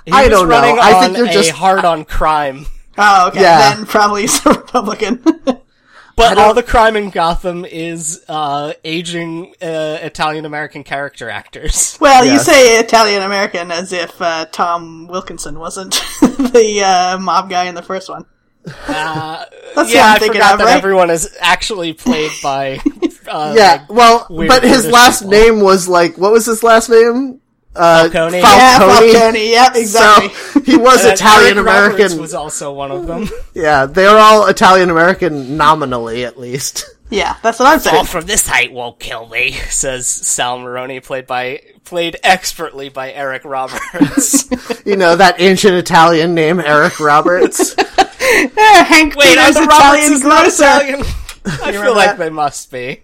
He 0.05 0.11
I 0.12 0.22
was 0.22 0.30
don't 0.30 0.48
know. 0.48 0.57
I 0.57 0.92
on 0.94 1.03
think 1.05 1.16
you're 1.18 1.26
a 1.28 1.32
just- 1.32 1.50
hard 1.53 1.84
on 1.84 2.05
crime. 2.05 2.66
Oh, 2.98 3.28
okay. 3.28 3.40
Yeah. 3.40 3.74
Then 3.76 3.86
probably 3.86 4.22
he's 4.22 4.44
a 4.44 4.50
Republican. 4.50 5.22
But 6.17 6.39
all 6.39 6.55
the 6.55 6.63
crime 6.63 6.97
in 6.97 7.11
Gotham 7.11 7.65
is, 7.65 8.23
uh, 8.29 8.73
aging, 8.85 9.55
uh, 9.63 9.99
Italian 10.03 10.45
American 10.45 10.85
character 10.85 11.31
actors. 11.31 11.97
well, 12.01 12.25
you 12.25 12.39
say 12.39 12.79
Italian 12.79 13.23
American 13.23 13.71
as 13.71 13.93
if 13.93 14.21
uh, 14.21 14.47
Tom 14.47 15.09
Wilkinson 15.09 15.59
wasn't 15.59 15.93
the 16.21 16.83
uh, 16.85 17.19
mob 17.19 17.51
guy 17.51 17.65
in 17.65 17.75
the 17.75 17.83
first 17.83 18.09
one. 18.09 18.25
Uh, 18.65 19.45
That's 19.75 19.93
yeah, 19.93 20.05
I'm 20.07 20.17
I 20.17 20.19
thinking 20.19 20.41
forgot 20.41 20.53
of, 20.55 20.59
that 20.61 20.65
right? 20.67 20.77
everyone 20.77 21.11
is 21.11 21.37
actually 21.41 21.95
played 21.95 22.31
by, 22.43 22.77
uh, 23.29 23.55
yeah. 23.57 23.73
like, 23.73 23.91
well, 23.91 24.27
weird 24.31 24.49
but 24.49 24.63
his 24.63 24.87
last 24.87 25.23
people. 25.23 25.33
name 25.33 25.61
was 25.61 25.89
like 25.89 26.17
what 26.17 26.31
was 26.31 26.47
his 26.47 26.63
last 26.63 26.89
name? 26.89 27.41
Uh, 27.75 28.03
Falcone. 28.11 28.39
Yeah, 28.39 28.79
Falcone. 28.79 29.12
Falcone. 29.12 29.51
Yep, 29.51 29.77
exactly. 29.77 30.29
So 30.29 30.61
he 30.64 30.77
was 30.77 31.05
And 31.05 31.14
Italian 31.14 31.57
Eric 31.59 31.66
Roberts 31.66 31.95
American. 31.97 32.20
was 32.20 32.35
also 32.35 32.73
one 32.73 32.91
of 32.91 33.07
them. 33.07 33.29
Yeah, 33.55 33.87
they're 33.87 34.18
all 34.18 34.47
Italian 34.47 34.91
American 34.91 35.57
nominally, 35.57 36.25
at 36.25 36.39
least. 36.39 36.85
yeah, 37.11 37.37
that's 37.43 37.59
what 37.59 37.66
I'm 37.68 37.79
saying. 37.81 37.95
Fall 37.97 38.05
saying. 38.05 38.20
from 38.23 38.27
this 38.27 38.47
height 38.47 38.73
won't 38.73 38.99
kill 38.99 39.27
me, 39.29 39.53
says 39.53 40.07
Sal 40.09 40.59
Maroni, 40.59 41.01
played 41.01 41.27
by 41.27 41.61
played 41.85 42.16
expertly 42.23 42.89
by 42.89 43.12
Eric 43.12 43.45
Roberts. 43.45 44.49
You 44.87 44.97
know 44.97 45.16
that 45.16 45.37
ancient 45.39 45.75
Italian 45.75 46.35
name, 46.35 46.61
Eric 46.61 46.99
Roberts. 47.01 47.75
Eh, 47.79 48.85
Hank 48.85 49.14
Wait, 49.16 49.37
are 49.37 49.49
Peters, 49.49 49.55
the 49.57 49.62
Italian 49.64 50.12
Robertses 50.12 50.25
not. 50.25 50.47
Italian? 50.49 51.01
I 51.45 51.73
feel 51.73 51.95
like 51.95 52.11
that? 52.11 52.18
they 52.18 52.31
must 52.31 52.70
be. 52.70 53.03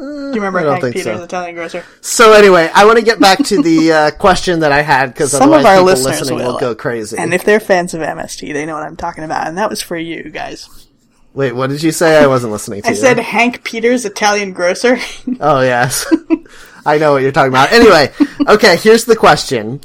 Do 0.00 0.06
you 0.28 0.32
remember 0.42 0.60
I 0.60 0.78
Hank 0.78 0.94
Peters, 0.94 1.18
so. 1.18 1.24
Italian 1.24 1.54
grocer? 1.54 1.84
so 2.00 2.32
anyway, 2.32 2.70
I 2.74 2.86
want 2.86 2.98
to 2.98 3.04
get 3.04 3.20
back 3.20 3.38
to 3.44 3.62
the 3.62 3.92
uh, 3.92 4.10
question 4.18 4.60
that 4.60 4.72
I 4.72 4.80
had 4.82 5.06
because 5.12 5.30
Some 5.32 5.52
of 5.52 5.64
our 5.64 5.80
listeners 5.82 6.20
listening 6.20 6.38
will. 6.38 6.52
will. 6.54 6.58
go 6.60 6.74
crazy. 6.74 7.18
And 7.18 7.34
if 7.34 7.44
they're 7.44 7.60
fans 7.60 7.92
of 7.92 8.00
MST, 8.00 8.52
they 8.54 8.64
know 8.64 8.74
what 8.74 8.82
I'm 8.84 8.96
talking 8.96 9.24
about. 9.24 9.46
And 9.46 9.58
that 9.58 9.68
was 9.68 9.82
for 9.82 9.96
you 9.98 10.30
guys. 10.30 10.86
Wait, 11.34 11.52
what 11.52 11.68
did 11.70 11.82
you 11.82 11.92
say? 11.92 12.22
I 12.22 12.26
wasn't 12.26 12.52
listening 12.52 12.80
to 12.82 12.88
I 12.88 12.90
you. 12.92 12.96
said 12.96 13.18
Hank 13.18 13.62
Peters, 13.62 14.04
Italian 14.04 14.52
grocer. 14.52 14.98
Oh 15.40 15.60
yes, 15.60 16.06
I 16.86 16.98
know 16.98 17.12
what 17.12 17.22
you're 17.22 17.30
talking 17.32 17.52
about. 17.52 17.70
Anyway, 17.72 18.10
okay, 18.48 18.76
here's 18.76 19.04
the 19.04 19.14
question: 19.16 19.80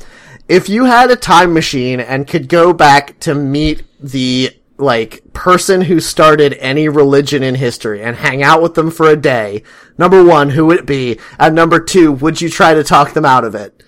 If 0.49 0.69
you 0.69 0.85
had 0.85 1.11
a 1.11 1.15
time 1.15 1.53
machine 1.53 1.99
and 1.99 2.27
could 2.27 2.47
go 2.49 2.73
back 2.73 3.19
to 3.21 3.35
meet 3.35 3.83
the 3.99 4.51
like 4.77 5.21
person 5.33 5.81
who 5.81 5.99
started 5.99 6.53
any 6.59 6.89
religion 6.89 7.43
in 7.43 7.55
history 7.55 8.01
and 8.03 8.15
hang 8.15 8.43
out 8.43 8.61
with 8.61 8.73
them 8.73 8.91
for 8.91 9.07
a 9.09 9.15
day, 9.15 9.63
number 9.97 10.23
one, 10.23 10.49
who 10.49 10.65
would 10.65 10.79
it 10.79 10.85
be? 10.85 11.19
And 11.39 11.55
number 11.55 11.79
two, 11.79 12.11
would 12.11 12.41
you 12.41 12.49
try 12.49 12.73
to 12.73 12.83
talk 12.83 13.13
them 13.13 13.25
out 13.25 13.43
of 13.45 13.55
it? 13.55 13.83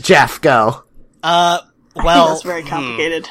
Jeff, 0.00 0.40
go. 0.40 0.84
Uh, 1.22 1.60
well, 1.96 2.26
think 2.26 2.28
that's 2.28 2.42
very 2.42 2.62
complicated. 2.64 3.28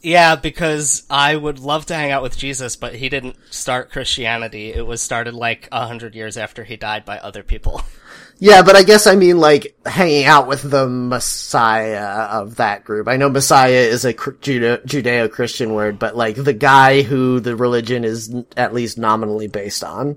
yeah, 0.00 0.36
because 0.36 1.04
I 1.10 1.36
would 1.36 1.58
love 1.58 1.86
to 1.86 1.94
hang 1.94 2.10
out 2.10 2.22
with 2.22 2.38
Jesus, 2.38 2.76
but 2.76 2.94
he 2.94 3.08
didn't 3.08 3.36
start 3.50 3.90
Christianity. 3.90 4.72
It 4.72 4.86
was 4.86 5.02
started 5.02 5.34
like 5.34 5.68
a 5.70 5.86
hundred 5.86 6.14
years 6.14 6.36
after 6.36 6.64
he 6.64 6.76
died 6.76 7.04
by 7.04 7.18
other 7.18 7.42
people. 7.42 7.82
Yeah, 8.38 8.62
but 8.62 8.76
I 8.76 8.82
guess 8.82 9.06
I 9.06 9.16
mean 9.16 9.38
like 9.38 9.74
hanging 9.86 10.24
out 10.24 10.46
with 10.46 10.62
the 10.62 10.86
Messiah 10.86 12.26
of 12.40 12.56
that 12.56 12.84
group. 12.84 13.08
I 13.08 13.16
know 13.16 13.30
Messiah 13.30 13.70
is 13.70 14.04
a 14.04 14.12
cr- 14.12 14.32
Judeo-Christian 14.32 15.72
word, 15.72 15.98
but 15.98 16.16
like 16.16 16.36
the 16.36 16.52
guy 16.52 17.00
who 17.02 17.40
the 17.40 17.56
religion 17.56 18.04
is 18.04 18.34
at 18.56 18.74
least 18.74 18.98
nominally 18.98 19.48
based 19.48 19.82
on. 19.82 20.16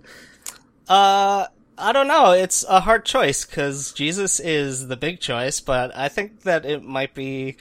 Uh, 0.89 1.47
I 1.78 1.93
don't 1.93 2.09
know. 2.09 2.32
It's 2.32 2.65
a 2.67 2.82
hard 2.82 3.05
choice 3.05 3.45
because 3.45 3.93
Jesus 3.93 4.41
is 4.41 4.88
the 4.88 4.97
big 4.97 5.22
choice, 5.22 5.61
but 5.61 5.95
I 5.95 6.09
think 6.09 6.41
that 6.41 6.65
it 6.65 6.84
might 6.84 7.13
be 7.15 7.55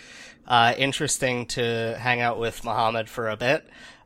uh, 0.49 0.75
interesting 0.77 1.47
to 1.47 1.97
hang 2.01 2.21
out 2.21 2.41
with 2.41 2.65
Muhammad 2.65 3.09
for 3.09 3.29
a 3.29 3.37
bit. 3.37 3.65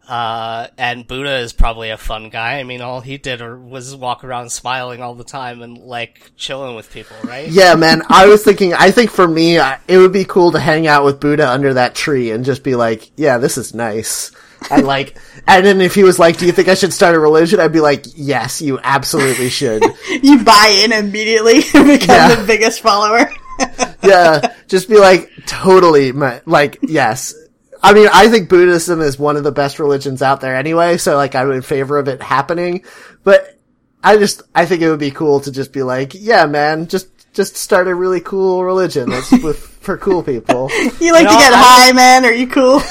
Uh, 0.09 0.67
and 0.77 1.07
Buddha 1.07 1.37
is 1.39 1.53
probably 1.53 1.91
a 1.91 1.97
fun 1.97 2.29
guy. 2.29 2.59
I 2.59 2.65
mean, 2.65 2.81
all 2.81 3.01
he 3.01 3.19
did 3.19 3.41
was 3.41 3.95
walk 3.95 4.25
around 4.25 4.51
smiling 4.51 5.01
all 5.01 5.15
the 5.15 5.25
time 5.25 5.63
and 5.63 5.79
like 5.79 6.33
chilling 6.37 6.75
with 6.75 6.91
people, 6.93 7.17
right? 7.25 7.49
Yeah, 7.49 7.75
man, 7.77 8.03
I 8.09 8.27
was 8.27 8.43
thinking, 8.45 8.75
I 8.75 8.91
think 8.91 9.11
for 9.11 9.27
me, 9.29 9.59
I, 9.61 9.79
it 9.87 9.99
would 9.99 10.13
be 10.13 10.25
cool 10.25 10.53
to 10.53 10.61
hang 10.61 10.87
out 10.87 11.05
with 11.05 11.21
Buddha 11.21 11.49
under 11.49 11.75
that 11.75 11.95
tree 11.95 12.31
and 12.33 12.45
just 12.45 12.63
be 12.65 12.75
like, 12.75 13.11
yeah, 13.17 13.39
this 13.39 13.57
is 13.57 13.75
nice. 13.75 14.33
And 14.71 14.87
like, 14.87 15.17
and 15.49 15.65
then 15.67 15.81
if 15.81 15.93
he 15.95 16.05
was 16.05 16.21
like, 16.21 16.37
"Do 16.39 16.47
you 16.47 16.53
think 16.53 16.69
I 16.69 16.75
should 16.75 16.93
start 16.93 17.17
a 17.17 17.19
religion?" 17.19 17.59
I'd 17.59 17.73
be 17.73 17.81
like, 17.81 18.05
"Yes, 18.15 18.63
you 18.63 18.79
absolutely 18.85 19.49
should." 19.49 19.83
You 20.23 20.45
buy 20.45 20.81
in 20.85 20.93
immediately 20.93 21.63
and 21.75 21.85
become 21.85 22.09
Yeah. 22.15 22.35
the 22.37 22.45
biggest 22.47 22.81
follower. 22.81 23.29
yeah, 24.05 24.55
just 24.69 24.89
be 24.89 24.99
like, 24.99 25.31
totally, 25.47 26.13
ma- 26.13 26.39
like, 26.47 26.79
yes. 26.83 27.35
I 27.83 27.93
mean, 27.95 28.09
I 28.13 28.29
think 28.29 28.49
Buddhism 28.49 29.01
is 29.01 29.19
one 29.19 29.37
of 29.37 29.45
the 29.45 29.51
best 29.53 29.79
religions 29.79 30.23
out 30.23 30.41
there 30.41 30.55
anyway, 30.57 30.99
so 30.99 31.17
like, 31.17 31.35
I'm 31.35 31.51
in 31.51 31.63
favor 31.63 31.99
of 31.99 32.07
it 32.09 32.23
happening. 32.23 32.85
But 33.25 33.59
I 34.05 34.17
just, 34.19 34.43
I 34.55 34.67
think 34.67 34.83
it 34.83 34.91
would 34.91 35.01
be 35.01 35.11
cool 35.11 35.41
to 35.41 35.51
just 35.53 35.73
be 35.73 35.83
like, 35.83 36.13
yeah, 36.15 36.47
man, 36.47 36.87
just, 36.87 37.09
just 37.35 37.57
start 37.57 37.89
a 37.89 37.95
really 37.95 38.21
cool 38.21 38.63
religion 38.65 39.11
that's 39.11 39.31
with, 39.43 39.59
for 39.59 39.97
cool 39.99 40.23
people. 40.23 40.71
You 41.01 41.13
like 41.13 41.23
You 41.23 41.29
to 41.29 41.35
know, 41.35 41.39
get 41.39 41.53
I- 41.55 41.87
high, 41.87 41.93
man? 41.93 42.25
Are 42.25 42.33
you 42.33 42.47
cool? 42.47 42.81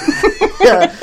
Yeah. 0.62 0.96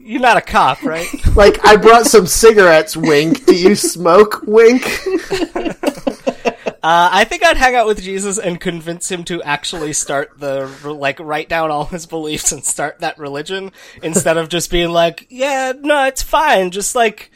You're 0.00 0.20
not 0.20 0.36
a 0.36 0.42
cop, 0.42 0.82
right? 0.82 1.06
Like, 1.34 1.64
I 1.64 1.76
brought 1.76 2.04
some 2.06 2.26
cigarettes, 2.26 2.94
wink. 2.94 3.46
Do 3.46 3.54
you 3.56 3.74
smoke, 3.74 4.42
wink? 4.46 4.82
Uh, 6.82 7.10
I 7.12 7.24
think 7.24 7.44
I'd 7.44 7.56
hang 7.56 7.76
out 7.76 7.86
with 7.86 8.02
Jesus 8.02 8.38
and 8.38 8.60
convince 8.60 9.08
him 9.08 9.22
to 9.24 9.40
actually 9.44 9.92
start 9.92 10.40
the 10.40 10.66
like 10.84 11.20
write 11.20 11.48
down 11.48 11.70
all 11.70 11.84
his 11.84 12.06
beliefs 12.06 12.50
and 12.50 12.64
start 12.64 12.98
that 13.00 13.18
religion 13.18 13.70
instead 14.02 14.36
of 14.36 14.48
just 14.48 14.68
being 14.68 14.90
like, 14.90 15.28
yeah, 15.30 15.72
no, 15.78 16.06
it's 16.06 16.22
fine. 16.22 16.72
Just 16.72 16.96
like, 16.96 17.30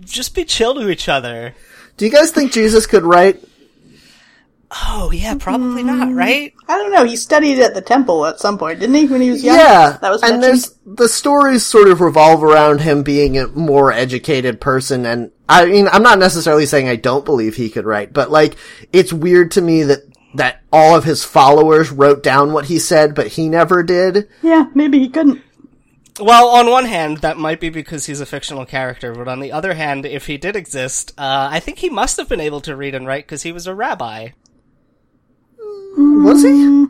just 0.00 0.36
be 0.36 0.44
chill 0.44 0.74
to 0.74 0.88
each 0.88 1.08
other. 1.08 1.52
Do 1.96 2.04
you 2.04 2.12
guys 2.12 2.30
think 2.30 2.52
Jesus 2.52 2.86
could 2.86 3.02
write? 3.02 3.42
Oh 4.70 5.10
yeah, 5.12 5.34
probably 5.38 5.82
not, 5.82 6.12
right? 6.12 6.52
I 6.68 6.78
don't 6.78 6.92
know. 6.92 7.04
He 7.04 7.16
studied 7.16 7.60
at 7.60 7.74
the 7.74 7.80
temple 7.80 8.26
at 8.26 8.40
some 8.40 8.58
point, 8.58 8.80
didn't 8.80 8.96
he? 8.96 9.06
When 9.06 9.20
he 9.20 9.30
was 9.30 9.44
young. 9.44 9.56
Yeah, 9.56 9.98
that 10.00 10.10
was 10.10 10.22
and 10.22 10.42
there's 10.42 10.74
the 10.84 11.08
stories 11.08 11.64
sort 11.64 11.88
of 11.88 12.00
revolve 12.00 12.42
around 12.42 12.80
him 12.80 13.02
being 13.02 13.38
a 13.38 13.46
more 13.48 13.92
educated 13.92 14.60
person, 14.60 15.06
and 15.06 15.30
I 15.48 15.66
mean, 15.66 15.88
I'm 15.90 16.02
not 16.02 16.18
necessarily 16.18 16.66
saying 16.66 16.88
I 16.88 16.96
don't 16.96 17.24
believe 17.24 17.54
he 17.54 17.70
could 17.70 17.84
write, 17.84 18.12
but 18.12 18.30
like, 18.30 18.56
it's 18.92 19.12
weird 19.12 19.52
to 19.52 19.60
me 19.60 19.84
that 19.84 20.00
that 20.34 20.62
all 20.72 20.96
of 20.96 21.04
his 21.04 21.24
followers 21.24 21.90
wrote 21.90 22.22
down 22.22 22.52
what 22.52 22.66
he 22.66 22.78
said, 22.78 23.14
but 23.14 23.28
he 23.28 23.48
never 23.48 23.82
did. 23.82 24.28
Yeah, 24.42 24.66
maybe 24.74 24.98
he 24.98 25.08
couldn't. 25.08 25.42
Well, 26.18 26.48
on 26.48 26.70
one 26.70 26.86
hand, 26.86 27.18
that 27.18 27.36
might 27.36 27.60
be 27.60 27.68
because 27.68 28.06
he's 28.06 28.20
a 28.20 28.26
fictional 28.26 28.64
character, 28.64 29.14
but 29.14 29.28
on 29.28 29.40
the 29.40 29.52
other 29.52 29.74
hand, 29.74 30.06
if 30.06 30.26
he 30.26 30.38
did 30.38 30.56
exist, 30.56 31.12
uh, 31.18 31.48
I 31.52 31.60
think 31.60 31.78
he 31.78 31.90
must 31.90 32.16
have 32.16 32.28
been 32.28 32.40
able 32.40 32.62
to 32.62 32.74
read 32.74 32.94
and 32.94 33.06
write 33.06 33.26
because 33.26 33.42
he 33.42 33.52
was 33.52 33.66
a 33.66 33.74
rabbi. 33.74 34.30
Was 35.96 36.42
he? 36.42 36.84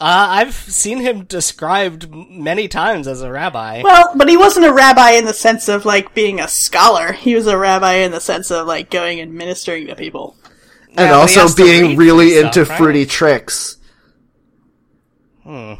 Uh, 0.00 0.26
I've 0.30 0.54
seen 0.54 0.98
him 0.98 1.24
described 1.24 2.12
many 2.12 2.68
times 2.68 3.06
as 3.08 3.22
a 3.22 3.30
rabbi. 3.30 3.80
Well, 3.82 4.12
but 4.16 4.28
he 4.28 4.36
wasn't 4.36 4.66
a 4.66 4.72
rabbi 4.72 5.12
in 5.12 5.24
the 5.24 5.32
sense 5.32 5.68
of 5.68 5.84
like 5.86 6.14
being 6.14 6.40
a 6.40 6.48
scholar. 6.48 7.12
He 7.12 7.34
was 7.34 7.46
a 7.46 7.56
rabbi 7.56 7.94
in 7.94 8.10
the 8.12 8.20
sense 8.20 8.50
of 8.50 8.66
like 8.66 8.90
going 8.90 9.20
and 9.20 9.32
ministering 9.34 9.86
to 9.86 9.94
people. 9.96 10.36
And 10.96 11.08
Yeah, 11.10 11.14
also 11.14 11.52
being 11.54 11.96
really 11.96 12.36
and 12.38 12.46
into 12.46 12.64
right? 12.64 12.76
fruity 12.78 13.06
tricks. 13.06 13.78
No? 15.44 15.78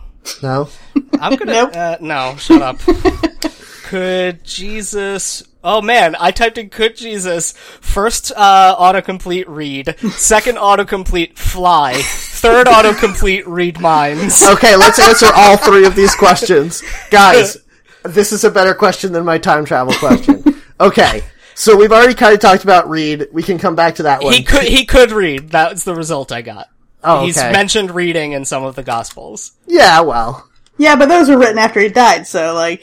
I'm 1.20 1.37
gonna. 1.37 1.45
Nope. 1.53 1.70
uh, 1.76 1.97
no, 2.01 2.37
shut 2.39 2.62
up. 2.62 2.80
could 3.85 4.45
Jesus. 4.45 5.45
Oh 5.62 5.80
man, 5.82 6.16
I 6.18 6.30
typed 6.30 6.59
in 6.59 6.70
could 6.70 6.97
Jesus. 6.97 7.53
First 7.53 8.32
uh, 8.35 8.74
autocomplete 8.78 9.45
read. 9.47 9.99
Second 10.12 10.57
autocomplete 10.57 11.37
fly. 11.37 11.95
Third 11.95 12.66
autocomplete 12.66 13.45
read 13.47 13.80
minds. 13.80 14.43
Okay, 14.43 14.74
let's 14.76 14.99
answer 14.99 15.26
all 15.35 15.57
three 15.57 15.87
of 15.87 15.95
these 15.95 16.14
questions. 16.14 16.82
Guys, 17.11 17.59
this 18.05 18.32
is 18.32 18.45
a 18.45 18.51
better 18.51 18.74
question 18.74 19.12
than 19.12 19.24
my 19.24 19.39
time 19.39 19.64
travel 19.64 19.95
question. 19.95 20.43
Okay, 20.80 21.22
so 21.55 21.76
we've 21.76 21.93
already 21.93 22.14
kind 22.14 22.35
of 22.35 22.41
talked 22.41 22.64
about 22.64 22.89
read. 22.89 23.28
We 23.32 23.43
can 23.43 23.59
come 23.59 23.76
back 23.76 23.97
to 23.97 24.05
that 24.05 24.22
one. 24.22 24.32
He 24.32 24.43
could 24.43 24.64
he 24.64 24.85
could 24.85 25.12
read. 25.12 25.51
That's 25.51 25.85
the 25.85 25.95
result 25.95 26.32
I 26.32 26.43
got. 26.43 26.68
Oh, 27.03 27.24
He's 27.24 27.37
mentioned 27.37 27.91
reading 27.91 28.32
in 28.32 28.47
some 28.47 28.64
of 28.64 28.76
the 28.76 28.82
gospels. 28.82 29.53
Yeah, 29.66 30.01
well, 30.01 30.49
Yeah, 30.78 30.97
but 30.97 31.09
those 31.11 31.28
were 31.28 31.39
written 31.39 31.59
after 31.59 31.80
he 31.80 31.91
died, 31.91 32.26
so 32.26 32.55
like 32.55 32.82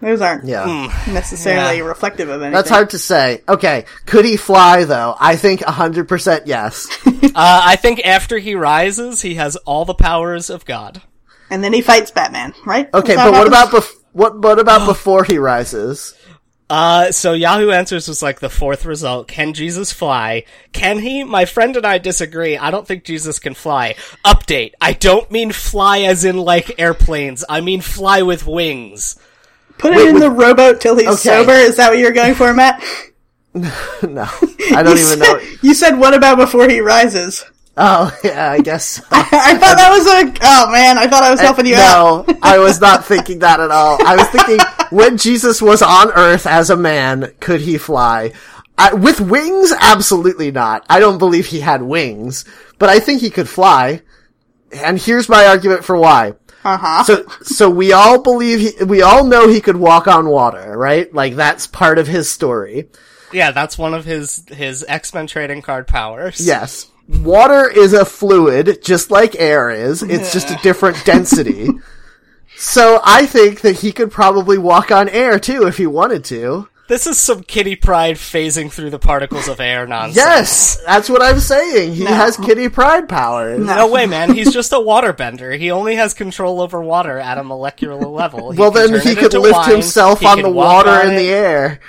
those 0.00 0.20
aren't 0.20 0.44
yeah. 0.44 0.92
necessarily 1.08 1.78
Yeah. 1.78 1.84
reflective 1.84 2.28
of 2.28 2.42
anything. 2.42 2.52
That's 2.52 2.68
hard 2.70 2.90
to 2.90 2.98
say. 2.98 3.42
Okay, 3.48 3.86
could 4.04 4.24
he 4.24 4.36
fly 4.36 4.84
though? 4.84 5.14
I 5.18 5.36
think 5.36 5.60
100% 5.60 6.42
yes. 6.46 6.86
Uh, 7.38 7.60
I 7.66 7.76
think 7.76 8.00
after 8.06 8.38
he 8.38 8.54
rises, 8.54 9.20
he 9.20 9.34
has 9.34 9.56
all 9.56 9.84
the 9.84 9.92
powers 9.94 10.48
of 10.48 10.64
God. 10.64 11.02
And 11.50 11.62
then 11.62 11.74
he 11.74 11.82
fights 11.82 12.10
Batman, 12.10 12.54
right? 12.64 12.88
Okay, 12.94 13.12
Is 13.12 13.16
that 13.18 13.30
but 13.30 13.32
what 13.34 13.46
about 13.46 13.68
bef- 13.68 13.92
what 14.12 14.38
what 14.40 14.58
about 14.58 14.86
before 14.88 15.22
he 15.22 15.36
rises? 15.36 16.14
Uh, 16.70 17.12
so 17.12 17.32
Yahoo 17.34 17.70
Answers 17.70 18.08
was 18.08 18.22
like 18.22 18.40
the 18.40 18.48
fourth 18.48 18.86
result. 18.86 19.28
Can 19.28 19.52
Jesus 19.52 19.92
fly? 19.92 20.44
Can 20.72 20.98
he? 20.98 21.22
My 21.24 21.44
friend 21.44 21.76
and 21.76 21.86
I 21.86 21.98
disagree. 21.98 22.56
I 22.56 22.70
don't 22.70 22.86
think 22.86 23.04
Jesus 23.04 23.38
can 23.38 23.52
fly. 23.54 23.94
Update. 24.24 24.72
I 24.80 24.92
don't 24.94 25.30
mean 25.30 25.52
fly 25.52 26.00
as 26.00 26.24
in 26.24 26.38
like 26.38 26.80
airplanes. 26.80 27.44
I 27.48 27.60
mean 27.60 27.82
fly 27.82 28.22
with 28.22 28.46
wings. 28.46 29.16
Put 29.78 29.92
Wait, 29.92 30.08
in 30.08 30.18
the 30.18 30.30
rowboat 30.30 30.80
till 30.80 30.96
he's 30.96 31.06
Okay. 31.08 31.16
sober? 31.16 31.52
Is 31.52 31.76
that 31.76 31.90
what 31.90 31.98
you're 31.98 32.12
going 32.12 32.34
for, 32.34 32.52
Matt? 32.52 32.82
No, 34.02 34.28
I 34.72 34.82
don't 34.82 34.98
you 34.98 35.02
even 35.04 35.18
said, 35.18 35.18
know. 35.18 35.40
You 35.62 35.72
said 35.72 35.96
what 35.96 36.12
about 36.12 36.36
before 36.36 36.68
he 36.68 36.80
rises? 36.80 37.42
Oh, 37.78 38.14
yeah, 38.22 38.50
I 38.52 38.60
guess. 38.60 38.84
So. 38.84 39.02
I 39.10 39.56
thought 39.56 39.76
that 39.76 39.90
was 39.90 40.06
a. 40.06 40.34
Oh 40.42 40.70
man, 40.70 40.98
I 40.98 41.06
thought 41.06 41.22
I 41.22 41.30
was 41.30 41.40
uh, 41.40 41.44
helping 41.44 41.64
you 41.66 41.74
out. 41.74 42.28
no, 42.28 42.38
I 42.42 42.58
was 42.58 42.80
not 42.82 43.06
thinking 43.06 43.38
that 43.40 43.60
at 43.60 43.70
all. 43.70 43.98
I 44.06 44.16
was 44.16 44.28
thinking 44.28 44.58
when 44.90 45.16
Jesus 45.16 45.62
was 45.62 45.80
on 45.80 46.10
Earth 46.12 46.46
as 46.46 46.68
a 46.68 46.76
man, 46.76 47.32
could 47.40 47.62
he 47.62 47.78
fly? 47.78 48.32
I, 48.78 48.92
with 48.92 49.20
wings, 49.22 49.72
absolutely 49.78 50.50
not. 50.50 50.84
I 50.90 51.00
don't 51.00 51.16
believe 51.18 51.46
he 51.46 51.60
had 51.60 51.80
wings, 51.82 52.44
but 52.78 52.90
I 52.90 52.98
think 53.00 53.22
he 53.22 53.30
could 53.30 53.48
fly. 53.48 54.02
And 54.70 54.98
here's 54.98 55.28
my 55.30 55.46
argument 55.46 55.82
for 55.84 55.96
why. 55.96 56.34
Uh 56.66 56.76
huh. 56.76 57.04
So, 57.04 57.26
so 57.42 57.70
we 57.70 57.92
all 57.92 58.20
believe 58.20 58.58
he, 58.58 58.84
we 58.84 59.00
all 59.00 59.24
know 59.24 59.48
he 59.48 59.60
could 59.60 59.76
walk 59.76 60.08
on 60.08 60.28
water, 60.28 60.76
right? 60.76 61.12
Like 61.14 61.36
that's 61.36 61.68
part 61.68 61.98
of 61.98 62.08
his 62.08 62.28
story. 62.28 62.88
Yeah, 63.32 63.52
that's 63.52 63.78
one 63.78 63.94
of 63.94 64.04
his 64.04 64.44
his 64.48 64.84
X 64.88 65.14
Men 65.14 65.28
trading 65.28 65.62
card 65.62 65.86
powers. 65.86 66.44
Yes. 66.44 66.90
Water 67.08 67.70
is 67.70 67.92
a 67.92 68.04
fluid, 68.04 68.82
just 68.82 69.12
like 69.12 69.36
air 69.36 69.70
is. 69.70 70.02
It's 70.02 70.32
just 70.32 70.50
a 70.50 70.58
different 70.62 71.04
density. 71.04 71.68
So 72.58 73.00
I 73.04 73.26
think 73.26 73.60
that 73.60 73.80
he 73.80 73.92
could 73.92 74.10
probably 74.10 74.56
walk 74.56 74.90
on 74.90 75.10
air 75.10 75.38
too 75.38 75.66
if 75.66 75.76
he 75.76 75.86
wanted 75.86 76.24
to. 76.24 76.66
This 76.88 77.08
is 77.08 77.18
some 77.18 77.42
Kitty 77.42 77.74
Pryde 77.74 78.14
phasing 78.14 78.70
through 78.70 78.90
the 78.90 78.98
particles 79.00 79.48
of 79.48 79.58
air 79.58 79.88
nonsense. 79.88 80.16
Yes, 80.16 80.82
that's 80.86 81.08
what 81.10 81.20
I'm 81.20 81.40
saying. 81.40 81.94
He 81.94 82.04
has 82.04 82.36
Kitty 82.36 82.68
Pryde 82.68 83.08
powers. 83.08 83.58
No 83.58 83.88
way, 83.90 84.06
man. 84.06 84.32
He's 84.34 84.52
just 84.52 84.72
a 84.72 84.76
waterbender. 84.76 85.58
He 85.58 85.72
only 85.72 85.96
has 85.96 86.14
control 86.14 86.60
over 86.60 86.80
water 86.80 87.18
at 87.18 87.38
a 87.38 87.42
molecular 87.44 87.96
level. 87.96 88.52
He 88.52 88.58
Well, 88.60 88.70
then 88.70 89.00
he 89.00 89.16
could 89.16 89.32
lift 89.34 89.54
wine. 89.56 89.70
himself 89.70 90.20
He 90.20 90.26
on 90.26 90.42
the 90.42 90.50
water 90.50 91.00
in 91.02 91.14
it. 91.14 91.16
the 91.18 91.28
air. 91.28 91.80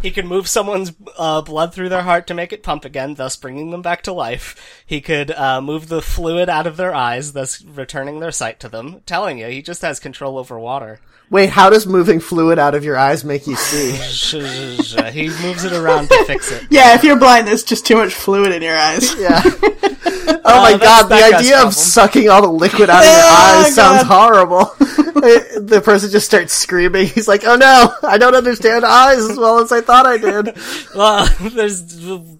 He 0.00 0.10
can 0.10 0.26
move 0.26 0.48
someone's 0.48 0.92
uh, 1.18 1.42
blood 1.42 1.72
through 1.74 1.88
their 1.88 2.02
heart 2.02 2.26
to 2.26 2.34
make 2.34 2.52
it 2.52 2.62
pump 2.62 2.84
again, 2.84 3.14
thus 3.14 3.36
bringing 3.36 3.70
them 3.70 3.82
back 3.82 4.02
to 4.02 4.12
life. 4.12 4.82
He 4.86 5.00
could 5.00 5.30
uh, 5.30 5.60
move 5.60 5.88
the 5.88 6.02
fluid 6.02 6.48
out 6.48 6.66
of 6.66 6.76
their 6.76 6.94
eyes, 6.94 7.32
thus 7.32 7.62
returning 7.62 8.20
their 8.20 8.32
sight 8.32 8.60
to 8.60 8.68
them. 8.68 9.02
telling 9.06 9.38
you, 9.38 9.46
he 9.46 9.62
just 9.62 9.82
has 9.82 9.98
control 9.98 10.38
over 10.38 10.58
water. 10.58 11.00
Wait, 11.28 11.50
how 11.50 11.68
does 11.70 11.86
moving 11.86 12.20
fluid 12.20 12.58
out 12.58 12.74
of 12.74 12.84
your 12.84 12.96
eyes 12.96 13.24
make 13.24 13.46
you 13.48 13.56
see? 13.56 13.90
he 15.10 15.28
moves 15.42 15.64
it 15.64 15.72
around 15.72 16.08
to 16.08 16.24
fix 16.24 16.52
it. 16.52 16.64
Yeah, 16.70 16.94
if 16.94 17.02
you're 17.02 17.18
blind, 17.18 17.48
there's 17.48 17.64
just 17.64 17.86
too 17.86 17.96
much 17.96 18.14
fluid 18.14 18.52
in 18.52 18.62
your 18.62 18.76
eyes. 18.76 19.14
Yeah. 19.18 19.42
Oh 20.48 20.62
my 20.62 20.72
uh, 20.74 20.76
that's 20.76 20.84
god, 20.84 21.02
the 21.04 21.08
that 21.16 21.30
guy's 21.32 21.40
idea 21.40 21.54
of 21.56 21.60
problem. 21.62 21.72
sucking 21.72 22.28
all 22.28 22.42
the 22.42 22.48
liquid 22.48 22.88
out 22.90 23.00
of 23.02 23.04
your 23.04 23.14
Oh, 23.24 23.62
eyes 23.66 23.74
sounds 23.74 24.04
God. 24.04 24.06
horrible. 24.06 24.64
the 24.78 25.80
person 25.84 26.10
just 26.10 26.26
starts 26.26 26.52
screaming. 26.52 27.06
He's 27.06 27.26
like, 27.26 27.42
"Oh 27.44 27.56
no, 27.56 27.92
I 28.02 28.18
don't 28.18 28.34
understand 28.34 28.84
eyes 28.84 29.18
as 29.18 29.36
well 29.36 29.58
as 29.58 29.72
I 29.72 29.80
thought 29.80 30.06
I 30.06 30.18
did." 30.18 30.56
Well, 30.94 31.26
there's 31.40 31.82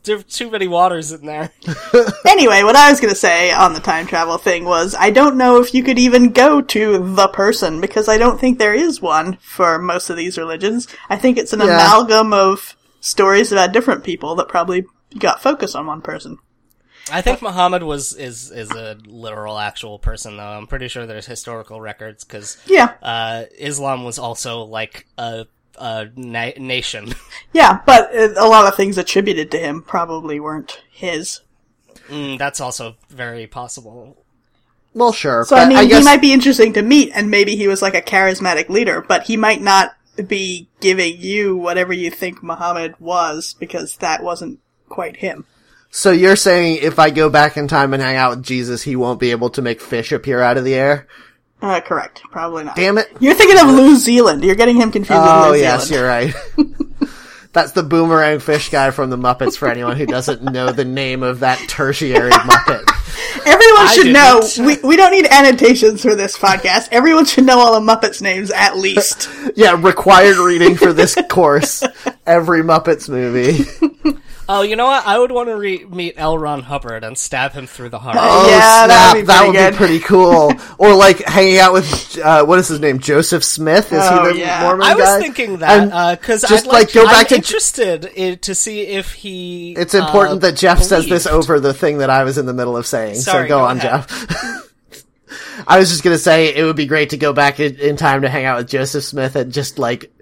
there's 0.04 0.24
too 0.24 0.50
many 0.50 0.68
waters 0.68 1.10
in 1.12 1.26
there. 1.26 1.50
Anyway, 2.26 2.62
what 2.62 2.76
I 2.76 2.90
was 2.90 3.00
going 3.00 3.12
to 3.12 3.18
say 3.18 3.50
on 3.52 3.72
the 3.72 3.80
time 3.80 4.06
travel 4.06 4.38
thing 4.38 4.64
was 4.64 4.94
I 4.98 5.10
don't 5.10 5.36
know 5.36 5.60
if 5.60 5.74
you 5.74 5.82
could 5.82 5.98
even 5.98 6.32
go 6.32 6.60
to 6.60 6.98
the 7.14 7.28
person 7.28 7.80
because 7.80 8.08
I 8.08 8.18
don't 8.18 8.38
think 8.40 8.58
there 8.58 8.74
is 8.74 9.00
one 9.00 9.36
for 9.40 9.78
most 9.78 10.10
of 10.10 10.16
these 10.16 10.38
religions. 10.38 10.86
I 11.08 11.16
think 11.16 11.38
it's 11.38 11.52
an 11.52 11.60
Yeah. 11.60 11.66
amalgam 11.66 12.32
of 12.32 12.76
stories 13.00 13.52
about 13.52 13.72
different 13.72 14.04
people 14.04 14.34
that 14.36 14.48
probably 14.48 14.84
got 15.18 15.42
focus 15.42 15.74
on 15.74 15.86
one 15.86 16.02
person. 16.02 16.38
I 17.10 17.22
think 17.22 17.40
Muhammad 17.42 17.82
was 17.84 18.12
is 18.14 18.50
is 18.50 18.70
a 18.72 18.96
literal 19.06 19.58
actual 19.58 19.98
person 19.98 20.36
though. 20.36 20.42
I'm 20.44 20.66
pretty 20.66 20.88
sure 20.88 21.06
there's 21.06 21.26
historical 21.26 21.80
records 21.80 22.24
because 22.24 22.56
Yeah. 22.66 22.94
uh, 23.02 23.44
Islam 23.58 24.02
was 24.04 24.18
also 24.18 24.62
like 24.64 25.06
a 25.16 25.46
a 25.78 26.08
na- 26.16 26.52
nation. 26.58 27.14
Yeah, 27.52 27.80
but 27.86 28.14
uh, 28.14 28.34
a 28.36 28.48
lot 28.48 28.66
of 28.66 28.74
things 28.76 28.98
attributed 28.98 29.50
to 29.52 29.58
him 29.58 29.82
probably 29.82 30.40
weren't 30.40 30.80
his. 30.90 31.40
mm, 32.08 32.38
that's 32.38 32.60
also 32.60 32.96
very 33.08 33.46
possible. 33.46 34.16
Well, 34.92 35.12
sure. 35.12 35.44
So 35.44 35.56
but 35.56 35.66
I 35.66 35.68
mean, 35.68 35.88
guess, 35.88 35.98
he 35.98 36.04
might 36.04 36.20
be 36.20 36.32
interesting 36.32 36.72
to 36.74 36.82
meet, 36.82 37.12
and 37.14 37.30
maybe 37.30 37.54
he 37.56 37.68
was 37.68 37.82
like 37.82 37.94
a 37.94 38.02
charismatic 38.02 38.68
leader, 38.68 39.00
but 39.06 39.22
he 39.24 39.36
might 39.36 39.62
not 39.62 39.94
be 40.26 40.68
giving 40.80 41.16
you 41.18 41.56
whatever 41.56 41.92
you 41.92 42.10
think 42.10 42.42
Muhammad 42.42 42.94
was 42.98 43.54
because 43.60 43.96
that 43.98 44.22
wasn't 44.22 44.58
quite 44.88 45.16
him. 45.18 45.44
So 45.90 46.10
you're 46.10 46.36
saying 46.36 46.78
if 46.82 46.98
I 46.98 47.10
go 47.10 47.30
back 47.30 47.56
in 47.56 47.68
time 47.68 47.94
and 47.94 48.02
hang 48.02 48.16
out 48.16 48.36
with 48.36 48.44
Jesus, 48.44 48.82
he 48.82 48.96
won't 48.96 49.20
be 49.20 49.30
able 49.30 49.50
to 49.50 49.62
make 49.62 49.80
fish 49.80 50.12
appear 50.12 50.40
out 50.40 50.56
of 50.58 50.64
the 50.64 50.74
air? 50.74 51.06
Uh, 51.62 51.80
correct. 51.80 52.22
Probably 52.30 52.64
not. 52.64 52.76
Damn 52.76 52.98
it. 52.98 53.08
You're 53.18 53.34
thinking 53.34 53.58
of 53.58 53.74
Lew 53.74 53.96
Zealand. 53.96 54.44
You're 54.44 54.54
getting 54.56 54.76
him 54.76 54.92
confused 54.92 55.22
Oh, 55.24 55.50
with 55.52 55.58
Lew 55.60 55.62
yes, 55.64 55.86
Zealand. 55.86 56.34
you're 56.58 56.66
right. 56.68 57.10
That's 57.54 57.72
the 57.72 57.82
boomerang 57.82 58.40
fish 58.40 58.68
guy 58.68 58.90
from 58.90 59.08
the 59.08 59.16
Muppets 59.16 59.56
for 59.56 59.66
anyone 59.66 59.96
who 59.96 60.04
doesn't 60.04 60.42
know 60.42 60.72
the 60.72 60.84
name 60.84 61.22
of 61.22 61.40
that 61.40 61.58
tertiary 61.66 62.30
Muppet. 62.30 62.84
Everyone 63.46 63.80
I 63.86 63.92
should 63.94 64.12
know. 64.12 64.40
didn't. 64.42 64.66
We, 64.82 64.88
we 64.90 64.96
don't 64.96 65.12
need 65.12 65.26
annotations 65.30 66.02
for 66.02 66.14
this 66.14 66.36
podcast. 66.36 66.88
Everyone 66.92 67.24
should 67.24 67.46
know 67.46 67.58
all 67.58 67.80
the 67.80 67.86
Muppets 67.94 68.20
names 68.20 68.50
at 68.50 68.76
least. 68.76 69.30
Yeah, 69.56 69.80
required 69.80 70.36
reading 70.36 70.76
for 70.76 70.92
this 70.92 71.16
course. 71.30 71.82
Every 72.26 72.60
Muppets 72.62 73.08
movie. 73.08 73.64
Oh, 74.48 74.62
you 74.62 74.76
know 74.76 74.86
what? 74.86 75.04
I 75.06 75.18
would 75.18 75.32
want 75.32 75.48
to 75.48 75.56
re- 75.56 75.84
meet 75.84 76.14
L. 76.16 76.38
Ron 76.38 76.62
Hubbard 76.62 77.02
and 77.02 77.18
stab 77.18 77.52
him 77.52 77.66
through 77.66 77.88
the 77.88 77.98
heart. 77.98 78.16
Oh, 78.18 78.48
Yeah, 78.48 78.84
snap. 78.84 78.88
that 78.88 79.12
would 79.14 79.20
be 79.22 79.26
that 79.26 79.38
pretty 79.38 79.50
would 79.50 79.56
good. 79.58 79.70
be 79.72 79.76
pretty 79.76 79.98
cool. 80.00 80.52
or 80.78 80.94
like 80.94 81.18
hanging 81.24 81.58
out 81.58 81.72
with, 81.72 82.18
uh, 82.18 82.44
what 82.44 82.58
is 82.60 82.68
his 82.68 82.78
name? 82.78 83.00
Joseph 83.00 83.42
Smith? 83.42 83.92
Is 83.92 83.98
Oh, 84.02 84.26
he 84.28 84.34
the 84.34 84.38
yeah. 84.38 84.62
Mormon 84.62 84.86
I 84.86 84.94
was 84.94 85.04
guy? 85.04 85.20
thinking 85.20 85.56
that 85.58 85.92
And 85.92 86.20
because 86.20 86.42
just, 86.42 86.66
I'd 86.66 86.72
like, 86.72 86.84
like, 86.86 86.92
go 86.94 87.04
back 87.06 87.22
I'm 87.22 87.26
to- 87.26 87.34
interested 87.36 88.06
i 88.16 88.34
to 88.36 88.54
see 88.54 88.82
if 88.82 89.12
he. 89.12 89.72
It's 89.72 89.94
important 89.94 90.36
uh, 90.44 90.46
that 90.50 90.56
Jeff 90.56 90.80
says 90.82 91.08
this 91.08 91.26
over 91.26 91.58
the 91.58 91.74
thing 91.74 91.98
that 91.98 92.10
I 92.10 92.22
was 92.24 92.38
in 92.38 92.46
the 92.46 92.54
middle 92.54 92.76
of 92.76 92.86
saying. 92.86 93.16
Sorry, 93.16 93.44
so 93.44 93.48
go, 93.48 93.58
go 93.60 93.64
on, 93.64 93.78
ahead. 93.78 94.06
Jeff. 94.08 94.72
I 95.66 95.78
was 95.78 95.90
just 95.90 96.02
gonna 96.02 96.18
say 96.18 96.54
it 96.54 96.64
would 96.64 96.76
be 96.76 96.86
great 96.86 97.10
to 97.10 97.16
go 97.16 97.32
back 97.32 97.60
in, 97.60 97.76
in 97.76 97.96
time 97.96 98.22
to 98.22 98.28
hang 98.28 98.44
out 98.44 98.58
with 98.58 98.68
Joseph 98.68 99.04
Smith 99.04 99.36
and 99.36 99.52
just 99.52 99.78
like, 99.78 100.12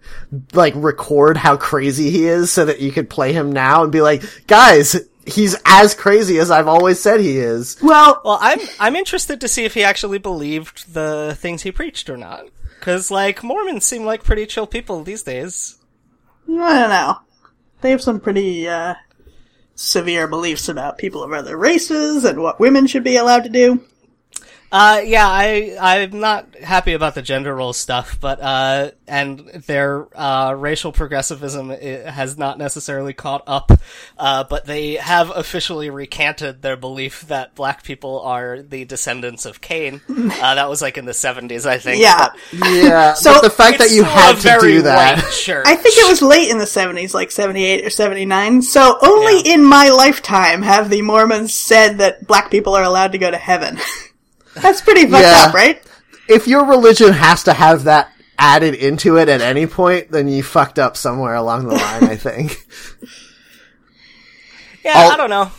like 0.52 0.74
record 0.76 1.36
how 1.36 1.56
crazy 1.56 2.10
he 2.10 2.26
is 2.26 2.50
so 2.50 2.64
that 2.64 2.80
you 2.80 2.92
could 2.92 3.10
play 3.10 3.32
him 3.32 3.52
now 3.52 3.82
and 3.82 3.92
be 3.92 4.00
like, 4.00 4.22
guys, 4.46 4.96
he's 5.26 5.56
as 5.64 5.94
crazy 5.94 6.38
as 6.38 6.50
I've 6.50 6.68
always 6.68 7.00
said 7.00 7.20
he 7.20 7.38
is. 7.38 7.78
Well, 7.82 8.20
Well, 8.24 8.38
I'm 8.40 8.60
I'm 8.78 8.96
interested 8.96 9.40
to 9.40 9.48
see 9.48 9.64
if 9.64 9.74
he 9.74 9.82
actually 9.82 10.18
believed 10.18 10.92
the 10.92 11.36
things 11.38 11.62
he 11.62 11.72
preached 11.72 12.10
or 12.10 12.16
not. 12.16 12.46
Because 12.78 13.10
like 13.10 13.42
Mormons 13.42 13.84
seem 13.84 14.04
like 14.04 14.24
pretty 14.24 14.46
chill 14.46 14.66
people 14.66 15.02
these 15.02 15.22
days. 15.22 15.78
I 16.46 16.78
don't 16.78 16.90
know. 16.90 17.18
They 17.80 17.90
have 17.90 18.02
some 18.02 18.20
pretty 18.20 18.68
uh, 18.68 18.94
severe 19.74 20.28
beliefs 20.28 20.68
about 20.68 20.98
people 20.98 21.22
of 21.22 21.32
other 21.32 21.56
races 21.56 22.24
and 22.24 22.42
what 22.42 22.60
women 22.60 22.86
should 22.86 23.04
be 23.04 23.16
allowed 23.16 23.44
to 23.44 23.50
do. 23.50 23.82
Uh, 24.76 25.00
yeah, 25.04 25.24
I 25.28 25.76
I'm 25.80 26.18
not 26.18 26.52
happy 26.56 26.94
about 26.94 27.14
the 27.14 27.22
gender 27.22 27.54
role 27.54 27.72
stuff, 27.72 28.18
but 28.20 28.40
uh, 28.40 28.90
and 29.06 29.38
their 29.68 30.08
uh 30.18 30.52
racial 30.54 30.90
progressivism 30.90 31.70
has 31.70 32.36
not 32.36 32.58
necessarily 32.58 33.12
caught 33.12 33.44
up. 33.46 33.70
Uh, 34.18 34.42
but 34.42 34.64
they 34.64 34.94
have 34.94 35.30
officially 35.30 35.90
recanted 35.90 36.60
their 36.60 36.76
belief 36.76 37.20
that 37.28 37.54
black 37.54 37.84
people 37.84 38.20
are 38.22 38.62
the 38.62 38.84
descendants 38.84 39.46
of 39.46 39.60
Cain. 39.60 40.00
Uh, 40.44 40.56
that 40.56 40.68
was 40.68 40.82
like 40.82 40.98
in 40.98 41.04
the 41.04 41.12
'70s, 41.12 41.66
I 41.66 41.78
think. 41.78 42.02
Yeah. 42.02 42.30
but 42.52 42.68
Yeah, 42.70 43.14
So- 43.14 43.34
but 43.34 43.42
the 43.44 43.50
fact 43.50 43.78
that 43.78 43.90
you 43.90 44.02
still 44.02 44.04
had 44.06 44.36
to 44.36 44.42
very 44.42 44.72
do 44.72 44.82
that. 44.82 45.18
white. 45.22 45.62
I 45.66 45.76
think 45.76 45.96
it 45.96 46.08
was 46.08 46.20
late 46.20 46.50
in 46.50 46.58
the 46.58 46.64
70s, 46.64 47.14
like 47.14 47.30
78 47.30 47.84
or 47.86 47.90
79. 47.90 48.62
So 48.62 48.98
only 49.02 49.42
Yeah. 49.44 49.54
in 49.54 49.64
my 49.64 49.90
lifetime 49.90 50.62
have 50.62 50.90
the 50.90 51.02
Mormons 51.02 51.54
said 51.54 51.98
that 51.98 52.26
black 52.26 52.50
people 52.50 52.74
are 52.74 52.82
allowed 52.82 53.12
to 53.12 53.18
go 53.18 53.30
to 53.30 53.36
heaven. 53.38 53.78
That's 54.54 54.80
pretty 54.80 55.02
fucked 55.06 55.22
Yeah. 55.24 55.44
up, 55.48 55.54
right? 55.54 55.82
If 56.28 56.46
your 56.48 56.64
religion 56.66 57.12
has 57.12 57.42
to 57.44 57.52
have 57.52 57.84
that 57.84 58.10
added 58.38 58.74
into 58.74 59.16
it 59.18 59.28
at 59.28 59.40
any 59.40 59.66
point, 59.66 60.10
then 60.10 60.26
you 60.28 60.42
fucked 60.42 60.78
up 60.78 60.96
somewhere 60.96 61.34
along 61.34 61.66
the 61.68 61.74
line, 61.74 62.04
I 62.04 62.16
think. 62.16 62.64
Yeah, 64.84 64.92
I'll- 64.98 65.12
I 65.12 65.16
don't 65.16 65.30
know. 65.30 65.50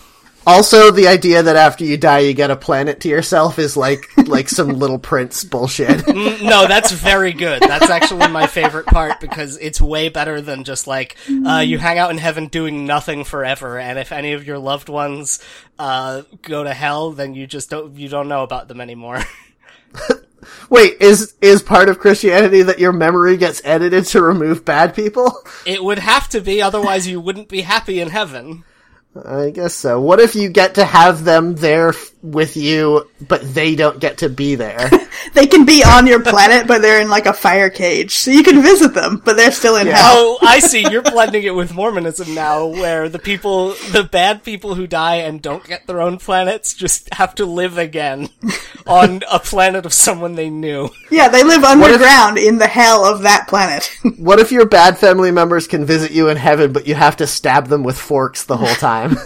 Also, 0.48 0.92
the 0.92 1.08
idea 1.08 1.42
that 1.42 1.56
after 1.56 1.84
you 1.84 1.98
die 1.98 2.20
you 2.20 2.34
get 2.34 2.52
a 2.52 2.56
planet 2.56 3.00
to 3.02 3.10
yourself 3.10 3.58
is 3.58 3.76
like 3.76 4.08
like 4.28 4.48
some 4.50 4.70
little 4.80 5.00
prince 5.00 5.44
bullshit. 5.44 6.00
Mm, 6.16 6.44
No, 6.44 6.68
that's 6.68 6.92
very 6.92 7.34
good. 7.34 7.62
That's 7.62 7.90
actually 7.90 8.28
my 8.30 8.48
favorite 8.48 8.86
part 8.86 9.20
because 9.20 9.58
it's 9.58 9.82
way 9.82 10.10
better 10.10 10.40
than 10.42 10.64
just 10.64 10.88
like 10.88 11.18
uh, 11.46 11.60
you 11.66 11.78
hang 11.78 11.98
out 11.98 12.12
in 12.12 12.18
heaven 12.18 12.48
doing 12.48 12.86
nothing 12.86 13.24
forever, 13.24 13.78
and 13.80 13.98
if 14.00 14.12
any 14.12 14.34
of 14.34 14.46
your 14.48 14.60
loved 14.60 14.88
ones 14.88 15.40
uh, 15.80 16.22
go 16.42 16.64
to 16.64 16.74
hell, 16.74 17.12
then 17.12 17.34
you 17.34 17.48
just 17.48 17.70
don't 17.70 17.96
you 17.98 18.08
don't 18.08 18.28
know 18.28 18.44
about 18.44 18.68
them 18.68 18.80
anymore. 18.80 19.22
Wait, 20.70 21.02
is 21.02 21.34
is 21.42 21.64
part 21.64 21.90
of 21.90 21.98
Christianity 22.00 22.62
that 22.62 22.78
your 22.80 22.92
memory 22.94 23.36
gets 23.36 23.62
edited 23.66 24.06
to 24.06 24.22
remove 24.22 24.64
bad 24.64 24.94
people? 24.94 25.34
it 25.66 25.84
would 25.84 26.00
have 26.00 26.30
to 26.30 26.40
be, 26.42 26.62
otherwise 26.62 27.08
you 27.08 27.20
wouldn't 27.20 27.50
be 27.50 27.62
happy 27.62 28.00
in 28.00 28.10
heaven. 28.10 28.64
I 29.24 29.52
guess 29.52 29.74
so. 29.74 30.02
What 30.02 30.20
if 30.20 30.36
you 30.36 30.50
get 30.50 30.76
to 30.76 30.86
have 30.86 31.24
them 31.24 31.56
there 31.56 31.94
with 32.32 32.58
you, 32.58 33.10
but 33.28 33.42
they 33.54 33.76
don't 33.76 34.00
get 34.00 34.20
to 34.20 34.30
be 34.30 34.56
there? 34.56 34.90
They 35.34 35.48
can 35.48 35.66
be 35.66 35.84
on 35.84 36.08
your 36.08 36.22
planet, 36.22 36.68
but 36.68 36.82
they're 36.82 37.02
in 37.02 37.10
like 37.10 37.26
a 37.26 37.34
fire 37.34 37.70
cage. 37.70 38.16
So 38.16 38.32
you 38.32 38.44
can 38.44 38.62
visit 38.62 38.94
them, 38.94 39.22
but 39.24 39.36
they're 39.36 39.52
still 39.52 39.76
in 39.76 39.88
hell. 39.88 40.14
Oh, 40.16 40.38
I 40.42 40.60
see. 40.60 40.90
You're 40.90 41.02
blending 41.02 41.44
it 41.44 41.56
with 41.56 41.74
Mormonism 41.74 42.34
now, 42.34 42.66
where 42.68 43.10
the 43.10 43.20
people, 43.20 43.70
the 43.92 44.08
bad 44.10 44.44
people 44.44 44.76
who 44.76 44.88
die 44.88 45.16
and 45.16 45.42
don't 45.42 45.64
get 45.64 45.88
their 45.88 46.02
own 46.02 46.20
planets, 46.20 46.74
just 46.74 47.14
have 47.14 47.36
to 47.36 47.46
live 47.46 47.78
again 47.78 48.30
on 48.88 49.24
a 49.30 49.40
planet 49.40 49.86
of 49.86 49.94
someone 49.94 50.36
they 50.36 50.50
knew. 50.50 50.90
Yeah, 51.10 51.28
they 51.28 51.44
live 51.44 51.64
if- 51.64 51.70
underground 51.70 52.38
in 52.38 52.58
the 52.58 52.68
hell 52.68 53.04
of 53.04 53.24
that 53.24 53.48
planet. 53.48 53.92
what 54.18 54.40
if 54.40 54.52
your 54.52 54.66
bad 54.66 54.98
family 54.98 55.32
members 55.32 55.68
can 55.68 55.86
visit 55.86 56.12
you 56.12 56.30
in 56.30 56.38
heaven, 56.38 56.72
but 56.72 56.88
you 56.88 56.96
have 56.96 57.18
to 57.18 57.28
stab 57.28 57.68
them 57.68 57.84
with 57.84 57.98
forks 57.98 58.46
the 58.46 58.58
whole 58.58 58.76
time? 58.76 59.18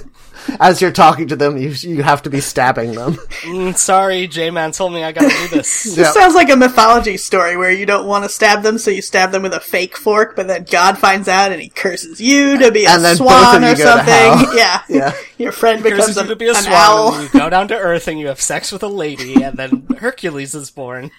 As 0.59 0.81
you're 0.81 0.91
talking 0.91 1.27
to 1.29 1.35
them, 1.35 1.57
you 1.57 1.69
you 1.69 2.03
have 2.03 2.21
to 2.23 2.29
be 2.29 2.39
stabbing 2.41 2.93
them. 2.93 3.13
Mm, 3.49 3.75
sorry, 3.77 4.27
J-Man 4.27 4.73
told 4.73 4.93
me 4.93 5.03
I 5.03 5.11
gotta 5.11 5.29
do 5.29 5.47
this. 5.57 5.97
Yeah. 5.97 6.11
Sounds 6.11 6.35
like 6.35 6.49
a 6.49 6.55
mythology 6.55 7.17
story 7.17 7.55
where 7.57 7.71
you 7.71 7.85
don't 7.85 8.05
want 8.05 8.25
to 8.25 8.29
stab 8.29 8.63
them, 8.63 8.77
so 8.77 8.91
you 8.91 9.01
stab 9.01 9.31
them 9.31 9.41
with 9.43 9.53
a 9.53 9.59
fake 9.59 9.95
fork, 9.97 10.35
but 10.35 10.47
then 10.47 10.65
God 10.69 10.97
finds 10.97 11.27
out 11.27 11.51
and 11.51 11.61
he 11.61 11.69
curses 11.69 12.19
you 12.19 12.57
to 12.59 12.71
be 12.71 12.85
a 12.85 12.89
And 12.89 13.03
then 13.03 13.15
swan 13.15 13.63
or 13.63 13.75
something. 13.75 14.55
Yeah. 14.57 14.81
Yeah. 14.89 15.15
Your 15.37 15.51
friend 15.51 15.81
becomes 15.81 16.01
Curses 16.07 16.17
a, 16.17 16.21
you 16.23 16.27
to 16.29 16.35
be 16.35 16.47
a 16.47 16.49
an 16.51 16.55
swan, 16.57 16.73
owl. 16.73 17.13
and 17.13 17.23
you 17.33 17.39
go 17.39 17.49
down 17.49 17.67
to 17.69 17.77
Earth 17.77 18.07
and 18.07 18.19
you 18.19 18.27
have 18.27 18.41
sex 18.41 18.71
with 18.71 18.83
a 18.83 18.87
lady, 18.87 19.41
and 19.41 19.57
then 19.57 19.85
Hercules 19.97 20.53
is 20.55 20.69
born. 20.71 21.11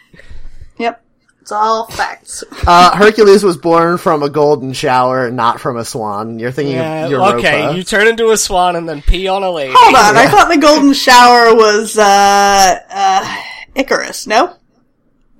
Yep. 0.78 1.02
It's 1.50 1.56
all 1.56 1.86
facts. 1.88 2.44
Uh, 2.64 2.96
Hercules 2.96 3.42
was 3.42 3.56
born 3.56 3.98
from 3.98 4.22
a 4.22 4.30
golden 4.30 4.72
shower, 4.72 5.32
not 5.32 5.58
from 5.60 5.78
a 5.78 5.84
swan. 5.84 6.38
You're 6.38 6.52
thinking 6.52 6.76
Yeah, 6.76 7.06
of 7.06 7.10
Europa. 7.10 7.38
okay, 7.38 7.74
you 7.76 7.82
turn 7.82 8.06
into 8.06 8.30
a 8.30 8.36
swan 8.36 8.76
and 8.76 8.88
then 8.88 9.02
pee 9.02 9.26
on 9.26 9.42
a 9.42 9.50
lady. 9.50 9.72
Hold 9.76 9.96
on, 9.96 10.16
I 10.16 10.28
thought 10.28 10.48
the 10.48 10.58
golden 10.58 10.92
shower 10.92 11.52
was, 11.56 11.98
uh, 11.98 12.78
uh, 12.88 13.36
Icarus, 13.74 14.28
no? 14.28 14.54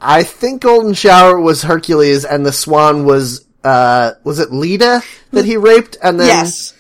I 0.01 0.25
think 0.25 0.63
golden 0.63 0.95
shower 0.95 1.39
was 1.41 1.63
Hercules, 1.63 2.25
and 2.25 2.45
the 2.45 2.51
swan 2.53 3.05
was 3.05 3.47
uh, 3.63 4.15
was 4.25 4.41
it 4.41 4.51
Leda 4.51 5.03
that 5.31 5.45
he 5.45 5.57
raped, 5.59 5.97
and 6.03 6.19
then 6.19 6.27
Yes. 6.27 6.75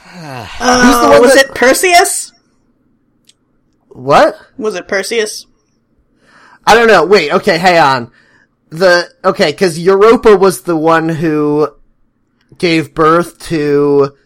Who's 0.00 0.20
the 0.22 0.26
Uh, 0.28 1.08
one 1.10 1.20
was 1.20 1.34
that- 1.34 1.44
it 1.50 1.54
Perseus? 1.54 2.32
what? 3.88 4.38
Was 4.56 4.76
it 4.76 4.88
Perseus? 4.88 5.44
I 6.66 6.74
don't 6.74 6.88
know. 6.88 7.04
Wait, 7.04 7.30
okay, 7.32 7.58
hang 7.58 7.78
on. 7.78 8.12
The 8.70 9.08
okay, 9.24 9.52
because 9.52 9.78
Europa 9.78 10.36
was 10.36 10.62
the 10.62 10.76
one 10.76 11.08
who 11.08 11.68
gave 12.58 12.94
birth 12.94 13.38
to 13.48 14.16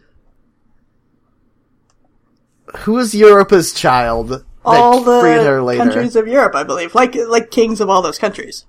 who 2.78 2.92
was 2.92 3.14
Europa's 3.14 3.72
child 3.72 4.44
All 4.64 5.00
the 5.02 5.20
freed 5.20 5.42
her 5.46 5.62
later. 5.62 5.82
countries 5.84 6.16
of 6.16 6.26
Europe, 6.28 6.54
I 6.54 6.64
believe. 6.64 6.94
Like, 6.94 7.14
like 7.14 7.50
kings 7.50 7.80
of 7.80 7.88
all 7.88 8.02
those 8.02 8.18
countries. 8.18 8.64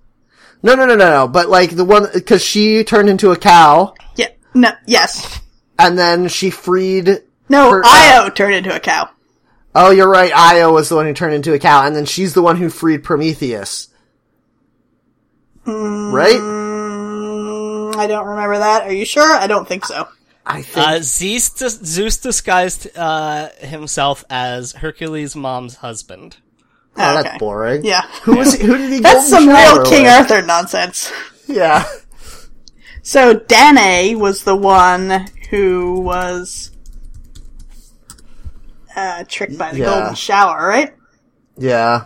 No, 0.64 0.76
no, 0.76 0.86
no, 0.86 0.96
no, 0.96 1.10
no. 1.10 1.28
But 1.28 1.50
like 1.50 1.72
the 1.76 1.86
one 1.86 2.08
because 2.14 2.44
she 2.44 2.84
turned 2.84 3.10
into 3.10 3.32
a 3.32 3.38
cow, 3.38 3.94
Yeah. 4.16 4.28
No, 4.54 4.72
yes. 4.86 5.40
and 5.78 5.98
then 5.98 6.28
she 6.28 6.50
freed. 6.50 7.24
No, 7.48 7.72
Her- 7.72 7.84
Io 7.86 8.30
turned 8.30 8.56
into 8.56 8.76
a 8.76 8.80
cow. 8.80 9.10
Oh, 9.76 9.91
you're 9.91 10.10
right. 10.10 10.32
Io 10.36 10.74
was 10.74 10.90
the 10.90 10.96
one 10.96 11.06
who 11.06 11.14
turned 11.14 11.34
into 11.34 11.54
a 11.54 11.60
cow, 11.60 11.86
and 11.86 11.96
then 11.96 12.06
she's 12.06 12.34
the 12.34 12.41
one 12.41 12.58
who 12.58 12.70
freed 12.70 13.04
Prometheus. 13.04 13.88
Right? 15.66 16.40
Mm, 16.40 17.96
I 17.96 18.08
don't 18.08 18.26
remember 18.26 18.58
that. 18.58 18.84
Are 18.84 18.94
you 18.94 19.06
sure? 19.06 19.32
I 19.32 19.46
don't 19.48 19.68
think 19.68 19.86
so. 19.86 20.08
I 20.46 20.64
think. 20.64 20.88
Uh, 20.88 21.00
Zeus, 21.02 21.52
dis- 21.52 21.80
Zeus 21.84 22.18
disguised 22.18 22.88
uh, 22.98 23.50
himself 23.60 24.26
as 24.30 24.72
Hercules' 24.72 25.36
mom's 25.36 25.76
husband. 25.76 26.38
oh, 26.98 27.14
okay. 27.14 27.24
that's 27.24 27.38
boring. 27.38 27.86
Yeah. 27.86 28.02
Who 28.24 28.38
was? 28.38 28.60
Who 28.60 28.76
did 28.78 28.90
he? 28.91 29.00
Get? 29.00 29.04
That's 29.04 29.30
some 29.30 29.48
real 29.48 29.58
shower 29.58 29.86
King 29.86 30.04
with? 30.04 30.12
Arthur 30.14 30.41
nonsense. 30.41 31.12
Yeah. 31.48 31.84
So 33.02 33.34
Danae 33.34 34.16
was 34.16 34.44
the 34.44 34.56
one 34.56 35.26
who 35.50 36.00
was 36.02 36.72
uh, 39.00 39.24
tricked 39.28 39.58
by 39.58 39.72
the 39.72 39.80
Yeah. 39.80 39.86
golden 39.86 40.16
shower, 40.16 40.68
right? 40.68 40.94
Yeah. 41.58 42.06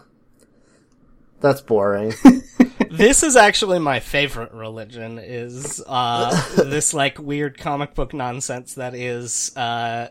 That's 1.42 1.62
boring. 1.62 2.14
this 2.92 3.22
is 3.24 3.36
actually 3.36 3.80
my 3.80 4.00
favorite 4.00 4.54
religion 4.54 5.20
is 5.22 5.84
uh 5.86 6.30
this 6.56 6.94
like 6.94 7.20
weird 7.20 7.58
comic 7.58 7.96
book 7.96 8.14
nonsense 8.14 8.76
that 8.76 8.94
is 8.96 9.56
uh 9.58 10.08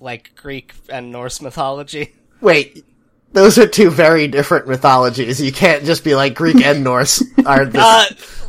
like 0.00 0.30
Greek 0.36 0.72
and 0.88 1.10
Norse 1.10 1.40
mythology. 1.42 2.14
Wait, 2.40 2.84
those 3.32 3.58
are 3.58 3.66
two 3.66 3.90
very 3.90 4.28
different 4.28 4.68
mythologies. 4.68 5.40
You 5.42 5.50
can't 5.52 5.84
just 5.84 6.04
be 6.04 6.14
like 6.14 6.34
Greek 6.34 6.64
and 6.64 6.84
Norse 6.84 7.22
are 7.44 7.64
this 7.66 7.82
Uh 7.82 8.04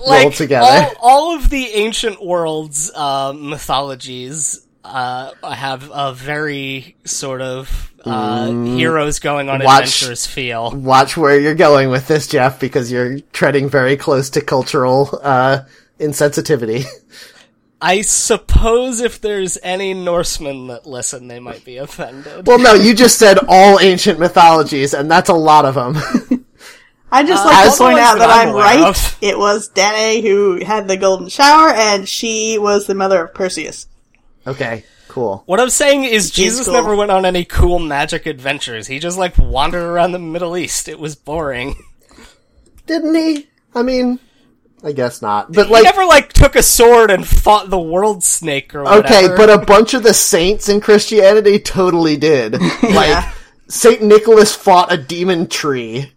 like 0.05 0.21
rolled 0.23 0.33
together. 0.33 0.67
all, 1.01 1.31
all 1.31 1.35
of 1.35 1.49
the 1.49 1.65
ancient 1.71 2.23
world's 2.23 2.91
uh 2.93 3.33
mythologies 3.35 4.65
uh 4.83 5.31
I 5.43 5.55
have 5.55 5.89
a 5.93 6.13
very 6.13 6.95
sort 7.05 7.41
of 7.41 7.91
uh 8.03 8.47
heroes 8.51 9.19
going 9.19 9.49
on 9.49 9.59
Mm. 9.59 9.65
Watch- 9.65 9.83
adventures 10.01 10.25
feel. 10.25 10.71
Watch 10.71 11.15
where 11.17 11.39
you're 11.39 11.53
going 11.55 11.89
with 11.89 12.07
this, 12.07 12.27
Jeff, 12.27 12.59
because 12.59 12.91
you're 12.91 13.19
treading 13.31 13.69
very 13.69 13.95
close 13.97 14.29
to 14.31 14.41
cultural 14.41 15.19
uh, 15.21 15.59
insensitivity. 15.99 16.85
I 17.83 18.01
suppose 18.01 18.99
if 19.01 19.21
there's 19.21 19.57
any 19.63 19.93
Norsemen 19.95 20.67
that 20.67 20.85
listen, 20.85 21.27
they 21.27 21.39
might 21.39 21.65
be 21.65 21.77
offended. 21.77 22.45
well, 22.45 22.59
no, 22.59 22.73
you 22.75 22.93
just 22.93 23.17
said 23.17 23.39
all 23.47 23.79
ancient 23.79 24.19
mythologies, 24.19 24.93
and 24.93 25.09
that's 25.09 25.29
a 25.29 25.33
lot 25.33 25.65
of 25.65 25.73
them. 25.75 25.95
I 27.11 27.23
just 27.23 27.43
Uh, 27.43 27.47
like 27.47 27.55
all 27.65 27.71
to 27.71 27.77
point 27.77 27.79
point 27.79 27.99
out 27.99 28.19
that 28.19 28.27
that 28.27 28.29
I'm 28.47 28.49
I'm 28.49 28.55
right. 28.55 28.79
of. 28.87 29.17
It 29.21 29.37
was 29.37 29.67
Danae 29.69 30.21
who 30.21 30.63
had 30.63 30.87
the 30.87 30.95
golden 30.95 31.27
shower, 31.27 31.69
and 31.69 32.07
she 32.07 32.57
was 32.59 32.85
the 32.87 32.95
mother 32.95 33.25
of 33.25 33.33
Perseus. 33.33 33.87
Okay, 34.47 34.83
cool. 35.07 35.43
What 35.45 35.59
I'm 35.59 35.69
saying 35.69 36.05
is 36.05 36.31
Jesus 36.31 36.65
cool. 36.65 36.73
never 36.73 36.95
went 36.95 37.11
on 37.11 37.25
any 37.25 37.45
cool 37.45 37.79
magic 37.79 38.25
adventures. 38.25 38.87
He 38.87 38.99
just 38.99 39.17
like 39.17 39.37
wandered 39.37 39.83
around 39.83 40.11
the 40.11 40.19
Middle 40.19 40.55
East. 40.57 40.87
It 40.87 40.99
was 40.99 41.15
boring. 41.15 41.75
Didn't 42.87 43.15
he? 43.15 43.47
I 43.73 43.83
mean, 43.83 44.19
I 44.83 44.91
guess 44.91 45.21
not. 45.21 45.51
But 45.51 45.67
he 45.67 45.73
like, 45.73 45.83
never 45.83 46.05
like 46.05 46.33
took 46.33 46.55
a 46.55 46.63
sword 46.63 47.11
and 47.11 47.25
fought 47.27 47.69
the 47.69 47.79
world 47.79 48.23
snake 48.23 48.73
or 48.75 48.83
whatever. 48.83 49.05
okay, 49.05 49.27
but 49.35 49.49
a 49.49 49.63
bunch 49.65 49.93
of 49.93 50.03
the 50.03 50.13
saints 50.13 50.67
in 50.69 50.81
Christianity 50.81 51.59
totally 51.59 52.17
did. 52.17 52.53
Like, 52.83 53.09
Yeah. 53.09 53.31
Saint 53.67 54.01
Nicholas 54.01 54.53
fought 54.53 54.91
a 54.91 54.97
demon 54.97 55.47
tree. 55.47 56.11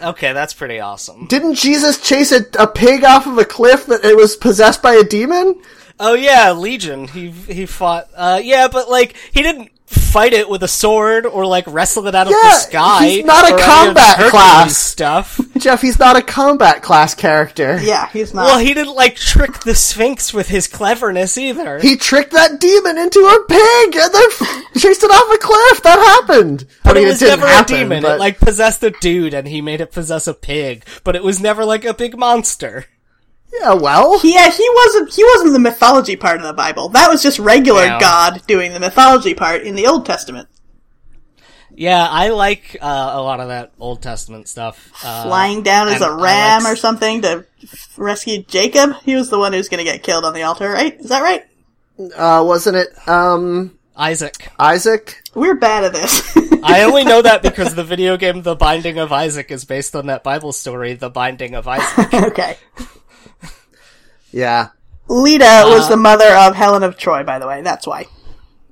okay, 0.00 0.32
that's 0.32 0.54
pretty 0.54 0.78
awesome. 0.78 1.26
Didn't 1.26 1.54
Jesus 1.54 2.00
chase 2.00 2.30
a, 2.30 2.44
a 2.56 2.68
pig 2.68 3.02
off 3.02 3.26
of 3.26 3.36
a 3.38 3.44
cliff 3.44 3.86
that 3.86 4.04
it 4.04 4.16
was 4.16 4.36
possessed 4.36 4.80
by 4.80 4.94
a 4.94 5.02
demon? 5.02 5.60
Oh 6.00 6.14
yeah, 6.14 6.52
Legion. 6.52 7.06
He 7.08 7.30
he 7.30 7.66
fought. 7.66 8.08
Uh, 8.16 8.40
yeah, 8.42 8.68
but 8.68 8.88
like 8.88 9.14
he 9.32 9.42
didn't 9.42 9.70
fight 9.86 10.32
it 10.32 10.48
with 10.48 10.62
a 10.62 10.68
sword 10.68 11.26
or 11.26 11.44
like 11.44 11.64
wrestle 11.66 12.06
it 12.06 12.14
out 12.14 12.28
of 12.28 12.32
the 12.32 12.52
sky. 12.54 13.06
he's 13.08 13.24
not 13.24 13.44
a 13.50 13.54
or 13.54 13.58
any 13.60 13.88
of 13.88 13.94
the 13.94 14.00
combat 14.00 14.30
class. 14.30 14.76
stuff. 14.76 15.40
Jeff, 15.58 15.80
he's 15.82 15.98
not 15.98 16.16
a 16.16 16.22
combat 16.22 16.80
class 16.82 17.14
character. 17.14 17.78
Yeah, 17.82 18.08
he's 18.10 18.32
not. 18.32 18.46
Well, 18.46 18.58
he 18.60 18.72
didn't 18.72 18.94
like 18.94 19.16
trick 19.16 19.60
the 19.60 19.74
Sphinx 19.74 20.32
with 20.32 20.48
his 20.48 20.66
cleverness 20.68 21.36
either. 21.36 21.80
He 21.80 21.96
tricked 21.96 22.32
that 22.32 22.60
demon 22.60 22.98
into 22.98 23.18
a 23.20 23.44
pig 23.48 23.96
and 23.96 24.14
then 24.14 24.62
chased 24.78 25.02
it 25.02 25.10
off 25.10 25.34
a 25.34 25.38
cliff. 25.38 25.82
That 25.82 25.98
happened. 26.28 26.66
but 26.84 26.92
I 26.92 26.94
mean, 26.94 27.04
it 27.06 27.10
was 27.10 27.18
didn't 27.18 27.40
never 27.40 27.48
happen, 27.52 27.74
a 27.74 27.78
demon. 27.78 28.02
but- 28.02 28.14
It 28.16 28.20
like 28.20 28.38
possessed 28.38 28.82
a 28.84 28.90
dude, 28.90 29.34
and 29.34 29.46
he 29.48 29.60
made 29.60 29.80
it 29.80 29.92
possess 29.92 30.26
a 30.26 30.34
pig. 30.34 30.84
But 31.04 31.14
it 31.16 31.24
was 31.24 31.40
never 31.40 31.64
like 31.64 31.84
a 31.84 31.92
big 31.94 32.16
monster. 32.16 32.86
Yeah, 33.52 33.74
well, 33.74 34.18
yeah, 34.24 34.50
he 34.50 34.68
wasn't. 34.74 35.12
He 35.14 35.24
wasn't 35.24 35.52
the 35.52 35.58
mythology 35.58 36.16
part 36.16 36.36
of 36.36 36.42
the 36.46 36.52
Bible. 36.52 36.88
That 36.90 37.08
was 37.10 37.22
just 37.22 37.38
regular 37.38 37.84
Yeah. 37.84 37.98
God 38.00 38.42
doing 38.46 38.72
the 38.72 38.80
mythology 38.80 39.34
part 39.34 39.62
in 39.62 39.74
the 39.74 39.86
Old 39.86 40.06
Testament. 40.06 40.48
Yeah, 41.72 42.06
I 42.08 42.28
like 42.28 42.76
uh, 42.80 43.10
a 43.14 43.22
lot 43.22 43.40
of 43.40 43.48
that 43.48 43.72
Old 43.78 44.02
Testament 44.02 44.48
stuff. 44.48 44.90
Uh, 45.04 45.22
Flying 45.24 45.62
down 45.62 45.88
as 45.88 45.94
and 46.02 46.04
a 46.04 46.08
I 46.14 46.22
ram 46.22 46.64
like- 46.64 46.72
or 46.72 46.76
something 46.76 47.22
to 47.22 47.46
rescue 47.96 48.42
Jacob. 48.42 48.96
He 49.04 49.14
was 49.14 49.30
the 49.30 49.38
one 49.38 49.52
who's 49.52 49.68
going 49.68 49.78
to 49.78 49.90
get 49.90 50.02
killed 50.02 50.24
on 50.24 50.34
the 50.34 50.42
altar, 50.42 50.68
right? 50.68 50.98
Is 51.00 51.08
that 51.08 51.22
right? 51.22 51.44
uh, 52.16 52.42
wasn't 52.46 52.76
it 52.76 52.88
um 53.08 53.78
Isaac. 53.96 54.50
Isaac? 54.58 55.22
We're 55.34 55.54
bad 55.56 55.84
at 55.84 55.92
this. 55.92 56.36
I 56.62 56.82
only 56.82 57.04
know 57.04 57.20
that 57.22 57.42
because 57.48 57.74
the 57.74 57.84
video 57.84 58.16
game 58.16 58.42
The 58.42 58.56
Binding 58.56 58.98
of 58.98 59.12
Isaac 59.12 59.50
is 59.50 59.64
based 59.64 59.94
on 59.94 60.06
that 60.06 60.22
Bible 60.24 60.52
story, 60.52 60.94
The 60.94 61.10
Binding 61.10 61.54
of 61.54 61.68
Isaac. 61.68 62.14
okay. 62.14 62.56
Yeah. 64.32 64.68
Leda 65.08 65.44
Uh, 65.64 65.70
was 65.70 65.88
the 65.88 65.96
mother 65.96 66.28
of 66.34 66.54
Helen 66.54 66.82
of 66.82 66.96
Troy, 66.96 67.24
by 67.24 67.38
the 67.38 67.46
way. 67.46 67.62
That's 67.62 67.86
why. 67.86 68.06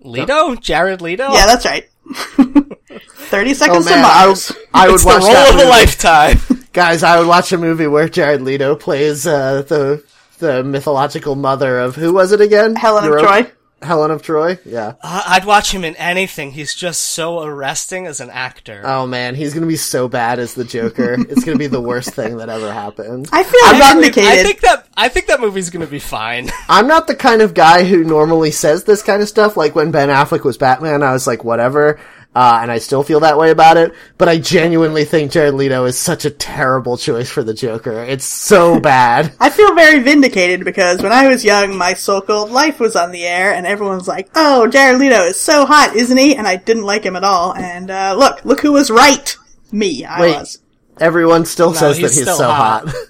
Leto? 0.02 0.54
Jared 0.54 1.00
Leto? 1.02 1.32
Yeah, 1.32 1.46
that's 1.46 1.64
right. 1.66 1.88
30 2.38 3.50
Oh 3.50 3.52
seconds 3.54 3.84
man, 3.86 3.94
to 3.94 4.00
I, 4.08 4.26
Mars. 4.26 4.52
I 4.72 4.86
would 4.86 4.94
it's 4.94 5.02
the 5.02 5.08
watch 5.08 5.22
role 5.24 5.32
that 5.32 5.54
of 5.54 5.60
a 5.60 5.68
lifetime. 5.68 6.38
Guys, 6.72 7.02
I 7.02 7.18
would 7.18 7.26
watch 7.26 7.52
a 7.52 7.58
movie 7.58 7.86
where 7.86 8.08
Jared 8.08 8.42
Leto 8.42 8.76
plays 8.76 9.26
uh, 9.26 9.62
the 9.62 10.04
the 10.38 10.62
mythological 10.62 11.34
mother 11.34 11.80
of 11.80 11.96
who 11.96 12.12
was 12.12 12.30
it 12.32 12.40
again? 12.40 12.76
Helen 12.76 13.04
of 13.12 13.18
Troy. 13.20 13.50
Helen 13.82 14.10
of 14.10 14.22
Troy. 14.22 14.58
Yeah. 14.64 14.94
Uh, 15.02 15.22
I'd 15.26 15.44
watch 15.44 15.72
him 15.72 15.84
in 15.84 15.94
anything. 15.96 16.50
He's 16.52 16.74
just 16.74 17.00
so 17.00 17.42
arresting 17.42 18.06
as 18.06 18.20
an 18.20 18.30
actor. 18.30 18.82
Oh 18.84 19.06
man, 19.06 19.34
he's 19.34 19.54
gonna 19.54 19.66
be 19.66 19.76
so 19.76 20.08
bad 20.08 20.38
as 20.38 20.54
the 20.54 20.64
Joker. 20.64 21.14
it's 21.28 21.44
gonna 21.44 21.58
be 21.58 21.66
the 21.68 21.80
worst 21.80 22.10
thing 22.10 22.38
that 22.38 22.48
ever 22.48 22.72
happened. 22.72 23.28
I 23.32 23.42
feel 23.44 23.60
I'm 23.64 23.78
not- 23.78 23.94
vindicated. 23.94 24.30
I 24.30 24.42
think 24.42 24.60
that 24.60 24.86
I 24.96 25.08
think 25.08 25.26
that 25.26 25.40
movie's 25.40 25.70
gonna 25.70 25.86
be 25.86 26.00
fine. 26.00 26.50
I'm 26.68 26.88
not 26.88 27.06
the 27.06 27.14
kind 27.14 27.40
of 27.42 27.54
guy 27.54 27.84
who 27.84 28.02
normally 28.04 28.50
says 28.50 28.84
this 28.84 29.02
kind 29.02 29.22
of 29.22 29.28
stuff. 29.28 29.56
Like 29.56 29.74
when 29.74 29.90
Ben 29.90 30.08
Affleck 30.08 30.44
was 30.44 30.58
Batman, 30.58 31.02
I 31.02 31.12
was 31.12 31.26
like, 31.26 31.44
whatever. 31.44 32.00
Uh, 32.38 32.60
and 32.62 32.70
I 32.70 32.78
still 32.78 33.02
feel 33.02 33.18
that 33.20 33.36
way 33.36 33.50
about 33.50 33.78
it. 33.78 33.92
But 34.16 34.28
I 34.28 34.38
genuinely 34.38 35.04
think 35.04 35.32
Jared 35.32 35.54
Leto 35.54 35.86
is 35.86 35.98
such 35.98 36.24
a 36.24 36.30
terrible 36.30 36.96
choice 36.96 37.28
for 37.28 37.42
the 37.42 37.52
Joker. 37.52 38.04
It's 38.04 38.24
so 38.24 38.78
bad. 38.94 39.32
I 39.40 39.50
feel 39.50 39.74
very 39.74 39.98
vindicated 39.98 40.64
because 40.64 41.02
when 41.02 41.10
I 41.10 41.26
was 41.26 41.44
young, 41.44 41.76
my 41.76 41.94
so-called 41.94 42.52
life 42.52 42.78
was 42.78 42.94
on 42.94 43.10
the 43.10 43.26
air, 43.26 43.52
and 43.52 43.66
everyone's 43.66 44.06
like, 44.06 44.30
"Oh, 44.36 44.68
Jared 44.68 45.00
Leto 45.00 45.24
is 45.24 45.40
so 45.40 45.66
hot, 45.66 45.96
isn't 45.96 46.16
he?" 46.16 46.36
And 46.36 46.46
I 46.46 46.54
didn't 46.54 46.84
like 46.84 47.02
him 47.02 47.16
at 47.16 47.24
all. 47.24 47.56
And 47.56 47.90
uh, 47.90 48.14
look, 48.16 48.44
look 48.44 48.60
who 48.60 48.70
was 48.70 48.88
right. 48.88 49.36
Me, 49.72 50.04
I 50.04 50.20
Wait. 50.20 50.36
was. 50.36 50.60
Everyone 51.00 51.44
still 51.44 51.74
says 51.74 51.96
that 51.96 52.02
he's 52.02 52.18
he's 52.18 52.36
so 52.36 52.48
hot. 52.48 52.84
hot. 52.86 53.08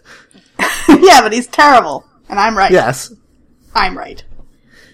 yeah, 1.03 1.21
but 1.21 1.35
he's 1.35 1.49
terrible, 1.49 2.07
and 2.31 2.39
I'm 2.41 2.57
right. 2.57 2.71
yes. 2.71 3.13
I'm 3.75 3.97
right. 3.97 4.25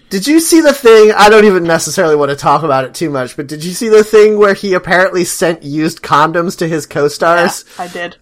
Did 0.09 0.27
you 0.27 0.39
see 0.39 0.61
the 0.61 0.73
thing? 0.73 1.11
I 1.11 1.29
don't 1.29 1.45
even 1.45 1.63
necessarily 1.63 2.15
want 2.15 2.29
to 2.29 2.35
talk 2.35 2.63
about 2.63 2.85
it 2.85 2.93
too 2.93 3.09
much, 3.09 3.35
but 3.35 3.47
did 3.47 3.63
you 3.63 3.71
see 3.73 3.89
the 3.89 4.03
thing 4.03 4.37
where 4.37 4.53
he 4.53 4.73
apparently 4.73 5.25
sent 5.25 5.63
used 5.63 6.01
condoms 6.01 6.57
to 6.59 6.67
his 6.67 6.85
co-stars? 6.85 7.65
I 7.77 7.87
did. 7.87 8.17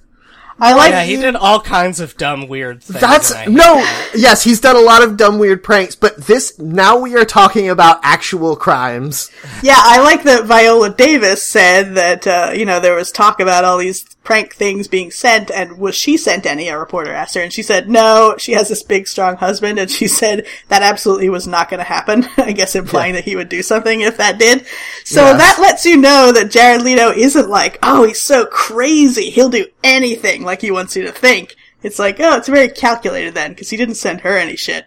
I 0.60 0.74
like. 0.74 0.92
yeah, 0.92 1.04
he 1.04 1.18
did 1.18 1.36
all 1.36 1.60
kinds 1.60 2.00
of 2.00 2.16
dumb, 2.16 2.48
weird 2.48 2.84
things. 2.84 3.02
That's 3.02 3.32
and 3.32 3.56
no. 3.56 3.76
Yes, 4.16 4.44
he's 4.44 4.62
done 4.62 4.76
a 4.76 4.82
lot 4.82 5.04
of 5.04 5.18
dumb, 5.18 5.40
weird 5.40 5.64
pranks, 5.64 5.96
but 5.96 6.18
this 6.18 6.58
now 6.60 6.98
we 6.98 7.16
are 7.16 7.26
talking 7.26 7.70
about 7.70 8.00
actual 8.04 8.56
crimes. 8.56 9.32
Yeah, 9.64 9.78
I 9.78 10.02
like 10.02 10.24
that 10.24 10.46
Viola 10.46 10.92
Davis 10.92 11.46
said 11.46 11.96
that, 11.96 12.28
uh, 12.28 12.52
you 12.54 12.66
know, 12.66 12.80
there 12.80 12.96
was 12.96 13.12
talk 13.12 13.40
about 13.40 13.66
all 13.66 13.78
these 13.78 14.04
prank 14.24 14.56
things 14.56 14.88
being 14.88 15.12
sent, 15.12 15.52
and 15.52 15.78
was 15.78 15.96
she 15.96 16.16
sent 16.18 16.46
any? 16.46 16.68
A 16.70 16.78
reporter 16.80 17.12
asked 17.12 17.36
her, 17.36 17.42
and 17.42 17.52
she 17.52 17.62
said, 17.64 17.90
no, 17.90 18.36
she 18.38 18.54
has 18.54 18.70
this 18.70 18.82
big, 18.84 19.08
strong 19.08 19.36
husband, 19.36 19.78
and 19.80 19.92
she 19.92 20.08
said 20.08 20.48
that 20.70 20.82
absolutely 20.82 21.30
was 21.30 21.48
not 21.48 21.70
going 21.70 21.80
to 21.80 21.84
happen. 21.84 22.26
I 22.38 22.52
guess 22.54 22.76
implying 22.76 23.14
that 23.14 23.26
he 23.26 23.36
would 23.36 23.50
do 23.50 23.62
something 23.62 24.02
if 24.02 24.18
that 24.18 24.40
did. 24.40 24.66
So 25.06 25.22
Yes. 25.22 25.38
that 25.38 25.62
lets 25.62 25.86
you 25.86 25.98
know 25.98 26.32
that 26.32 26.52
Jared 26.52 26.82
Leto 26.84 27.12
isn't 27.12 27.50
like, 27.50 27.80
oh, 27.84 28.04
he's 28.06 28.22
so 28.22 28.46
crazy, 28.46 29.30
he'll 29.30 29.50
do 29.50 29.68
anything 29.84 30.44
like 30.44 30.62
he 30.62 30.72
wants 30.72 30.96
you 30.96 31.04
to 31.04 31.12
think. 31.12 31.56
It's 31.82 32.00
like, 32.00 32.20
oh, 32.20 32.38
it's 32.38 32.48
very 32.48 32.70
calculated 32.70 33.34
then, 33.34 33.52
because 33.52 33.70
he 33.70 33.76
didn't 33.78 33.96
send 33.96 34.22
her 34.22 34.38
any 34.38 34.56
shit. 34.56 34.86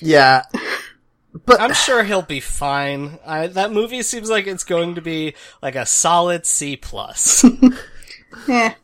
Yeah, 0.00 0.42
but 1.46 1.60
I'm 1.60 1.74
sure 1.74 2.02
he'll 2.04 2.22
be 2.22 2.40
fine. 2.40 3.18
I, 3.26 3.46
that 3.48 3.72
movie 3.72 4.02
seems 4.02 4.28
like 4.30 4.46
it's 4.46 4.64
going 4.64 4.96
to 4.96 5.00
be 5.00 5.34
like 5.62 5.76
a 5.76 5.86
solid 5.86 6.44
C 6.46 6.76
plus. 6.76 7.44
Eh. 8.48 8.74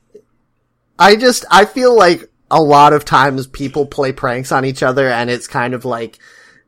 I 0.99 1.17
just 1.17 1.45
I 1.51 1.65
feel 1.65 1.97
like 1.97 2.31
a 2.51 2.61
lot 2.63 2.93
of 2.93 3.05
times 3.05 3.47
people 3.47 3.87
play 3.87 4.13
pranks 4.13 4.53
on 4.53 4.65
each 4.65 4.83
other, 4.83 5.09
and 5.09 5.31
it's 5.31 5.47
kind 5.47 5.73
of 5.75 5.85
like 5.85 6.19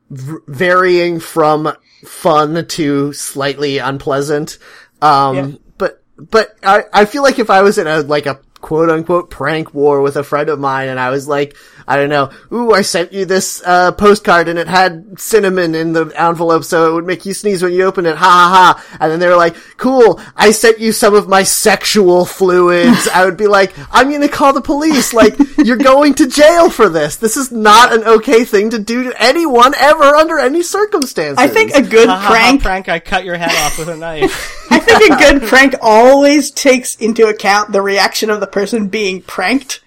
v- 0.09 0.37
varying 0.47 1.19
from 1.19 1.73
fun 2.05 2.65
to 2.67 3.13
slightly 3.13 3.77
unpleasant. 3.77 4.57
Um, 5.01 5.35
Yeah. 5.35 5.47
but 5.77 6.03
but 6.17 6.55
I 6.63 6.83
I 6.93 7.05
feel 7.05 7.23
like 7.23 7.39
if 7.39 7.49
I 7.49 7.61
was 7.61 7.77
in 7.77 7.87
a 7.87 8.01
like 8.01 8.25
a 8.25 8.39
quote 8.63 8.89
unquote 8.89 9.29
prank 9.29 9.73
war 9.73 10.01
with 10.01 10.15
a 10.15 10.23
friend 10.23 10.49
of 10.49 10.57
mine, 10.57 10.87
and 10.87 10.99
I 10.99 11.09
was 11.09 11.27
like, 11.27 11.55
I 11.85 11.97
don't 11.97 12.09
know, 12.09 12.31
ooh, 12.51 12.71
I 12.71 12.81
sent 12.81 13.11
you 13.11 13.25
this 13.25 13.61
uh, 13.65 13.91
postcard 13.91 14.47
and 14.47 14.57
it 14.57 14.67
had 14.67 15.19
cinnamon 15.19 15.75
in 15.75 15.91
the 15.91 16.05
envelope, 16.15 16.63
so 16.63 16.89
it 16.89 16.93
would 16.93 17.05
make 17.05 17.25
you 17.25 17.33
sneeze 17.33 17.61
when 17.61 17.73
you 17.73 17.83
open 17.83 18.05
it, 18.05 18.15
ha 18.15 18.25
ha 18.25 18.73
ha. 18.89 18.97
And 19.01 19.11
then 19.11 19.19
they 19.19 19.27
were 19.27 19.35
like, 19.35 19.55
cool, 19.75 20.21
I 20.35 20.51
sent 20.51 20.79
you 20.79 20.93
some 20.93 21.13
of 21.13 21.27
my 21.27 21.43
sexual 21.43 22.25
fluids. 22.25 23.09
I 23.09 23.25
would 23.25 23.35
be 23.35 23.47
like, 23.47 23.73
I'm 23.91 24.09
gonna 24.09 24.29
call 24.29 24.53
the 24.53 24.61
police. 24.61 25.13
Like, 25.13 25.35
you're 25.57 25.75
going 25.75 26.13
to 26.15 26.27
jail 26.27 26.69
for 26.69 26.87
this. 26.87 27.17
This 27.17 27.35
is 27.35 27.51
not 27.51 27.93
an 27.93 28.03
okay 28.03 28.45
thing 28.45 28.69
to 28.69 28.79
do 28.79 29.03
to 29.03 29.21
anyone 29.21 29.73
ever 29.77 30.15
under 30.15 30.39
any 30.39 30.63
circumstances. 30.63 31.37
I 31.37 31.49
think 31.49 31.71
a 31.73 31.81
good 31.81 32.07
Ha, 32.07 32.15
ha, 32.15 32.21
ha, 32.21 32.31
prank 32.31 32.61
prank! 32.61 32.89
I 32.89 32.99
cut 32.99 33.25
your 33.25 33.35
head 33.35 33.51
off 33.65 33.77
with 33.77 33.89
a 33.89 33.97
knife. 33.97 34.61
I 34.71 34.79
think 34.79 35.11
a 35.11 35.17
good 35.17 35.43
prank 35.43 35.75
always 35.81 36.49
takes 36.49 36.95
into 36.95 37.27
account 37.27 37.71
the 37.71 37.81
reaction 37.81 38.29
of 38.29 38.39
the 38.39 38.47
person 38.53 38.87
being 38.87 39.21
pranked. 39.21 39.81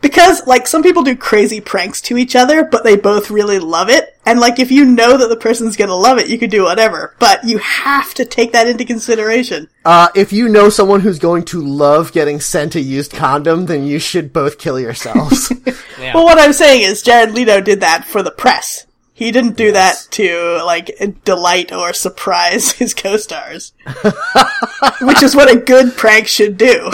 Because, 0.00 0.46
like, 0.46 0.68
some 0.68 0.84
people 0.84 1.02
do 1.02 1.16
crazy 1.16 1.60
pranks 1.60 2.00
to 2.02 2.16
each 2.16 2.36
other, 2.36 2.62
but 2.62 2.84
they 2.84 2.94
both 2.96 3.32
really 3.32 3.58
love 3.58 3.88
it. 3.88 4.16
And, 4.24 4.38
like, 4.38 4.60
if 4.60 4.70
you 4.70 4.84
know 4.84 5.16
that 5.16 5.28
the 5.28 5.36
person's 5.36 5.76
gonna 5.76 5.96
love 5.96 6.18
it, 6.18 6.28
you 6.28 6.38
could 6.38 6.50
do 6.50 6.62
whatever. 6.62 7.16
But 7.18 7.42
you 7.42 7.58
have 7.58 8.14
to 8.14 8.24
take 8.24 8.52
that 8.52 8.68
into 8.68 8.84
consideration. 8.84 9.68
Uh, 9.84 10.08
if 10.14 10.32
you 10.32 10.48
know 10.48 10.68
someone 10.68 11.00
who's 11.00 11.18
going 11.18 11.44
to 11.46 11.60
love 11.60 12.12
getting 12.12 12.38
sent 12.38 12.76
a 12.76 12.80
used 12.80 13.12
condom, 13.12 13.66
then 13.66 13.86
you 13.86 13.98
should 13.98 14.32
both 14.32 14.58
kill 14.58 14.78
yourselves. 14.78 15.52
Yeah. 15.98 16.14
Well, 16.14 16.26
what 16.26 16.38
I'm 16.38 16.52
saying 16.52 16.82
is 16.82 17.02
Jared 17.02 17.34
Leto 17.34 17.60
did 17.60 17.80
that 17.80 18.04
for 18.04 18.22
the 18.22 18.30
press. 18.30 18.86
He 19.14 19.32
didn't 19.32 19.56
do 19.56 19.72
that 19.72 20.06
to, 20.12 20.62
like, 20.64 20.92
delight 21.24 21.72
or 21.72 21.92
surprise 21.92 22.70
his 22.80 22.94
co-stars. 22.94 23.72
Which 25.02 25.24
is 25.24 25.34
what 25.34 25.52
a 25.52 25.58
good 25.58 25.96
prank 25.96 26.28
should 26.28 26.56
do. 26.56 26.92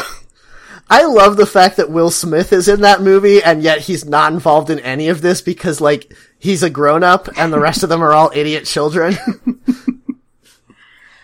I 0.95 1.07
love 1.07 1.37
the 1.37 1.47
fact 1.47 1.77
that 1.79 1.91
Will 1.91 2.11
Smith 2.11 2.53
is 2.53 2.69
in 2.69 2.83
that 2.83 3.03
movie 3.03 3.43
and 3.43 3.65
yet 3.65 3.81
he's 3.81 4.05
not 4.05 4.33
involved 4.33 4.71
in 4.71 4.79
any 4.79 5.09
of 5.09 5.23
this 5.23 5.41
because 5.41 5.81
like 5.81 6.15
he's 6.39 6.63
a 6.63 6.71
grown 6.71 7.03
up 7.03 7.29
and 7.37 7.53
the 7.53 7.59
rest 7.59 7.83
of 7.83 7.89
them 7.89 8.01
are 8.03 8.13
all 8.13 8.31
idiot 8.33 8.65
children. 8.65 9.17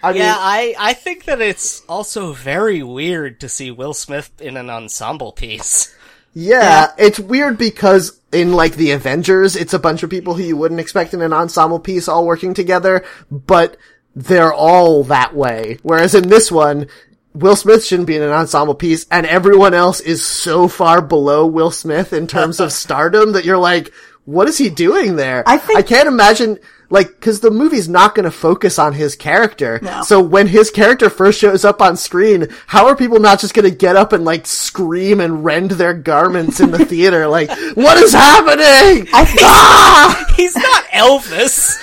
I 0.02 0.12
Yeah, 0.12 0.14
mean, 0.32 0.34
I, 0.38 0.74
I 0.78 0.92
think 0.94 1.24
that 1.26 1.40
it's 1.40 1.82
also 1.88 2.32
very 2.32 2.82
weird 2.82 3.38
to 3.40 3.48
see 3.48 3.70
Will 3.70 3.94
Smith 3.94 4.30
in 4.40 4.56
an 4.56 4.70
ensemble 4.70 5.30
piece. 5.30 5.94
yeah, 6.34 6.92
it's 6.98 7.20
weird 7.20 7.59
because 7.59 8.20
in 8.32 8.52
like 8.52 8.74
the 8.74 8.90
Avengers, 8.92 9.56
it's 9.56 9.74
a 9.74 9.78
bunch 9.78 10.02
of 10.02 10.10
people 10.10 10.34
who 10.34 10.42
you 10.42 10.56
wouldn't 10.56 10.80
expect 10.80 11.14
in 11.14 11.22
an 11.22 11.32
ensemble 11.32 11.80
piece 11.80 12.09
all 12.09 12.26
working 12.26 12.55
together, 12.55 13.05
but 13.30 13.76
they're 14.16 14.52
all 14.52 15.05
that 15.05 15.34
way. 15.34 15.78
Whereas 15.82 16.14
in 16.14 16.28
this 16.28 16.51
one, 16.51 16.88
Will 17.32 17.55
Smith 17.55 17.85
shouldn't 17.85 18.09
be 18.09 18.16
in 18.16 18.23
an 18.23 18.31
ensemble 18.31 18.74
piece 18.74 19.07
and 19.11 19.24
everyone 19.24 19.73
else 19.73 20.01
is 20.01 20.24
so 20.24 20.66
far 20.66 21.01
below 21.01 21.47
Will 21.47 21.70
Smith 21.70 22.12
in 22.12 22.27
terms 22.27 22.59
of 22.59 22.73
stardom 22.73 23.32
that 23.32 23.44
you're 23.44 23.59
like, 23.59 23.93
what 24.31 24.48
is 24.48 24.59
he 24.59 24.69
doing 24.70 25.16
there? 25.16 25.43
I 25.47 25.57
think- 25.59 25.78
I 25.78 25.82
can't 25.82 26.09
imagine, 26.09 26.59
like, 26.89 27.20
cause 27.20 27.40
the 27.40 27.51
movie's 27.51 27.89
not 27.89 28.15
gonna 28.15 28.31
focus 28.31 28.78
on 28.78 28.93
his 28.94 29.15
character. 29.16 29.78
No. 29.82 30.02
So 30.02 30.20
when 30.20 30.47
his 30.47 30.70
character 30.70 31.09
first 31.11 31.39
shows 31.40 31.65
up 31.65 31.81
on 31.82 31.97
screen, 31.97 32.48
how 32.66 32.86
are 32.86 32.97
people 32.97 33.20
not 33.20 33.40
just 33.40 33.55
gonna 33.55 33.70
get 33.70 33.97
up 33.97 34.12
and 34.12 34.24
like 34.24 34.47
scream 34.47 35.20
and 35.20 35.44
rend 35.44 35.73
their 35.73 35.94
garments 35.94 36.61
in 36.61 36.70
the 36.70 36.85
theater? 36.93 37.27
Like, 37.28 37.51
what 37.74 37.97
is 37.98 38.12
happening? 38.12 39.09
I 39.12 39.24
think, 39.24 39.40
Ah! 39.43 40.27
He's 40.36 40.55
not 40.57 40.85
Elvis. 40.93 41.77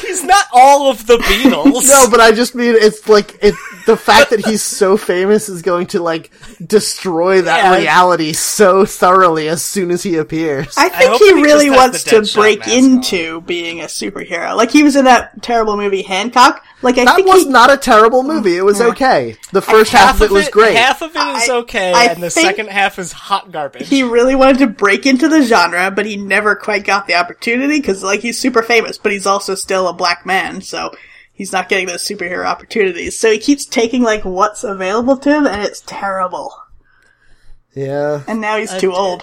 He's 0.00 0.22
not 0.24 0.44
all 0.52 0.90
of 0.90 1.06
the 1.06 1.18
Beatles. 1.18 1.86
No, 1.90 2.08
but 2.10 2.20
I 2.20 2.30
just 2.32 2.54
mean 2.54 2.74
it's 2.76 3.08
like 3.08 3.36
it. 3.42 3.54
The 3.86 3.96
fact 3.96 4.30
that 4.30 4.44
he's 4.44 4.62
so 4.62 4.96
famous 4.96 5.48
is 5.48 5.62
going 5.62 5.88
to 5.88 6.02
like 6.02 6.30
destroy 6.64 7.42
that 7.42 7.64
Yeah. 7.64 7.76
reality 7.78 8.32
so 8.32 8.84
thoroughly 8.84 9.48
as 9.48 9.64
soon 9.64 9.90
as 9.90 10.02
he 10.02 10.16
appears. 10.16 10.74
I 10.76 10.88
think 10.90 11.10
hope 11.10 11.20
he 11.20 11.30
that 11.32 11.40
he 11.72 11.76
really 11.78 11.92
just 11.92 12.10
has 12.10 12.18
wants 12.18 12.32
to 12.32 12.40
break 12.40 12.58
mask 12.60 12.70
on. 12.72 12.78
into 12.78 13.40
being 13.42 13.80
a 13.80 13.84
superhero. 13.84 14.56
Like 14.56 14.70
he 14.70 14.82
was 14.82 14.96
in 14.96 15.04
that 15.06 15.42
terrible 15.42 15.76
movie 15.76 16.02
Hancock. 16.02 16.64
Like 16.82 16.94
I 16.94 17.04
think. 17.04 17.08
that 17.08 17.16
think 17.16 17.28
was 17.28 17.42
he, 17.44 17.50
not 17.50 17.70
a 17.72 17.76
terrible 17.76 18.22
movie. 18.22 18.56
It 18.56 18.62
was 18.64 18.80
okay. 18.80 19.36
The 19.52 19.60
first 19.62 19.92
half, 19.92 20.16
of 20.16 20.22
it 20.22 20.30
was 20.30 20.48
great. 20.48 20.76
Half 20.76 21.02
of 21.02 21.10
it 21.14 21.18
is 21.18 21.48
I- 21.48 21.56
okay, 21.58 21.92
I 21.92 22.04
and 22.06 22.22
the 22.22 22.30
second 22.30 22.68
half 22.70 22.98
is 22.98 23.12
hot 23.12 23.52
garbage. 23.52 23.88
he 23.88 24.02
really 24.02 24.34
wanted 24.34 24.58
to 24.58 24.66
break 24.66 25.04
into 25.06 25.28
the 25.28 25.42
genre, 25.42 25.90
but 25.90 26.06
he 26.06 26.16
never 26.16 26.56
quite 26.56 26.84
got 26.84 27.06
the 27.06 27.14
opportunity 27.14 27.78
because 27.80 28.02
like 28.02 28.20
he's 28.20 28.38
super 28.38 28.62
famous, 28.62 28.96
but 28.98 29.12
he's 29.12 29.26
also 29.26 29.54
still 29.54 29.88
a 29.88 29.92
black 29.92 30.24
man, 30.24 30.62
so 30.62 30.90
he's 31.32 31.52
not 31.52 31.68
getting 31.68 31.86
those 31.86 32.02
superhero 32.02 32.44
opportunities. 32.46 33.18
So 33.18 33.30
he 33.30 33.38
keeps 33.38 33.66
taking 33.66 34.02
like 34.02 34.24
what's 34.24 34.64
available 34.64 35.16
to 35.18 35.30
him, 35.30 35.46
and 35.46 35.62
it's 35.62 35.82
terrible. 35.84 36.54
yeah. 37.74 38.22
And 38.26 38.40
now 38.40 38.56
he's 38.56 38.74
too 38.74 38.92
old. 38.92 39.22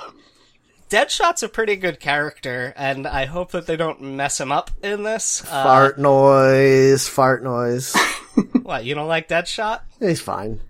Deadshot's 0.89 1.43
a 1.43 1.49
pretty 1.49 1.75
good 1.75 1.99
character, 1.99 2.73
and 2.77 3.05
I 3.05 3.25
hope 3.25 3.51
that 3.51 3.65
they 3.67 3.75
don't 3.75 4.01
mess 4.01 4.39
him 4.39 4.51
up 4.51 4.71
in 4.81 5.03
this. 5.03 5.41
Uh, 5.43 5.63
Fart 5.63 5.99
noise. 5.99 7.07
Fart 7.07 7.43
noise. 7.43 7.93
what, 8.63 8.85
you 8.85 8.95
don't 8.95 9.07
like 9.07 9.27
Deadshot? 9.27 9.81
He's 9.99 10.21
fine. 10.21 10.61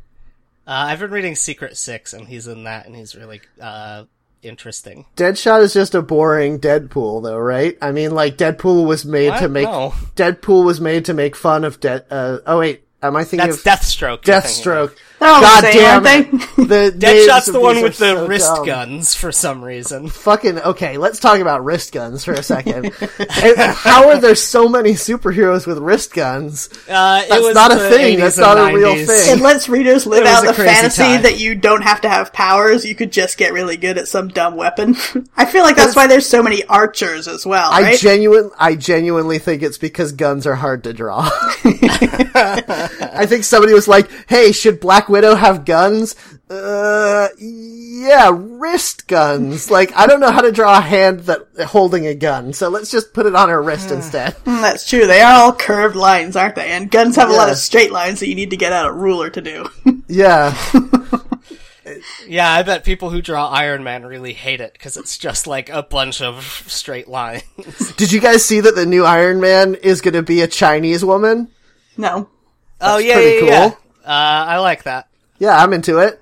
Uh, 0.66 0.90
I've 0.90 1.00
been 1.00 1.12
reading 1.12 1.36
Secret 1.36 1.78
Six, 1.78 2.14
and 2.14 2.28
he's 2.28 2.48
in 2.48 2.64
that, 2.64 2.88
and 2.88 2.96
he's 2.96 3.16
really 3.16 3.42
uh, 3.62 4.06
interesting. 4.42 5.06
Deadshot 5.16 5.62
is 5.62 5.74
just 5.74 5.94
a 5.96 6.02
boring 6.02 6.60
Deadpool, 6.60 7.24
though, 7.24 7.38
right? 7.38 7.78
I 7.82 7.92
mean, 7.92 8.12
like 8.12 8.38
Deadpool 8.38 8.88
was 8.88 9.06
made 9.06 9.30
What? 9.30 9.40
to 9.40 9.50
make 9.50 9.68
No. 9.68 9.94
Deadpool 10.16 10.66
was 10.66 10.82
made 10.82 11.06
to 11.06 11.14
make 11.14 11.36
fun 11.36 11.64
of 11.64 11.80
Dead. 11.80 12.06
Uh, 12.10 12.40
oh 12.46 12.60
wait, 12.60 12.84
am 13.04 13.16
I 13.16 13.24
thinking 13.24 13.48
That's 13.50 13.60
of 13.60 13.64
Deathstroke. 13.64 14.26
you're 14.28 14.42
thinking 14.42 14.72
of. 14.72 14.92
Deathstroke? 14.92 14.98
They're 15.20 15.30
all 15.30 15.42
God 15.42 15.62
the 15.64 15.72
same, 15.72 15.82
damn 15.82 16.06
aren't 16.06 16.34
it. 16.34 16.68
The 16.68 16.96
Deadshot's 16.98 17.46
the 17.48 17.60
one 17.60 17.82
with 17.82 17.98
the 17.98 18.16
so 18.16 18.28
wrist 18.28 18.48
dumb. 18.48 18.66
guns 18.66 19.14
for 19.16 19.32
some 19.32 19.64
reason. 19.64 20.10
Fucking 20.28 20.60
okay, 20.60 20.98
let's 20.98 21.20
talk 21.20 21.40
about 21.40 21.64
wrist 21.66 21.92
guns 21.92 22.24
for 22.24 22.34
a 22.34 22.44
second. 22.44 22.94
How 23.58 24.10
are 24.10 24.20
there 24.20 24.36
so 24.36 24.68
many 24.70 24.92
superheroes 24.94 25.66
with 25.66 25.80
wrist 25.80 26.14
guns? 26.14 26.70
Uh, 26.88 27.22
it 27.26 27.30
That's 27.30 27.44
was 27.44 27.56
not 27.56 27.72
a 27.72 27.78
thing. 27.90 28.18
80s 28.18 28.20
That's 28.20 28.38
and 28.38 28.46
not 28.46 28.72
a 28.72 28.76
real 28.76 28.94
90s. 28.96 29.08
thing. 29.08 29.38
It 29.38 29.42
lets 29.42 29.70
readers 29.70 30.06
live 30.06 30.26
out 30.26 30.46
the 30.46 30.54
fantasy 30.54 31.02
time. 31.02 31.24
that 31.24 31.40
you 31.40 31.56
don't 31.56 31.82
have 31.82 32.02
to 32.02 32.10
have 32.10 32.32
powers. 32.34 32.86
You 32.86 32.94
could 32.96 33.12
just 33.12 33.38
get 33.38 33.54
really 33.54 33.78
good 33.78 33.98
at 33.98 34.08
some 34.08 34.28
dumb 34.28 34.56
weapon. 34.56 34.96
I 35.36 35.46
feel 35.46 35.64
like 35.64 35.76
that's 35.76 35.96
why 35.96 36.08
there's 36.08 36.28
so 36.28 36.44
many 36.44 36.64
archers 36.66 37.28
as 37.28 37.46
well, 37.46 37.72
I 37.72 37.82
right? 37.82 38.00
genuine, 38.00 38.52
I 38.60 38.76
genuinely 38.76 39.40
think 39.40 39.64
it's 39.64 39.78
because 39.78 40.12
guns 40.12 40.46
are 40.46 40.56
hard 40.56 40.84
to 40.84 40.94
draw. 40.94 41.30
I 42.40 43.26
think 43.28 43.44
somebody 43.44 43.74
was 43.74 43.88
like, 43.88 44.10
"Hey, 44.28 44.52
should 44.52 44.80
Black 44.80 45.07
Widow 45.10 45.36
have 45.36 45.66
guns?" 45.66 46.16
Uh, 46.50 47.28
yeah, 47.40 48.32
wrist 48.34 49.08
guns. 49.08 49.70
Like, 49.70 49.94
I 49.96 50.08
don't 50.08 50.20
know 50.20 50.32
how 50.32 50.42
to 50.42 50.52
draw 50.52 50.78
a 50.78 50.82
hand 50.82 51.22
that 51.22 51.42
holding 51.68 52.08
a 52.08 52.16
gun, 52.16 52.54
so 52.54 52.70
let's 52.70 52.90
just 52.90 53.14
put 53.14 53.26
it 53.26 53.36
on 53.36 53.50
her 53.50 53.62
wrist 53.62 53.92
instead. 53.92 54.36
Mm, 54.46 54.62
that's 54.62 54.88
true. 54.88 55.06
They 55.08 55.22
are 55.22 55.34
all 55.34 55.54
curved 55.54 55.96
lines, 55.96 56.36
aren't 56.36 56.56
they? 56.56 56.70
And 56.70 56.90
guns 56.90 57.18
have 57.18 57.30
a 57.30 57.34
lot 57.34 57.50
of 57.50 57.58
straight 57.58 57.92
lines 57.92 58.22
that 58.22 58.30
you 58.30 58.36
need 58.36 58.52
to 58.52 58.58
get 58.58 58.72
out 58.72 58.90
a 58.90 58.94
ruler 58.94 59.30
to 59.30 59.42
do. 59.42 59.68
Yeah. 60.10 60.56
Yeah, 62.28 62.50
I 62.52 62.64
bet 62.64 62.84
people 62.84 63.10
who 63.10 63.22
draw 63.22 63.50
Iron 63.50 63.84
Man 63.84 64.06
really 64.06 64.34
hate 64.34 64.62
it 64.62 64.74
because 64.74 64.98
it's 64.98 65.18
just 65.18 65.48
like 65.48 65.70
a 65.70 65.84
bunch 65.84 66.22
of 66.22 66.44
straight 66.68 67.08
lines. 67.08 67.44
Did 67.98 68.12
you 68.12 68.20
guys 68.20 68.44
see 68.44 68.60
that 68.60 68.76
the 68.76 68.86
new 68.86 69.06
Iron 69.06 69.40
Man 69.40 69.76
is 69.76 70.02
going 70.02 70.14
to 70.14 70.22
be 70.24 70.42
a 70.42 70.48
Chinese 70.48 71.04
woman? 71.04 71.50
no. 71.98 72.30
oh 72.82 72.98
yeah, 72.98 73.14
pretty 73.16 73.46
yeah, 73.46 73.66
yeah. 73.68 73.76
Cool. 74.08 74.14
Uh, 74.14 74.46
I 74.46 74.58
like 74.60 74.84
that. 74.84 75.08
Yeah, 75.40 75.58
I'm 75.62 75.74
into 75.74 76.00
it. 76.00 76.22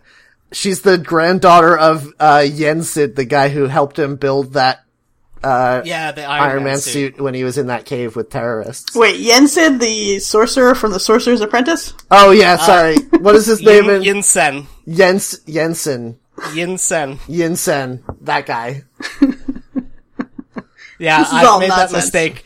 She's 0.52 0.82
the 0.82 0.98
granddaughter 0.98 1.78
of 1.78 2.08
uh, 2.20 2.44
Yensid, 2.46 3.16
the 3.16 3.26
guy 3.26 3.50
who 3.50 3.68
helped 3.68 3.98
him 3.98 4.16
build 4.16 4.54
that 4.54 4.84
Yeah, 5.86 6.12
the 6.12 6.24
Iron, 6.24 6.50
Iron 6.52 6.64
Man 6.64 6.78
suit 6.78 7.20
when 7.20 7.34
he 7.34 7.44
was 7.44 7.58
in 7.58 7.68
that 7.68 7.86
cave 7.86 8.16
with 8.16 8.30
terrorists. 8.30 8.96
Wait, 8.96 9.20
Yensid, 9.20 9.80
the 9.80 10.20
sorcerer 10.20 10.76
from 10.76 10.92
the 10.92 11.00
Sorcerer's 11.00 11.42
Apprentice? 11.42 11.94
Oh 12.10 12.32
yeah, 12.32 12.58
sorry. 12.58 12.98
what 13.20 13.36
is 13.36 13.46
his 13.46 13.62
name? 13.62 13.86
Yin, 13.86 13.96
in 13.96 14.04
Yin 14.04 14.24
Sen. 14.24 14.68
Jens 14.88 15.40
Jensen 15.40 16.20
Yin 16.54 16.76
Yinsen. 16.76 18.04
That 18.22 18.46
guy. 18.46 18.84
Yeah, 20.98 21.26
I've 21.30 21.48
all 21.48 21.60
made 21.60 21.72
that 21.72 21.92
mistake 21.92 22.46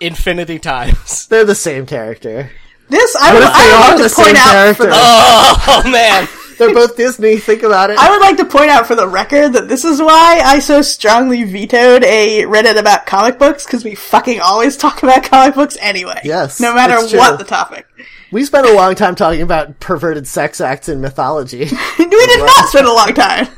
infinity 0.00 0.58
times. 0.58 1.26
They're 1.28 1.44
the 1.44 1.54
same 1.54 1.86
character. 1.86 2.50
This, 2.94 3.16
I 3.16 3.34
would, 3.34 3.42
What 3.42 3.48
if 3.50 3.58
they 3.58 3.58
I 3.58 3.90
would 3.90 4.00
like 4.00 4.08
to 4.08 4.14
point 4.14 4.36
out 4.36 4.76
for 4.76 4.86
the, 4.86 4.92
Oh 4.94 5.82
man. 5.90 6.28
They're 6.58 6.72
both 6.72 6.96
Disney. 6.96 7.38
Think 7.38 7.64
about 7.64 7.90
it. 7.90 7.98
I 7.98 8.08
would 8.10 8.20
like 8.20 8.36
to 8.36 8.44
point 8.44 8.70
out 8.70 8.86
for 8.86 8.94
the 8.94 9.08
record 9.08 9.54
that 9.54 9.66
this 9.66 9.84
is 9.84 10.00
why 10.00 10.40
I 10.44 10.60
so 10.60 10.82
strongly 10.82 11.42
vetoed 11.42 12.04
a 12.04 12.42
Reddit 12.44 12.78
about 12.78 13.06
comic 13.06 13.40
books, 13.40 13.66
because 13.66 13.82
we 13.82 13.96
fucking 13.96 14.38
always 14.38 14.76
talk 14.76 15.02
about 15.02 15.24
comic 15.24 15.56
books 15.56 15.76
anyway. 15.80 16.20
Yes, 16.22 16.60
No 16.60 16.72
matter 16.72 16.94
it's 16.98 17.10
true. 17.10 17.18
what 17.18 17.38
the 17.40 17.44
topic. 17.44 17.88
We 18.30 18.44
spent 18.44 18.68
a 18.68 18.72
long 18.72 18.94
time 18.94 19.16
talking 19.16 19.42
about 19.42 19.80
perverted 19.80 20.28
sex 20.28 20.60
acts 20.60 20.88
in 20.88 21.00
mythology. 21.00 21.58
we 21.98 22.06
did 22.06 22.46
not 22.46 22.68
spend 22.68 22.86
a 22.86 22.92
long 22.92 23.14
time. 23.14 23.48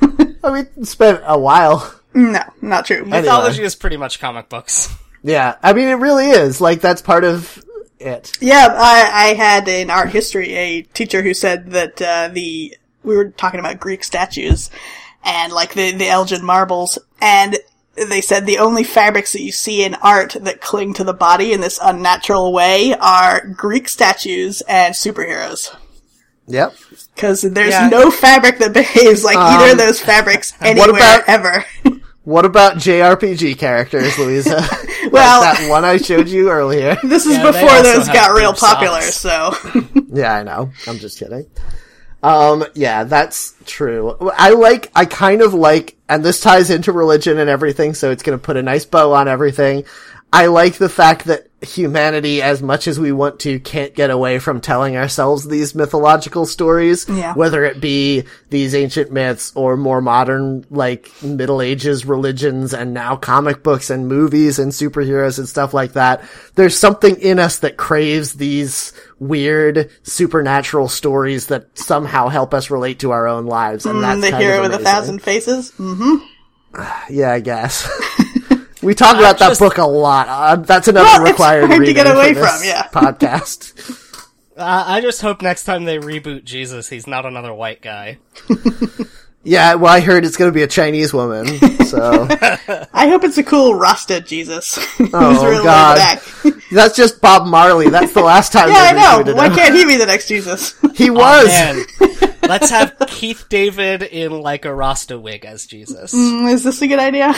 I 0.43 0.63
mean, 0.63 0.85
spent 0.87 1.21
a 1.27 1.39
while. 1.39 1.95
no, 2.15 2.41
not 2.63 2.87
true. 2.87 3.05
Mythology 3.05 3.63
is 3.63 3.75
pretty 3.75 3.99
much 3.99 4.21
comic 4.21 4.49
books. 4.49 4.95
Yeah, 5.23 5.57
I 5.63 5.75
mean, 5.75 5.89
it 5.89 5.95
really 5.97 6.31
is. 6.31 6.63
Like, 6.63 6.81
that's 6.81 7.03
part 7.03 7.25
of 7.25 7.63
it. 7.99 8.37
Yeah, 8.41 8.69
I, 8.71 9.31
I 9.31 9.35
had 9.35 9.69
in 9.69 9.91
art 9.91 10.11
history 10.11 10.55
a 10.55 10.83
teacher 10.83 11.23
who 11.23 11.35
said 11.35 11.71
that 11.73 12.01
uh, 12.03 12.29
the 12.33 12.77
we 13.03 13.17
were 13.17 13.31
talking 13.31 13.61
about 13.61 13.79
Greek 13.81 14.05
statues 14.05 14.71
and 15.25 15.53
like 15.53 15.75
the 15.75 15.93
the 15.93 16.09
Elgin 16.09 16.45
marbles, 16.45 16.99
and 17.21 17.57
they 17.97 18.21
said 18.21 18.45
the 18.47 18.59
only 18.59 18.85
fabrics 18.85 19.33
that 19.33 19.43
you 19.43 19.53
see 19.53 19.83
in 19.85 19.95
art 19.97 20.37
that 20.41 20.61
cling 20.61 20.93
to 20.95 21.05
the 21.05 21.15
body 21.15 21.53
in 21.53 21.61
this 21.61 21.79
unnatural 21.83 22.53
way 22.53 22.95
are 23.01 23.47
Greek 23.47 23.89
statues 23.89 24.61
and 24.69 24.95
superheroes. 24.95 25.75
Yep. 26.49 26.75
Because 27.15 27.43
there's 27.43 27.73
Yeah. 27.73 27.89
no 27.89 28.11
fabric 28.11 28.59
that 28.59 28.73
behaves 28.75 29.25
like 29.25 29.37
either 29.37 29.73
of 29.73 29.79
those 29.79 30.01
fabrics 30.01 30.53
anywhere 30.61 30.91
about- 30.91 31.25
ever. 31.29 31.65
What 32.27 32.45
about 32.45 32.77
JRPG 32.77 33.57
characters, 33.57 34.19
Louisa? 34.19 34.61
Like 35.07 35.13
Well- 35.13 35.41
that 35.43 35.71
one 35.71 35.85
I 35.85 35.99
showed 35.99 36.27
you 36.29 36.51
earlier. 36.51 36.97
this 37.05 37.27
is 37.27 37.37
Yeah, 37.37 37.53
before 37.53 37.81
those 37.85 38.09
got 38.09 38.37
real 38.37 38.53
popular, 38.53 39.01
socks. 39.03 39.61
so 39.73 39.85
Yeah, 40.13 40.35
I 40.35 40.43
know. 40.43 40.73
I'm 40.89 40.99
just 40.99 41.17
kidding. 41.21 41.47
Um, 42.25 42.65
yeah, 42.75 43.05
that's 43.05 43.55
true. 43.67 44.17
I 44.37 44.51
like, 44.51 44.91
I 44.97 45.05
kind 45.05 45.43
of 45.43 45.55
like, 45.55 45.97
and 46.09 46.25
this 46.25 46.41
ties 46.41 46.71
into 46.71 46.91
religion 46.91 47.39
and 47.39 47.49
everything, 47.49 47.95
so 47.95 48.11
it's 48.11 48.25
gonna 48.25 48.37
put 48.37 48.57
a 48.57 48.63
nice 48.65 48.85
bow 48.85 49.13
on 49.13 49.29
everything. 49.29 49.85
I 50.33 50.47
like 50.47 50.75
the 50.75 50.89
fact 50.89 51.27
that 51.27 51.46
humanity, 51.63 52.43
as 52.43 52.63
much 52.63 52.87
as 52.87 53.01
we 53.01 53.13
want 53.13 53.41
to, 53.41 53.59
can't 53.59 53.95
get 53.95 54.11
away 54.11 54.39
from 54.39 54.61
telling 54.61 54.97
ourselves 54.97 55.49
these 55.49 55.75
mythological 55.75 56.45
stories. 56.45 57.07
Yeah. 57.09 57.33
Whether 57.35 57.65
it 57.65 57.81
be 57.81 58.25
these 58.51 58.75
ancient 58.75 59.11
myths 59.11 59.53
or 59.55 59.77
more 59.77 60.01
modern, 60.03 60.67
like, 60.71 61.11
Middle 61.23 61.63
Ages 61.63 62.05
religions 62.05 62.75
and 62.75 62.93
now 62.93 63.17
comic 63.17 63.63
books 63.63 63.89
and 63.89 64.07
movies 64.07 64.59
and 64.59 64.71
superheroes 64.71 65.39
and 65.39 65.49
stuff 65.49 65.73
like 65.73 65.95
that. 65.95 66.23
There's 66.57 66.79
something 66.79 67.17
in 67.17 67.39
us 67.39 67.59
that 67.61 67.77
craves 67.79 68.35
these 68.35 68.93
weird 69.19 69.91
supernatural 70.03 70.89
stories 70.89 71.47
that 71.47 71.79
somehow 71.79 72.29
help 72.29 72.53
us 72.53 72.71
relate 72.71 72.99
to 73.01 73.13
our 73.13 73.27
own 73.27 73.47
lives. 73.47 73.87
And 73.87 74.03
that's 74.03 74.19
Mm, 74.19 74.23
the 74.23 74.31
kind 74.31 74.43
hero 74.43 74.61
with 74.63 74.75
a 74.75 74.79
thousand 74.79 75.21
faces. 75.23 75.73
mm-hmm 75.79 76.17
Yeah, 77.11 77.33
I 77.33 77.41
guess. 77.41 77.89
we 78.83 78.95
talk 78.95 79.17
about 79.19 79.39
that 79.39 79.59
book 79.59 79.79
a 79.79 79.87
lot. 79.87 80.29
Uh, 80.29 80.57
that's 80.57 80.89
another 80.89 81.05
Well, 81.07 81.25
required 81.25 81.67
hard 81.69 81.85
to 81.85 81.93
get 81.95 82.07
away 82.07 82.35
for 82.35 82.41
this 82.41 82.59
from, 82.61 82.69
yeah. 82.69 82.89
podcast. 82.93 84.03
Uh, 84.57 84.85
I 84.87 85.01
just 85.01 85.21
hope 85.21 85.43
next 85.43 85.65
time 85.65 85.85
they 85.85 85.99
reboot 85.99 86.45
Jesus, 86.45 86.89
he's 86.89 87.07
not 87.07 87.27
another 87.27 87.53
white 87.53 87.83
guy. 87.83 88.19
Yeah, 89.49 89.75
well, 89.77 89.93
I 89.93 90.01
heard 90.01 90.25
it's 90.25 90.37
going 90.37 90.51
to 90.51 90.53
be 90.55 90.65
a 90.65 90.67
Chinese 90.67 91.15
woman. 91.15 91.47
So 91.85 92.27
I 92.93 93.07
hope 93.07 93.23
it's 93.23 93.39
a 93.39 93.45
cool 93.45 93.77
Rasta 93.77 94.21
Jesus. 94.21 94.77
Oh, 94.99 95.45
real 95.49 95.59
laid 95.59 95.63
God. 95.63 95.97
back. 95.99 96.23
that's 96.73 96.97
just 96.97 97.21
Bob 97.21 97.47
Marley. 97.47 97.89
That's 97.89 98.13
the 98.13 98.23
last 98.23 98.53
time. 98.53 98.71
yeah, 98.71 98.75
I 98.77 99.23
know. 99.23 99.35
Why 99.35 99.47
him. 99.47 99.55
can't 99.55 99.73
he 99.77 99.85
be 99.85 99.99
the 99.99 100.07
next 100.07 100.27
Jesus? 100.27 100.75
He 100.97 101.11
was. 101.11 101.47
Man, 101.47 101.85
let's 102.43 102.71
have 102.71 102.97
Keith 103.07 103.45
David 103.49 104.03
in 104.03 104.33
like 104.33 104.65
a 104.65 104.75
Rasta 104.75 105.17
wig 105.17 105.45
as 105.45 105.65
Jesus. 105.65 106.13
Mm, 106.13 106.53
Is 106.53 106.65
this 106.65 106.83
a 106.83 106.89
good 106.89 106.99
idea? 106.99 107.33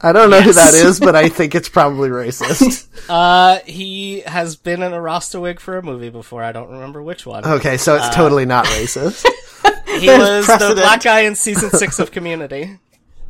I 0.00 0.12
don't 0.12 0.30
know 0.30 0.40
who 0.40 0.52
that 0.52 0.74
is, 0.74 1.00
but 1.00 1.16
I 1.16 1.28
think 1.30 1.54
it's 1.54 1.68
probably 1.68 2.08
racist. 2.08 2.88
Uh, 3.08 3.60
he 3.64 4.20
has 4.22 4.56
been 4.56 4.82
in 4.82 4.92
a 4.92 5.00
Rasta 5.00 5.38
wig 5.38 5.60
for 5.60 5.78
a 5.78 5.82
movie 5.82 6.08
before. 6.08 6.42
I 6.42 6.50
don't 6.50 6.72
remember 6.72 7.00
which 7.00 7.24
one. 7.24 7.44
Okay, 7.46 7.76
so 7.76 7.94
it's 7.94 8.08
totally 8.08 8.46
not 8.46 8.64
racist. 8.64 9.24
he 10.00 10.06
There's 10.06 10.48
was 10.48 10.58
the 10.58 10.74
black 10.74 11.04
guy 11.04 11.20
in 11.20 11.36
season 11.36 11.70
six 11.70 12.00
of 12.00 12.10
Community. 12.10 12.80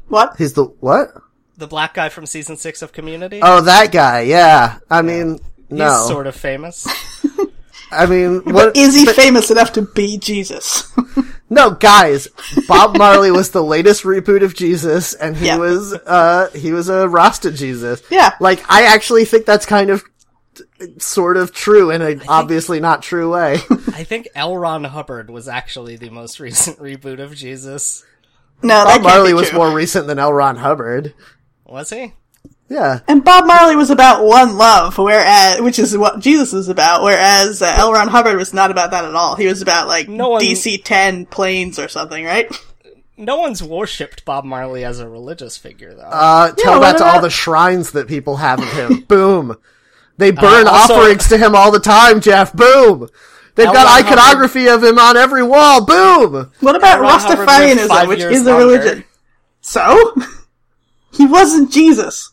What? 0.08 0.36
He's 0.38 0.54
the 0.54 0.64
what? 0.64 1.12
The 1.58 1.66
black 1.66 1.92
guy 1.92 2.08
from 2.08 2.24
season 2.24 2.56
six 2.56 2.80
of 2.80 2.92
Community. 2.92 3.40
Oh, 3.42 3.60
that 3.60 3.92
guy. 3.92 4.22
Yeah. 4.22 4.78
I 4.88 5.02
mean, 5.02 5.40
no. 5.68 5.98
He's 5.98 6.06
sort 6.06 6.26
of 6.26 6.34
famous. 6.34 6.86
I 7.90 8.06
mean, 8.06 8.42
is 8.74 8.94
he 8.94 9.06
famous 9.06 9.50
enough 9.50 9.72
to 9.74 9.82
be 9.82 10.18
Jesus? 10.18 10.92
No, 11.48 11.70
guys, 11.70 12.26
Bob 12.66 12.98
Marley 12.98 13.30
was 13.30 13.50
the 13.50 13.62
latest 13.62 14.02
reboot 14.02 14.42
of 14.42 14.52
Jesus, 14.56 15.14
and 15.14 15.36
he 15.36 15.46
Yeah. 15.46 15.58
was, 15.58 15.92
uh, 15.94 16.50
he 16.52 16.72
was 16.72 16.88
a 16.88 17.08
Rasta 17.08 17.52
Jesus. 17.52 18.02
Yeah. 18.10 18.32
Like, 18.40 18.64
I 18.68 18.86
actually 18.86 19.24
think 19.26 19.46
that's 19.46 19.64
kind 19.64 19.90
of, 19.90 20.02
sort 20.98 21.36
of 21.36 21.52
true 21.52 21.92
in 21.92 22.02
a 22.02 22.16
obviously 22.26 22.80
not 22.80 23.00
true 23.04 23.32
way. 23.32 23.58
I 23.94 24.02
think 24.02 24.26
L. 24.34 24.56
Ron 24.56 24.82
Hubbard 24.82 25.30
was 25.30 25.46
actually 25.46 25.94
the 25.94 26.10
most 26.10 26.40
recent 26.40 26.80
reboot 26.80 27.20
of 27.20 27.32
Jesus. 27.36 28.04
No, 28.62 28.68
that 28.84 28.84
Bob 28.84 28.92
can't 28.94 29.02
Marley 29.04 29.30
be 29.30 29.34
was 29.34 29.52
more 29.52 29.70
recent 29.70 30.08
than 30.08 30.18
L. 30.18 30.32
Ron 30.32 30.56
Hubbard. 30.56 31.14
Was 31.64 31.90
he? 31.90 32.12
Yeah. 32.68 33.01
And 33.06 33.24
Bob 33.24 33.47
Marley 33.47 33.76
was 33.76 33.90
about 33.90 34.24
one 34.24 34.56
love, 34.56 34.98
whereas 34.98 35.60
which 35.60 35.78
is 35.78 35.97
what 35.97 36.18
Jesus 36.20 36.52
is 36.52 36.68
about. 36.68 37.02
Whereas 37.02 37.62
uh, 37.62 37.74
L. 37.78 37.93
Ron 37.93 38.09
Hubbard 38.09 38.36
was 38.36 38.52
not 38.52 38.70
about 38.72 38.90
that 38.90 39.05
at 39.05 39.14
all. 39.14 39.36
He 39.36 39.47
was 39.47 39.62
about 39.62 39.86
like 39.86 40.09
No 40.09 40.30
one- 40.30 40.43
DC 40.43 40.82
ten 40.84 41.26
planes 41.26 41.78
or 41.78 41.88
something, 41.88 42.24
right? 42.24 42.52
No 43.16 43.36
one's 43.36 43.62
worshipped 43.62 44.24
Bob 44.26 44.44
Marley 44.44 44.84
as 44.84 44.98
a 45.01 45.09
religious 45.09 45.56
figure, 45.56 45.94
though. 45.94 46.02
Uh, 46.02 46.52
tell 46.52 46.80
what 46.80 46.93
that 46.93 46.98
to 46.98 47.05
all 47.06 47.20
the 47.22 47.30
shrines 47.30 47.93
that 47.93 48.09
people 48.09 48.36
have 48.36 48.59
of 48.60 48.70
him. 48.72 49.01
Boom. 49.09 49.56
They 50.18 50.32
burn 50.32 50.66
also- 50.66 50.94
offerings 50.94 51.28
to 51.28 51.38
him 51.38 51.55
all 51.55 51.70
the 51.70 51.80
time, 51.80 52.20
Jeff. 52.20 52.52
Boom. 52.52 53.09
They've 53.55 53.68
L. 53.68 53.72
got 53.72 53.86
Ron 53.86 54.05
iconography 54.12 54.66
of 54.68 54.84
him 54.84 54.98
on 54.98 55.16
every 55.16 55.43
wall. 55.43 55.86
Boom. 55.86 56.51
What 56.60 56.76
about 56.76 56.97
L. 56.98 57.02
Ron 57.05 57.20
Hubbard 57.20 57.38
lived 57.38 57.48
Rastafarianism, 57.88 58.09
which 58.09 58.18
years 58.18 58.36
is 58.36 58.47
a 58.47 58.55
religion? 58.55 59.05
So 59.62 60.14
he 61.12 61.24
wasn't 61.26 61.72
Jesus. 61.72 62.32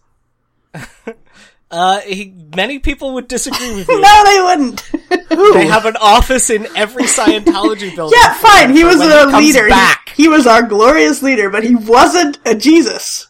Uh, 1.76 2.00
he, 2.02 2.32
many 2.56 2.78
people 2.78 3.16
would 3.16 3.28
disagree 3.28 3.74
with 3.76 3.88
you. 3.88 4.00
No, 4.02 4.24
they 4.26 4.42
wouldn't. 4.42 4.92
They 5.54 5.66
have 5.66 5.86
an 5.86 5.96
office 6.00 6.52
in 6.52 6.68
every 6.76 7.06
Scientology 7.06 7.96
building. 7.96 8.18
yeah, 8.22 8.34
fine. 8.36 8.72
He 8.76 8.84
was 8.84 8.98
a 9.02 9.26
leader. 9.36 9.66
He- 9.66 9.70
Back. 9.72 10.10
He, 10.16 10.28
was 10.28 10.46
our 10.46 10.62
glorious 10.62 11.24
leader, 11.24 11.50
but 11.50 11.64
he 11.64 11.74
wasn't 11.74 12.38
a 12.46 12.54
Jesus. 12.54 13.28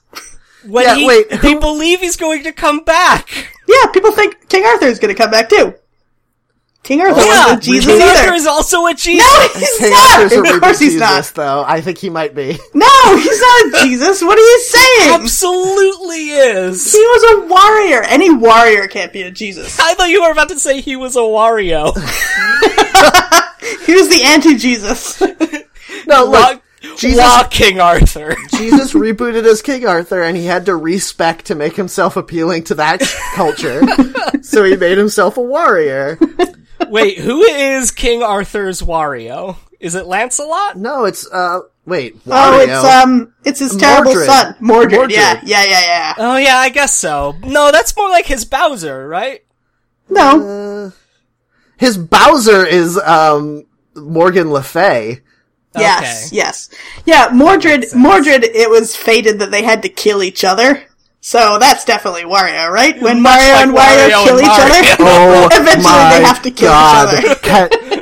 When 0.66 0.84
Yeah, 0.84 0.96
he, 0.96 1.08
wait, 1.08 1.30
they 1.42 1.56
believe 1.56 2.02
he's 2.02 2.18
going 2.18 2.44
to 2.44 2.52
come 2.52 2.84
back. 2.84 3.30
Yeah, 3.68 3.86
people 3.94 4.12
think 4.12 4.50
King 4.50 4.66
Arthur 4.66 4.88
is 4.88 5.00
going 5.00 5.16
to 5.16 5.22
come 5.22 5.32
back 5.32 5.48
too. 5.50 5.74
King 6.84 7.00
Arthur 7.02 7.22
Yeah, 7.22 7.46
wasn't 7.46 7.64
Jesus 7.64 7.86
King 7.94 8.02
either. 8.02 8.20
Arthur 8.20 8.34
is 8.34 8.46
also 8.46 8.86
a 8.88 8.94
Jesus. 8.96 9.26
no, 9.26 9.60
he's 9.60 9.78
King 9.80 9.92
not. 9.92 10.20
Arthur's 10.20 10.34
a 10.52 10.54
Of 10.56 10.62
course 10.62 10.80
he's 10.80 10.94
Jesus, 10.94 11.00
not. 11.00 11.34
though. 11.36 11.64
I 11.66 11.80
think 11.82 11.98
he 11.98 12.10
might 12.10 12.36
be. 12.36 12.58
No, 12.74 13.18
he's 13.18 13.42
not 13.42 13.66
a 13.68 13.86
Jesus. 13.86 14.22
What 14.22 14.38
are 14.38 14.42
you 14.42 14.60
saying? 14.60 15.10
He 15.10 15.16
Absolutely 15.24 16.30
is. 16.32 16.92
He 16.92 17.00
was 17.00 17.24
a 17.24 17.48
warrior. 17.48 18.04
Any 18.04 18.34
warrior 18.34 18.88
can't 18.88 19.14
be 19.14 19.22
a 19.24 19.32
Jesus. 19.32 19.80
I 19.80 19.94
thought 19.94 20.10
you 20.10 20.24
were 20.24 20.32
about 20.32 20.50
to 20.50 20.60
say 20.60 20.82
he 20.82 20.96
was 20.98 21.16
a 21.16 21.20
Wario. 21.20 21.94
He 23.86 23.94
was 23.96 24.08
the 24.10 24.22
anti-Jesus. 24.24 25.22
No, 26.08 26.26
look. 26.26 26.32
Wa- 26.32 26.60
Jesus- 26.98 27.18
Wa 27.20 27.48
King 27.50 27.80
Arthur. 27.80 28.36
Jesus 28.58 28.94
rebooted 28.94 29.44
as 29.46 29.62
King 29.62 29.86
Arthur, 29.86 30.22
and 30.22 30.36
he 30.38 30.46
had 30.46 30.66
to 30.68 30.76
respec 30.76 31.44
to 31.44 31.56
make 31.56 31.76
himself 31.76 32.16
appealing 32.18 32.64
to 32.66 32.76
that 32.76 33.02
culture. 33.36 33.82
so 34.42 34.64
he 34.64 34.76
made 34.76 34.98
himself 34.98 35.38
a 35.38 35.42
warrior. 35.42 36.18
Wait, 36.90 37.18
who 37.20 37.42
is 37.44 37.92
King 37.92 38.22
Arthur's 38.24 38.82
Wario? 38.82 39.58
Is 39.80 39.96
it 39.96 40.06
Lancelot? 40.06 40.78
No, 40.78 41.06
it's 41.06 41.30
uh, 41.32 41.60
wait, 41.86 42.16
Oh, 42.28 42.60
it's 42.60 42.84
um, 42.86 43.34
it's 43.44 43.60
his 43.60 43.76
terrible 43.76 44.12
Mordred. 44.14 44.26
son, 44.28 44.56
Mordred. 44.60 44.92
Mordred. 44.94 45.12
Yeah, 45.12 45.42
yeah, 45.44 45.64
yeah, 45.64 45.82
yeah. 45.82 46.14
Oh 46.18 46.38
yeah, 46.38 46.58
I 46.58 46.70
guess 46.70 46.94
so. 46.94 47.36
No, 47.44 47.72
that's 47.72 47.96
more 47.98 48.10
like 48.10 48.26
his 48.26 48.46
Bowser, 48.46 49.08
right? 49.08 49.44
No, 50.10 50.92
His 51.78 51.98
Bowser 51.98 52.66
is 52.66 52.98
um 53.00 53.66
Morgan 53.96 54.52
Le 54.52 54.64
Fay. 54.64 55.22
yes, 55.76 56.28
Okay. 56.28 56.36
yes, 56.38 56.70
yeah. 57.06 57.30
Mordred, 57.34 57.86
Mordred. 57.96 58.44
It 58.44 58.70
was 58.70 58.96
fated 58.96 59.40
that 59.40 59.52
they 59.52 59.64
had 59.64 59.82
to 59.84 59.90
kill 59.90 60.24
each 60.24 60.44
other. 60.44 60.84
So 61.26 61.58
that's 61.58 61.86
definitely 61.86 62.24
Wario, 62.24 62.70
right? 62.70 63.02
When 63.02 63.22
Much 63.22 63.40
Mario 63.40 63.54
like 63.54 63.64
and 63.64 63.72
Wario, 63.72 64.10
Wario 64.10 64.24
kill 64.26 64.38
and 64.38 64.42
each 64.42 64.48
Mario. 64.50 64.66
other, 64.66 64.98
Oh 65.00 65.50
eventually 65.54 65.84
they 66.20 66.24
have 66.26 66.42
to 66.42 66.52
kill 66.52 66.70
God. 66.70 67.14
each 67.24 67.26
other. 67.30 67.36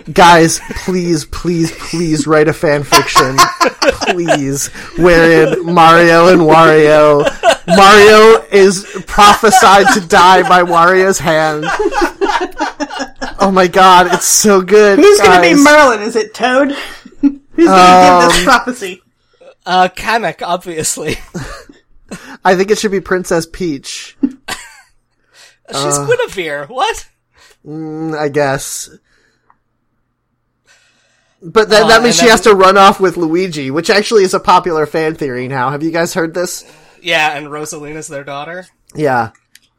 Ca- 0.04 0.12
guys, 0.12 0.60
please, 0.86 1.26
please, 1.26 1.72
please 1.78 2.26
write 2.26 2.48
a 2.48 2.54
fan 2.54 2.84
fiction, 2.84 3.38
please, 4.10 4.70
wherein 4.98 5.64
Mario 5.72 6.30
and 6.30 6.42
Wario, 6.42 7.22
Mario 7.68 8.44
is 8.52 8.88
prophesied 9.06 9.86
to 9.94 10.02
die 10.08 10.42
by 10.50 10.64
Wario's 10.64 11.20
hand. 11.20 11.66
Oh 13.40 13.52
my 13.54 13.68
God, 13.68 14.08
it's 14.14 14.26
so 14.26 14.62
good. 14.62 14.98
Who's 14.98 15.20
going 15.22 15.42
to 15.44 15.56
be. 15.56 15.64
Merlin? 15.64 16.02
Is 16.02 16.16
it 16.16 16.34
Toad? 16.34 16.72
Who's 17.22 17.22
going 17.22 17.40
to 17.40 17.56
give 17.58 17.68
Um, 17.70 18.28
this 18.30 18.44
prophecy? 18.44 19.02
Uh, 19.64 19.90
Kamek, 19.96 20.42
obviously. 20.42 21.18
I 22.44 22.56
think 22.56 22.72
it 22.72 22.78
should 22.80 22.92
be 22.92 23.00
Princess 23.02 23.46
Peach. 23.46 24.18
She's 24.22 25.98
Guinevere. 26.00 26.68
What? 26.68 27.08
Mm, 27.66 28.18
I 28.18 28.28
guess. 28.30 28.90
But 31.42 31.70
then 31.70 31.84
Uh, 31.84 31.88
that 31.88 32.04
means 32.04 32.16
she 32.16 32.22
then- 32.24 32.32
has 32.32 32.42
to 32.42 32.54
run 32.54 32.78
off 32.78 33.00
with 33.00 33.18
Luigi, 33.18 33.72
which 33.72 33.90
actually 33.90 34.24
is 34.24 34.34
a 34.34 34.40
popular 34.40 34.86
fan 34.86 35.16
theory 35.16 35.48
now. 35.48 35.70
Have 35.72 35.82
you 35.84 35.92
guys 35.92 36.14
heard 36.14 36.34
this? 36.34 36.64
Yeah, 37.02 37.36
and 37.36 37.48
Rosalina's 37.48 38.08
their 38.08 38.24
daughter 38.24 38.68
Yeah. 38.94 39.32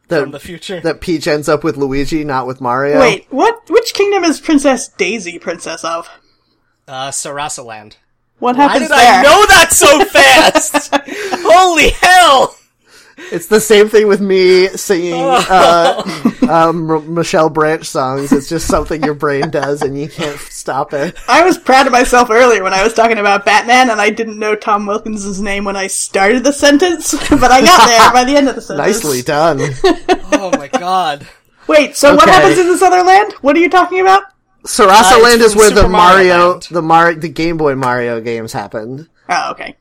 from 0.09 0.31
the 0.31 0.39
future. 0.39 0.81
that 0.81 0.99
Peach 0.99 1.25
ends 1.27 1.47
up 1.47 1.63
with 1.63 1.77
Luigi, 1.77 2.23
not 2.25 2.47
with 2.47 2.59
Mario. 2.59 2.99
Wait, 2.99 3.27
what? 3.29 3.61
Which 3.69 3.93
kingdom 3.93 4.23
is 4.25 4.41
Princess 4.41 4.89
Daisy 4.89 5.39
princess 5.39 5.83
of? 5.85 6.09
Uh, 6.87 7.09
Sarasaland. 7.11 7.93
What 8.39 8.57
Why 8.57 8.79
did 8.79 8.89
there? 8.89 9.19
I 9.19 9.23
know 9.23 9.45
that 9.47 9.71
so 9.71 10.03
fast? 10.05 10.89
Holy 11.45 11.89
hell! 11.91 12.55
It's 13.31 13.47
the 13.47 13.59
same 13.59 13.89
thing 13.89 14.07
with 14.07 14.21
me 14.21 14.67
singing 14.69 15.13
uh, 15.15 16.03
um, 16.49 16.89
M- 16.89 17.13
Michelle 17.13 17.49
Branch 17.49 17.85
songs. 17.85 18.31
It's 18.31 18.49
just 18.49 18.67
something 18.67 19.03
your 19.03 19.13
brain 19.13 19.49
does 19.49 19.81
and 19.81 19.97
you 19.97 20.09
can't 20.09 20.37
stop 20.39 20.93
it. 20.93 21.15
I 21.27 21.43
was 21.45 21.57
proud 21.57 21.85
of 21.85 21.91
myself 21.93 22.29
earlier 22.31 22.63
when 22.63 22.73
I 22.73 22.83
was 22.83 22.93
talking 22.93 23.19
about 23.19 23.45
Batman, 23.45 23.89
and 23.89 24.01
I 24.01 24.09
didn't 24.09 24.39
know 24.39 24.55
Tom 24.55 24.85
Wilkins' 24.85 25.39
name 25.41 25.63
when 25.63 25.75
I 25.75 25.87
started 25.87 26.43
the 26.43 26.51
sentence, 26.53 27.11
but 27.29 27.51
I 27.51 27.61
got 27.61 27.87
there 27.87 28.11
by 28.11 28.23
the 28.23 28.35
end 28.35 28.49
of 28.49 28.55
the 28.55 28.61
sentence. 28.61 28.87
Nicely 29.03 29.21
done. 29.21 29.59
Oh 30.33 30.51
my 30.57 30.67
god. 30.67 31.27
Wait, 31.67 31.95
so 31.95 32.15
what 32.15 32.27
happens 32.27 32.57
in 32.57 32.67
this 32.67 32.81
other 32.81 33.03
land? 33.03 33.33
What 33.41 33.55
are 33.55 33.59
you 33.59 33.69
talking 33.69 34.01
about? 34.01 34.23
Sarasa 34.63 35.19
Uh, 35.19 35.23
Land 35.23 35.41
is 35.41 35.53
from 35.53 35.59
where 35.59 35.69
the 35.71 35.87
Mario 35.89 36.37
Mario, 36.37 36.59
the 36.71 36.81
Mar, 36.81 37.13
the 37.13 37.29
Game 37.29 37.57
Boy 37.57 37.75
Mario 37.75 38.21
games 38.21 38.53
happened. 38.53 39.09
Oh, 39.29 39.51
okay. 39.51 39.75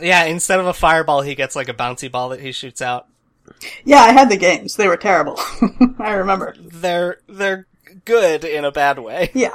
Yeah, 0.00 0.24
instead 0.24 0.58
of 0.58 0.66
a 0.66 0.72
fireball, 0.72 1.22
he 1.22 1.34
gets 1.34 1.54
like 1.54 1.68
a 1.68 1.74
bouncy 1.74 2.10
ball 2.10 2.30
that 2.30 2.40
he 2.40 2.50
shoots 2.52 2.82
out. 2.82 3.06
Yeah, 3.84 4.00
I 4.00 4.12
had 4.12 4.30
the 4.30 4.36
games. 4.36 4.76
They 4.76 4.88
were 4.88 4.96
terrible. 4.96 5.38
I 5.98 6.12
remember. 6.14 6.54
They're 6.58 7.18
they're 7.28 7.66
good 8.04 8.44
in 8.44 8.64
a 8.64 8.72
bad 8.72 8.98
way. 8.98 9.30
Yeah. 9.34 9.54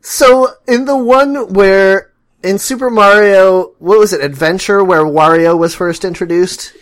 So 0.00 0.48
in 0.66 0.84
the 0.84 0.96
one 0.98 1.52
where 1.54 2.12
in 2.42 2.58
Super 2.58 2.90
Mario, 2.90 3.72
what 3.78 3.98
was 3.98 4.12
it, 4.12 4.22
Adventure, 4.22 4.84
where 4.84 5.02
Wario 5.02 5.56
was 5.58 5.74
first 5.74 6.04
introduced? 6.04 6.74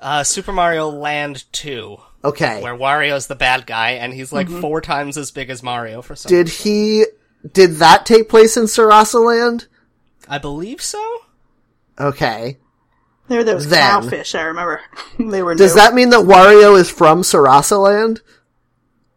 Uh, 0.00 0.22
Super 0.22 0.52
Mario 0.52 0.88
Land 0.88 1.44
2, 1.52 1.96
Okay. 2.22 2.62
where 2.62 2.76
Wario's 2.76 3.26
the 3.26 3.34
bad 3.34 3.66
guy, 3.66 3.92
and 3.92 4.12
he's 4.12 4.32
like 4.32 4.46
mm-hmm. 4.48 4.60
four 4.60 4.80
times 4.80 5.16
as 5.16 5.30
big 5.30 5.50
as 5.50 5.62
Mario 5.62 6.02
for 6.02 6.14
some. 6.14 6.28
Did 6.30 6.48
he? 6.48 7.06
Did 7.50 7.76
that 7.76 8.04
take 8.04 8.28
place 8.28 8.56
in 8.56 8.64
Sarasa 8.64 9.24
Land? 9.24 9.66
I 10.28 10.38
believe 10.38 10.82
so. 10.82 11.02
Okay. 11.98 12.58
There 13.28 13.38
were 13.38 13.44
those 13.44 13.68
Then- 13.68 14.02
cowfish, 14.02 14.38
I 14.38 14.42
remember. 14.42 14.80
they 15.18 15.42
were 15.42 15.54
Does 15.54 15.74
new. 15.74 15.80
that 15.80 15.94
mean 15.94 16.10
that 16.10 16.26
Wario 16.26 16.78
is 16.78 16.90
from 16.90 17.22
Sarasa 17.22 17.82
Land? 17.82 18.20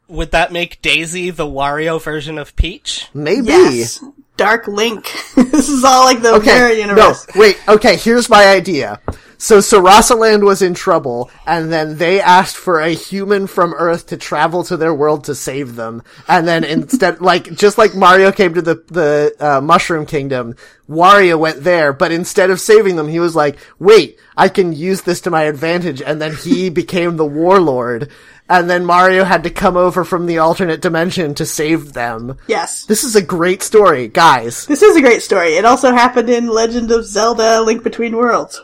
Would 0.08 0.32
that 0.32 0.52
make 0.52 0.82
Daisy 0.82 1.30
the 1.32 1.48
Wario 1.48 2.02
version 2.02 2.38
of 2.38 2.56
Peach? 2.56 3.08
Maybe. 3.14 3.48
Yes. 3.48 4.04
Dark 4.38 4.68
Link. 4.68 5.12
this 5.36 5.70
is 5.70 5.84
all 5.84 6.06
like 6.06 6.22
the 6.22 6.36
Okay. 6.36 6.84
mirror 6.86 6.96
No, 6.96 7.14
wait. 7.36 7.58
Okay, 7.68 7.96
here's 7.96 8.30
my 8.30 8.48
idea. 8.48 9.00
So 9.44 9.58
Sarasa 9.58 10.18
Land 10.18 10.46
was 10.46 10.62
in 10.62 10.74
trouble, 10.74 11.30
and 11.46 11.70
then 11.70 11.98
they 11.98 12.22
asked 12.22 12.56
for 12.56 12.80
a 12.80 12.92
human 12.92 13.46
from 13.46 13.74
Earth 13.74 14.08
to 14.08 14.16
travel 14.16 14.64
to 14.64 14.78
their 14.78 14.94
world 14.94 15.26
to 15.26 15.36
save 15.36 15.76
them. 15.76 16.02
And 16.30 16.48
then 16.48 16.64
instead, 16.64 17.20
like 17.32 17.54
just 17.54 17.78
like 17.78 17.94
Mario 17.94 18.32
came 18.32 18.54
to 18.54 18.62
the 18.62 18.76
the 18.88 19.36
uh, 19.42 19.60
Mushroom 19.60 20.06
Kingdom, 20.06 20.56
Wario 20.88 21.38
went 21.38 21.66
there, 21.66 21.92
but 21.92 22.14
instead 22.14 22.52
of 22.52 22.62
saving 22.62 22.96
them, 22.96 23.10
he 23.10 23.20
was 23.20 23.36
like, 23.36 23.58
"Wait, 23.80 24.18
I 24.38 24.48
can 24.48 24.72
use 24.72 25.02
this 25.02 25.20
to 25.22 25.30
my 25.30 25.44
advantage." 25.44 26.02
And 26.02 26.22
then 26.22 26.34
he 26.38 26.70
became 26.82 27.18
the 27.18 27.26
warlord. 27.26 28.10
And 28.48 28.70
then 28.70 28.86
Mario 28.86 29.26
had 29.26 29.44
to 29.44 29.50
come 29.50 29.76
over 29.76 30.06
from 30.06 30.26
the 30.26 30.38
alternate 30.38 30.82
dimension 30.82 31.36
to 31.36 31.46
save 31.46 31.92
them. 31.92 32.38
Yes. 32.48 32.86
This 32.86 33.04
is 33.04 33.18
a 33.18 33.22
great 33.22 33.62
story, 33.62 34.08
guys. 34.08 34.66
This 34.68 34.84
is 34.84 34.96
a 34.96 35.02
great 35.02 35.22
story. 35.22 35.56
It 35.56 35.66
also 35.66 35.92
happened 35.92 36.30
in 36.30 36.48
Legend 36.48 36.92
of 36.92 37.06
Zelda 37.06 37.62
Link 37.62 37.84
Between 37.84 38.16
Worlds. 38.16 38.62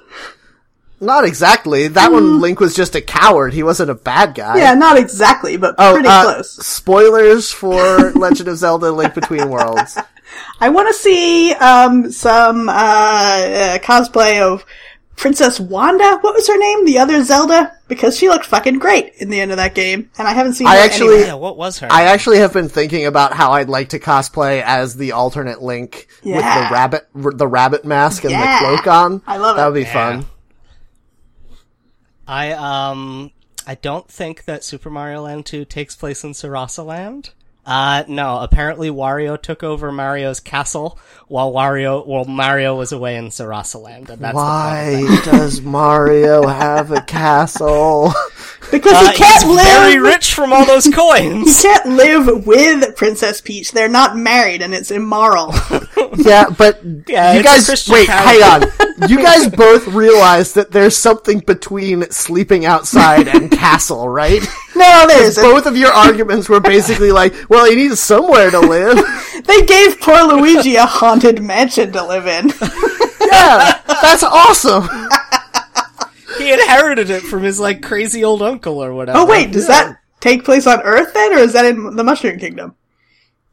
Not 1.02 1.24
exactly. 1.24 1.88
That 1.88 2.12
one, 2.12 2.42
Link 2.42 2.60
was 2.60 2.76
just 2.76 2.96
a 2.96 3.02
coward. 3.02 3.54
He 3.54 3.64
wasn't 3.64 3.90
a 3.90 3.96
bad 3.96 4.36
guy. 4.36 4.58
Yeah, 4.58 4.74
not 4.74 4.98
exactly, 4.98 5.56
but 5.58 5.76
Oh, 5.78 5.94
pretty 5.94 6.10
uh, 6.10 6.24
close. 6.24 6.52
Spoilers 6.66 7.52
for 7.52 8.12
Legend 8.16 8.50
of 8.50 8.58
Zelda: 8.58 8.92
Link 8.92 9.14
Between 9.14 9.50
Worlds. 9.50 9.98
I 10.60 10.70
want 10.70 10.88
to 10.90 10.94
see 10.94 11.54
um, 11.54 12.12
some 12.12 12.68
uh, 12.70 12.74
uh, 12.74 13.78
cosplay 13.80 14.42
of 14.42 14.66
Princess 15.16 15.60
Wanda. 15.60 16.18
What 16.20 16.34
was 16.34 16.48
her 16.48 16.58
name? 16.58 16.86
The 16.86 17.00
other 17.00 17.24
Zelda, 17.24 17.76
because 17.88 18.18
she 18.18 18.28
looked 18.30 18.46
fucking 18.46 18.80
great 18.80 19.14
in 19.16 19.30
the 19.30 19.40
end 19.40 19.52
of 19.52 19.58
that 19.58 19.76
game, 19.76 20.10
and 20.18 20.28
I 20.28 20.34
haven't 20.34 20.54
seen. 20.56 20.68
I 20.68 20.76
her 20.78 20.84
actually- 20.84 21.08
anywhere. 21.08 21.28
Yeah, 21.28 21.34
what 21.36 21.58
was 21.58 21.80
her? 21.80 21.88
I 21.90 22.04
actually 22.04 22.40
have 22.40 22.52
been 22.54 22.70
thinking 22.70 23.06
about 23.06 23.34
how 23.34 23.54
I'd 23.54 23.70
like 23.70 23.90
to 23.90 24.00
cosplay 24.00 24.62
as 24.62 24.96
the 24.98 25.14
alternate 25.14 25.62
Link 25.62 26.08
with 26.24 26.36
the 26.36 26.68
rabbit, 26.72 27.08
r- 27.16 27.32
the 27.32 27.48
rabbit 27.48 27.86
mask 27.86 28.24
and 28.26 28.32
Yeah. 28.32 28.60
the 28.60 28.66
cloak 28.66 28.88
on. 28.88 29.22
I 29.26 29.38
love 29.38 29.56
it. 29.56 29.60
That 29.60 29.66
it. 29.68 29.70
would 29.72 29.76
be 29.76 29.82
Yeah. 29.84 29.94
fun. 29.94 30.26
I 32.30 32.51
um 32.51 33.31
I 33.65 33.73
don't 33.73 34.07
think 34.07 34.45
that 34.45 34.64
Super 34.64 34.91
Mario 34.91 35.23
Land 35.23 35.47
2 35.47 35.65
takes 35.65 35.95
place 35.95 36.23
in 36.23 36.31
Sarasa 36.31 36.85
Land. 36.85 37.31
Uh 37.65 38.03
no, 38.07 38.40
apparently 38.40 38.90
Wario 38.90 39.40
took 39.40 39.61
over 39.64 39.91
Mario's 39.91 40.40
castle 40.40 40.98
while 41.27 41.52
Wario 41.52 42.03
while 42.06 42.26
Mario 42.26 42.76
was 42.76 42.91
away 42.91 43.15
in 43.15 43.26
Sarasa 43.27 43.80
Land, 43.80 44.10
and 44.10 44.22
that's 44.22 44.34
Why 44.34 45.03
plot. 45.06 45.26
does 45.26 45.61
Mario 45.61 46.48
have 46.48 46.91
a 46.91 47.02
castle? 47.02 48.11
because 48.72 48.94
Uh, 48.94 49.11
he 49.11 49.18
can't 49.18 49.44
he's 49.44 49.56
live. 49.56 49.65
very 49.65 49.99
rich 49.99 50.34
from 50.34 50.52
all 50.52 50.65
those 50.65 50.88
coins. 50.94 51.61
He 51.61 51.68
can't 51.68 51.90
live 51.90 52.48
with 52.48 52.95
Princess 52.95 53.40
Peach. 53.41 53.72
They're 53.72 53.88
not 53.90 54.18
married, 54.18 54.61
and 54.64 54.73
it's 54.73 54.90
immoral. 54.90 55.53
yeah, 56.18 56.45
but 56.57 56.80
Yeah, 57.07 57.34
you 57.34 57.44
guys, 57.44 57.88
wait, 57.88 58.07
hang 58.10 58.41
on. 58.41 59.10
You 59.10 59.18
guys 59.18 59.48
both 59.49 59.88
realize 59.90 60.53
that 60.53 60.72
there's 60.72 60.98
something 60.98 61.40
between 61.40 62.10
sleeping 62.10 62.65
outside 62.65 63.27
and 63.27 63.52
castle, 63.52 64.10
right? 64.10 64.41
No, 64.80 65.06
there's 65.07 65.35
Both 65.35 65.65
of 65.65 65.77
your 65.77 65.91
arguments 65.91 66.49
were 66.49 66.60
basically 66.60 67.11
like, 67.11 67.34
well, 67.49 67.65
he 67.69 67.76
needs 67.76 67.99
somewhere 67.99 68.49
to 68.51 68.60
live. 68.60 68.97
They 69.39 69.61
gave 69.61 70.01
poor 70.01 70.22
Luigi 70.23 70.76
a 70.76 70.85
haunted 70.85 71.41
mansion 71.41 71.91
to 71.93 72.03
live 72.06 72.27
in. 72.27 72.51
Yeah, 73.31 73.81
that's 73.85 74.23
awesome. 74.23 74.89
he 76.39 76.51
inherited 76.51 77.10
it 77.11 77.22
from 77.22 77.43
his 77.43 77.60
like 77.60 77.84
crazy 77.84 78.23
old 78.23 78.41
uncle 78.41 78.84
or 78.84 78.93
whatever. 78.93 79.19
Oh 79.19 79.26
wait, 79.26 79.51
does 79.51 79.68
that 79.68 79.99
take 80.19 80.43
place 80.43 80.65
on 80.65 80.81
Earth 80.81 81.14
then, 81.14 81.34
or 81.34 81.38
is 81.38 81.53
that 81.53 81.65
in 81.65 81.95
the 81.95 82.03
Mushroom 82.03 82.39
Kingdom? 82.39 82.76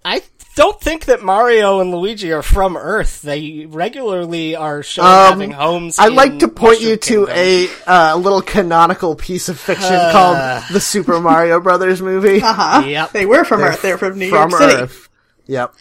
I 0.07 0.23
don't 0.55 0.81
think 0.81 1.07
that 1.07 1.23
Mario 1.23 1.81
and 1.81 1.91
Luigi 1.93 2.33
are 2.33 2.41
from 2.43 2.77
Earth. 2.77 3.21
They 3.23 3.67
regularly 3.69 4.55
are 4.57 4.83
shown 4.83 5.05
Um, 5.05 5.11
having 5.33 5.51
homes. 5.51 5.99
I'd 5.99 6.13
like 6.13 6.39
to 6.39 6.49
point 6.49 6.81
you 6.81 6.97
Mushroom 6.97 7.27
to 7.27 7.33
Kingdom. 7.35 7.75
a 7.87 7.91
uh, 8.13 8.17
little 8.17 8.41
canonical 8.41 9.17
piece 9.17 9.49
of 9.49 9.59
fiction 9.59 9.99
called 10.13 10.37
the 10.73 10.81
Super 10.81 11.21
Mario 11.21 11.61
Brothers 11.61 12.01
movie 12.01 12.41
Uh-huh. 12.43 12.87
Yep. 12.87 13.11
They 13.13 13.27
were 13.27 13.45
from 13.45 13.61
Earth. 13.63 13.83
They're 13.83 13.99
from 13.99 14.19
New 14.19 14.31
from 14.31 14.51
York 14.51 14.63
City. 14.63 14.83
Earth. 14.83 15.09
Yep. 15.47 15.75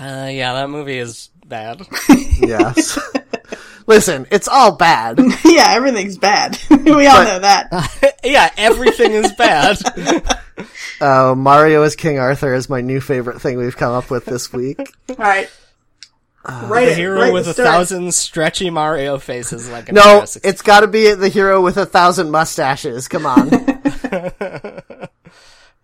Uh, 0.00 0.28
yeah, 0.32 0.54
that 0.54 0.70
movie 0.70 0.98
is 0.98 1.28
bad. 1.46 1.86
Yes. 2.40 2.98
Listen, 3.86 4.26
it's 4.30 4.48
all 4.48 4.76
bad. 4.76 5.18
yeah, 5.44 5.68
everything's 5.70 6.18
bad. 6.18 6.58
we 6.70 7.06
all 7.06 7.18
But- 7.18 7.24
know 7.24 7.38
that. 7.40 8.18
yeah, 8.24 8.50
everything 8.56 9.12
is 9.12 9.32
bad. 9.32 9.78
Uh, 11.00 11.34
Mario 11.36 11.82
as 11.82 11.96
King 11.96 12.18
Arthur 12.18 12.54
is 12.54 12.68
my 12.68 12.80
new 12.80 13.00
favorite 13.00 13.40
thing 13.42 13.58
we've 13.58 13.76
come 13.76 13.92
up 13.92 14.10
with 14.10 14.24
this 14.24 14.52
week. 14.52 14.78
all 15.08 15.16
right. 15.16 15.50
Uh, 16.44 16.66
Write 16.68 16.86
the 16.86 16.94
hero 16.94 17.20
Write 17.20 17.32
with 17.32 17.44
the 17.44 17.50
a 17.52 17.54
thousand 17.54 18.12
stretchy 18.14 18.68
Mario 18.68 19.18
faces, 19.18 19.68
like 19.70 19.88
an 19.88 19.94
No, 19.94 20.24
it's 20.42 20.62
got 20.62 20.80
to 20.80 20.88
be 20.88 21.12
the 21.14 21.28
hero 21.28 21.60
with 21.60 21.76
a 21.76 21.86
thousand 21.86 22.30
mustaches. 22.32 23.06
Come 23.06 23.26
on. 23.26 23.48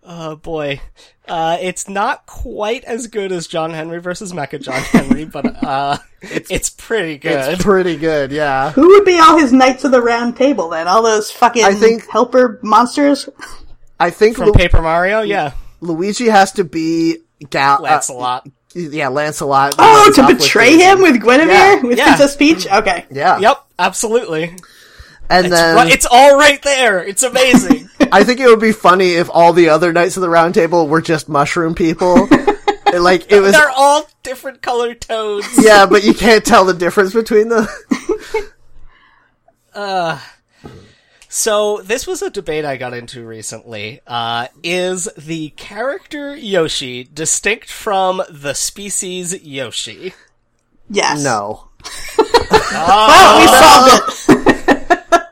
Oh 0.03 0.35
boy, 0.37 0.81
uh, 1.27 1.57
it's 1.61 1.87
not 1.89 2.25
quite 2.25 2.83
as 2.85 3.07
good 3.07 3.31
as 3.31 3.47
John 3.47 3.71
Henry 3.71 3.99
versus 3.99 4.33
Mecha 4.33 4.61
John 4.61 4.81
Henry, 4.81 5.25
but 5.25 5.63
uh, 5.63 5.97
it's, 6.21 6.69
pretty 6.69 7.17
good. 7.17 7.53
it's 7.53 7.63
pretty 7.63 7.95
good. 7.97 8.31
Yeah. 8.31 8.71
Who 8.71 8.87
would 8.87 9.05
be 9.05 9.19
all 9.19 9.37
his 9.37 9.51
knights 9.53 9.83
of 9.83 9.91
the 9.91 10.01
round 10.01 10.35
table 10.37 10.69
then? 10.69 10.87
All 10.87 11.03
those 11.03 11.29
fucking 11.31 11.63
I 11.63 11.73
think- 11.73 12.07
helper 12.09 12.59
monsters? 12.63 13.29
I 13.99 14.09
think 14.09 14.37
From 14.37 14.47
Lu- 14.47 14.53
Paper 14.53 14.81
Mario, 14.81 15.21
yeah, 15.21 15.51
Luigi 15.81 16.27
has 16.29 16.53
to 16.53 16.63
be 16.63 17.17
Gal. 17.49 17.79
uh, 17.79 17.81
Lancelot. 17.81 18.47
yeah, 18.73 19.09
Lancelot. 19.09 19.75
Oh, 19.77 20.11
to 20.15 20.21
off 20.21 20.27
with 20.29 20.37
betray 20.39 20.77
him 20.77 21.01
with 21.01 21.21
Guinevere? 21.21 21.47
Yeah. 21.49 21.81
With 21.81 21.97
Yeah. 21.97 22.05
Princess 22.15 22.35
Peach? 22.37 22.65
Okay. 22.67 23.05
Yeah. 23.11 23.39
Yep, 23.39 23.57
absolutely. 23.77 24.55
And 25.29 25.45
It's, 25.47 25.55
then 25.55 25.85
ri- 25.87 25.91
it's 25.93 26.07
all 26.09 26.37
right 26.37 26.61
there. 26.63 27.03
It's 27.03 27.23
amazing. 27.23 27.89
I 28.11 28.23
think 28.23 28.39
it 28.39 28.47
would 28.47 28.59
be 28.59 28.71
funny 28.71 29.11
if 29.11 29.29
all 29.31 29.53
the 29.53 29.69
other 29.69 29.93
Knights 29.93 30.17
of 30.17 30.21
the 30.21 30.29
Round 30.29 30.53
Table 30.55 30.87
were 30.87 31.01
just 31.01 31.29
mushroom 31.29 31.75
people. 31.75 32.27
like 32.93 33.31
it 33.31 33.39
was. 33.39 33.51
They're 33.51 33.69
all 33.69 34.09
different 34.23 34.61
colored 34.63 35.01
toads. 35.01 35.47
Yeah, 35.63 35.85
but 35.85 36.03
you 36.03 36.13
can't 36.15 36.43
tell 36.43 36.65
the 36.65 36.73
difference 36.73 37.13
between 37.13 37.49
them. 37.49 37.67
uh 39.75 40.19
So 41.27 41.81
this 41.83 42.07
was 42.07 42.23
a 42.23 42.31
debate 42.31 42.65
I 42.65 42.77
got 42.77 42.95
into 42.95 43.23
recently. 43.25 44.01
Uh, 44.07 44.47
is 44.63 45.07
the 45.15 45.49
character 45.51 46.35
Yoshi 46.35 47.03
distinct 47.03 47.69
from 47.71 48.23
the 48.29 48.55
species 48.55 49.39
Yoshi? 49.43 50.13
Yes. 50.89 51.23
no. 51.23 51.67
Oh, 52.71 53.35
we 53.39 53.47
solved 53.47 54.38
it. 54.38 54.38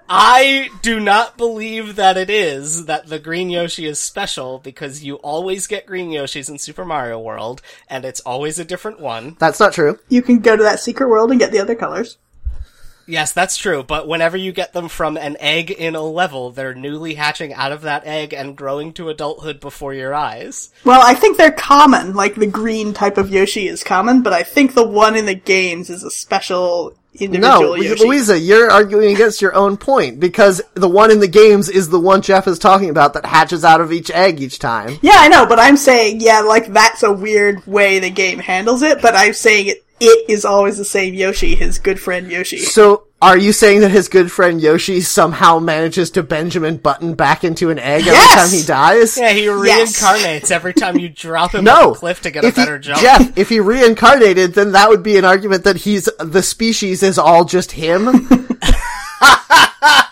I 0.09 0.69
do 0.81 0.99
not 0.99 1.37
believe 1.37 1.95
that 1.95 2.17
it 2.17 2.29
is, 2.29 2.85
that 2.85 3.07
the 3.07 3.19
green 3.19 3.49
Yoshi 3.49 3.85
is 3.85 3.99
special, 3.99 4.59
because 4.59 5.03
you 5.03 5.15
always 5.15 5.67
get 5.67 5.85
green 5.85 6.09
Yoshis 6.09 6.49
in 6.49 6.57
Super 6.57 6.85
Mario 6.85 7.19
World, 7.19 7.61
and 7.89 8.05
it's 8.05 8.21
always 8.21 8.57
a 8.59 8.65
different 8.65 8.99
one. 8.99 9.35
That's 9.39 9.59
not 9.59 9.73
true. 9.73 9.99
You 10.09 10.21
can 10.21 10.39
go 10.39 10.55
to 10.55 10.63
that 10.63 10.79
secret 10.79 11.09
world 11.09 11.31
and 11.31 11.39
get 11.39 11.51
the 11.51 11.59
other 11.59 11.75
colors. 11.75 12.17
Yes, 13.09 13.31
that's 13.31 13.55
true, 13.55 13.83
but 13.83 14.05
whenever 14.05 14.35
you 14.35 14.51
get 14.51 14.73
them 14.73 14.89
from 14.89 15.15
an 15.15 15.37
egg 15.39 15.71
in 15.71 15.95
a 15.95 16.01
level, 16.01 16.51
they're 16.51 16.75
newly 16.75 17.13
hatching 17.13 17.53
out 17.53 17.71
of 17.71 17.83
that 17.83 18.05
egg 18.05 18.33
and 18.33 18.57
growing 18.57 18.91
to 18.93 19.07
adulthood 19.07 19.61
before 19.61 19.93
your 19.93 20.13
eyes. 20.13 20.71
Well, 20.83 21.01
I 21.01 21.13
think 21.13 21.37
they're 21.37 21.51
common. 21.51 22.15
Like 22.15 22.35
the 22.35 22.47
green 22.47 22.93
type 22.93 23.17
of 23.17 23.29
Yoshi 23.29 23.69
is 23.69 23.81
common, 23.81 24.23
but 24.23 24.33
I 24.33 24.43
think 24.43 24.73
the 24.73 24.85
one 24.85 25.15
in 25.15 25.25
the 25.25 25.35
games 25.35 25.89
is 25.89 26.03
a 26.03 26.11
special 26.11 26.97
individual 27.19 27.77
No. 27.77 28.05
Louisa, 28.05 28.37
you're 28.37 28.69
arguing 28.69 29.13
against 29.13 29.41
your 29.41 29.53
own 29.55 29.77
point 29.77 30.19
because 30.19 30.61
the 30.73 30.89
one 30.89 31.11
in 31.11 31.19
the 31.19 31.27
games 31.27 31.69
is 31.69 31.89
the 31.89 31.99
one 31.99 32.21
Jeff 32.21 32.47
is 32.47 32.59
talking 32.59 32.89
about 32.89 33.13
that 33.13 33.25
hatches 33.25 33.63
out 33.63 33.81
of 33.81 33.91
each 33.91 34.09
egg 34.11 34.41
each 34.41 34.59
time. 34.59 34.97
Yeah, 35.01 35.15
I 35.15 35.27
know, 35.27 35.45
but 35.45 35.59
I'm 35.59 35.77
saying, 35.77 36.21
yeah, 36.21 36.41
like 36.41 36.67
that's 36.67 37.03
a 37.03 37.11
weird 37.11 37.65
way 37.65 37.99
the 37.99 38.09
game 38.09 38.39
handles 38.39 38.81
it, 38.81 39.01
but 39.01 39.15
I'm 39.15 39.33
saying 39.33 39.67
it, 39.67 39.83
it 39.99 40.29
is 40.29 40.45
always 40.45 40.77
the 40.77 40.85
same 40.85 41.13
Yoshi, 41.13 41.55
his 41.55 41.79
good 41.79 41.99
friend 41.99 42.29
Yoshi. 42.31 42.57
So, 42.59 43.03
are 43.21 43.37
you 43.37 43.51
saying 43.51 43.79
that 43.81 43.89
his 43.89 44.09
good 44.09 44.31
friend 44.31 44.61
Yoshi 44.61 45.01
somehow 45.01 45.57
manages 45.59 46.11
to 46.11 46.21
Benjamin 46.23 46.77
Button 46.77 47.15
back 47.15 47.43
into 47.43 47.69
an 47.71 47.79
egg 47.79 48.05
every 48.07 48.35
time 48.35 48.49
he 48.49 48.63
dies? 48.63 49.17
Yeah, 49.17 49.31
he 49.31 49.45
Yes. 49.45 49.99
reincarnates 49.99 50.51
every 50.51 50.73
time 50.73 50.97
you 50.99 51.09
drop 51.09 51.55
him 51.55 51.63
No, 51.65 51.91
off 51.91 51.97
a 51.97 51.99
cliff 51.99 52.21
to 52.21 52.31
get 52.31 52.43
a 52.43 52.47
if 52.47 52.55
he- 52.55 52.61
better 52.61 52.77
jump. 52.77 53.01
Jeff, 53.01 53.35
if 53.37 53.49
he 53.49 53.59
reincarnated, 53.59 54.53
then 54.53 54.71
that 54.73 54.89
would 54.89 55.01
be 55.03 55.17
an 55.17 55.25
argument 55.25 55.63
that 55.63 55.77
he's 55.77 56.07
the 56.19 56.43
species 56.43 57.01
is 57.01 57.17
all 57.17 57.43
just 57.45 57.71
him. 57.71 58.27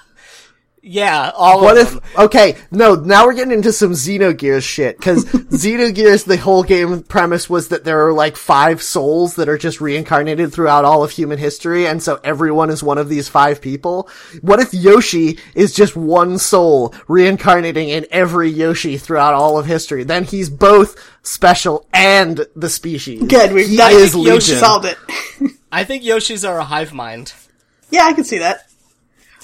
Yeah, 0.88 1.32
all 1.36 1.64
What 1.64 1.78
of 1.78 1.88
if? 1.88 1.94
them. 1.94 2.02
Okay, 2.26 2.57
no. 2.70 2.94
Now 2.94 3.26
we're 3.26 3.34
getting 3.34 3.53
into 3.53 3.74
some 3.74 3.94
Xenogears 3.94 4.62
shit 4.62 4.98
because 4.98 5.26
Xenogears, 5.26 6.26
the 6.26 6.38
whole 6.38 6.62
game 6.62 7.02
premise 7.02 7.49
was 7.49 7.70
that 7.70 7.84
there 7.86 8.06
are 8.06 8.14
like 8.14 8.36
five 8.38 8.84
souls 8.84 9.36
that 9.38 9.49
are 9.49 9.57
just 9.57 9.82
reincarnated 9.82 10.53
throughout 10.53 10.86
all 10.86 11.03
of 11.03 11.10
human 11.10 11.40
history, 11.40 11.88
and 11.88 12.03
so 12.03 12.20
everyone 12.24 12.70
is 12.70 12.84
one 12.84 12.99
of 12.99 13.10
these 13.10 13.28
five 13.28 13.62
people. 13.62 14.07
What 14.41 14.60
if 14.60 14.76
Yoshi 14.76 15.40
is 15.56 15.74
just 15.74 15.95
one 15.95 16.38
soul 16.38 16.94
reincarnating 17.07 17.90
in 17.90 18.06
every 18.12 18.49
Yoshi 18.52 18.98
throughout 18.99 19.34
all 19.34 19.57
of 19.57 19.66
history? 19.66 20.03
Then 20.03 20.24
he's 20.24 20.52
both 20.52 20.95
special 21.24 21.88
and 21.94 22.45
the 22.56 22.70
species. 22.70 23.24
Good, 23.24 23.53
we've 23.53 23.68
he 23.70 23.78
done 23.78 23.91
is 23.91 24.16
Yoshi 24.16 24.53
solved 24.53 24.86
it. 24.86 24.99
I 25.72 25.84
think 25.84 26.03
Yoshis 26.03 26.48
are 26.48 26.60
a 26.60 26.64
hive 26.64 26.94
mind. 26.94 27.34
yeah, 27.90 28.03
I 28.03 28.14
can 28.14 28.24
see 28.24 28.38
that. 28.38 28.68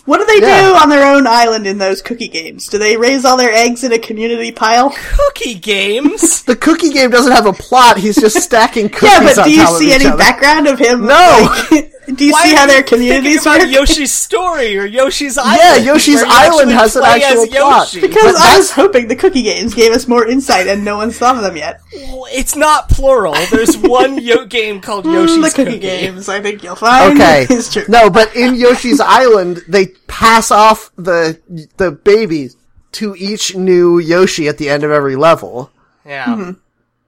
What 0.06 0.18
do 0.18 0.26
they 0.26 0.45
Yeah. 0.45 0.69
do 0.69 0.76
on 0.76 0.90
their 0.90 1.06
own 1.15 1.28
island 1.28 1.68
in 1.68 1.78
those 1.78 2.02
cookie 2.02 2.28
games? 2.28 2.68
Do 2.68 2.78
they 2.80 2.98
raise 2.98 3.23
all 3.23 3.38
their 3.38 3.53
eggs 3.53 3.84
in 3.84 3.91
a 3.94 3.99
community 3.99 4.52
pile? 4.52 4.90
Cookie 5.15 5.56
games? 5.56 6.41
The 6.52 6.56
cookie 6.56 6.90
game 6.91 7.10
doesn't 7.11 7.32
have 7.32 7.45
a 7.45 7.53
plot. 7.53 7.98
He's 7.98 8.15
just 8.15 8.38
stacking 8.41 8.90
cookies 8.90 9.10
Yeah, 9.11 9.23
but 9.23 9.38
on 9.40 9.45
do 9.48 9.52
you 9.53 9.65
see 9.80 9.94
any 9.94 10.06
other. 10.07 10.18
background 10.18 10.68
of 10.68 10.80
him? 10.80 11.06
No. 11.06 11.56
like- 11.72 11.90
do 12.07 12.26
you 12.26 12.32
Why 12.32 12.44
see 12.44 12.53
are 12.53 12.57
how 12.57 12.65
their 12.65 12.78
you 12.78 12.82
thinking 12.84 12.98
communities 12.98 13.41
about 13.44 13.60
work? 13.61 13.69
Yoshi's 13.72 14.11
story 14.11 14.78
or 14.78 14.86
Yoshi's 14.86 15.38
Island? 15.38 15.60
Yeah, 15.86 15.94
Yoshi's 15.94 16.23
Island 16.26 16.72
has 16.72 16.95
an 16.95 17.03
play 17.03 17.22
actual 17.23 17.44
as 17.44 17.49
plot. 17.49 17.94
Yoshi. 17.94 18.07
Because 18.07 18.34
But 18.34 18.41
I 18.41 18.57
was 18.57 18.72
hoping 18.72 19.07
the 19.07 19.15
cookie 19.15 19.44
games 19.44 19.73
gave 19.76 19.91
us 19.91 20.07
more 20.07 20.26
insight, 20.28 20.68
and 20.68 20.84
no 20.84 20.98
one's 20.98 21.18
thought 21.18 21.36
of 21.38 21.44
them 21.44 21.56
yet. 21.57 21.80
It's 21.94 22.56
not 22.56 22.90
plural. 22.90 23.36
There's 23.52 23.78
one 23.78 24.18
yo- 24.19 24.45
game 24.45 24.82
called 24.82 25.06
Yoshi's 25.06 25.38
Mm, 25.38 25.41
the 25.44 25.49
cookie, 25.49 25.64
Cookie. 25.65 25.80
games, 25.80 26.28
I 26.30 26.41
think 26.41 26.64
you'll 26.64 26.76
find. 26.76 27.19
Okay. 27.19 27.45
is 27.53 27.72
true. 27.72 27.84
No, 27.88 28.10
but 28.10 28.36
in 28.36 28.56
Yoshi's 28.56 28.99
Island, 28.99 29.61
they 29.68 29.88
pass 30.07 30.49
off 30.52 30.91
the 30.98 31.40
the 31.78 31.91
babies 31.91 32.57
to 32.94 33.15
each 33.15 33.56
new 33.56 33.99
Yoshi 33.99 34.48
at 34.48 34.57
the 34.57 34.69
end 34.69 34.84
of 34.84 34.91
every 34.91 35.15
level. 35.15 35.72
Yeah. 36.06 36.26
Mm-hmm. 36.26 36.52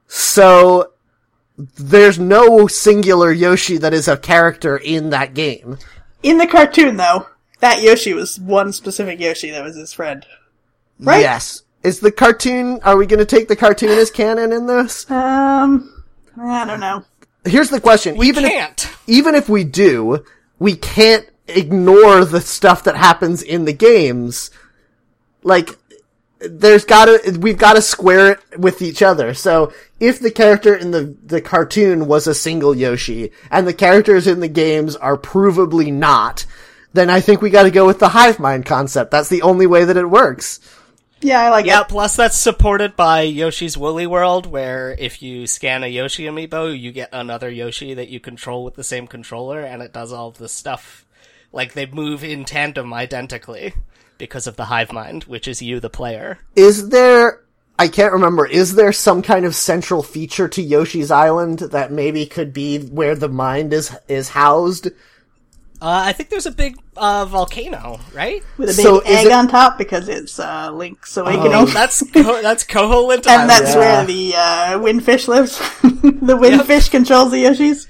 So 0.07 0.92
there's 1.57 2.19
no 2.19 2.67
singular 2.67 3.31
Yoshi 3.31 3.77
that 3.77 3.93
is 3.93 4.07
a 4.07 4.17
character 4.17 4.77
in 4.77 5.11
that 5.11 5.33
game. 5.33 5.77
In 6.23 6.37
the 6.37 6.47
cartoon, 6.47 6.97
though, 6.97 7.27
that 7.59 7.81
Yoshi 7.81 8.13
was 8.13 8.39
one 8.39 8.73
specific 8.73 9.19
Yoshi 9.19 9.51
that 9.51 9.63
was 9.63 9.75
his 9.75 9.93
friend. 9.93 10.25
Right? 10.99 11.21
Yes. 11.21 11.63
Is 11.83 11.99
the 11.99 12.11
cartoon, 12.11 12.79
are 12.83 12.95
we 12.95 13.05
gonna 13.05 13.25
take 13.25 13.47
the 13.47 13.55
cartoon 13.55 13.89
as 13.89 14.09
canon 14.09 14.53
in 14.53 14.67
this? 14.67 15.09
Um, 15.11 16.03
I 16.39 16.65
don't 16.65 16.79
know. 16.79 17.03
Here's 17.45 17.69
the 17.69 17.81
question. 17.81 18.15
We 18.15 18.29
even 18.29 18.45
can't. 18.45 18.89
even 19.05 19.35
if 19.35 19.49
we 19.49 19.65
do, 19.65 20.23
we 20.59 20.75
can't 20.75 21.29
ignore 21.47 22.23
the 22.23 22.39
stuff 22.39 22.85
that 22.85 22.95
happens 22.95 23.41
in 23.41 23.65
the 23.65 23.73
games. 23.73 24.49
Like, 25.43 25.77
there's 26.49 26.85
gotta, 26.85 27.37
we've 27.39 27.57
gotta 27.57 27.81
square 27.81 28.31
it 28.33 28.59
with 28.59 28.81
each 28.81 29.01
other. 29.01 29.33
So, 29.33 29.73
if 29.99 30.19
the 30.19 30.31
character 30.31 30.75
in 30.75 30.91
the, 30.91 31.15
the 31.23 31.41
cartoon 31.41 32.07
was 32.07 32.27
a 32.27 32.33
single 32.35 32.75
Yoshi, 32.75 33.31
and 33.49 33.65
the 33.67 33.73
characters 33.73 34.27
in 34.27 34.39
the 34.39 34.47
games 34.47 34.95
are 34.95 35.17
provably 35.17 35.91
not, 35.91 36.45
then 36.93 37.09
I 37.09 37.21
think 37.21 37.41
we 37.41 37.49
gotta 37.49 37.71
go 37.71 37.85
with 37.85 37.99
the 37.99 38.09
hive 38.09 38.39
mind 38.39 38.65
concept. 38.65 39.11
That's 39.11 39.29
the 39.29 39.41
only 39.41 39.65
way 39.67 39.85
that 39.85 39.97
it 39.97 40.09
works. 40.09 40.59
Yeah, 41.21 41.41
I 41.41 41.49
like 41.49 41.65
Yeah, 41.65 41.81
it. 41.81 41.87
plus 41.87 42.17
that's 42.17 42.35
supported 42.37 42.97
by 42.97 43.21
Yoshi's 43.21 43.77
Woolly 43.77 44.05
World, 44.05 44.45
where 44.45 44.93
if 44.99 45.21
you 45.21 45.47
scan 45.47 45.83
a 45.83 45.87
Yoshi 45.87 46.25
amiibo, 46.25 46.77
you 46.77 46.91
get 46.91 47.09
another 47.13 47.49
Yoshi 47.49 47.93
that 47.93 48.09
you 48.09 48.19
control 48.19 48.65
with 48.65 48.75
the 48.75 48.83
same 48.83 49.07
controller, 49.07 49.61
and 49.61 49.81
it 49.81 49.93
does 49.93 50.11
all 50.11 50.27
of 50.27 50.37
this 50.37 50.51
stuff. 50.51 51.05
Like, 51.53 51.73
they 51.73 51.85
move 51.85 52.25
in 52.25 52.43
tandem 52.43 52.93
identically 52.93 53.73
because 54.17 54.47
of 54.47 54.55
the 54.55 54.65
hive 54.65 54.91
mind, 54.91 55.23
which 55.25 55.47
is 55.47 55.61
you, 55.61 55.79
the 55.79 55.89
player. 55.89 56.39
Is 56.55 56.89
there, 56.89 57.41
I 57.79 57.87
can't 57.87 58.13
remember, 58.13 58.45
is 58.45 58.75
there 58.75 58.91
some 58.93 59.21
kind 59.21 59.45
of 59.45 59.55
central 59.55 60.03
feature 60.03 60.47
to 60.49 60.61
Yoshi's 60.61 61.11
Island 61.11 61.59
that 61.59 61.91
maybe 61.91 62.25
could 62.25 62.53
be 62.53 62.79
where 62.79 63.15
the 63.15 63.29
mind 63.29 63.73
is, 63.73 63.95
is 64.07 64.29
housed? 64.29 64.87
Uh, 65.81 66.03
I 66.05 66.13
think 66.13 66.29
there's 66.29 66.45
a 66.45 66.51
big 66.51 66.77
uh, 66.95 67.25
volcano, 67.25 67.99
right? 68.13 68.41
With 68.57 68.69
a 68.69 68.73
big 68.73 68.85
So 68.85 68.99
egg 68.99 69.25
it- 69.25 69.31
on 69.33 69.49
top 69.49 69.77
because 69.77 70.07
it's 70.07 70.39
uh, 70.39 70.71
Link's 70.71 71.17
Awakening. 71.17 71.51
Oh, 71.53 71.65
that's 71.65 72.01
Co- 72.13 72.41
that's 72.41 72.63
Koholint 72.63 73.27
and 73.27 73.49
that's 73.49 73.75
Island. 73.75 73.79
where 73.79 74.05
the 74.05 74.33
uh, 74.35 74.79
windfish 74.79 75.27
lives. 75.27 75.57
the 75.81 76.37
windfish 76.39 76.89
controls 76.89 77.31
the 77.31 77.43
Yoshis. 77.43 77.87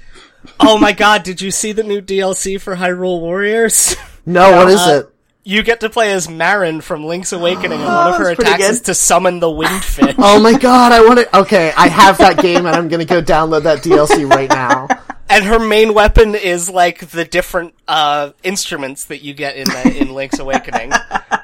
Oh 0.58 0.76
my 0.76 0.90
god, 0.92 1.22
did 1.22 1.40
you 1.40 1.52
see 1.52 1.70
the 1.70 1.84
new 1.84 2.00
DLC 2.02 2.60
for 2.60 2.74
Hyrule 2.74 3.20
Warriors? 3.20 3.94
No, 4.26 4.56
what 4.56 4.68
is 4.70 4.80
Uh, 4.80 5.02
it? 5.04 5.13
You 5.46 5.62
get 5.62 5.80
to 5.80 5.90
play 5.90 6.10
as 6.12 6.26
Marin 6.26 6.80
from 6.80 7.04
Link's 7.04 7.32
Awakening, 7.32 7.78
and 7.78 7.84
one 7.84 8.08
of 8.08 8.16
her 8.18 8.24
that's 8.24 8.36
pretty 8.36 8.50
attacks 8.50 8.70
is 8.70 8.80
to 8.82 8.94
summon 8.94 9.40
the 9.40 9.46
windfish. 9.46 10.14
Oh 10.26 10.40
my 10.40 10.54
god, 10.58 10.92
I 10.92 11.04
want 11.04 11.20
to. 11.20 11.38
Okay, 11.40 11.70
I 11.76 11.88
have 11.88 12.16
that 12.18 12.38
game 12.38 12.64
and 12.64 12.74
I'm 12.74 12.88
gonna 12.88 13.04
go 13.04 13.20
download 13.20 13.64
that 13.64 13.80
DLC 13.80 14.28
right 14.28 14.48
now. 14.48 14.88
and 15.28 15.44
her 15.44 15.58
main 15.58 15.92
weapon 15.92 16.34
is 16.34 16.70
like 16.70 17.10
the 17.10 17.26
different 17.26 17.74
uh, 17.86 18.30
instruments 18.42 19.04
that 19.06 19.22
you 19.22 19.34
get 19.34 19.56
in 19.56 19.64
the, 19.64 19.98
in 20.00 20.14
Link's 20.14 20.38
Awakening. 20.38 20.92
I 20.92 21.42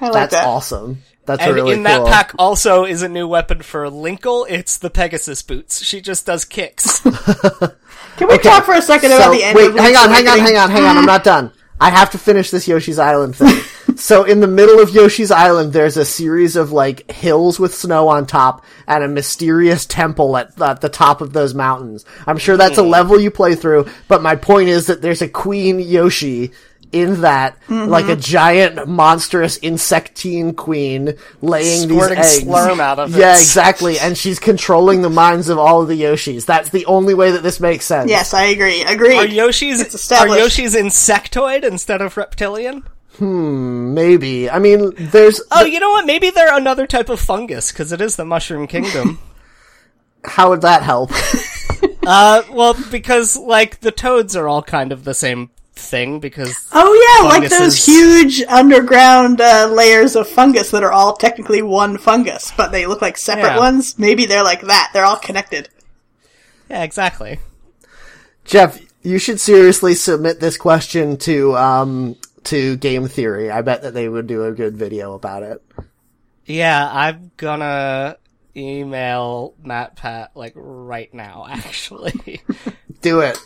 like 0.00 0.12
That's 0.12 0.34
that. 0.34 0.46
awesome. 0.46 1.02
That's 1.24 1.42
and 1.42 1.54
really 1.54 1.74
in 1.74 1.82
that 1.84 2.06
pack 2.06 2.32
also 2.38 2.84
is 2.84 3.02
a 3.02 3.08
new 3.08 3.28
weapon 3.28 3.62
for 3.62 3.84
Linkle. 3.90 4.46
It's 4.48 4.78
the 4.78 4.90
Pegasus 4.90 5.42
boots. 5.42 5.84
She 5.84 6.00
just 6.00 6.26
does 6.26 6.44
kicks. 6.44 7.00
Can 7.00 8.28
we 8.28 8.38
talk 8.38 8.64
for 8.64 8.74
a 8.74 8.82
second 8.82 9.12
about 9.12 9.32
the 9.32 9.44
end 9.44 9.56
wait, 9.56 9.68
of 9.68 9.76
hang 9.76 9.94
on, 9.94 10.10
hang 10.10 10.26
on, 10.26 10.38
hang 10.38 10.56
on, 10.56 10.70
hang 10.70 10.84
on. 10.84 10.96
I'm 10.96 11.06
not 11.06 11.22
done. 11.22 11.52
I 11.80 11.90
have 11.90 12.10
to 12.10 12.18
finish 12.18 12.50
this 12.50 12.66
Yoshi's 12.66 12.98
Island 12.98 13.36
thing. 13.36 13.56
so 13.96 14.24
in 14.24 14.40
the 14.40 14.46
middle 14.48 14.80
of 14.80 14.90
Yoshi's 14.90 15.30
Island, 15.30 15.72
there's 15.72 15.96
a 15.96 16.04
series 16.04 16.56
of 16.56 16.72
like 16.72 17.10
hills 17.10 17.60
with 17.60 17.74
snow 17.74 18.08
on 18.08 18.26
top 18.26 18.64
and 18.86 19.04
a 19.04 19.08
mysterious 19.08 19.86
temple 19.86 20.36
at, 20.36 20.60
at 20.60 20.80
the 20.80 20.88
top 20.88 21.20
of 21.20 21.32
those 21.32 21.54
mountains. 21.54 22.04
I'm 22.26 22.38
sure 22.38 22.56
that's 22.56 22.78
a 22.78 22.82
Hmm. 22.82 22.90
level 22.90 23.20
you 23.20 23.30
play 23.30 23.54
through, 23.54 23.86
but 24.08 24.22
my 24.22 24.34
point 24.36 24.68
is 24.68 24.86
that 24.86 25.02
there's 25.02 25.22
a 25.22 25.28
Queen 25.28 25.78
Yoshi 25.78 26.50
in 26.92 27.20
that, 27.20 27.56
Mm-hmm. 27.68 27.90
like 27.90 28.08
a 28.08 28.16
giant 28.16 28.88
monstrous 28.88 29.56
insectine 29.58 30.54
queen 30.54 31.14
laying 31.42 31.88
Squirting 31.88 32.16
these 32.18 32.38
eggs. 32.38 32.44
slurm 32.48 32.80
out 32.80 32.98
of 32.98 33.14
it. 33.14 33.18
Yeah, 33.18 33.38
exactly. 33.38 33.98
And 33.98 34.16
she's 34.16 34.38
controlling 34.38 35.02
the 35.02 35.10
minds 35.10 35.48
of 35.48 35.58
all 35.58 35.82
of 35.82 35.88
the 35.88 36.00
Yoshis. 36.00 36.46
That's 36.46 36.70
the 36.70 36.86
only 36.86 37.12
way 37.14 37.30
that 37.32 37.42
this 37.42 37.60
makes 37.60 37.84
sense. 37.84 38.08
Yes, 38.10 38.32
I 38.32 38.44
agree. 38.44 38.82
Agree. 38.82 39.16
Are 39.16 39.26
Yoshi's 39.26 39.80
It's 39.80 39.94
are 39.94 39.96
established. 39.96 40.40
Yoshi's 40.40 40.74
insectoid 40.74 41.62
instead 41.64 42.00
of 42.00 42.16
reptilian? 42.16 42.84
Hmm, 43.16 43.94
maybe. 43.94 44.48
I 44.48 44.58
mean, 44.58 44.92
there's. 44.96 45.42
Oh, 45.50 45.64
you 45.64 45.80
know 45.80 45.90
what? 45.90 46.06
Maybe 46.06 46.30
they're 46.30 46.56
another 46.56 46.86
type 46.86 47.08
of 47.08 47.18
fungus 47.20 47.72
because 47.72 47.90
it 47.92 48.00
is 48.00 48.16
the 48.16 48.24
Mushroom 48.24 48.66
Kingdom. 48.66 49.18
How 50.24 50.50
would 50.50 50.60
that 50.62 50.82
help? 50.82 51.10
uh, 52.06 52.42
well, 52.50 52.74
because 52.90 53.36
like 53.36 53.80
the 53.80 53.90
toads 53.92 54.34
are 54.36 54.48
all 54.48 54.62
kind 54.62 54.92
of 54.92 55.04
the 55.04 55.14
same 55.14 55.50
thing 55.78 56.20
because 56.20 56.54
Oh 56.72 57.20
yeah, 57.22 57.28
like 57.28 57.48
those 57.50 57.84
huge 57.84 58.42
underground 58.42 59.40
uh, 59.40 59.68
layers 59.72 60.16
of 60.16 60.28
fungus 60.28 60.70
that 60.72 60.82
are 60.82 60.92
all 60.92 61.16
technically 61.16 61.62
one 61.62 61.96
fungus, 61.98 62.52
but 62.56 62.72
they 62.72 62.86
look 62.86 63.00
like 63.02 63.16
separate 63.16 63.54
Yeah. 63.54 63.58
ones. 63.58 63.98
Maybe 63.98 64.26
they're 64.26 64.44
like 64.44 64.62
that. 64.62 64.90
They're 64.92 65.04
all 65.04 65.16
connected. 65.18 65.68
yeah, 66.68 66.82
exactly. 66.82 67.38
Jeff, 68.44 68.80
you 69.02 69.18
should 69.18 69.40
seriously 69.40 69.94
submit 69.94 70.40
this 70.40 70.56
question 70.56 71.16
to, 71.18 71.56
um, 71.56 72.16
to 72.44 72.76
Game 72.78 73.06
Theory. 73.08 73.50
I 73.50 73.62
bet 73.62 73.82
that 73.82 73.94
they 73.94 74.08
would 74.08 74.26
do 74.26 74.44
a 74.44 74.52
good 74.52 74.76
video 74.76 75.14
about 75.14 75.42
it. 75.42 75.62
Yeah, 76.46 76.88
I'm 76.90 77.30
gonna 77.36 78.16
email 78.56 79.54
MatPat 79.62 80.28
like 80.34 80.54
right 80.56 81.12
now. 81.12 81.46
Actually, 81.50 82.40
Do 83.02 83.20
it. 83.20 83.38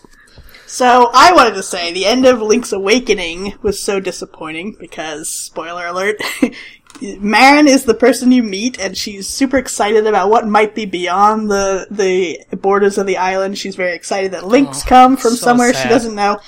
So 0.73 1.11
I 1.13 1.35
wanted 1.35 1.53
to 1.57 1.63
say 1.63 1.93
the 1.93 2.07
end 2.07 2.25
of 2.25 2.41
Link's 2.41 2.73
Awakening 2.73 3.57
was 3.61 3.79
so 3.79 4.01
disappointing 4.01 4.75
because, 4.81 5.29
spoiler 5.29 5.87
alert, 5.87 6.17
Marin 7.03 7.69
is 7.69 7.85
the 7.85 7.93
person 7.93 8.33
you 8.33 8.43
meet 8.43 8.81
and 8.81 8.97
she's 8.97 9.29
super 9.29 9.59
excited 9.59 10.07
about 10.07 10.31
what 10.31 10.49
might 10.49 10.75
be 10.75 10.87
beyond 10.87 11.51
the, 11.51 11.87
the 11.91 12.57
borders 12.57 12.97
of 12.97 13.07
the 13.07 13.19
island. 13.19 13.59
She's 13.59 13.77
very 13.77 13.95
excited 13.95 14.33
that 14.33 14.47
Link's 14.47 14.83
Oh, 14.85 14.89
come 14.89 15.19
from 15.19 15.33
so 15.33 15.45
somewhere 15.45 15.75
she 15.75 15.91
doesn't 15.91 16.15
know. 16.15 16.41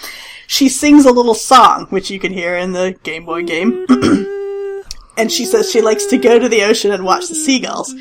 She 0.47 0.71
sings 0.71 1.05
a 1.05 1.13
little 1.13 1.35
song, 1.35 1.89
which 1.91 2.11
you 2.11 2.19
can 2.19 2.33
hear 2.33 2.57
in 2.57 2.73
the 2.73 2.97
Game 3.03 3.27
Boy 3.27 3.43
game. 3.43 3.85
and 5.19 5.31
she 5.31 5.45
says 5.45 5.71
she 5.71 5.83
likes 5.83 6.07
to 6.07 6.17
go 6.17 6.39
to 6.39 6.49
the 6.49 6.63
ocean 6.63 6.93
and 6.93 7.05
watch 7.05 7.29
the 7.29 7.35
seagulls. 7.35 7.93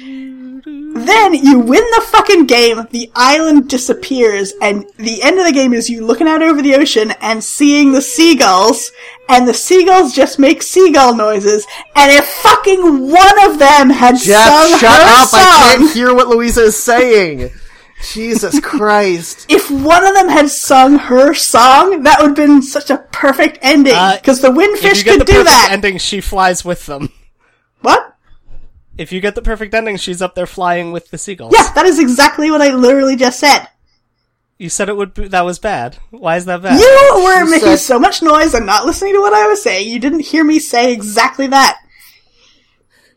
Then 0.96 1.34
you 1.34 1.60
win 1.60 1.84
the 1.96 2.04
fucking 2.12 2.46
game, 2.46 2.86
the 2.92 3.12
island 3.16 3.68
disappears, 3.68 4.54
and 4.62 4.86
the 4.98 5.24
end 5.24 5.40
of 5.40 5.46
the 5.46 5.52
game 5.52 5.74
is 5.74 5.90
you 5.90 6.06
looking 6.06 6.28
out 6.28 6.44
over 6.44 6.62
the 6.62 6.76
ocean 6.76 7.12
and 7.20 7.44
seeing 7.44 7.92
the 7.94 8.02
seagulls, 8.02 8.92
and 9.28 9.48
the 9.48 9.54
seagulls 9.56 10.14
just 10.14 10.38
make 10.38 10.62
seagull 10.62 11.16
noises, 11.16 11.66
and 11.96 12.12
if 12.12 12.26
fucking 12.26 13.10
one 13.12 13.46
of 13.52 13.58
them 13.58 13.90
had 13.90 14.18
Jeff, 14.20 14.48
sung 14.48 14.80
shut 14.80 14.92
her 14.92 15.24
up! 15.24 15.30
I 15.34 15.76
can't 15.78 15.92
hear 15.94 16.14
what 16.14 16.28
Louisa 16.28 16.62
is 16.66 16.82
saying. 16.82 17.50
Jesus 18.14 18.60
Christ! 18.60 19.46
if 19.50 19.72
one 19.72 20.06
of 20.06 20.14
them 20.14 20.30
had 20.30 20.50
sung 20.52 21.00
her 21.00 21.34
song, 21.34 22.04
that 22.04 22.20
would 22.22 22.28
have 22.28 22.36
been 22.36 22.62
such 22.62 22.92
a 22.92 22.98
perfect 23.12 23.58
ending, 23.64 23.96
Uh, 23.96 24.18
because 24.18 24.42
the 24.42 24.50
If 24.52 24.56
windfish 24.56 24.98
you 25.00 25.04
get 25.06 25.12
the 25.14 25.18
could 25.20 25.28
do 25.28 25.34
perfect 25.34 25.50
that. 25.50 25.70
ending, 25.72 25.98
she 25.98 26.22
flies 26.22 26.64
with 26.64 26.86
them. 26.86 27.10
what? 27.82 28.13
If 28.98 29.12
you 29.12 29.22
get 29.22 29.36
the 29.36 29.42
perfect 29.42 29.74
ending, 29.74 29.98
she's 29.98 30.22
up 30.22 30.36
there 30.36 30.46
flying 30.46 30.92
with 30.92 31.10
the 31.10 31.18
seagulls. 31.18 31.54
Yeah, 31.56 31.72
that 31.74 31.86
is 31.86 32.00
exactly 32.00 32.52
what 32.52 32.62
I 32.62 32.74
literally 32.74 33.16
just 33.16 33.40
said. 33.40 33.68
You 34.60 34.70
said 34.70 34.88
it 34.88 34.96
would 34.96 35.14
be, 35.16 35.28
that 35.30 35.46
was 35.46 35.58
bad. 35.60 35.98
Why 36.12 36.38
is 36.38 36.46
that 36.46 36.62
bad? 36.62 36.80
You 36.80 37.24
were 37.24 37.46
She 37.46 37.52
making 37.52 37.68
said- 37.70 37.80
so 37.80 38.00
much 38.00 38.22
noise 38.22 38.54
and 38.54 38.66
not 38.68 38.86
listening 38.86 39.14
to 39.16 39.20
what 39.20 39.34
I 39.34 39.48
was 39.48 39.62
saying. 39.64 39.90
You 39.90 40.00
didn't 40.00 40.22
hear 40.22 40.44
me 40.44 40.60
say 40.60 40.94
exactly 40.94 41.48
that. 41.48 41.80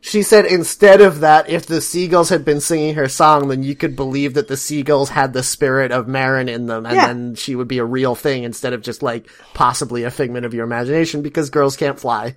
She 0.01 0.23
said 0.23 0.47
instead 0.47 1.01
of 1.01 1.21
that, 1.21 1.49
if 1.51 1.67
the 1.67 1.81
seagulls 1.81 2.29
had 2.29 2.45
been 2.45 2.61
singing 2.61 2.95
her 2.95 3.09
song, 3.09 3.49
then 3.49 3.63
you 3.65 3.75
could 3.75 3.97
believe 3.97 4.35
that 4.35 4.47
the 4.47 4.57
seagulls 4.57 5.11
had 5.11 5.33
the 5.33 5.43
spirit 5.43 5.91
of 5.91 6.07
Marin 6.07 6.49
in 6.49 6.67
them, 6.67 6.87
and 6.87 6.95
Yeah. 6.95 7.07
then 7.09 7.35
she 7.35 7.57
would 7.57 7.67
be 7.69 7.79
a 7.79 7.85
real 7.85 8.15
thing 8.15 8.45
instead 8.45 8.73
of 8.73 8.83
just 8.83 9.03
like 9.03 9.29
possibly 9.53 10.05
a 10.05 10.11
figment 10.11 10.47
of 10.47 10.55
your 10.55 10.65
imagination 10.65 11.23
because 11.23 11.51
girls 11.51 11.77
can't 11.77 11.99
fly. 11.99 12.37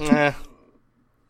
Eh, 0.00 0.32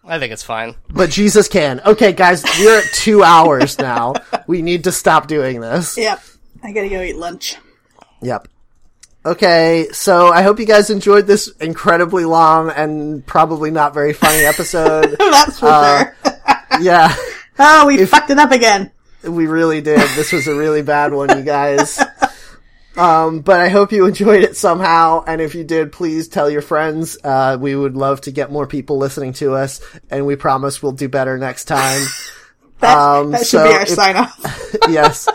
I 0.04 0.18
think 0.18 0.32
it's 0.32 0.42
fine. 0.42 0.74
But 0.90 1.10
Jesus 1.10 1.46
can. 1.48 1.80
Okay, 1.86 2.12
guys, 2.12 2.42
we're 2.58 2.78
at 2.80 2.84
two 2.94 3.22
hours 3.22 3.78
now. 3.78 4.14
We 4.46 4.60
need 4.62 4.84
to 4.84 4.92
stop 4.92 5.28
doing 5.28 5.60
this. 5.60 5.96
Yep. 5.96 6.20
I 6.62 6.72
gotta 6.72 6.88
go 6.88 7.00
eat 7.02 7.16
lunch. 7.16 7.56
Yep. 8.20 8.48
Okay, 9.24 9.86
so 9.92 10.28
I 10.32 10.42
hope 10.42 10.58
you 10.58 10.66
guys 10.66 10.90
enjoyed 10.90 11.28
this 11.28 11.46
incredibly 11.60 12.24
long 12.24 12.70
and 12.70 13.24
probably 13.24 13.70
not 13.70 13.94
very 13.94 14.12
funny 14.12 14.44
episode. 14.44 15.14
That's 15.18 15.60
for 15.60 15.66
Uh, 15.66 16.04
sure. 16.04 16.34
yeah, 16.80 17.14
Oh, 17.58 17.86
we 17.86 18.04
fucked 18.06 18.30
it 18.30 18.38
up 18.38 18.50
again. 18.50 18.90
we 19.22 19.46
really 19.46 19.80
did. 19.80 20.00
This 20.16 20.32
was 20.32 20.48
a 20.48 20.54
really 20.56 20.82
bad 20.82 21.12
one, 21.12 21.28
you 21.38 21.44
guys. 21.44 22.00
Um, 22.96 23.40
but 23.40 23.60
I 23.60 23.68
hope 23.68 23.92
you 23.92 24.06
enjoyed 24.06 24.42
it 24.42 24.56
somehow, 24.56 25.24
and 25.26 25.40
if 25.40 25.54
you 25.54 25.64
did, 25.64 25.92
please 25.92 26.28
tell 26.28 26.50
your 26.50 26.62
friends. 26.62 27.16
Uh, 27.24 27.56
we 27.60 27.74
would 27.74 27.96
love 27.96 28.20
to 28.22 28.30
get 28.32 28.52
more 28.52 28.66
people 28.66 28.98
listening 28.98 29.32
to 29.34 29.54
us, 29.54 29.80
and 30.10 30.26
we 30.26 30.36
promise 30.36 30.82
we'll 30.82 30.92
do 30.92 31.08
better 31.08 31.38
next 31.38 31.64
time. 31.64 32.06
That, 32.80 32.98
Um, 32.98 33.30
that 33.30 33.38
should 33.46 33.46
so 33.46 33.68
be 33.68 33.74
our 33.74 33.82
if- 33.82 33.88
sign 33.90 34.16
off. 34.16 34.74
yes. 34.88 35.28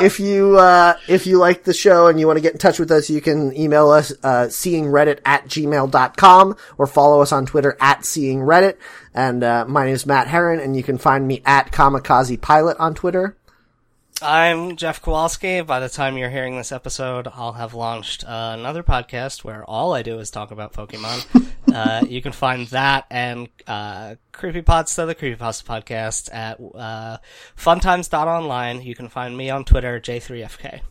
If 0.00 0.20
you 0.20 0.56
uh, 0.56 0.94
if 1.08 1.26
you 1.26 1.36
like 1.38 1.64
the 1.64 1.74
show 1.74 2.06
and 2.06 2.20
you 2.20 2.28
want 2.28 2.36
to 2.36 2.40
get 2.40 2.52
in 2.52 2.58
touch 2.58 2.78
with 2.78 2.92
us, 2.92 3.10
you 3.10 3.20
can 3.20 3.52
email 3.56 3.90
us 3.90 4.12
uh, 4.22 4.46
seeingreddit 4.46 5.18
at 5.24 5.44
gmail.com 5.46 6.56
or 6.78 6.86
follow 6.86 7.20
us 7.20 7.32
on 7.32 7.44
Twitter 7.44 7.76
at 7.80 8.02
seeingreddit. 8.02 8.76
And 9.14 9.42
uh, 9.42 9.64
my 9.66 9.84
name 9.86 9.94
is 9.96 10.06
Matt 10.06 10.28
Heron, 10.28 10.60
and 10.60 10.76
you 10.76 10.84
can 10.84 10.96
find 10.96 11.26
me 11.26 11.42
at 11.44 11.72
Kamikaze 11.72 12.40
Pilot 12.40 12.76
on 12.78 12.94
Twitter. 12.94 13.36
I'm 14.22 14.76
Jeff 14.76 15.02
Wysaski. 15.02 15.66
By 15.66 15.80
the 15.80 15.88
time 15.88 16.16
you're 16.16 16.30
hearing 16.30 16.56
this 16.56 16.70
episode, 16.70 17.26
I'll 17.34 17.54
have 17.54 17.74
launched 17.74 18.22
uh, 18.24 18.54
another 18.56 18.84
podcast 18.84 19.42
where 19.42 19.64
all 19.64 19.94
I 19.94 20.02
do 20.02 20.20
is 20.20 20.30
talk 20.30 20.52
about 20.52 20.72
Pokemon. 20.72 21.50
uh, 21.74 22.06
you 22.06 22.22
can 22.22 22.30
find 22.30 22.68
that 22.68 23.06
and 23.10 23.48
uh, 23.66 24.14
Creepypasta, 24.32 25.06
the 25.08 25.16
Creepypasta 25.16 25.64
podcast, 25.64 26.32
at 26.32 26.60
uh, 26.60 27.18
funtimes.online. 27.56 28.82
You 28.82 28.94
can 28.94 29.08
find 29.08 29.36
me 29.36 29.50
on 29.50 29.64
Twitter, 29.64 29.98
J3FK. 29.98 30.82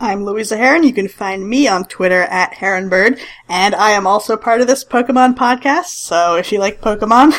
I'm 0.00 0.24
Louisa 0.24 0.56
Heron. 0.56 0.82
You 0.82 0.92
can 0.92 1.06
find 1.06 1.48
me 1.48 1.68
on 1.68 1.84
Twitter 1.84 2.22
at 2.22 2.52
Heronbird, 2.54 3.20
and 3.48 3.76
I 3.76 3.92
am 3.92 4.08
also 4.08 4.36
part 4.36 4.60
of 4.60 4.66
this 4.66 4.84
Pokemon 4.84 5.36
podcast. 5.36 5.86
So 5.86 6.34
if 6.34 6.50
you 6.50 6.58
like 6.58 6.80
Pokemon, 6.80 7.32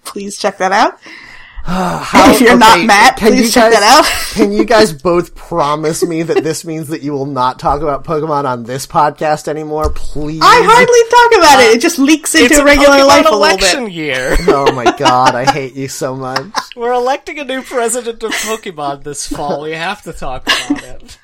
please 0.04 0.36
check 0.36 0.58
that 0.58 0.72
out. 0.72 0.98
if 1.68 2.40
you're 2.42 2.58
not 2.58 2.84
Matt, 2.84 3.16
can 3.16 3.28
please 3.32 3.46
you 3.46 3.48
check 3.50 3.72
guys- 3.72 3.80
that 3.80 4.04
out. 4.04 4.20
Can 4.34 4.52
you 4.52 4.64
guys 4.64 4.92
both 4.92 5.34
promise 5.36 6.02
me 6.04 6.24
that 6.24 6.42
this 6.42 6.64
means 6.64 6.88
that 6.88 7.02
you 7.02 7.12
will 7.12 7.24
not 7.24 7.58
talk 7.60 7.80
about 7.82 8.02
Pokemon 8.04 8.44
on 8.46 8.64
this 8.64 8.84
podcast 8.86 9.46
anymore? 9.48 9.90
Please. 9.90 10.40
I 10.42 10.60
hardly 10.64 11.08
talk 11.08 11.38
about 11.40 11.62
it. 11.64 11.76
It 11.76 11.80
just 11.80 11.98
leaks 12.00 12.34
into 12.34 12.46
It's 12.52 12.62
regular 12.62 12.96
Pokemon 12.96 13.06
life 13.06 13.26
a 13.26 13.28
little 13.30 13.38
election 13.44 13.84
bit. 13.84 13.92
year. 13.94 14.36
Oh 14.48 14.72
my 14.72 14.84
god, 14.98 15.34
I 15.36 15.50
hate 15.50 15.74
you 15.74 15.86
so 15.88 16.16
much. 16.16 16.42
We're 16.76 16.92
electing 16.92 17.38
a 17.38 17.44
new 17.44 17.62
president 17.62 18.22
of 18.24 18.32
Pokemon 18.32 19.04
this 19.04 19.26
fall. 19.26 19.62
We 19.62 19.70
have 19.72 20.02
to 20.02 20.12
talk 20.12 20.42
about 20.48 20.82
it. 20.82 21.18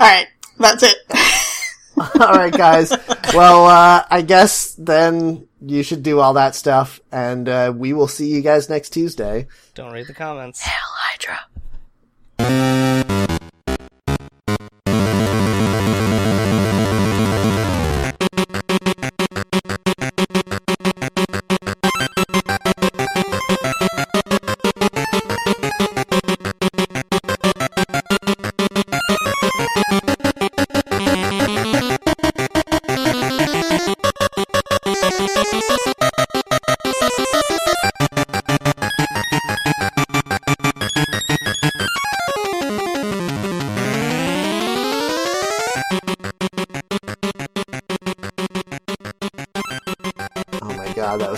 All 0.00 0.06
right, 0.08 0.26
that's 0.58 0.82
it. 0.82 0.96
all 2.20 2.34
right, 2.34 2.52
guys. 2.52 2.92
Well, 3.34 3.66
uh, 3.66 4.04
I 4.10 4.22
guess 4.22 4.74
then 4.74 5.48
you 5.60 5.82
should 5.82 6.02
do 6.02 6.20
all 6.20 6.34
that 6.34 6.54
stuff, 6.54 7.00
and 7.12 7.48
uh, 7.48 7.72
we 7.74 7.92
will 7.92 8.08
see 8.08 8.28
you 8.28 8.42
guys 8.42 8.68
next 8.68 8.90
Tuesday. 8.90 9.46
Don't 9.74 9.92
read 9.92 10.06
the 10.06 10.14
comments. 10.14 10.60
Hydra. 10.62 11.40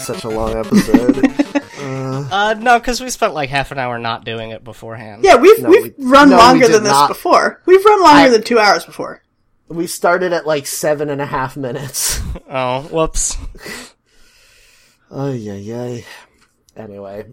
Such 0.07 0.25
a 0.25 0.29
long 0.29 0.55
episode. 0.57 1.33
Uh, 1.79 2.55
no, 2.59 2.79
because 2.79 3.01
we 3.01 3.09
spent 3.11 3.35
like 3.35 3.49
half 3.51 3.71
an 3.71 3.79
hour 3.79 3.99
not 3.99 4.25
doing 4.25 4.51
it 4.51 4.65
beforehand. 4.65 5.23
Yeah, 5.23 5.37
we've 5.37 5.61
No, 5.63 5.69
we've 5.69 5.95
we- 5.97 6.05
run 6.07 6.31
no, 6.31 6.37
longer 6.39 6.67
did 6.67 6.75
than 6.75 6.83
this 6.83 6.91
not. 6.93 7.09
before. 7.09 7.63
We've 7.67 7.85
run 7.85 8.03
longer 8.03 8.23
I- 8.23 8.29
than 8.31 8.43
two 8.43 8.59
hours 8.59 8.85
before. 8.85 9.23
we 9.69 9.87
started 9.87 10.33
at 10.33 10.47
like 10.47 10.67
seven 10.67 11.11
and 11.11 11.21
a 11.21 11.27
half 11.27 11.57
minutes. 11.57 12.21
Oh, 12.51 12.83
whoops. 12.91 13.37
Oh 15.11 15.33
yeah, 15.33 15.55
yeah. 15.55 16.01
Anyway, 16.77 17.27